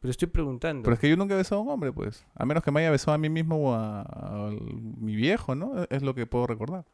Pero 0.00 0.10
estoy 0.10 0.28
preguntando. 0.28 0.82
Pero 0.82 0.94
es 0.94 1.00
que 1.00 1.08
yo 1.08 1.16
nunca 1.16 1.34
he 1.34 1.36
besado 1.36 1.60
a 1.60 1.64
un 1.64 1.70
hombre, 1.70 1.92
pues. 1.92 2.24
A 2.34 2.44
menos 2.46 2.64
que 2.64 2.70
me 2.72 2.80
haya 2.80 2.90
besado 2.90 3.14
a 3.14 3.18
mí 3.18 3.28
mismo 3.28 3.56
o 3.70 3.74
a, 3.74 4.00
a 4.02 4.50
mi 4.98 5.14
viejo, 5.14 5.54
¿no? 5.54 5.84
Es 5.90 6.02
lo 6.02 6.14
que 6.14 6.26
puedo 6.26 6.46
recordar. 6.48 6.84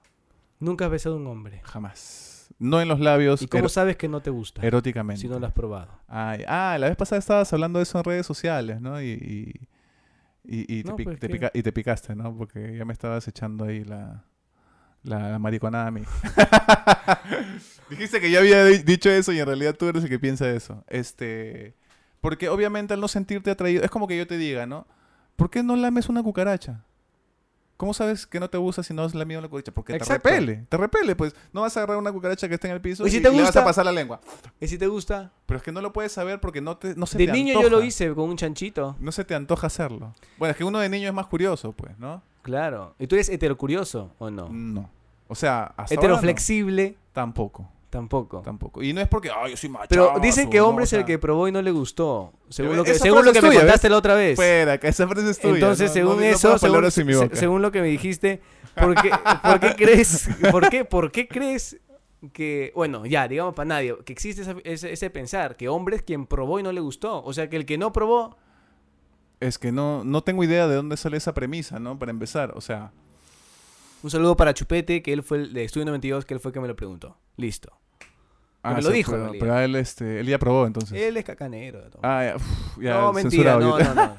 Nunca 0.59 0.87
has 0.87 0.91
besado 0.91 1.17
a 1.17 1.19
un 1.19 1.27
hombre. 1.27 1.61
Jamás. 1.65 2.49
No 2.59 2.81
en 2.81 2.89
los 2.89 3.01
labios, 3.01 3.43
¿Y 3.43 3.49
cómo 3.49 3.69
sabes 3.69 3.97
que 3.97 4.09
no 4.09 4.21
te 4.23 4.31
gusta? 4.31 4.63
eróticamente. 4.63 5.21
Si 5.21 5.29
no 5.29 5.39
lo 5.39 5.47
has 5.47 5.53
probado. 5.53 6.01
Ay, 6.09 6.43
ah, 6.49 6.77
la 6.81 6.89
vez 6.89 6.97
pasada 6.97 7.19
estabas 7.19 7.53
hablando 7.53 7.79
de 7.79 7.83
eso 7.83 7.99
en 7.99 8.05
redes 8.05 8.25
sociales, 8.27 8.81
¿no? 8.81 9.03
Y, 9.03 9.09
y, 9.11 9.69
y- 10.45 10.79
y 10.79 10.83
te, 10.83 10.91
No, 10.91 10.97
pic- 10.97 11.05
pues, 11.05 11.19
te 11.21 11.27
¿qué? 11.29 11.33
pica- 11.35 11.51
y 11.53 11.63
te 11.63 11.73
picaste, 11.73 12.15
¿no? 12.15 12.35
Porque 12.37 12.77
ya 12.77 12.85
me 12.87 12.93
estabas 12.95 13.27
echando 13.29 13.65
ahí 13.67 13.85
la, 13.85 14.25
la 15.03 15.39
mariconada 15.39 15.89
a 15.89 15.91
mí. 15.91 16.03
Dijiste 17.91 18.21
que 18.21 18.31
yo 18.31 18.41
había 18.41 18.65
di- 18.65 18.79
dicho 18.83 19.11
eso 19.11 19.33
y 19.33 19.39
en 19.41 19.47
realidad 19.47 19.75
tú 19.77 19.87
eres 19.89 20.03
el 20.05 20.09
que 20.09 20.19
piensa 20.19 20.49
eso. 20.51 20.85
Este, 20.89 21.75
porque 22.21 22.49
obviamente 22.49 22.95
al 22.95 23.01
no 23.01 23.09
sentirte 23.09 23.51
atraído, 23.51 23.85
es 23.85 23.91
como 23.91 24.07
que 24.09 24.17
yo 24.17 24.27
te 24.27 24.37
diga, 24.39 24.67
¿no? 24.67 24.87
¿Por 25.37 25.51
qué 25.51 25.63
no 25.63 25.77
lames 25.77 26.09
una 26.09 26.23
cucaracha? 26.23 26.85
¿Cómo 27.77 27.93
sabes 27.93 28.27
que 28.27 28.41
no 28.41 28.49
te 28.49 28.57
gusta 28.57 28.83
si 28.83 28.95
no 28.95 29.03
has 29.03 29.15
lamido 29.15 29.39
una 29.39 29.49
cucaracha? 29.49 29.73
Porque 29.73 29.95
Exacto. 29.95 30.23
te 30.29 30.35
repele, 30.35 30.65
te 30.69 30.77
repele, 30.79 31.15
pues. 31.15 31.35
No 31.53 31.61
vas 31.61 31.77
a 31.77 31.81
agarrar 31.81 31.99
una 31.99 32.11
cucaracha 32.11 32.49
que 32.49 32.55
esté 32.55 32.69
en 32.69 32.75
el 32.75 32.81
piso 32.81 33.07
¿Y 33.07 33.11
si 33.11 33.21
te 33.21 33.29
y 33.29 33.33
le 33.33 33.39
vas 33.39 33.49
gusta? 33.49 33.61
a 33.61 33.65
pasar 33.65 33.85
la 33.85 33.93
lengua. 33.93 34.21
¿Y 34.61 34.67
si 34.69 34.79
te 34.79 34.87
gusta? 34.87 35.31
Pero 35.45 35.59
es 35.59 35.63
que 35.63 35.73
no 35.73 35.83
lo 35.83 35.93
puedes 35.93 36.11
saber 36.13 36.41
porque 36.41 36.61
no, 36.63 36.79
te, 36.79 36.95
no 36.95 37.05
se 37.07 37.19
De 37.19 37.27
te 37.27 37.33
niño 37.33 37.51
antoja. 37.51 37.65
yo 37.65 37.71
lo 37.79 37.83
hice 37.85 38.15
con 38.15 38.31
un 38.31 38.37
chanchito. 38.37 38.97
No 38.99 39.13
se 39.13 39.25
te 39.25 39.35
antoja 39.35 39.67
hacerlo. 39.67 40.15
Bueno, 40.39 40.53
es 40.53 40.57
que 40.57 40.65
uno 40.65 40.79
de 40.79 40.89
niño 40.89 41.09
es 41.09 41.15
más 41.15 41.27
curioso, 41.27 41.73
pues, 41.73 41.99
¿no? 41.99 42.23
Claro. 42.43 42.95
¿Y 42.99 43.07
tú 43.09 43.15
eres 43.17 43.29
heterocurioso 43.29 44.11
o 44.19 44.31
no? 44.31 44.49
No. 44.51 44.89
O 45.29 45.35
sea, 45.35 45.65
hasta 45.77 45.95
ahora 45.97 46.09
no. 46.09 46.15
Heteroflexible 46.15 46.97
Tampoco, 47.13 47.69
tampoco. 47.99 48.43
tampoco. 48.43 48.83
Y 48.83 48.93
no 48.93 49.01
es 49.01 49.09
porque, 49.09 49.31
ay, 49.35 49.53
yo 49.53 49.57
soy 49.57 49.71
macho. 49.71 49.87
Pero 49.89 50.15
dicen 50.21 50.51
que 50.51 50.61
hombre 50.61 50.85
es 50.85 50.93
el 50.93 51.05
que 51.05 51.19
probó 51.19 51.49
y 51.49 51.53
no 51.53 51.63
le 51.63 51.71
gustó. 51.71 52.33
Según 52.49 52.77
lo 52.77 52.85
que, 52.85 52.95
según 52.95 53.25
lo 53.25 53.33
que 53.33 53.41
me 53.43 53.55
contaste 53.55 53.89
la 53.89 53.97
otra 53.97 54.15
vez. 54.15 54.37
Fuera, 54.37 54.79
que 54.79 54.89
esa 54.89 55.09
frase 55.09 55.31
es 55.31 55.39
tuya. 55.39 55.55
Entonces, 55.55 55.89
no- 55.89 55.95
según 55.95 56.17
no- 56.17 56.23
eso, 56.23 56.59
según, 56.59 56.91
se- 57.35 57.47
lo 57.63 57.73
que 57.73 57.81
me 57.81 57.89
dijiste, 57.89 58.41
¿por 58.75 58.95
qué, 59.01 59.11
por 59.43 59.61
qué 59.61 59.75
crees, 59.77 60.29
por 60.51 60.69
qué, 60.69 60.85
por 60.85 61.11
qué 61.11 61.27
crees 61.27 61.79
que, 62.33 62.73
bueno, 62.75 63.07
ya, 63.07 63.29
digamos 63.29 63.55
para 63.55 63.67
nadie, 63.69 63.97
que 64.05 64.13
existe 64.13 64.43
esa- 64.43 64.57
ese, 64.65 64.93
ese 64.93 65.11
pensar, 65.11 65.57
que 65.57 65.69
hombre 65.69 65.97
es 65.97 66.03
quien 66.03 66.27
probó 66.27 66.59
y 66.61 66.63
no 66.63 66.73
le 66.73 66.81
gustó? 66.81 67.23
O 67.25 67.33
sea, 67.33 67.49
que 67.49 67.57
el 67.57 67.67
que 67.67 67.79
no 67.79 67.93
probó, 67.93 68.37
Es 69.41 69.59
que 69.59 69.71
no, 69.73 70.03
no 70.05 70.23
tengo 70.23 70.43
idea 70.45 70.67
de 70.67 70.75
dónde 70.77 70.97
sale 70.97 71.17
esa 71.19 71.35
premisa, 71.35 71.79
¿no? 71.79 71.99
Para 71.99 72.11
empezar, 72.11 72.53
o 72.57 72.61
sea... 72.61 72.91
un 74.03 74.11
saludo 74.11 74.35
para 74.37 74.55
Chupete, 74.55 75.03
que 75.03 75.13
él 75.13 75.23
fue 75.23 75.39
el 75.39 75.53
de 75.53 75.65
Estudio 75.65 75.85
92, 75.87 76.25
que 76.25 76.33
él 76.35 76.41
fue 76.41 76.49
el 76.51 76.53
que 76.55 76.61
me 76.61 76.69
lo 76.69 76.75
preguntó. 76.75 77.19
Listo. 77.37 77.71
Me 78.75 78.83
lo 78.83 78.91
dijo, 78.91 79.13
Pero, 79.13 79.33
pero 79.39 79.59
él, 79.61 79.77
este, 79.77 80.21
él 80.21 80.27
ya 80.27 80.39
probó, 80.39 80.67
entonces. 80.67 81.01
Él 81.01 81.17
es 81.17 81.25
cacanero. 81.25 81.83
de 81.83 81.91
todo. 81.91 82.01
Ah, 82.03 82.25
ya, 82.25 82.37
uf, 82.37 82.79
ya, 82.83 82.95
no, 83.01 83.13
mentira, 83.13 83.57
no, 83.59 83.79
no, 83.79 83.95
no. 83.95 84.17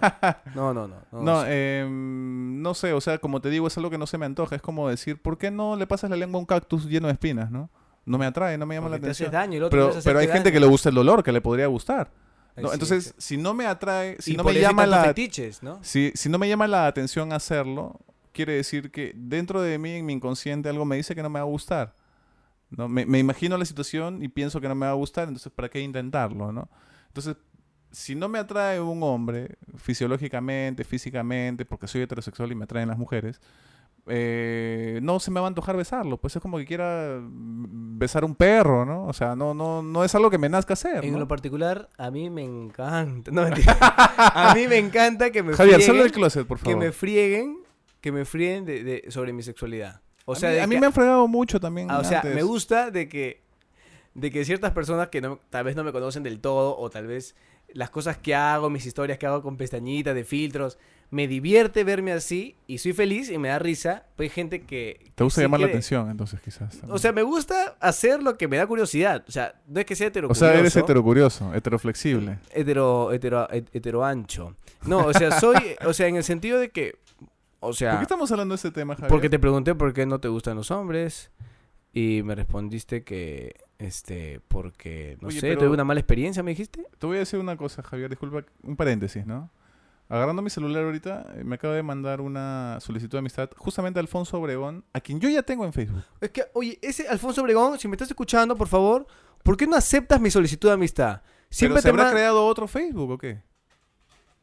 No, 0.56 0.74
no, 0.74 0.88
no. 0.88 0.96
No, 1.12 1.22
No, 1.22 1.46
em, 1.46 2.62
no 2.62 2.74
sé, 2.74 2.94
o 2.94 3.02
sea, 3.02 3.18
como 3.18 3.42
te 3.42 3.50
digo, 3.50 3.68
es 3.68 3.78
algo 3.78 3.90
que 3.90 3.98
no 3.98 4.08
se 4.08 4.18
me 4.18 4.26
antoja. 4.26 4.56
Es 4.56 4.62
como 4.62 4.90
decir, 4.90 5.22
¿por 5.22 5.38
qué 5.38 5.52
no 5.52 5.76
le 5.76 5.88
pasas 5.88 6.10
la 6.10 6.16
lengua 6.16 6.38
a 6.38 6.42
un 6.42 6.46
cactus 6.46 6.86
lleno 6.86 7.08
de 7.08 7.14
espinas, 7.14 7.52
no? 7.52 7.70
No 8.06 8.18
me 8.18 8.26
atrae, 8.26 8.58
no 8.58 8.66
me 8.66 8.76
llama 8.76 8.88
Porque 8.88 9.00
la 9.00 9.02
te 9.02 9.08
atención. 9.08 9.32
daño, 9.32 9.58
el 9.58 9.64
otro 9.64 9.78
Pero, 9.78 9.94
no 9.96 10.02
pero 10.04 10.20
hay 10.20 10.26
hacerte 10.26 10.34
gente 10.38 10.52
que 10.52 10.56
daño. 10.60 10.66
le 10.68 10.72
gusta 10.72 10.90
el 10.90 10.96
dolor, 10.96 11.24
que 11.24 11.32
le 11.32 11.42
podría 11.42 11.68
gustar. 11.68 12.10
¿no? 12.56 12.72
Entonces, 12.74 13.06
sí. 13.18 13.36
si 13.36 13.38
no 13.38 13.54
me 13.54 13.66
atrae, 13.68 14.16
si 14.20 14.34
Y 14.34 14.38
no 14.38 14.44
me 14.44 14.54
llama 14.60 14.86
la 14.88 15.04
fetiches, 15.04 15.62
¿no? 15.62 15.80
si, 15.84 16.12
si 16.16 16.30
no 16.30 16.38
me 16.38 16.48
llama 16.48 16.68
la 16.68 16.88
atención 16.88 17.34
hacerlo, 17.34 18.00
quiere 18.32 18.54
decir 18.54 18.92
que 18.92 19.12
dentro 19.16 19.62
de 19.62 19.78
mí, 19.78 19.92
en 19.96 20.06
mi 20.06 20.14
inconsciente, 20.14 20.70
algo 20.70 20.86
me 20.86 20.96
dice 20.96 21.14
que 21.16 21.22
no 21.22 21.30
me 21.30 21.40
va 21.40 21.44
a 21.44 21.48
gustar. 21.50 21.94
¿No? 22.70 22.88
Me, 22.88 23.06
me 23.06 23.20
imagino 23.20 23.58
la 23.58 23.66
situación 23.66 24.22
y 24.24 24.28
pienso 24.28 24.60
que 24.62 24.68
no 24.68 24.76
me 24.76 24.86
va 24.86 24.92
a 24.92 24.96
gustar, 24.96 25.28
entonces 25.28 25.52
¿para 25.52 25.70
qué 25.70 25.80
intentarlo? 25.82 26.52
¿no? 26.52 26.70
Entonces, 27.08 27.38
si 27.92 28.16
no 28.16 28.28
me 28.30 28.40
atrae 28.40 28.80
un 28.82 29.02
hombre 29.04 29.58
fisiológicamente, 29.76 30.84
físicamente, 30.84 31.66
porque 31.66 31.88
soy 31.88 32.02
heterosexual 32.02 32.52
y 32.52 32.56
me 32.56 32.66
atraen 32.66 32.90
las 32.90 32.98
mujeres, 32.98 33.40
eh, 34.10 35.00
no 35.04 35.20
se 35.20 35.32
me 35.32 35.40
va 35.40 35.48
a 35.48 35.50
antojar 35.50 35.76
besarlo. 35.76 36.18
Pues 36.18 36.36
es 36.36 36.42
como 36.42 36.58
que 36.58 36.66
quiera 36.66 37.20
besar 37.22 38.24
un 38.24 38.36
perro, 38.36 38.86
¿no? 38.86 39.06
O 39.06 39.14
sea, 39.14 39.36
no, 39.36 39.54
no, 39.54 39.82
no 39.82 40.04
es 40.04 40.16
algo 40.16 40.30
que 40.30 40.38
me 40.38 40.48
nazca 40.50 40.74
hacer. 40.74 41.04
En 41.04 41.14
¿no? 41.14 41.20
lo 41.20 41.28
particular, 41.28 41.90
a 41.98 42.10
mí 42.12 42.30
me 42.30 42.44
encanta. 42.44 43.32
No, 43.32 43.44
mentira. 43.44 43.78
a 43.82 44.54
mí 44.56 44.68
me 44.68 44.78
encanta 44.78 45.32
que 45.32 45.44
me 45.44 45.54
Javier, 45.54 45.82
frieguen, 45.82 46.04
del 46.04 46.12
closet, 46.12 46.48
por 46.48 46.58
que 46.60 46.66
favor. 46.66 46.80
me 46.80 46.92
frieguen, 46.92 47.58
que 48.02 48.12
me 48.12 48.24
frieguen 48.26 48.66
de, 48.66 48.84
de- 48.84 49.12
sobre 49.12 49.34
mi 49.34 49.44
sexualidad. 49.44 50.02
O 50.30 50.36
sea, 50.36 50.50
a 50.50 50.52
mí, 50.52 50.56
de 50.58 50.62
a 50.64 50.68
mí 50.68 50.76
que- 50.76 50.80
me 50.82 50.86
han 50.88 50.94
fregado 50.94 51.28
mucho 51.28 51.60
también. 51.60 51.90
ah, 51.90 52.00
o 52.00 52.04
sea, 52.04 52.20
antes. 52.20 52.36
me 52.36 52.44
gusta 52.44 52.92
de 52.92 53.08
que 53.10 53.42
de 54.14 54.32
que 54.32 54.44
ciertas 54.46 54.72
personas 54.72 55.10
que 55.10 55.22
no, 55.22 55.40
tal 55.52 55.64
vez 55.64 55.76
no 55.76 55.84
me 55.84 55.92
conocen 55.92 56.24
del 56.24 56.40
todo 56.40 56.76
o 56.78 56.90
tal 56.90 57.06
vez 57.06 57.36
las 57.74 57.90
cosas 57.92 58.18
que 58.18 58.34
hago, 58.34 58.70
mis 58.70 58.86
historias 58.86 59.20
que 59.20 59.28
hago 59.28 59.44
con 59.44 59.58
pestañitas, 59.58 60.16
de 60.16 60.24
filtros, 60.24 60.80
me 61.12 61.28
divierte 61.28 61.84
verme 61.84 62.14
así 62.14 62.56
y 62.66 62.80
soy 62.80 62.94
feliz 62.94 63.30
y 63.30 63.38
me 63.38 63.50
da 63.50 63.60
risa. 63.60 64.06
Pues 64.16 64.30
hay 64.32 64.34
gente 64.36 64.62
que... 64.64 65.12
Te 65.14 65.24
gusta 65.24 65.42
sí 65.42 65.46
llamar 65.46 65.60
la 65.60 65.68
atención, 65.68 66.10
entonces, 66.10 66.40
quizás. 66.42 66.72
también. 66.72 66.92
O 66.92 66.98
sea, 66.98 67.12
me 67.12 67.22
gusta 67.22 67.76
hacer 67.80 68.24
lo 68.24 68.38
que 68.38 68.48
me 68.48 68.58
da 68.58 68.66
curiosidad. 68.66 69.24
O 69.28 69.32
sea, 69.32 69.54
no 69.68 69.80
es 69.82 69.86
que 69.86 69.96
sea 69.96 70.08
hetero 70.08 70.30
O 70.30 70.34
sea, 70.36 70.54
eres 70.56 70.76
heterocurioso, 70.76 71.54
heteroflexible. 71.54 72.40
hetero, 72.52 73.12
hetero, 73.14 73.48
het- 73.50 73.70
heteroancho. 73.74 74.56
No, 74.86 75.06
o 75.06 75.14
sea, 75.14 75.40
soy, 75.40 75.58
o 75.86 75.94
sea, 75.94 76.08
en 76.08 76.16
el 76.16 76.24
sentido 76.24 76.58
de 76.60 76.70
que, 76.70 76.96
o 77.60 77.68
¿Por 77.68 77.78
qué 77.78 78.02
estamos 78.02 78.32
hablando 78.32 78.54
de 78.54 78.58
este 78.58 78.72
tema, 78.72 78.96
Javier? 78.96 79.10
porque 79.10 79.30
te 79.30 79.40
pregunté 79.40 79.76
por 79.76 79.94
qué 79.94 80.06
no 80.06 80.20
te 80.20 80.28
gustan 80.28 80.56
los 80.56 80.72
hombres 80.72 81.32
y 81.94 82.22
me 82.24 82.36
respondiste 82.36 83.04
que, 83.04 83.56
este, 83.80 84.42
porque, 84.48 85.18
no 85.22 85.30
Oye, 85.30 85.40
sé, 85.40 85.56
tuve 85.56 85.70
una 85.70 85.84
mala 85.84 86.00
experiencia, 86.00 86.44
me 86.44 86.52
dijiste. 86.52 86.86
Te 86.98 87.08
voy 87.08 87.18
a 87.18 87.20
decir 87.20 87.40
una 87.40 87.58
cosa, 87.58 87.82
Javier, 87.82 88.10
disculpa, 88.10 88.44
un 88.64 88.76
paréntesis, 88.76 89.26
¿no? 89.26 89.50
Agarrando 90.10 90.42
mi 90.42 90.50
celular 90.50 90.84
ahorita, 90.86 91.34
eh, 91.36 91.44
me 91.44 91.56
acaba 91.56 91.74
de 91.74 91.84
mandar 91.84 92.22
una 92.22 92.78
solicitud 92.80 93.14
de 93.14 93.20
amistad 93.20 93.50
justamente 93.58 94.00
a 94.00 94.02
Alfonso 94.02 94.40
Obregón, 94.40 94.86
a 94.94 95.02
quien 95.02 95.20
yo 95.20 95.28
ya 95.28 95.44
tengo 95.44 95.66
en 95.66 95.74
Facebook. 95.74 96.04
Es 96.22 96.30
que, 96.30 96.46
oye, 96.54 96.80
ese 96.82 97.08
Alfonso 97.10 97.42
Obregón, 97.42 97.78
si 97.78 97.88
me 97.88 97.96
estás 97.96 98.10
escuchando, 98.10 98.56
por 98.56 98.68
favor, 98.68 99.06
¿por 99.44 99.58
qué 99.58 99.68
no 99.68 99.76
aceptas 99.76 100.22
mi 100.22 100.32
solicitud 100.32 100.70
de 100.70 100.76
amistad? 100.76 101.22
Siempre 101.50 101.82
¿Pero 101.82 101.82
se 101.82 101.88
te 101.88 102.02
habrá 102.02 102.12
creado 102.12 102.46
otro 102.46 102.68
Facebook 102.68 103.12
o 103.12 103.18
qué? 103.18 103.42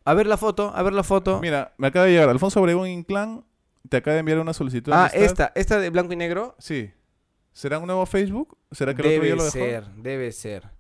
A 0.05 0.15
ver 0.15 0.27
la 0.27 0.37
foto, 0.37 0.73
a 0.75 0.83
ver 0.83 0.93
la 0.93 1.03
foto. 1.03 1.41
Mira, 1.41 1.75
me 1.79 1.87
acaba 1.87 2.05
de 2.07 2.13
llegar 2.13 2.29
Alfonso 2.29 2.61
Obregón 2.61 2.89
Inclán, 2.89 3.45
te 3.89 3.99
acaba 3.99 4.15
de 4.15 4.21
enviar 4.21 4.39
una 4.39 4.53
solicitud 4.53 4.93
de 4.93 4.99
ah, 4.99 5.11
esta, 5.13 5.53
esta 5.55 5.79
de 5.79 5.91
blanco 5.91 6.13
y 6.13 6.17
negro. 6.17 6.55
Sí. 6.59 6.91
¿Será 7.53 7.79
un 7.79 7.87
nuevo 7.87 8.05
Facebook? 8.05 8.59
¿Será 8.71 8.95
que 8.95 9.03
el 9.03 9.09
otro 9.09 9.17
ya 9.17 9.23
Debe 9.23 9.37
lo 9.37 9.45
dejó? 9.45 9.53
ser, 9.53 9.87
debe 9.97 10.33
ser. 10.33 10.71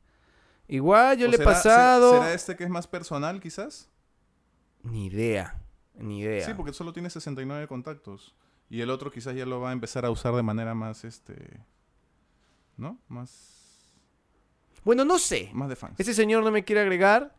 Igual 0.68 1.18
yo 1.18 1.28
¿O 1.28 1.30
le 1.30 1.36
he 1.36 1.40
pasado. 1.40 2.10
¿será, 2.10 2.22
será 2.24 2.34
este 2.34 2.56
que 2.56 2.64
es 2.64 2.70
más 2.70 2.86
personal, 2.86 3.40
quizás? 3.40 3.88
Ni 4.82 5.06
idea, 5.06 5.62
ni 5.94 6.20
idea. 6.20 6.44
Sí, 6.44 6.52
porque 6.54 6.72
solo 6.72 6.92
tiene 6.92 7.08
69 7.08 7.66
contactos. 7.68 8.34
Y 8.68 8.80
el 8.80 8.90
otro 8.90 9.10
quizás 9.10 9.34
ya 9.34 9.46
lo 9.46 9.60
va 9.60 9.70
a 9.70 9.72
empezar 9.72 10.04
a 10.04 10.10
usar 10.10 10.34
de 10.34 10.42
manera 10.42 10.74
más, 10.74 11.04
este... 11.04 11.60
¿No? 12.76 12.98
Más... 13.08 13.88
Bueno, 14.84 15.04
no 15.04 15.18
sé. 15.18 15.50
Más 15.52 15.68
de 15.68 15.76
fans. 15.76 15.98
Ese 15.98 16.12
señor 16.12 16.42
no 16.42 16.50
me 16.50 16.64
quiere 16.64 16.80
agregar. 16.80 17.34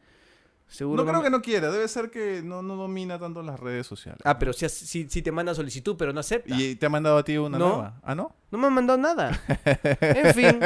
Seguro 0.67 1.03
No 1.03 1.09
creo 1.09 1.21
que 1.23 1.29
no 1.29 1.41
quiera, 1.41 1.71
debe 1.71 1.87
ser 1.87 2.09
que 2.09 2.41
no, 2.43 2.61
no 2.61 2.75
domina 2.75 3.19
tanto 3.19 3.41
las 3.43 3.59
redes 3.59 3.85
sociales. 3.85 4.19
Ah, 4.25 4.37
pero 4.39 4.51
si, 4.51 4.67
si, 4.67 5.07
si 5.09 5.21
te 5.21 5.31
manda 5.31 5.53
solicitud, 5.53 5.95
pero 5.97 6.11
no 6.11 6.19
acepta. 6.19 6.53
¿Y 6.59 6.75
te 6.75 6.85
ha 6.87 6.89
mandado 6.89 7.17
a 7.17 7.23
ti 7.23 7.37
una 7.37 7.57
No. 7.57 7.67
nueva? 7.69 7.99
¿Ah, 8.03 8.15
no? 8.15 8.35
No 8.51 8.57
me 8.57 8.67
han 8.67 8.73
mandado 8.73 8.97
nada. 8.99 9.39
en 10.01 10.33
fin, 10.33 10.59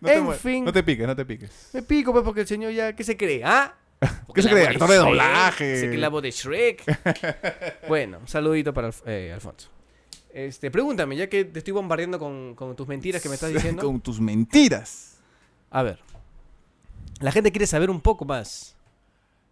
No 0.00 0.08
te, 0.08 0.14
En 0.14 0.32
fin. 0.34 0.64
no 0.64 0.72
te 0.72 0.82
piques, 0.82 1.06
no 1.06 1.14
te 1.16 1.24
piques. 1.24 1.70
me 1.72 1.82
pico 1.82 2.12
pues 2.12 2.24
porque 2.24 2.40
el 2.42 2.46
señor 2.48 2.72
ya, 2.72 2.94
¿qué 2.94 3.04
se 3.04 3.16
cree? 3.16 3.42
¿Ah? 3.44 3.74
¿Qué 4.34 4.42
se 4.42 4.48
cree? 4.50 4.66
Actor 4.66 4.88
de 4.90 4.96
doblaje. 4.96 5.80
Se 5.80 5.86
cree 5.86 5.98
la 5.98 6.08
voz 6.08 6.22
de 6.22 6.30
Shrek. 6.32 7.86
bueno, 7.88 8.18
un 8.18 8.28
saludito 8.28 8.74
para 8.74 8.90
eh, 9.06 9.30
Alfonso. 9.32 9.68
Este, 10.32 10.70
pregúntame, 10.70 11.16
ya 11.16 11.28
que 11.28 11.44
te 11.44 11.58
estoy 11.58 11.72
bombardeando 11.72 12.18
con, 12.18 12.54
con 12.54 12.74
tus 12.76 12.86
mentiras 12.88 13.22
que 13.22 13.28
me 13.28 13.34
estás 13.36 13.52
diciendo. 13.52 13.82
Con 13.82 14.00
tus 14.00 14.20
mentiras. 14.20 15.18
A 15.70 15.82
ver. 15.82 16.00
La 17.20 17.32
gente 17.32 17.52
quiere 17.52 17.66
saber 17.66 17.90
un 17.90 18.00
poco 18.00 18.24
más. 18.24 18.76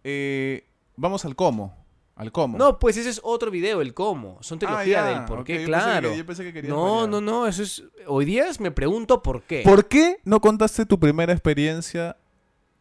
Eh, 0.03 0.65
vamos 0.95 1.25
al 1.25 1.35
cómo. 1.35 1.77
Al 2.15 2.31
cómo. 2.33 2.57
No, 2.57 2.79
pues 2.79 2.97
ese 2.97 3.09
es 3.09 3.21
otro 3.23 3.49
video, 3.49 3.79
el 3.81 3.93
cómo. 3.93 4.37
Son 4.41 4.57
Ah, 4.57 4.59
teología 4.59 4.85
ya. 4.97 5.05
del 5.05 5.25
por 5.25 5.43
qué, 5.45 5.53
yo 5.53 5.57
pensé 5.59 5.65
claro. 5.67 6.11
que- 6.11 6.17
yo 6.17 6.25
pensé 6.25 6.51
que 6.53 6.63
No, 6.63 6.91
variar. 6.91 7.09
no, 7.09 7.21
no, 7.21 7.47
eso 7.47 7.63
es... 7.63 7.83
Hoy 8.07 8.25
día 8.25 8.49
es- 8.49 8.59
me 8.59 8.71
pregunto 8.71 9.21
por 9.23 9.43
qué. 9.43 9.61
¿Por 9.63 9.87
qué 9.87 10.17
no 10.25 10.41
contaste 10.41 10.85
tu 10.85 10.99
primera 10.99 11.31
experiencia 11.31 12.17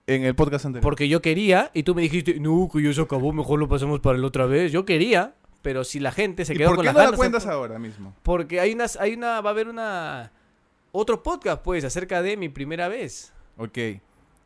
en 0.09 0.25
el 0.25 0.35
podcast 0.35 0.65
anterior? 0.65 0.83
Porque 0.83 1.09
yo 1.09 1.23
quería 1.23 1.71
y 1.73 1.85
tú 1.85 1.95
me 1.95 2.03
dijiste, 2.03 2.41
no, 2.41 2.69
que 2.73 2.83
ya 2.83 2.93
se 2.93 3.01
acabó, 3.01 3.33
mejor 3.33 3.61
lo 3.61 3.69
pasamos 3.69 4.01
para 4.01 4.19
la 4.19 4.27
otra 4.27 4.47
vez. 4.47 4.73
Yo 4.73 4.85
quería, 4.85 5.35
pero 5.63 5.85
si 5.85 6.01
la 6.01 6.11
gente 6.11 6.45
se 6.45 6.55
¿Y 6.55 6.57
quedó 6.57 6.71
por 6.71 6.77
con 6.79 6.87
qué 6.87 6.93
las 6.93 7.05
no 7.05 7.11
la 7.13 7.17
cuentas 7.17 7.47
ahora 7.47 7.79
mismo? 7.79 8.15
Porque 8.25 8.59
hay 8.59 8.73
unas, 8.73 8.97
hay 8.97 9.15
una, 9.15 9.41
va 9.41 9.51
a 9.51 9.53
haber 9.53 9.69
una... 9.69 10.33
Otro 10.91 11.23
podcast, 11.23 11.63
pues, 11.63 11.85
acerca 11.85 12.23
de 12.23 12.37
mi 12.37 12.49
primera 12.49 12.89
vez. 12.89 13.33
Ok. 13.57 13.79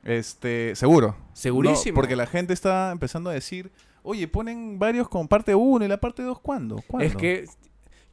Este, 0.04 0.74
seguro. 0.76 1.16
Segurísimo. 1.32 1.94
No, 1.94 2.00
porque 2.00 2.16
la 2.16 2.26
gente 2.26 2.52
está 2.52 2.90
empezando 2.90 3.30
a 3.30 3.32
decir, 3.32 3.70
oye, 4.02 4.26
ponen 4.28 4.78
varios 4.78 5.08
con 5.08 5.28
parte 5.28 5.54
1 5.54 5.84
y 5.84 5.88
la 5.88 5.98
parte 6.00 6.22
2, 6.22 6.40
¿cuándo? 6.40 6.82
¿Cuándo? 6.86 7.06
Es 7.06 7.16
que 7.16 7.44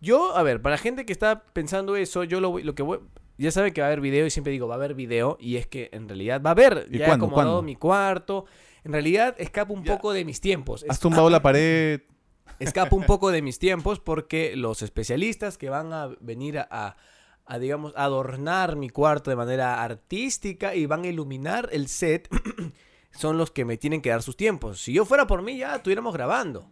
yo, 0.01 0.35
a 0.35 0.43
ver, 0.43 0.61
para 0.61 0.75
la 0.75 0.81
gente 0.81 1.05
que 1.05 1.13
está 1.13 1.43
pensando 1.53 1.95
eso, 1.95 2.23
yo 2.23 2.39
lo, 2.39 2.51
voy- 2.51 2.63
lo 2.63 2.75
que 2.75 2.83
voy... 2.83 2.99
Ya 3.37 3.51
saben 3.51 3.73
que 3.73 3.79
va 3.79 3.87
a 3.87 3.89
haber 3.89 4.01
video 4.01 4.25
y 4.25 4.29
siempre 4.31 4.51
digo, 4.51 4.67
va 4.67 4.75
a 4.75 4.77
haber 4.77 4.93
video. 4.95 5.37
Y 5.39 5.55
es 5.55 5.65
que 5.65 5.89
en 5.93 6.09
realidad 6.09 6.41
va 6.45 6.49
a 6.49 6.51
haber. 6.51 6.87
¿Y 6.91 6.97
Ya 6.97 7.07
he 7.07 7.11
acomodado 7.11 7.51
¿Cuándo? 7.51 7.61
mi 7.61 7.75
cuarto. 7.77 8.45
En 8.83 8.91
realidad 8.91 9.33
escapa 9.37 9.71
un 9.73 9.83
Ya. 9.85 9.95
poco 9.95 10.11
de 10.11 10.25
mis 10.25 10.41
tiempos. 10.41 10.83
Has 10.89 10.99
tumbado 10.99 11.29
la 11.29 11.41
pared. 11.41 12.01
escapa 12.59 12.93
un 12.97 13.05
poco 13.05 13.31
de 13.31 13.41
mis 13.41 13.57
tiempos 13.57 14.01
porque 14.01 14.57
los 14.57 14.81
especialistas 14.81 15.57
que 15.57 15.69
van 15.69 15.93
a 15.93 16.07
venir 16.19 16.59
a, 16.59 16.67
a- 16.69 16.97
a, 17.49 17.57
digamos, 17.57 17.93
adornar 17.95 18.75
mi 18.75 18.89
cuarto 18.89 19.31
de 19.31 19.35
manera 19.35 19.83
artística 19.83 20.75
y 20.75 20.85
van 20.85 21.03
a 21.03 21.07
iluminar 21.07 21.67
el 21.71 21.87
set 21.87 22.29
son 23.11 23.39
los 23.39 23.49
que 23.49 23.65
me 23.65 23.75
tienen 23.75 24.01
que 24.01 24.11
dar 24.11 24.21
sus 24.21 24.37
tiempos. 24.37 24.81
Si 24.81 24.93
yo 24.93 25.03
fuera 25.03 25.25
por 25.25 25.41
mí 25.41 25.57
ya 25.57 25.75
estuviéramos 25.75 26.13
grabando. 26.13 26.69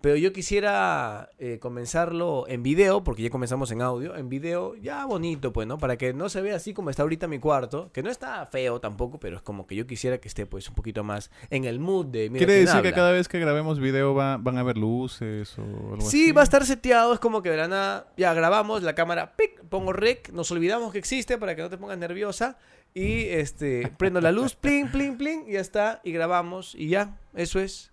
Pero 0.00 0.14
yo 0.14 0.32
quisiera 0.32 1.30
eh, 1.38 1.58
comenzarlo 1.60 2.46
en 2.48 2.62
video, 2.62 3.02
porque 3.02 3.22
ya 3.22 3.30
comenzamos 3.30 3.72
en 3.72 3.82
audio, 3.82 4.14
en 4.14 4.28
video 4.28 4.76
ya 4.76 5.04
bonito, 5.06 5.52
pues, 5.52 5.66
¿no? 5.66 5.78
Para 5.78 5.96
que 5.98 6.12
no 6.14 6.28
se 6.28 6.40
vea 6.40 6.54
así 6.54 6.72
como 6.72 6.90
está 6.90 7.02
ahorita 7.02 7.26
mi 7.26 7.40
cuarto, 7.40 7.90
que 7.92 8.02
no 8.04 8.08
está 8.10 8.46
feo 8.46 8.80
tampoco, 8.80 9.18
pero 9.18 9.36
es 9.36 9.42
como 9.42 9.66
que 9.66 9.74
yo 9.74 9.86
quisiera 9.88 10.18
que 10.18 10.28
esté 10.28 10.46
pues 10.46 10.68
un 10.68 10.76
poquito 10.76 11.02
más 11.02 11.32
en 11.50 11.64
el 11.64 11.80
mood 11.80 12.06
de... 12.06 12.30
Mira 12.30 12.46
¿Quiere 12.46 12.60
decir 12.60 12.80
que 12.82 12.92
cada 12.92 13.10
vez 13.10 13.26
que 13.26 13.40
grabemos 13.40 13.80
video 13.80 14.14
va- 14.14 14.36
van 14.36 14.56
a 14.56 14.60
haber 14.60 14.78
luces 14.78 15.58
o 15.58 15.62
algo 15.62 15.96
así? 15.98 16.26
Sí, 16.26 16.32
va 16.32 16.42
a 16.42 16.44
estar 16.44 16.64
seteado, 16.64 17.12
es 17.12 17.18
como 17.18 17.42
que 17.42 17.56
nada, 17.56 18.06
ya 18.16 18.32
grabamos 18.34 18.84
la 18.84 18.94
cámara, 18.94 19.34
pic, 19.36 19.64
pongo 19.68 19.92
rec, 19.92 20.30
nos 20.30 20.50
olvidamos 20.52 20.92
que 20.92 20.98
existe 20.98 21.38
para 21.38 21.56
que 21.56 21.62
no 21.62 21.70
te 21.70 21.76
pongas 21.76 21.98
nerviosa 21.98 22.56
y 22.94 23.24
este 23.24 23.92
prendo 23.98 24.20
la 24.20 24.30
luz, 24.30 24.54
plin, 24.60 24.92
plin, 24.92 25.18
plin, 25.18 25.44
y 25.48 25.54
ya 25.54 25.60
está, 25.60 26.00
y 26.04 26.12
grabamos 26.12 26.76
y 26.76 26.88
ya, 26.88 27.16
eso 27.34 27.58
es. 27.58 27.90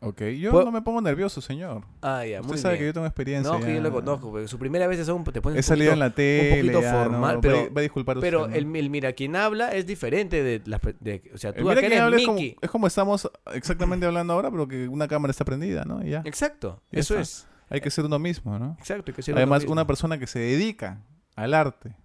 Ok, 0.00 0.22
yo 0.38 0.52
no 0.52 0.70
me 0.70 0.80
pongo 0.80 1.00
nervioso, 1.00 1.40
señor. 1.40 1.82
Ah, 2.02 2.24
ya, 2.24 2.40
Usted 2.40 2.48
muy 2.52 2.58
sabe 2.58 2.74
bien. 2.74 2.82
que 2.82 2.86
yo 2.86 2.92
tengo 2.92 3.06
experiencia. 3.06 3.52
No, 3.52 3.58
que 3.58 3.74
yo 3.74 3.80
lo 3.80 3.90
conozco, 3.90 4.30
porque 4.30 4.46
su 4.46 4.56
primera 4.56 4.86
vez 4.86 5.00
es 5.00 5.08
un, 5.08 5.24
te 5.24 5.40
pones 5.42 5.56
He 5.56 5.58
un 5.58 5.62
salido 5.64 5.90
poquito- 5.90 5.92
en 5.94 5.98
la 5.98 6.14
tele. 6.14 6.56
poquito 6.62 6.80
ya, 6.82 6.92
no, 6.92 7.02
formal, 7.10 7.38
pero- 7.42 7.74
va 7.74 7.80
a 7.80 7.82
disculpar 7.82 8.16
usted, 8.18 8.26
Pero 8.28 8.46
¿no? 8.46 8.54
el, 8.54 8.76
el 8.76 8.90
mira 8.90 9.12
quien 9.14 9.34
habla 9.34 9.72
es 9.72 9.86
diferente 9.88 10.42
de 10.44 10.62
las 10.66 10.80
de, 11.00 11.28
o 11.34 11.38
sea, 11.38 11.50
El 11.50 11.56
tú 11.56 11.62
mira 11.62 11.72
acá 11.78 11.86
eres 11.86 12.00
habla 12.00 12.16
es 12.16 12.24
como, 12.26 12.38
Mickey. 12.38 12.56
es 12.60 12.70
como 12.70 12.86
estamos 12.86 13.28
exactamente 13.52 14.06
hablando 14.06 14.34
ahora, 14.34 14.50
pero 14.52 14.68
que 14.68 14.86
una 14.86 15.08
cámara 15.08 15.32
está 15.32 15.44
prendida, 15.44 15.84
¿no? 15.84 16.04
Y 16.06 16.10
ya. 16.10 16.22
Exacto, 16.24 16.80
Ya 16.92 17.00
eso 17.00 17.14
está. 17.14 17.22
es. 17.22 17.48
Hay 17.70 17.80
que 17.80 17.90
ser 17.90 18.04
uno 18.04 18.20
mismo, 18.20 18.56
¿no? 18.58 18.76
Exacto, 18.78 19.10
hay 19.10 19.14
que 19.16 19.22
ser 19.22 19.36
Además, 19.36 19.64
una 19.64 19.84
persona 19.86 20.16
que 20.18 20.28
se 20.28 20.38
dedica 20.38 21.02
al 21.34 21.54
arte 21.54 21.96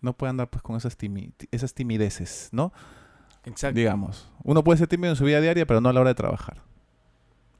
no 0.00 0.16
puede 0.16 0.30
andar 0.30 0.48
pues 0.48 0.62
con 0.62 0.74
esas, 0.76 0.98
timi- 0.98 1.32
esas 1.50 1.74
timideces, 1.74 2.48
¿no? 2.50 2.72
Exacto. 3.44 3.76
Digamos. 3.78 4.30
Uno 4.42 4.64
puede 4.64 4.78
ser 4.78 4.88
tímido 4.88 5.10
en 5.10 5.16
su 5.16 5.24
vida 5.24 5.40
diaria, 5.42 5.66
pero 5.66 5.80
no 5.82 5.90
a 5.90 5.92
la 5.92 6.00
hora 6.00 6.08
de 6.10 6.14
trabajar. 6.14 6.62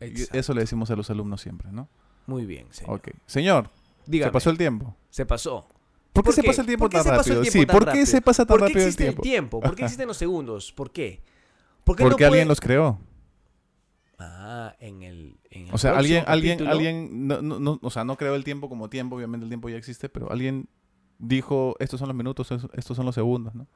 Exacto. 0.06 0.38
eso 0.38 0.54
le 0.54 0.60
decimos 0.60 0.90
a 0.90 0.96
los 0.96 1.08
alumnos 1.10 1.40
siempre, 1.40 1.70
¿no? 1.72 1.88
Muy 2.26 2.46
bien, 2.46 2.66
señor. 2.70 2.96
Ok. 2.98 3.08
Señor, 3.26 3.70
Dígame, 4.06 4.28
se 4.28 4.32
pasó 4.32 4.50
el 4.50 4.58
tiempo. 4.58 4.96
se 5.10 5.26
pasó. 5.26 5.66
¿Por 6.12 6.24
qué 6.24 6.28
¿Por 6.28 6.34
se 6.34 6.42
qué? 6.42 6.46
pasa 6.48 6.60
el 6.60 6.66
tiempo 6.66 6.84
¿Por 6.84 6.90
qué 6.90 6.96
tan 7.08 7.16
rápido? 7.16 7.44
sí, 7.44 7.66
¿por 7.66 7.92
qué 7.92 8.06
se 8.06 8.20
pasa 8.20 8.44
tan 8.44 8.58
¿Por 8.58 8.60
qué 8.60 8.64
rápido 8.68 8.80
el 8.82 8.88
existe 8.88 9.04
tiempo? 9.04 9.22
el 9.22 9.28
tiempo? 9.28 9.60
¿Por 9.60 9.74
qué 9.74 9.82
existen 9.84 10.08
los 10.08 10.16
segundos? 10.16 10.72
¿Por 10.72 10.90
qué? 10.92 11.22
¿Por 11.84 11.96
qué 11.96 12.02
Porque 12.04 12.24
no 12.24 12.28
alguien 12.28 12.48
los 12.48 12.60
creó. 12.60 12.98
Ah, 14.18 14.76
en 14.78 15.02
el, 15.02 15.36
en 15.50 15.66
el 15.68 15.74
O 15.74 15.78
sea, 15.78 15.96
alguien, 15.98 16.22
alguien, 16.28 16.66
alguien, 16.68 17.26
no, 17.26 17.42
no, 17.42 17.58
no, 17.58 17.78
o 17.82 17.90
sea, 17.90 18.04
no 18.04 18.16
creó 18.16 18.34
el 18.36 18.44
tiempo 18.44 18.68
como 18.68 18.88
tiempo, 18.88 19.16
obviamente 19.16 19.44
el 19.44 19.50
tiempo 19.50 19.68
ya 19.68 19.76
existe, 19.76 20.08
pero 20.08 20.30
alguien 20.30 20.68
dijo, 21.18 21.74
estos 21.80 21.98
son 21.98 22.08
los 22.08 22.16
minutos, 22.16 22.50
es- 22.52 22.68
estos 22.74 22.96
son 22.96 23.06
los 23.06 23.14
segundos, 23.16 23.54
¿no? 23.54 23.66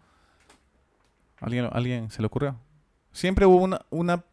Alguien, 1.40 1.68
alguien 1.72 2.10
se 2.10 2.22
le 2.22 2.26
ocurrió. 2.26 2.56
Siempre 3.12 3.44
hubo 3.46 3.56
una, 3.56 3.80
una, 3.90 4.24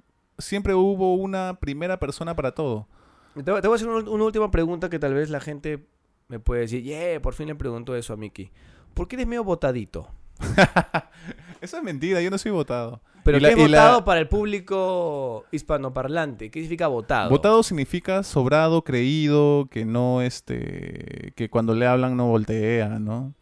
siempre 0.43 0.73
hubo 0.75 1.15
una 1.15 1.57
primera 1.59 1.99
persona 1.99 2.35
para 2.35 2.53
todo. 2.53 2.87
Te, 3.33 3.51
voy 3.51 3.61
te 3.61 3.67
voy 3.67 3.75
a 3.75 3.77
hacer 3.77 3.87
una, 3.87 4.09
una 4.09 4.23
última 4.25 4.51
pregunta 4.51 4.89
que 4.89 4.99
tal 4.99 5.13
vez 5.13 5.29
la 5.29 5.39
gente 5.39 5.85
me 6.27 6.39
puede 6.39 6.61
decir, 6.61 6.83
yeah, 6.83 7.19
por 7.21 7.33
fin 7.33 7.47
le 7.47 7.55
pregunto 7.55 7.95
eso 7.95 8.13
a 8.13 8.17
Mickey. 8.17 8.51
¿Por 8.93 9.07
qué 9.07 9.15
eres 9.15 9.27
medio 9.27 9.43
botadito? 9.43 10.07
Eso 11.61 11.77
es 11.77 11.83
mentira, 11.83 12.21
yo 12.21 12.29
no 12.29 12.37
soy 12.37 12.51
votado. 12.51 13.01
Pero 13.23 13.39
¿qué 13.39 13.47
es 13.47 13.57
y 13.57 13.67
la- 13.69 13.81
votado 13.83 14.05
para 14.05 14.19
el 14.19 14.27
público 14.27 15.45
hispanoparlante? 15.51 16.51
¿Qué 16.51 16.59
significa 16.59 16.87
votado? 16.87 17.29
Votado 17.29 17.63
significa 17.63 18.21
sobrado, 18.23 18.83
creído, 18.83 19.67
que 19.71 19.85
no, 19.85 20.21
este, 20.21 21.31
que 21.35 21.49
cuando 21.49 21.73
le 21.73 21.87
hablan 21.87 22.17
no 22.17 22.27
voltea, 22.27 22.99
¿no? 22.99 23.33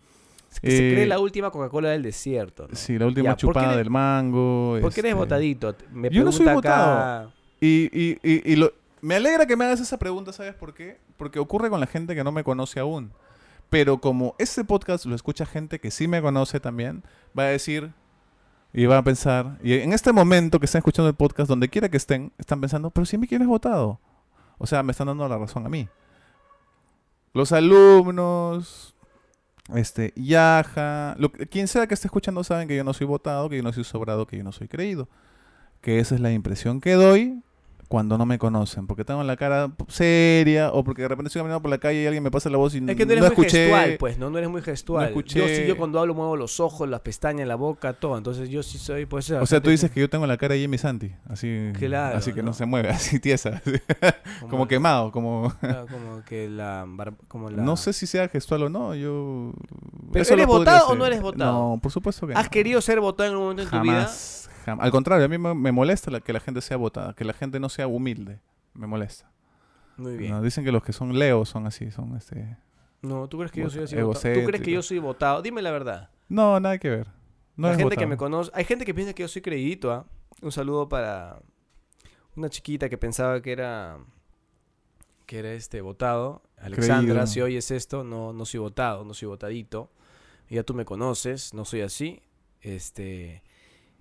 Es 0.52 0.60
que 0.60 0.70
se 0.72 0.89
eh, 0.89 0.93
cree 0.93 1.06
la 1.08 1.20
última 1.20 1.49
Coca-Cola 1.49 1.89
del 1.89 2.04
desierto. 2.04 2.68
¿no? 2.70 2.76
Sí, 2.76 2.99
la 2.99 3.06
última 3.08 3.30
Ya, 3.30 3.32
¿por 3.32 3.38
qué 3.38 3.41
chupada 3.47 3.66
eres- 3.68 3.78
del 3.78 3.89
mango. 3.89 4.78
¿Por 4.82 4.93
qué 4.93 4.99
eres 4.99 5.12
este, 5.12 5.14
botadito? 5.20 5.76
Me 5.91 6.10
Yo 6.10 6.24
no 6.24 6.32
soy 6.32 6.45
acá- 6.45 6.54
votado. 6.56 7.34
Y, 7.62 7.89
y, 7.93 8.20
y, 8.24 8.52
y 8.52 8.56
lo- 8.58 8.74
me 9.02 9.16
alegra 9.16 9.45
que 9.45 9.56
me 9.56 9.66
hagas 9.66 9.80
esa 9.80 9.97
pregunta, 9.97 10.34
¿sabes 10.34 10.54
por 10.54 10.74
qué? 10.74 10.97
Porque 11.18 11.39
ocurre 11.39 11.70
con 11.70 11.80
la 11.80 11.88
gente 11.88 12.14
que 12.16 12.24
no 12.24 12.32
me 12.32 12.43
conoce 12.43 12.80
aún. 12.80 13.12
Pero 13.70 13.99
como 13.99 14.36
este 14.38 14.64
podcast 14.66 15.06
lo 15.06 15.16
escucha 15.16 15.45
gente 15.45 15.80
que 15.80 15.89
sí 15.91 16.08
me 16.08 16.22
conoce 16.22 16.60
también, 16.60 17.04
va 17.38 17.43
a 17.43 17.47
decir 17.47 17.91
y 18.74 18.86
va 18.86 18.97
a 18.97 19.04
pensar, 19.04 19.58
y 19.64 19.74
en 19.74 19.93
este 19.93 20.12
momento 20.14 20.60
que 20.60 20.66
están 20.66 20.80
escuchando 20.80 21.10
el 21.10 21.16
podcast, 21.16 21.47
donde 21.49 21.70
quiera 21.70 21.89
que 21.89 21.97
estén, 21.97 22.32
están 22.38 22.60
pensando, 22.62 22.89
pero 22.89 23.06
si 23.06 23.18
me 23.18 23.28
quieres 23.28 23.47
votado. 23.47 23.99
O 24.58 24.68
sea, 24.68 24.84
me 24.84 24.91
están 24.91 25.08
dando 25.08 25.28
la 25.28 25.38
razón 25.38 25.66
a 25.66 25.70
mí. 25.70 25.88
Los 27.34 27.52
alumnos, 27.54 28.93
este, 29.76 30.13
Yaja, 30.15 31.15
lo, 31.17 31.32
quien 31.32 31.67
sea 31.67 31.88
que 31.88 31.93
esté 31.93 32.07
escuchando 32.07 32.43
saben 32.43 32.67
que 32.67 32.76
yo 32.76 32.84
no 32.84 32.93
soy 32.93 33.07
votado, 33.07 33.49
que 33.49 33.57
yo 33.57 33.63
no 33.63 33.74
soy 33.74 33.84
sobrado, 33.84 34.28
que 34.28 34.38
yo 34.38 34.43
no 34.43 34.51
soy 34.51 34.67
creído. 34.67 35.07
Que 35.82 35.99
esa 35.99 36.15
es 36.15 36.22
la 36.22 36.32
impresión 36.32 36.82
que 36.82 36.93
doy 36.93 37.41
cuando 37.91 38.17
no 38.17 38.25
me 38.25 38.39
conocen, 38.39 38.87
porque 38.87 39.03
tengo 39.03 39.21
la 39.21 39.35
cara 39.35 39.69
seria 39.89 40.71
o 40.71 40.81
porque 40.81 41.01
de 41.01 41.09
repente 41.09 41.27
estoy 41.27 41.41
caminando 41.41 41.61
por 41.61 41.69
la 41.69 41.77
calle 41.77 42.03
y 42.03 42.05
alguien 42.05 42.23
me 42.23 42.31
pasa 42.31 42.49
la 42.49 42.55
voz 42.55 42.73
y 42.73 42.77
Es 42.77 42.95
que 42.95 43.05
no 43.05 43.11
eres 43.11 43.23
muy 43.23 43.31
escuché. 43.31 43.65
gestual, 43.65 43.97
pues, 43.99 44.17
¿no? 44.17 44.29
No 44.29 44.37
eres 44.37 44.49
muy 44.49 44.61
gestual. 44.61 45.07
escuché. 45.09 45.39
Yo 45.39 45.47
sí, 45.49 45.67
yo 45.67 45.75
cuando 45.75 45.99
hablo 45.99 46.13
muevo 46.15 46.37
los 46.37 46.61
ojos, 46.61 46.87
las 46.87 47.01
pestañas, 47.01 47.49
la 47.49 47.55
boca, 47.55 47.91
todo. 47.91 48.17
Entonces 48.17 48.47
yo 48.47 48.63
sí 48.63 48.77
soy, 48.77 49.05
pues... 49.05 49.29
O 49.31 49.45
sea, 49.45 49.61
tú 49.61 49.71
dices 49.71 49.91
que 49.91 49.99
yo 49.99 50.09
tengo 50.09 50.25
la 50.25 50.37
cara 50.37 50.53
de 50.53 50.61
Jimmy 50.61 50.77
Santi, 50.77 51.11
así, 51.27 51.73
Claro, 51.77 52.17
así 52.17 52.31
que 52.31 52.41
no. 52.41 52.51
¿no? 52.51 52.53
se 52.53 52.65
mueve, 52.65 52.87
así 52.91 53.19
tiesa, 53.19 53.61
como 54.49 54.69
quemado, 54.69 55.11
como... 55.11 55.53
Claro, 55.59 55.85
como 55.91 56.23
que 56.23 56.47
la... 56.47 56.87
Como 57.27 57.49
la... 57.49 57.61
No 57.61 57.75
sé 57.75 57.91
si 57.91 58.07
sea 58.07 58.29
gestual 58.29 58.63
o 58.63 58.69
no, 58.69 58.95
yo... 58.95 59.51
¿Pero 60.13 60.33
eres 60.33 60.47
votado 60.47 60.87
o 60.87 60.95
no 60.95 61.05
eres 61.05 61.21
votado? 61.21 61.73
No, 61.73 61.79
por 61.81 61.91
supuesto 61.91 62.25
que 62.25 62.35
¿Has 62.35 62.45
no. 62.45 62.51
querido 62.51 62.79
ser 62.79 63.01
votado 63.01 63.27
en 63.27 63.33
algún 63.33 63.49
momento 63.49 63.63
en 63.63 63.69
tu 63.69 63.81
vida? 63.81 64.09
Al 64.66 64.91
contrario, 64.91 65.26
a 65.26 65.28
mí 65.28 65.38
me, 65.38 65.53
me 65.53 65.72
molesta 65.72 66.12
la- 66.12 66.22
que 66.22 66.34
la 66.34 66.39
gente 66.39 66.62
sea 66.62 66.78
votada, 66.78 67.14
que 67.14 67.24
la 67.26 67.34
gente 67.34 67.59
no 67.59 67.70
sea 67.70 67.88
humilde, 67.88 68.39
me 68.74 68.88
molesta. 68.88 69.30
Muy 69.97 70.18
bien. 70.18 70.32
No, 70.32 70.41
dicen 70.41 70.64
que 70.64 70.72
los 70.72 70.84
que 70.84 70.93
son 70.93 71.18
leos 71.18 71.49
son 71.49 71.68
así, 71.68 71.91
son 71.91 72.16
este... 72.16 72.57
No, 73.01 73.28
¿tú 73.28 73.38
crees 73.38 73.51
que 73.51 73.62
yo 73.62 73.70
soy 73.70 73.84
así 73.84 73.95
Vota- 73.95 74.05
votado? 74.20 74.34
¿Tú 74.41 74.45
crees 74.45 74.64
que 74.64 74.72
yo 74.72 74.82
soy 74.82 74.99
votado? 74.99 75.41
Dime 75.41 75.62
la 75.62 75.72
verdad. 75.72 76.09
No, 76.30 76.59
nada 76.59 76.78
que 76.78 76.89
ver. 76.89 77.07
No 77.55 77.68
la 77.68 77.76
gente 77.76 77.89
que 77.95 78.05
votado. 78.05 78.07
me 78.09 78.18
conoce... 78.18 78.51
Hay 78.53 78.64
gente 78.64 78.86
que 78.86 78.93
piensa 78.93 79.14
que 79.14 79.24
yo 79.24 79.28
soy 79.28 79.41
creidito, 79.41 79.91
¿ah? 79.91 80.05
Un 80.41 80.51
saludo 80.51 80.88
para 80.88 81.39
una 82.36 82.49
chiquita 82.49 82.89
que 82.89 82.97
pensaba 82.97 83.41
que 83.41 83.51
era... 83.51 83.97
Que 85.26 85.39
era 85.39 85.51
este 85.53 85.82
votado. 85.82 86.41
Alexandra, 86.57 87.14
Creído. 87.14 87.28
si 87.28 87.41
oyes 87.41 87.72
esto, 87.72 88.03
no, 88.03 88.34
no 88.34 88.45
soy 88.45 88.59
votado, 88.59 89.03
no 89.05 89.14
soy 89.14 89.28
votadito. 89.28 89.91
Ya 90.49 90.64
tú 90.64 90.74
me 90.74 90.86
conoces, 90.86 91.53
no 91.53 91.66
soy 91.66 91.82
así. 91.82 92.22
Este... 92.62 93.43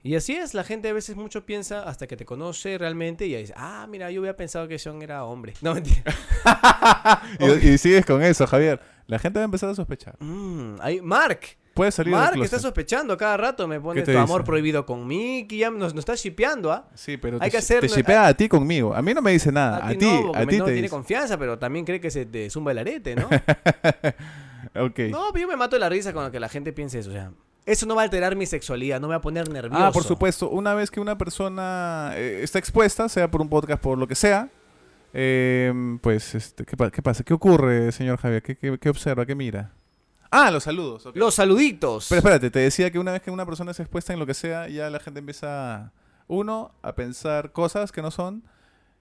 Y 0.02 0.14
así 0.14 0.34
es, 0.34 0.54
la 0.54 0.64
gente 0.64 0.88
a 0.88 0.92
veces 0.94 1.14
mucho 1.16 1.44
piensa 1.44 1.82
hasta 1.82 2.06
que 2.06 2.16
te 2.16 2.24
conoce 2.24 2.78
realmente 2.78 3.26
y 3.26 3.34
ahí 3.34 3.42
dice, 3.42 3.54
ah, 3.56 3.86
mira, 3.88 4.10
yo 4.10 4.20
hubiera 4.22 4.34
pensado 4.36 4.66
que 4.66 4.78
Sean 4.78 5.02
era 5.02 5.24
hombre. 5.24 5.54
No, 5.62 5.74
mentira. 5.74 6.02
Y, 7.38 7.68
y 7.70 7.78
sigues 7.78 8.06
con 8.06 8.22
eso, 8.22 8.46
Javier. 8.46 8.80
La 9.06 9.18
gente 9.18 9.38
va 9.38 9.42
a 9.42 9.46
empezar 9.46 9.68
a 9.68 9.74
sospechar. 9.74 10.16
Mm, 10.20 10.76
ahí, 10.80 11.00
Mark, 11.02 11.40
Puede 11.74 11.92
salir 11.92 12.12
Mark 12.12 12.40
está 12.42 12.58
sospechando 12.58 13.14
a 13.14 13.16
cada 13.16 13.36
rato, 13.36 13.66
me 13.68 13.80
pone 13.80 14.02
tu 14.02 14.16
amor 14.18 14.44
prohibido 14.44 14.84
con 14.84 15.06
Mickey, 15.06 15.58
ya 15.58 15.70
nos, 15.70 15.94
nos 15.94 16.00
está 16.02 16.14
shipeando, 16.14 16.72
¿ah? 16.72 16.88
Sí, 16.94 17.16
pero 17.16 17.36
Hay 17.40 17.48
te, 17.48 17.52
que 17.52 17.56
hacer- 17.58 17.80
te 17.80 17.88
shipea 17.88 18.26
a 18.26 18.34
ti 18.34 18.48
conmigo. 18.48 18.94
A 18.94 19.00
mí 19.02 19.14
no 19.14 19.22
me 19.22 19.30
dice 19.32 19.52
nada. 19.52 19.86
A, 19.86 19.90
ti, 19.94 20.04
no, 20.04 20.32
a 20.34 20.44
ti 20.46 20.58
no 20.58 20.64
te 20.64 20.72
tiene 20.72 20.82
dice. 20.82 20.88
confianza, 20.88 21.38
pero 21.38 21.58
también 21.58 21.84
cree 21.84 22.00
que 22.00 22.10
se 22.10 22.26
te 22.26 22.50
zumba 22.50 22.72
el 22.72 22.78
arete, 22.78 23.14
¿no? 23.14 23.28
Ok. 24.74 24.98
no, 25.10 25.28
pero 25.32 25.42
yo 25.42 25.48
me 25.48 25.56
mato 25.56 25.76
de 25.76 25.80
la 25.80 25.88
risa 25.88 26.12
con 26.12 26.30
que 26.30 26.38
la 26.38 26.48
gente 26.48 26.72
piense 26.72 26.98
eso, 27.00 27.10
o 27.10 27.12
sea, 27.12 27.32
eso 27.70 27.86
no 27.86 27.94
va 27.94 28.02
a 28.02 28.04
alterar 28.04 28.36
mi 28.36 28.46
sexualidad, 28.46 29.00
no 29.00 29.06
me 29.08 29.12
va 29.12 29.18
a 29.18 29.20
poner 29.20 29.48
nervioso. 29.50 29.84
Ah, 29.84 29.92
por 29.92 30.02
supuesto. 30.04 30.48
Una 30.50 30.74
vez 30.74 30.90
que 30.90 31.00
una 31.00 31.16
persona 31.18 32.12
eh, 32.14 32.40
está 32.42 32.58
expuesta, 32.58 33.08
sea 33.08 33.30
por 33.30 33.40
un 33.40 33.48
podcast, 33.48 33.82
por 33.82 33.96
lo 33.98 34.06
que 34.06 34.14
sea, 34.14 34.48
eh, 35.12 35.72
pues, 36.02 36.34
este, 36.34 36.64
¿qué, 36.64 36.76
pa- 36.76 36.90
qué 36.90 37.02
pasa? 37.02 37.24
¿Qué 37.24 37.34
ocurre, 37.34 37.90
señor 37.92 38.18
Javier? 38.18 38.42
¿Qué, 38.42 38.56
qué- 38.56 38.78
qué 38.78 38.88
observa? 38.90 39.26
¿Qué 39.26 39.34
mira? 39.34 39.72
Ah, 40.30 40.50
los 40.50 40.62
saludos. 40.64 41.08
Los 41.14 41.34
saluditos. 41.34 42.06
Pero 42.08 42.18
espérate, 42.20 42.50
te 42.50 42.60
decía 42.60 42.90
que 42.92 42.98
una 43.00 43.12
vez 43.12 43.22
que 43.22 43.30
una 43.32 43.44
persona 43.44 43.72
es 43.72 43.80
expuesta 43.80 44.12
en 44.12 44.20
lo 44.20 44.26
que 44.26 44.34
sea, 44.34 44.68
ya 44.68 44.88
la 44.88 45.00
gente 45.00 45.18
empieza, 45.18 45.92
uno, 46.28 46.72
a 46.82 46.94
pensar 46.94 47.50
cosas 47.52 47.90
que 47.90 48.00
no 48.02 48.12
son. 48.12 48.44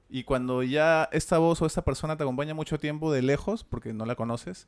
Y 0.09 0.23
cuando 0.23 0.63
ya 0.63 1.07
esta 1.11 1.37
voz 1.37 1.61
o 1.61 1.67
esta 1.67 1.83
persona 1.83 2.17
te 2.17 2.23
acompaña 2.23 2.55
mucho 2.55 2.79
tiempo 2.79 3.11
de 3.13 3.21
lejos, 3.21 3.63
porque 3.63 3.93
no 3.93 4.07
la 4.07 4.15
conoces, 4.15 4.67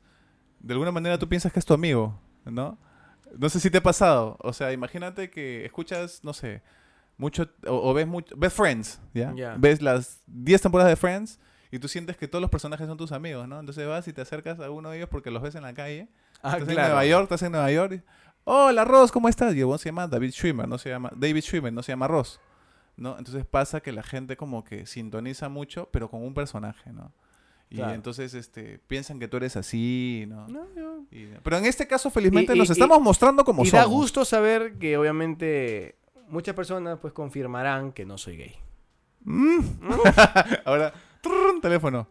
de 0.60 0.74
alguna 0.74 0.92
manera 0.92 1.18
tú 1.18 1.28
piensas 1.28 1.52
que 1.52 1.58
es 1.58 1.64
tu 1.66 1.74
amigo, 1.74 2.16
¿no? 2.44 2.78
No 3.38 3.48
sé 3.48 3.60
si 3.60 3.70
te 3.70 3.78
ha 3.78 3.82
pasado. 3.82 4.36
O 4.40 4.52
sea, 4.52 4.72
imagínate 4.72 5.30
que 5.30 5.64
escuchas, 5.64 6.20
no 6.22 6.32
sé, 6.32 6.62
mucho, 7.16 7.48
o, 7.66 7.90
o 7.90 7.94
ves 7.94 8.06
mucho, 8.06 8.34
ves 8.36 8.52
Friends, 8.52 9.00
¿ya? 9.14 9.32
Ya. 9.34 9.56
Ves 9.58 9.80
las 9.82 10.22
10 10.26 10.62
temporadas 10.62 10.90
de 10.90 10.96
Friends 10.96 11.38
y 11.70 11.78
tú 11.78 11.88
sientes 11.88 12.16
que 12.16 12.28
todos 12.28 12.42
los 12.42 12.50
personajes 12.50 12.86
son 12.86 12.98
tus 12.98 13.12
amigos, 13.12 13.48
¿no? 13.48 13.58
Entonces 13.58 13.86
vas 13.86 14.06
y 14.06 14.12
te 14.12 14.20
acercas 14.20 14.60
a 14.60 14.70
uno 14.70 14.90
de 14.90 14.98
ellos 14.98 15.08
porque 15.08 15.30
los 15.30 15.42
ves 15.42 15.54
en 15.54 15.62
la 15.62 15.72
calle 15.72 16.08
ah, 16.42 16.58
estás 16.58 16.68
en 16.68 16.74
Nueva 16.74 17.06
York, 17.06 17.22
estás 17.24 17.42
en 17.42 17.52
Nueva 17.52 17.72
York. 17.72 17.92
y, 17.94 18.02
Hola, 18.44 18.84
Ross, 18.84 19.12
¿cómo 19.12 19.28
estás? 19.28 19.54
Y 19.54 19.60
el 19.60 19.78
se 19.78 19.88
llama 19.88 20.06
David 20.06 20.32
Schwimmer, 20.32 20.68
no 20.68 20.76
se 20.76 20.90
llama 20.90 21.10
David 21.14 21.42
Schwimmer, 21.42 21.72
no 21.72 21.82
se 21.82 21.92
llama 21.92 22.08
Ross. 22.08 22.40
¿No? 22.96 23.16
Entonces 23.16 23.46
pasa 23.46 23.80
que 23.80 23.90
la 23.90 24.02
gente 24.02 24.36
como 24.36 24.64
que 24.64 24.84
sintoniza 24.84 25.48
mucho, 25.48 25.88
pero 25.92 26.10
con 26.10 26.22
un 26.22 26.34
personaje, 26.34 26.92
¿no? 26.92 27.12
Y 27.72 27.76
Claro. 27.76 27.94
entonces 27.94 28.34
este 28.34 28.78
piensan 28.86 29.18
que 29.18 29.28
tú 29.28 29.38
eres 29.38 29.56
así, 29.56 30.26
¿no? 30.28 30.46
No, 30.48 30.66
Y- 31.10 31.28
pero 31.42 31.56
en 31.56 31.64
este 31.64 31.86
caso 31.86 32.10
felizmente 32.10 32.52
Y- 32.52 32.56
y- 32.56 32.58
nos 32.58 32.68
y- 32.68 32.72
estamos 32.72 33.00
mostrando 33.00 33.46
como 33.46 33.62
Y 33.64 33.68
somos. 33.68 33.82
da 33.82 33.88
gusto 33.90 34.26
saber 34.26 34.74
que 34.78 34.98
obviamente 34.98 35.96
muchas 36.28 36.54
personas 36.54 36.98
pues 37.00 37.14
confirmarán 37.14 37.92
que 37.92 38.04
no 38.04 38.18
soy 38.18 38.36
gay. 38.36 38.54
Mm. 39.24 39.60
Ahora, 40.66 40.92
trrr, 41.22 41.60
teléfono. 41.62 42.06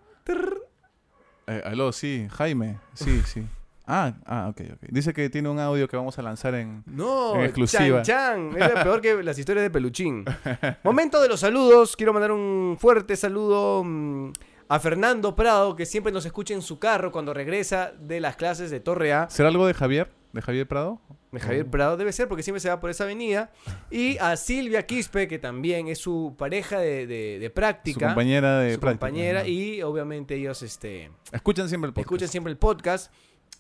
Eh, 1.48 1.62
aló, 1.66 1.92
sí, 1.92 2.28
Jaime. 2.32 2.80
Sí, 2.94 3.22
sí. 3.26 3.44
Ah, 3.86 4.14
ah, 4.26 4.48
ok, 4.50 4.62
ok. 4.74 4.80
Dice 4.90 5.14
que 5.14 5.30
tiene 5.30 5.50
un 5.50 5.60
audio 5.60 5.88
que 5.88 5.98
vamos 5.98 6.18
a 6.18 6.22
lanzar 6.22 6.56
en, 6.56 6.84
No, 6.86 7.36
En 7.36 7.42
exclusiva. 7.42 8.02
Chan, 8.04 8.52
Chan. 8.58 8.62
Es 8.62 8.84
peor 8.84 9.02
que 9.02 9.22
las 9.22 9.38
historias 9.38 9.64
de 9.64 9.70
Peluchín. 9.70 10.24
Momento 10.84 11.22
de 11.22 11.28
los 11.28 11.40
saludos. 11.42 11.96
Quiero 11.98 12.14
mandar 12.14 12.32
un 12.32 12.78
fuerte 12.80 13.16
saludo 13.18 13.84
mm, 13.84 14.32
a 14.74 14.80
Fernando 14.80 15.36
Prado, 15.36 15.76
que 15.76 15.86
siempre 15.86 16.14
nos 16.14 16.26
escucha 16.26 16.54
en 16.54 16.62
su 16.62 16.80
carro 16.80 17.12
cuando 17.12 17.34
regresa 17.34 17.92
de 18.00 18.20
las 18.22 18.36
clases 18.38 18.72
de 18.72 18.80
Torre 18.80 19.12
A. 19.14 19.30
¿Será 19.30 19.50
algo 19.50 19.68
de 19.68 19.74
Javier? 19.74 20.12
¿De 20.32 20.42
Javier 20.42 20.66
Prado? 20.68 21.02
De 21.34 21.40
Javier 21.42 21.70
Prado 21.70 21.98
debe 21.98 22.14
ser, 22.14 22.30
porque 22.30 22.42
siempre 22.42 22.62
se 22.62 22.70
va 22.70 22.80
por 22.80 22.90
esa 22.90 23.04
avenida. 23.04 23.52
Y 23.90 24.18
a 24.20 24.38
Silvia 24.38 24.86
Quispe, 24.86 25.28
que 25.28 25.40
también 25.40 25.90
es 25.90 25.98
su 26.00 26.36
pareja 26.38 26.80
de, 26.80 27.06
de- 27.06 27.38
de 27.40 27.48
Su 27.48 27.54
práctica. 27.54 28.06
compañera 28.08 28.60
de 28.60 28.76
su 28.76 28.80
práctica, 28.80 29.08
compañera. 29.08 29.46
Y 29.48 29.82
obviamente 29.82 30.36
ellos 30.36 30.62
este, 30.62 31.12
Escuchan 31.34 31.68
siempre 31.68 31.88
el 31.90 31.94
podcast. 31.94 32.06
escuchan 32.08 32.28
siempre 32.30 32.52
el 32.52 32.58
podcast. 32.58 33.14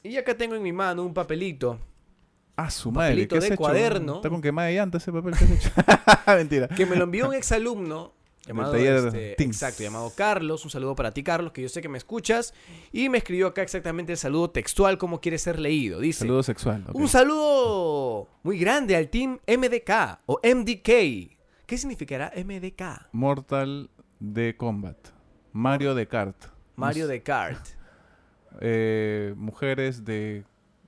Y 0.03 0.15
acá 0.17 0.35
tengo 0.35 0.55
en 0.55 0.63
mi 0.63 0.71
mano 0.71 1.03
un 1.03 1.13
papelito 1.13 1.77
Ah, 2.55 2.69
su 2.69 2.87
un 2.89 2.95
madre. 2.95 3.09
papelito 3.11 3.33
¿qué 3.33 3.37
has 3.37 3.43
de 3.43 3.47
hecho? 3.49 3.57
cuaderno. 3.57 4.15
Está 4.15 4.29
con 4.29 4.41
quemada 4.41 4.69
de 4.69 4.75
llanta 4.75 4.97
ese 4.97 5.11
papel 5.11 5.33
que 5.37 5.43
has 5.43 5.51
hecho. 5.51 5.69
Mentira. 6.27 6.67
que 6.69 6.85
me 6.85 6.95
lo 6.95 7.03
envió 7.03 7.27
un 7.27 7.33
exalumno 7.33 8.13
llamado, 8.45 8.71
taller 8.71 9.07
este, 9.07 9.43
exacto, 9.43 9.83
llamado 9.83 10.11
Carlos. 10.15 10.63
Un 10.63 10.71
saludo 10.71 10.95
para 10.95 11.11
ti, 11.11 11.23
Carlos, 11.23 11.51
que 11.51 11.61
yo 11.61 11.69
sé 11.69 11.81
que 11.81 11.89
me 11.89 11.97
escuchas. 11.97 12.53
Y 12.91 13.09
me 13.09 13.17
escribió 13.17 13.47
acá 13.47 13.61
exactamente 13.61 14.11
el 14.13 14.17
saludo 14.17 14.49
textual, 14.49 14.97
como 14.97 15.21
quiere 15.21 15.37
ser 15.37 15.59
leído. 15.59 15.99
Dice: 15.99 16.19
Saludo 16.19 16.43
sexual. 16.43 16.85
Un 16.93 17.07
saludo 17.07 18.27
muy 18.43 18.57
grande 18.59 18.95
al 18.95 19.09
team 19.09 19.39
MDK 19.47 20.19
o 20.25 20.39
MDK. 20.43 21.37
¿Qué 21.65 21.77
significará 21.77 22.33
MDK? 22.35 23.09
Mortal 23.13 23.89
de 24.19 24.57
Combat. 24.57 24.97
Mario 25.53 25.95
de 25.95 26.07
Kart. 26.07 26.35
Mario 26.75 27.07
sé. 27.07 27.13
de 27.13 27.23
Kart. 27.23 27.67
Eh, 28.59 29.33
mujeres 29.37 30.03
de, 30.03 30.43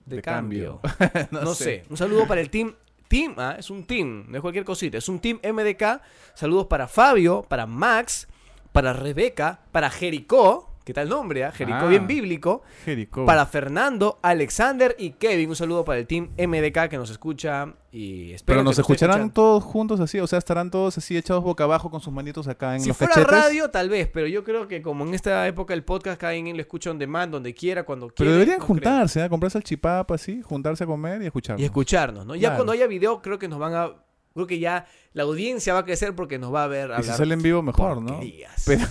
De, 0.05 0.17
de 0.17 0.21
cambio. 0.21 0.81
cambio. 0.81 1.27
no, 1.31 1.55
sé. 1.55 1.85
Un 1.89 1.95
saludo 1.95 2.27
para 2.27 2.41
el 2.41 2.49
team. 2.49 2.75
Team, 3.13 3.35
ah, 3.37 3.55
es 3.59 3.69
un 3.69 3.83
team, 3.83 4.25
no 4.27 4.37
es 4.37 4.41
cualquier 4.41 4.65
cosita, 4.65 4.97
es 4.97 5.07
un 5.07 5.19
team 5.19 5.39
MDK. 5.43 6.01
Saludos 6.33 6.65
para 6.65 6.87
Fabio, 6.87 7.45
para 7.47 7.67
Max, 7.67 8.27
para 8.71 8.91
Rebeca, 8.91 9.59
para 9.71 9.91
Jericó, 9.91 10.72
¿qué 10.83 10.93
tal 10.93 11.09
nombre? 11.09 11.43
ah? 11.45 11.51
Jericó 11.51 11.77
Ah. 11.81 11.87
bien 11.87 12.07
bíblico. 12.07 12.61
Jericó. 12.85 13.25
Para 13.25 13.45
Fernando, 13.45 14.19
Alexander 14.21 14.95
y 14.99 15.11
Kevin. 15.11 15.49
Un 15.49 15.55
saludo 15.55 15.85
para 15.85 15.99
el 15.99 16.07
team 16.07 16.29
MDK 16.37 16.89
que 16.89 16.97
nos 16.97 17.09
escucha 17.09 17.73
y 17.91 18.31
espero 18.33 18.57
Pero 18.57 18.63
nos 18.63 18.79
escucharán 18.79 19.31
todos 19.31 19.63
juntos 19.63 19.99
así, 19.99 20.19
o 20.19 20.25
sea, 20.27 20.39
estarán 20.39 20.71
todos 20.71 20.97
así 20.97 21.15
echados 21.15 21.43
boca 21.43 21.63
abajo 21.63 21.91
con 21.91 22.01
sus 22.01 22.11
manitos 22.11 22.47
acá 22.47 22.73
en 22.75 22.81
Si 22.81 22.87
los 22.87 22.97
fuera 22.97 23.13
cachetes. 23.13 23.31
radio, 23.31 23.69
tal 23.69 23.87
vez, 23.89 24.09
pero 24.11 24.25
yo 24.27 24.43
creo 24.43 24.67
que 24.67 24.81
como 24.81 25.05
en 25.05 25.13
esta 25.13 25.47
época 25.47 25.73
el 25.75 25.83
podcast 25.83 26.19
cada 26.19 26.33
quien 26.33 26.55
lo 26.55 26.61
escucha 26.61 26.89
on 26.89 26.97
demand, 26.97 27.31
donde 27.31 27.53
quiera, 27.53 27.83
cuando 27.83 28.07
quiera. 28.07 28.17
Pero 28.17 28.31
deberían 28.31 28.59
no 28.59 28.65
juntarse, 28.65 29.23
¿eh? 29.23 29.29
comprarse 29.29 29.59
el 29.59 29.63
chipapa 29.63 30.15
así, 30.15 30.41
juntarse 30.41 30.83
a 30.83 30.87
comer 30.87 31.21
y 31.21 31.25
escuchar. 31.27 31.59
Y 31.59 31.65
escucharnos, 31.65 32.25
¿no? 32.25 32.33
Ya 32.35 32.41
Claro. 32.49 32.55
cuando 32.57 32.73
haya 32.73 32.87
video, 32.87 33.21
creo 33.21 33.37
que 33.37 33.47
nos 33.47 33.59
van 33.59 33.73
a. 33.75 33.91
Creo 34.33 34.47
que 34.47 34.59
ya 34.59 34.85
la 35.13 35.23
audiencia 35.23 35.73
va 35.73 35.79
a 35.81 35.85
crecer 35.85 36.15
porque 36.15 36.39
nos 36.39 36.53
va 36.53 36.63
a 36.63 36.67
ver 36.67 36.91
Y 36.99 37.03
si 37.03 37.09
sale 37.11 37.33
en 37.35 37.41
vivo 37.43 37.61
mejor, 37.61 38.01
¿no? 38.01 38.19
Pero, 38.65 38.85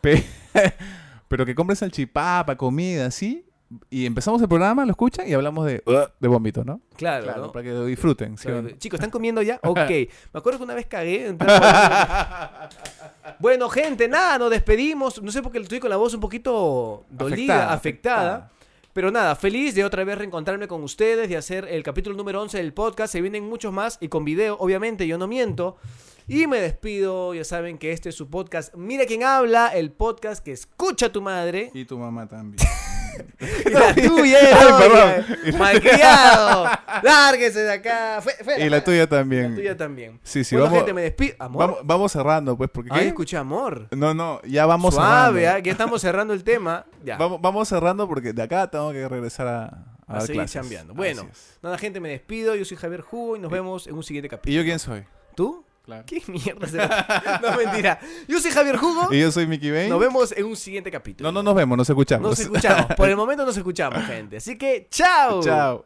Pe- 0.00 0.24
pero 1.28 1.46
que 1.46 1.54
compres 1.54 1.82
el 1.82 1.92
chipapa, 1.92 2.56
comida, 2.56 3.06
así. 3.06 3.46
Y 3.90 4.06
empezamos 4.06 4.40
el 4.42 4.46
programa, 4.48 4.84
lo 4.84 4.90
escuchan 4.92 5.26
y 5.26 5.32
hablamos 5.32 5.66
de, 5.66 5.82
de 6.20 6.28
vómito, 6.28 6.64
¿no? 6.64 6.80
Claro, 6.96 7.24
Claro, 7.24 7.42
¿no? 7.46 7.52
para 7.52 7.62
que 7.64 7.70
lo 7.70 7.86
disfruten. 7.86 8.36
¿sí 8.38 8.46
no? 8.48 8.68
Chicos, 8.72 8.98
¿están 8.98 9.10
comiendo 9.10 9.40
ya? 9.42 9.58
Ok. 9.64 9.78
Me 9.88 10.08
acuerdo 10.38 10.58
que 10.58 10.64
una 10.64 10.74
vez 10.74 10.86
cagué. 10.86 11.34
bueno, 13.38 13.68
gente, 13.68 14.08
nada, 14.08 14.38
nos 14.38 14.50
despedimos. 14.50 15.20
No 15.22 15.30
sé 15.32 15.42
por 15.42 15.50
qué 15.52 15.58
estoy 15.58 15.80
con 15.80 15.90
la 15.90 15.96
voz 15.96 16.14
un 16.14 16.20
poquito 16.20 17.04
dolida, 17.08 17.72
Afectada, 17.72 17.72
afectada. 17.72 18.34
afectada. 18.34 18.50
Pero 18.94 19.10
nada, 19.10 19.34
feliz 19.34 19.74
de 19.74 19.84
otra 19.84 20.04
vez 20.04 20.16
reencontrarme 20.16 20.68
con 20.68 20.84
ustedes, 20.84 21.28
de 21.28 21.36
hacer 21.36 21.66
el 21.68 21.82
capítulo 21.82 22.16
número 22.16 22.40
11 22.40 22.58
del 22.58 22.72
podcast. 22.72 23.12
Se 23.12 23.20
vienen 23.20 23.44
muchos 23.44 23.72
más 23.72 23.98
y 24.00 24.06
con 24.06 24.24
video, 24.24 24.56
obviamente, 24.60 25.08
yo 25.08 25.18
no 25.18 25.26
miento. 25.26 25.76
Y 26.28 26.46
me 26.46 26.60
despido, 26.60 27.34
ya 27.34 27.42
saben 27.42 27.76
que 27.76 27.90
este 27.90 28.10
es 28.10 28.14
su 28.14 28.30
podcast. 28.30 28.72
Mira 28.76 29.04
quién 29.04 29.24
habla, 29.24 29.66
el 29.66 29.90
podcast 29.90 30.44
que 30.44 30.52
escucha 30.52 31.10
tu 31.10 31.20
madre. 31.20 31.72
Y 31.74 31.84
tu 31.84 31.98
mamá 31.98 32.28
también. 32.28 32.66
Y 33.66 33.70
la 33.70 33.94
tuya, 33.94 34.38
Ay, 34.42 34.66
oye, 34.66 34.88
perdón. 34.88 35.58
malcriado. 35.58 36.66
Lárguese 37.02 37.60
de 37.60 37.72
acá. 37.72 38.20
Fue- 38.22 38.34
y 38.58 38.68
la 38.68 38.82
tuya 38.82 39.00
La 39.00 39.06
también. 39.06 39.54
tuya 39.54 39.76
también. 39.76 40.20
Sí, 40.22 40.44
sí, 40.44 40.54
bueno, 40.54 40.66
vamos- 40.66 40.78
gente, 40.78 40.94
me 40.94 41.02
despido. 41.02 41.34
Amor. 41.38 41.60
Vamos, 41.60 41.78
vamos 41.84 42.12
cerrando, 42.12 42.56
pues, 42.56 42.70
porque... 42.72 42.90
Ay, 42.92 43.00
¿qué? 43.02 43.08
escuché 43.08 43.36
amor. 43.36 43.88
No, 43.90 44.14
no, 44.14 44.40
ya 44.44 44.66
vamos 44.66 44.94
Suave, 44.94 45.40
cerrando. 45.40 45.58
¿ah? 45.58 45.62
que 45.62 45.66
ya 45.66 45.72
estamos 45.72 46.00
cerrando 46.00 46.34
el 46.34 46.44
tema. 46.44 46.86
Ya. 47.04 47.16
Vamos, 47.16 47.40
vamos 47.40 47.68
cerrando 47.68 48.08
porque 48.08 48.32
de 48.32 48.42
acá 48.42 48.70
tengo 48.70 48.92
que 48.92 49.06
regresar 49.08 49.46
a, 49.46 49.64
a 50.06 50.16
a 50.18 50.20
seguir 50.22 50.44
chambeando. 50.46 50.94
Bueno, 50.94 51.26
nada, 51.62 51.76
gente, 51.78 52.00
me 52.00 52.08
despido. 52.10 52.54
Yo 52.54 52.64
soy 52.64 52.76
Javier 52.76 53.00
Jugo 53.02 53.36
y 53.36 53.40
nos 53.40 53.50
vemos 53.50 53.86
en 53.86 53.94
un 53.94 54.02
siguiente 54.02 54.26
¿Y 54.26 54.30
capítulo. 54.30 54.56
yo 54.56 54.64
quién 54.64 54.78
soy? 54.78 55.04
¿Tú? 55.34 55.63
Claro. 55.84 56.04
¿Qué 56.06 56.22
mierda 56.26 56.66
será? 56.66 57.40
No, 57.42 57.56
mentira. 57.56 58.00
Yo 58.26 58.40
soy 58.40 58.50
Javier 58.50 58.76
Jugo. 58.76 59.12
Y 59.12 59.20
yo 59.20 59.30
soy 59.30 59.46
Mickey 59.46 59.70
Bane. 59.70 59.88
Nos 59.88 60.00
vemos 60.00 60.32
en 60.32 60.46
un 60.46 60.56
siguiente 60.56 60.90
capítulo. 60.90 61.30
No, 61.30 61.40
no 61.40 61.42
nos 61.42 61.54
vemos, 61.54 61.76
nos 61.76 61.88
escuchamos. 61.88 62.30
Nos 62.30 62.40
escuchamos. 62.40 62.86
Por 62.96 63.08
el 63.08 63.16
momento 63.16 63.44
nos 63.44 63.56
escuchamos, 63.56 64.02
gente. 64.06 64.38
Así 64.38 64.56
que, 64.56 64.88
chao. 64.90 65.42
Chao. 65.42 65.84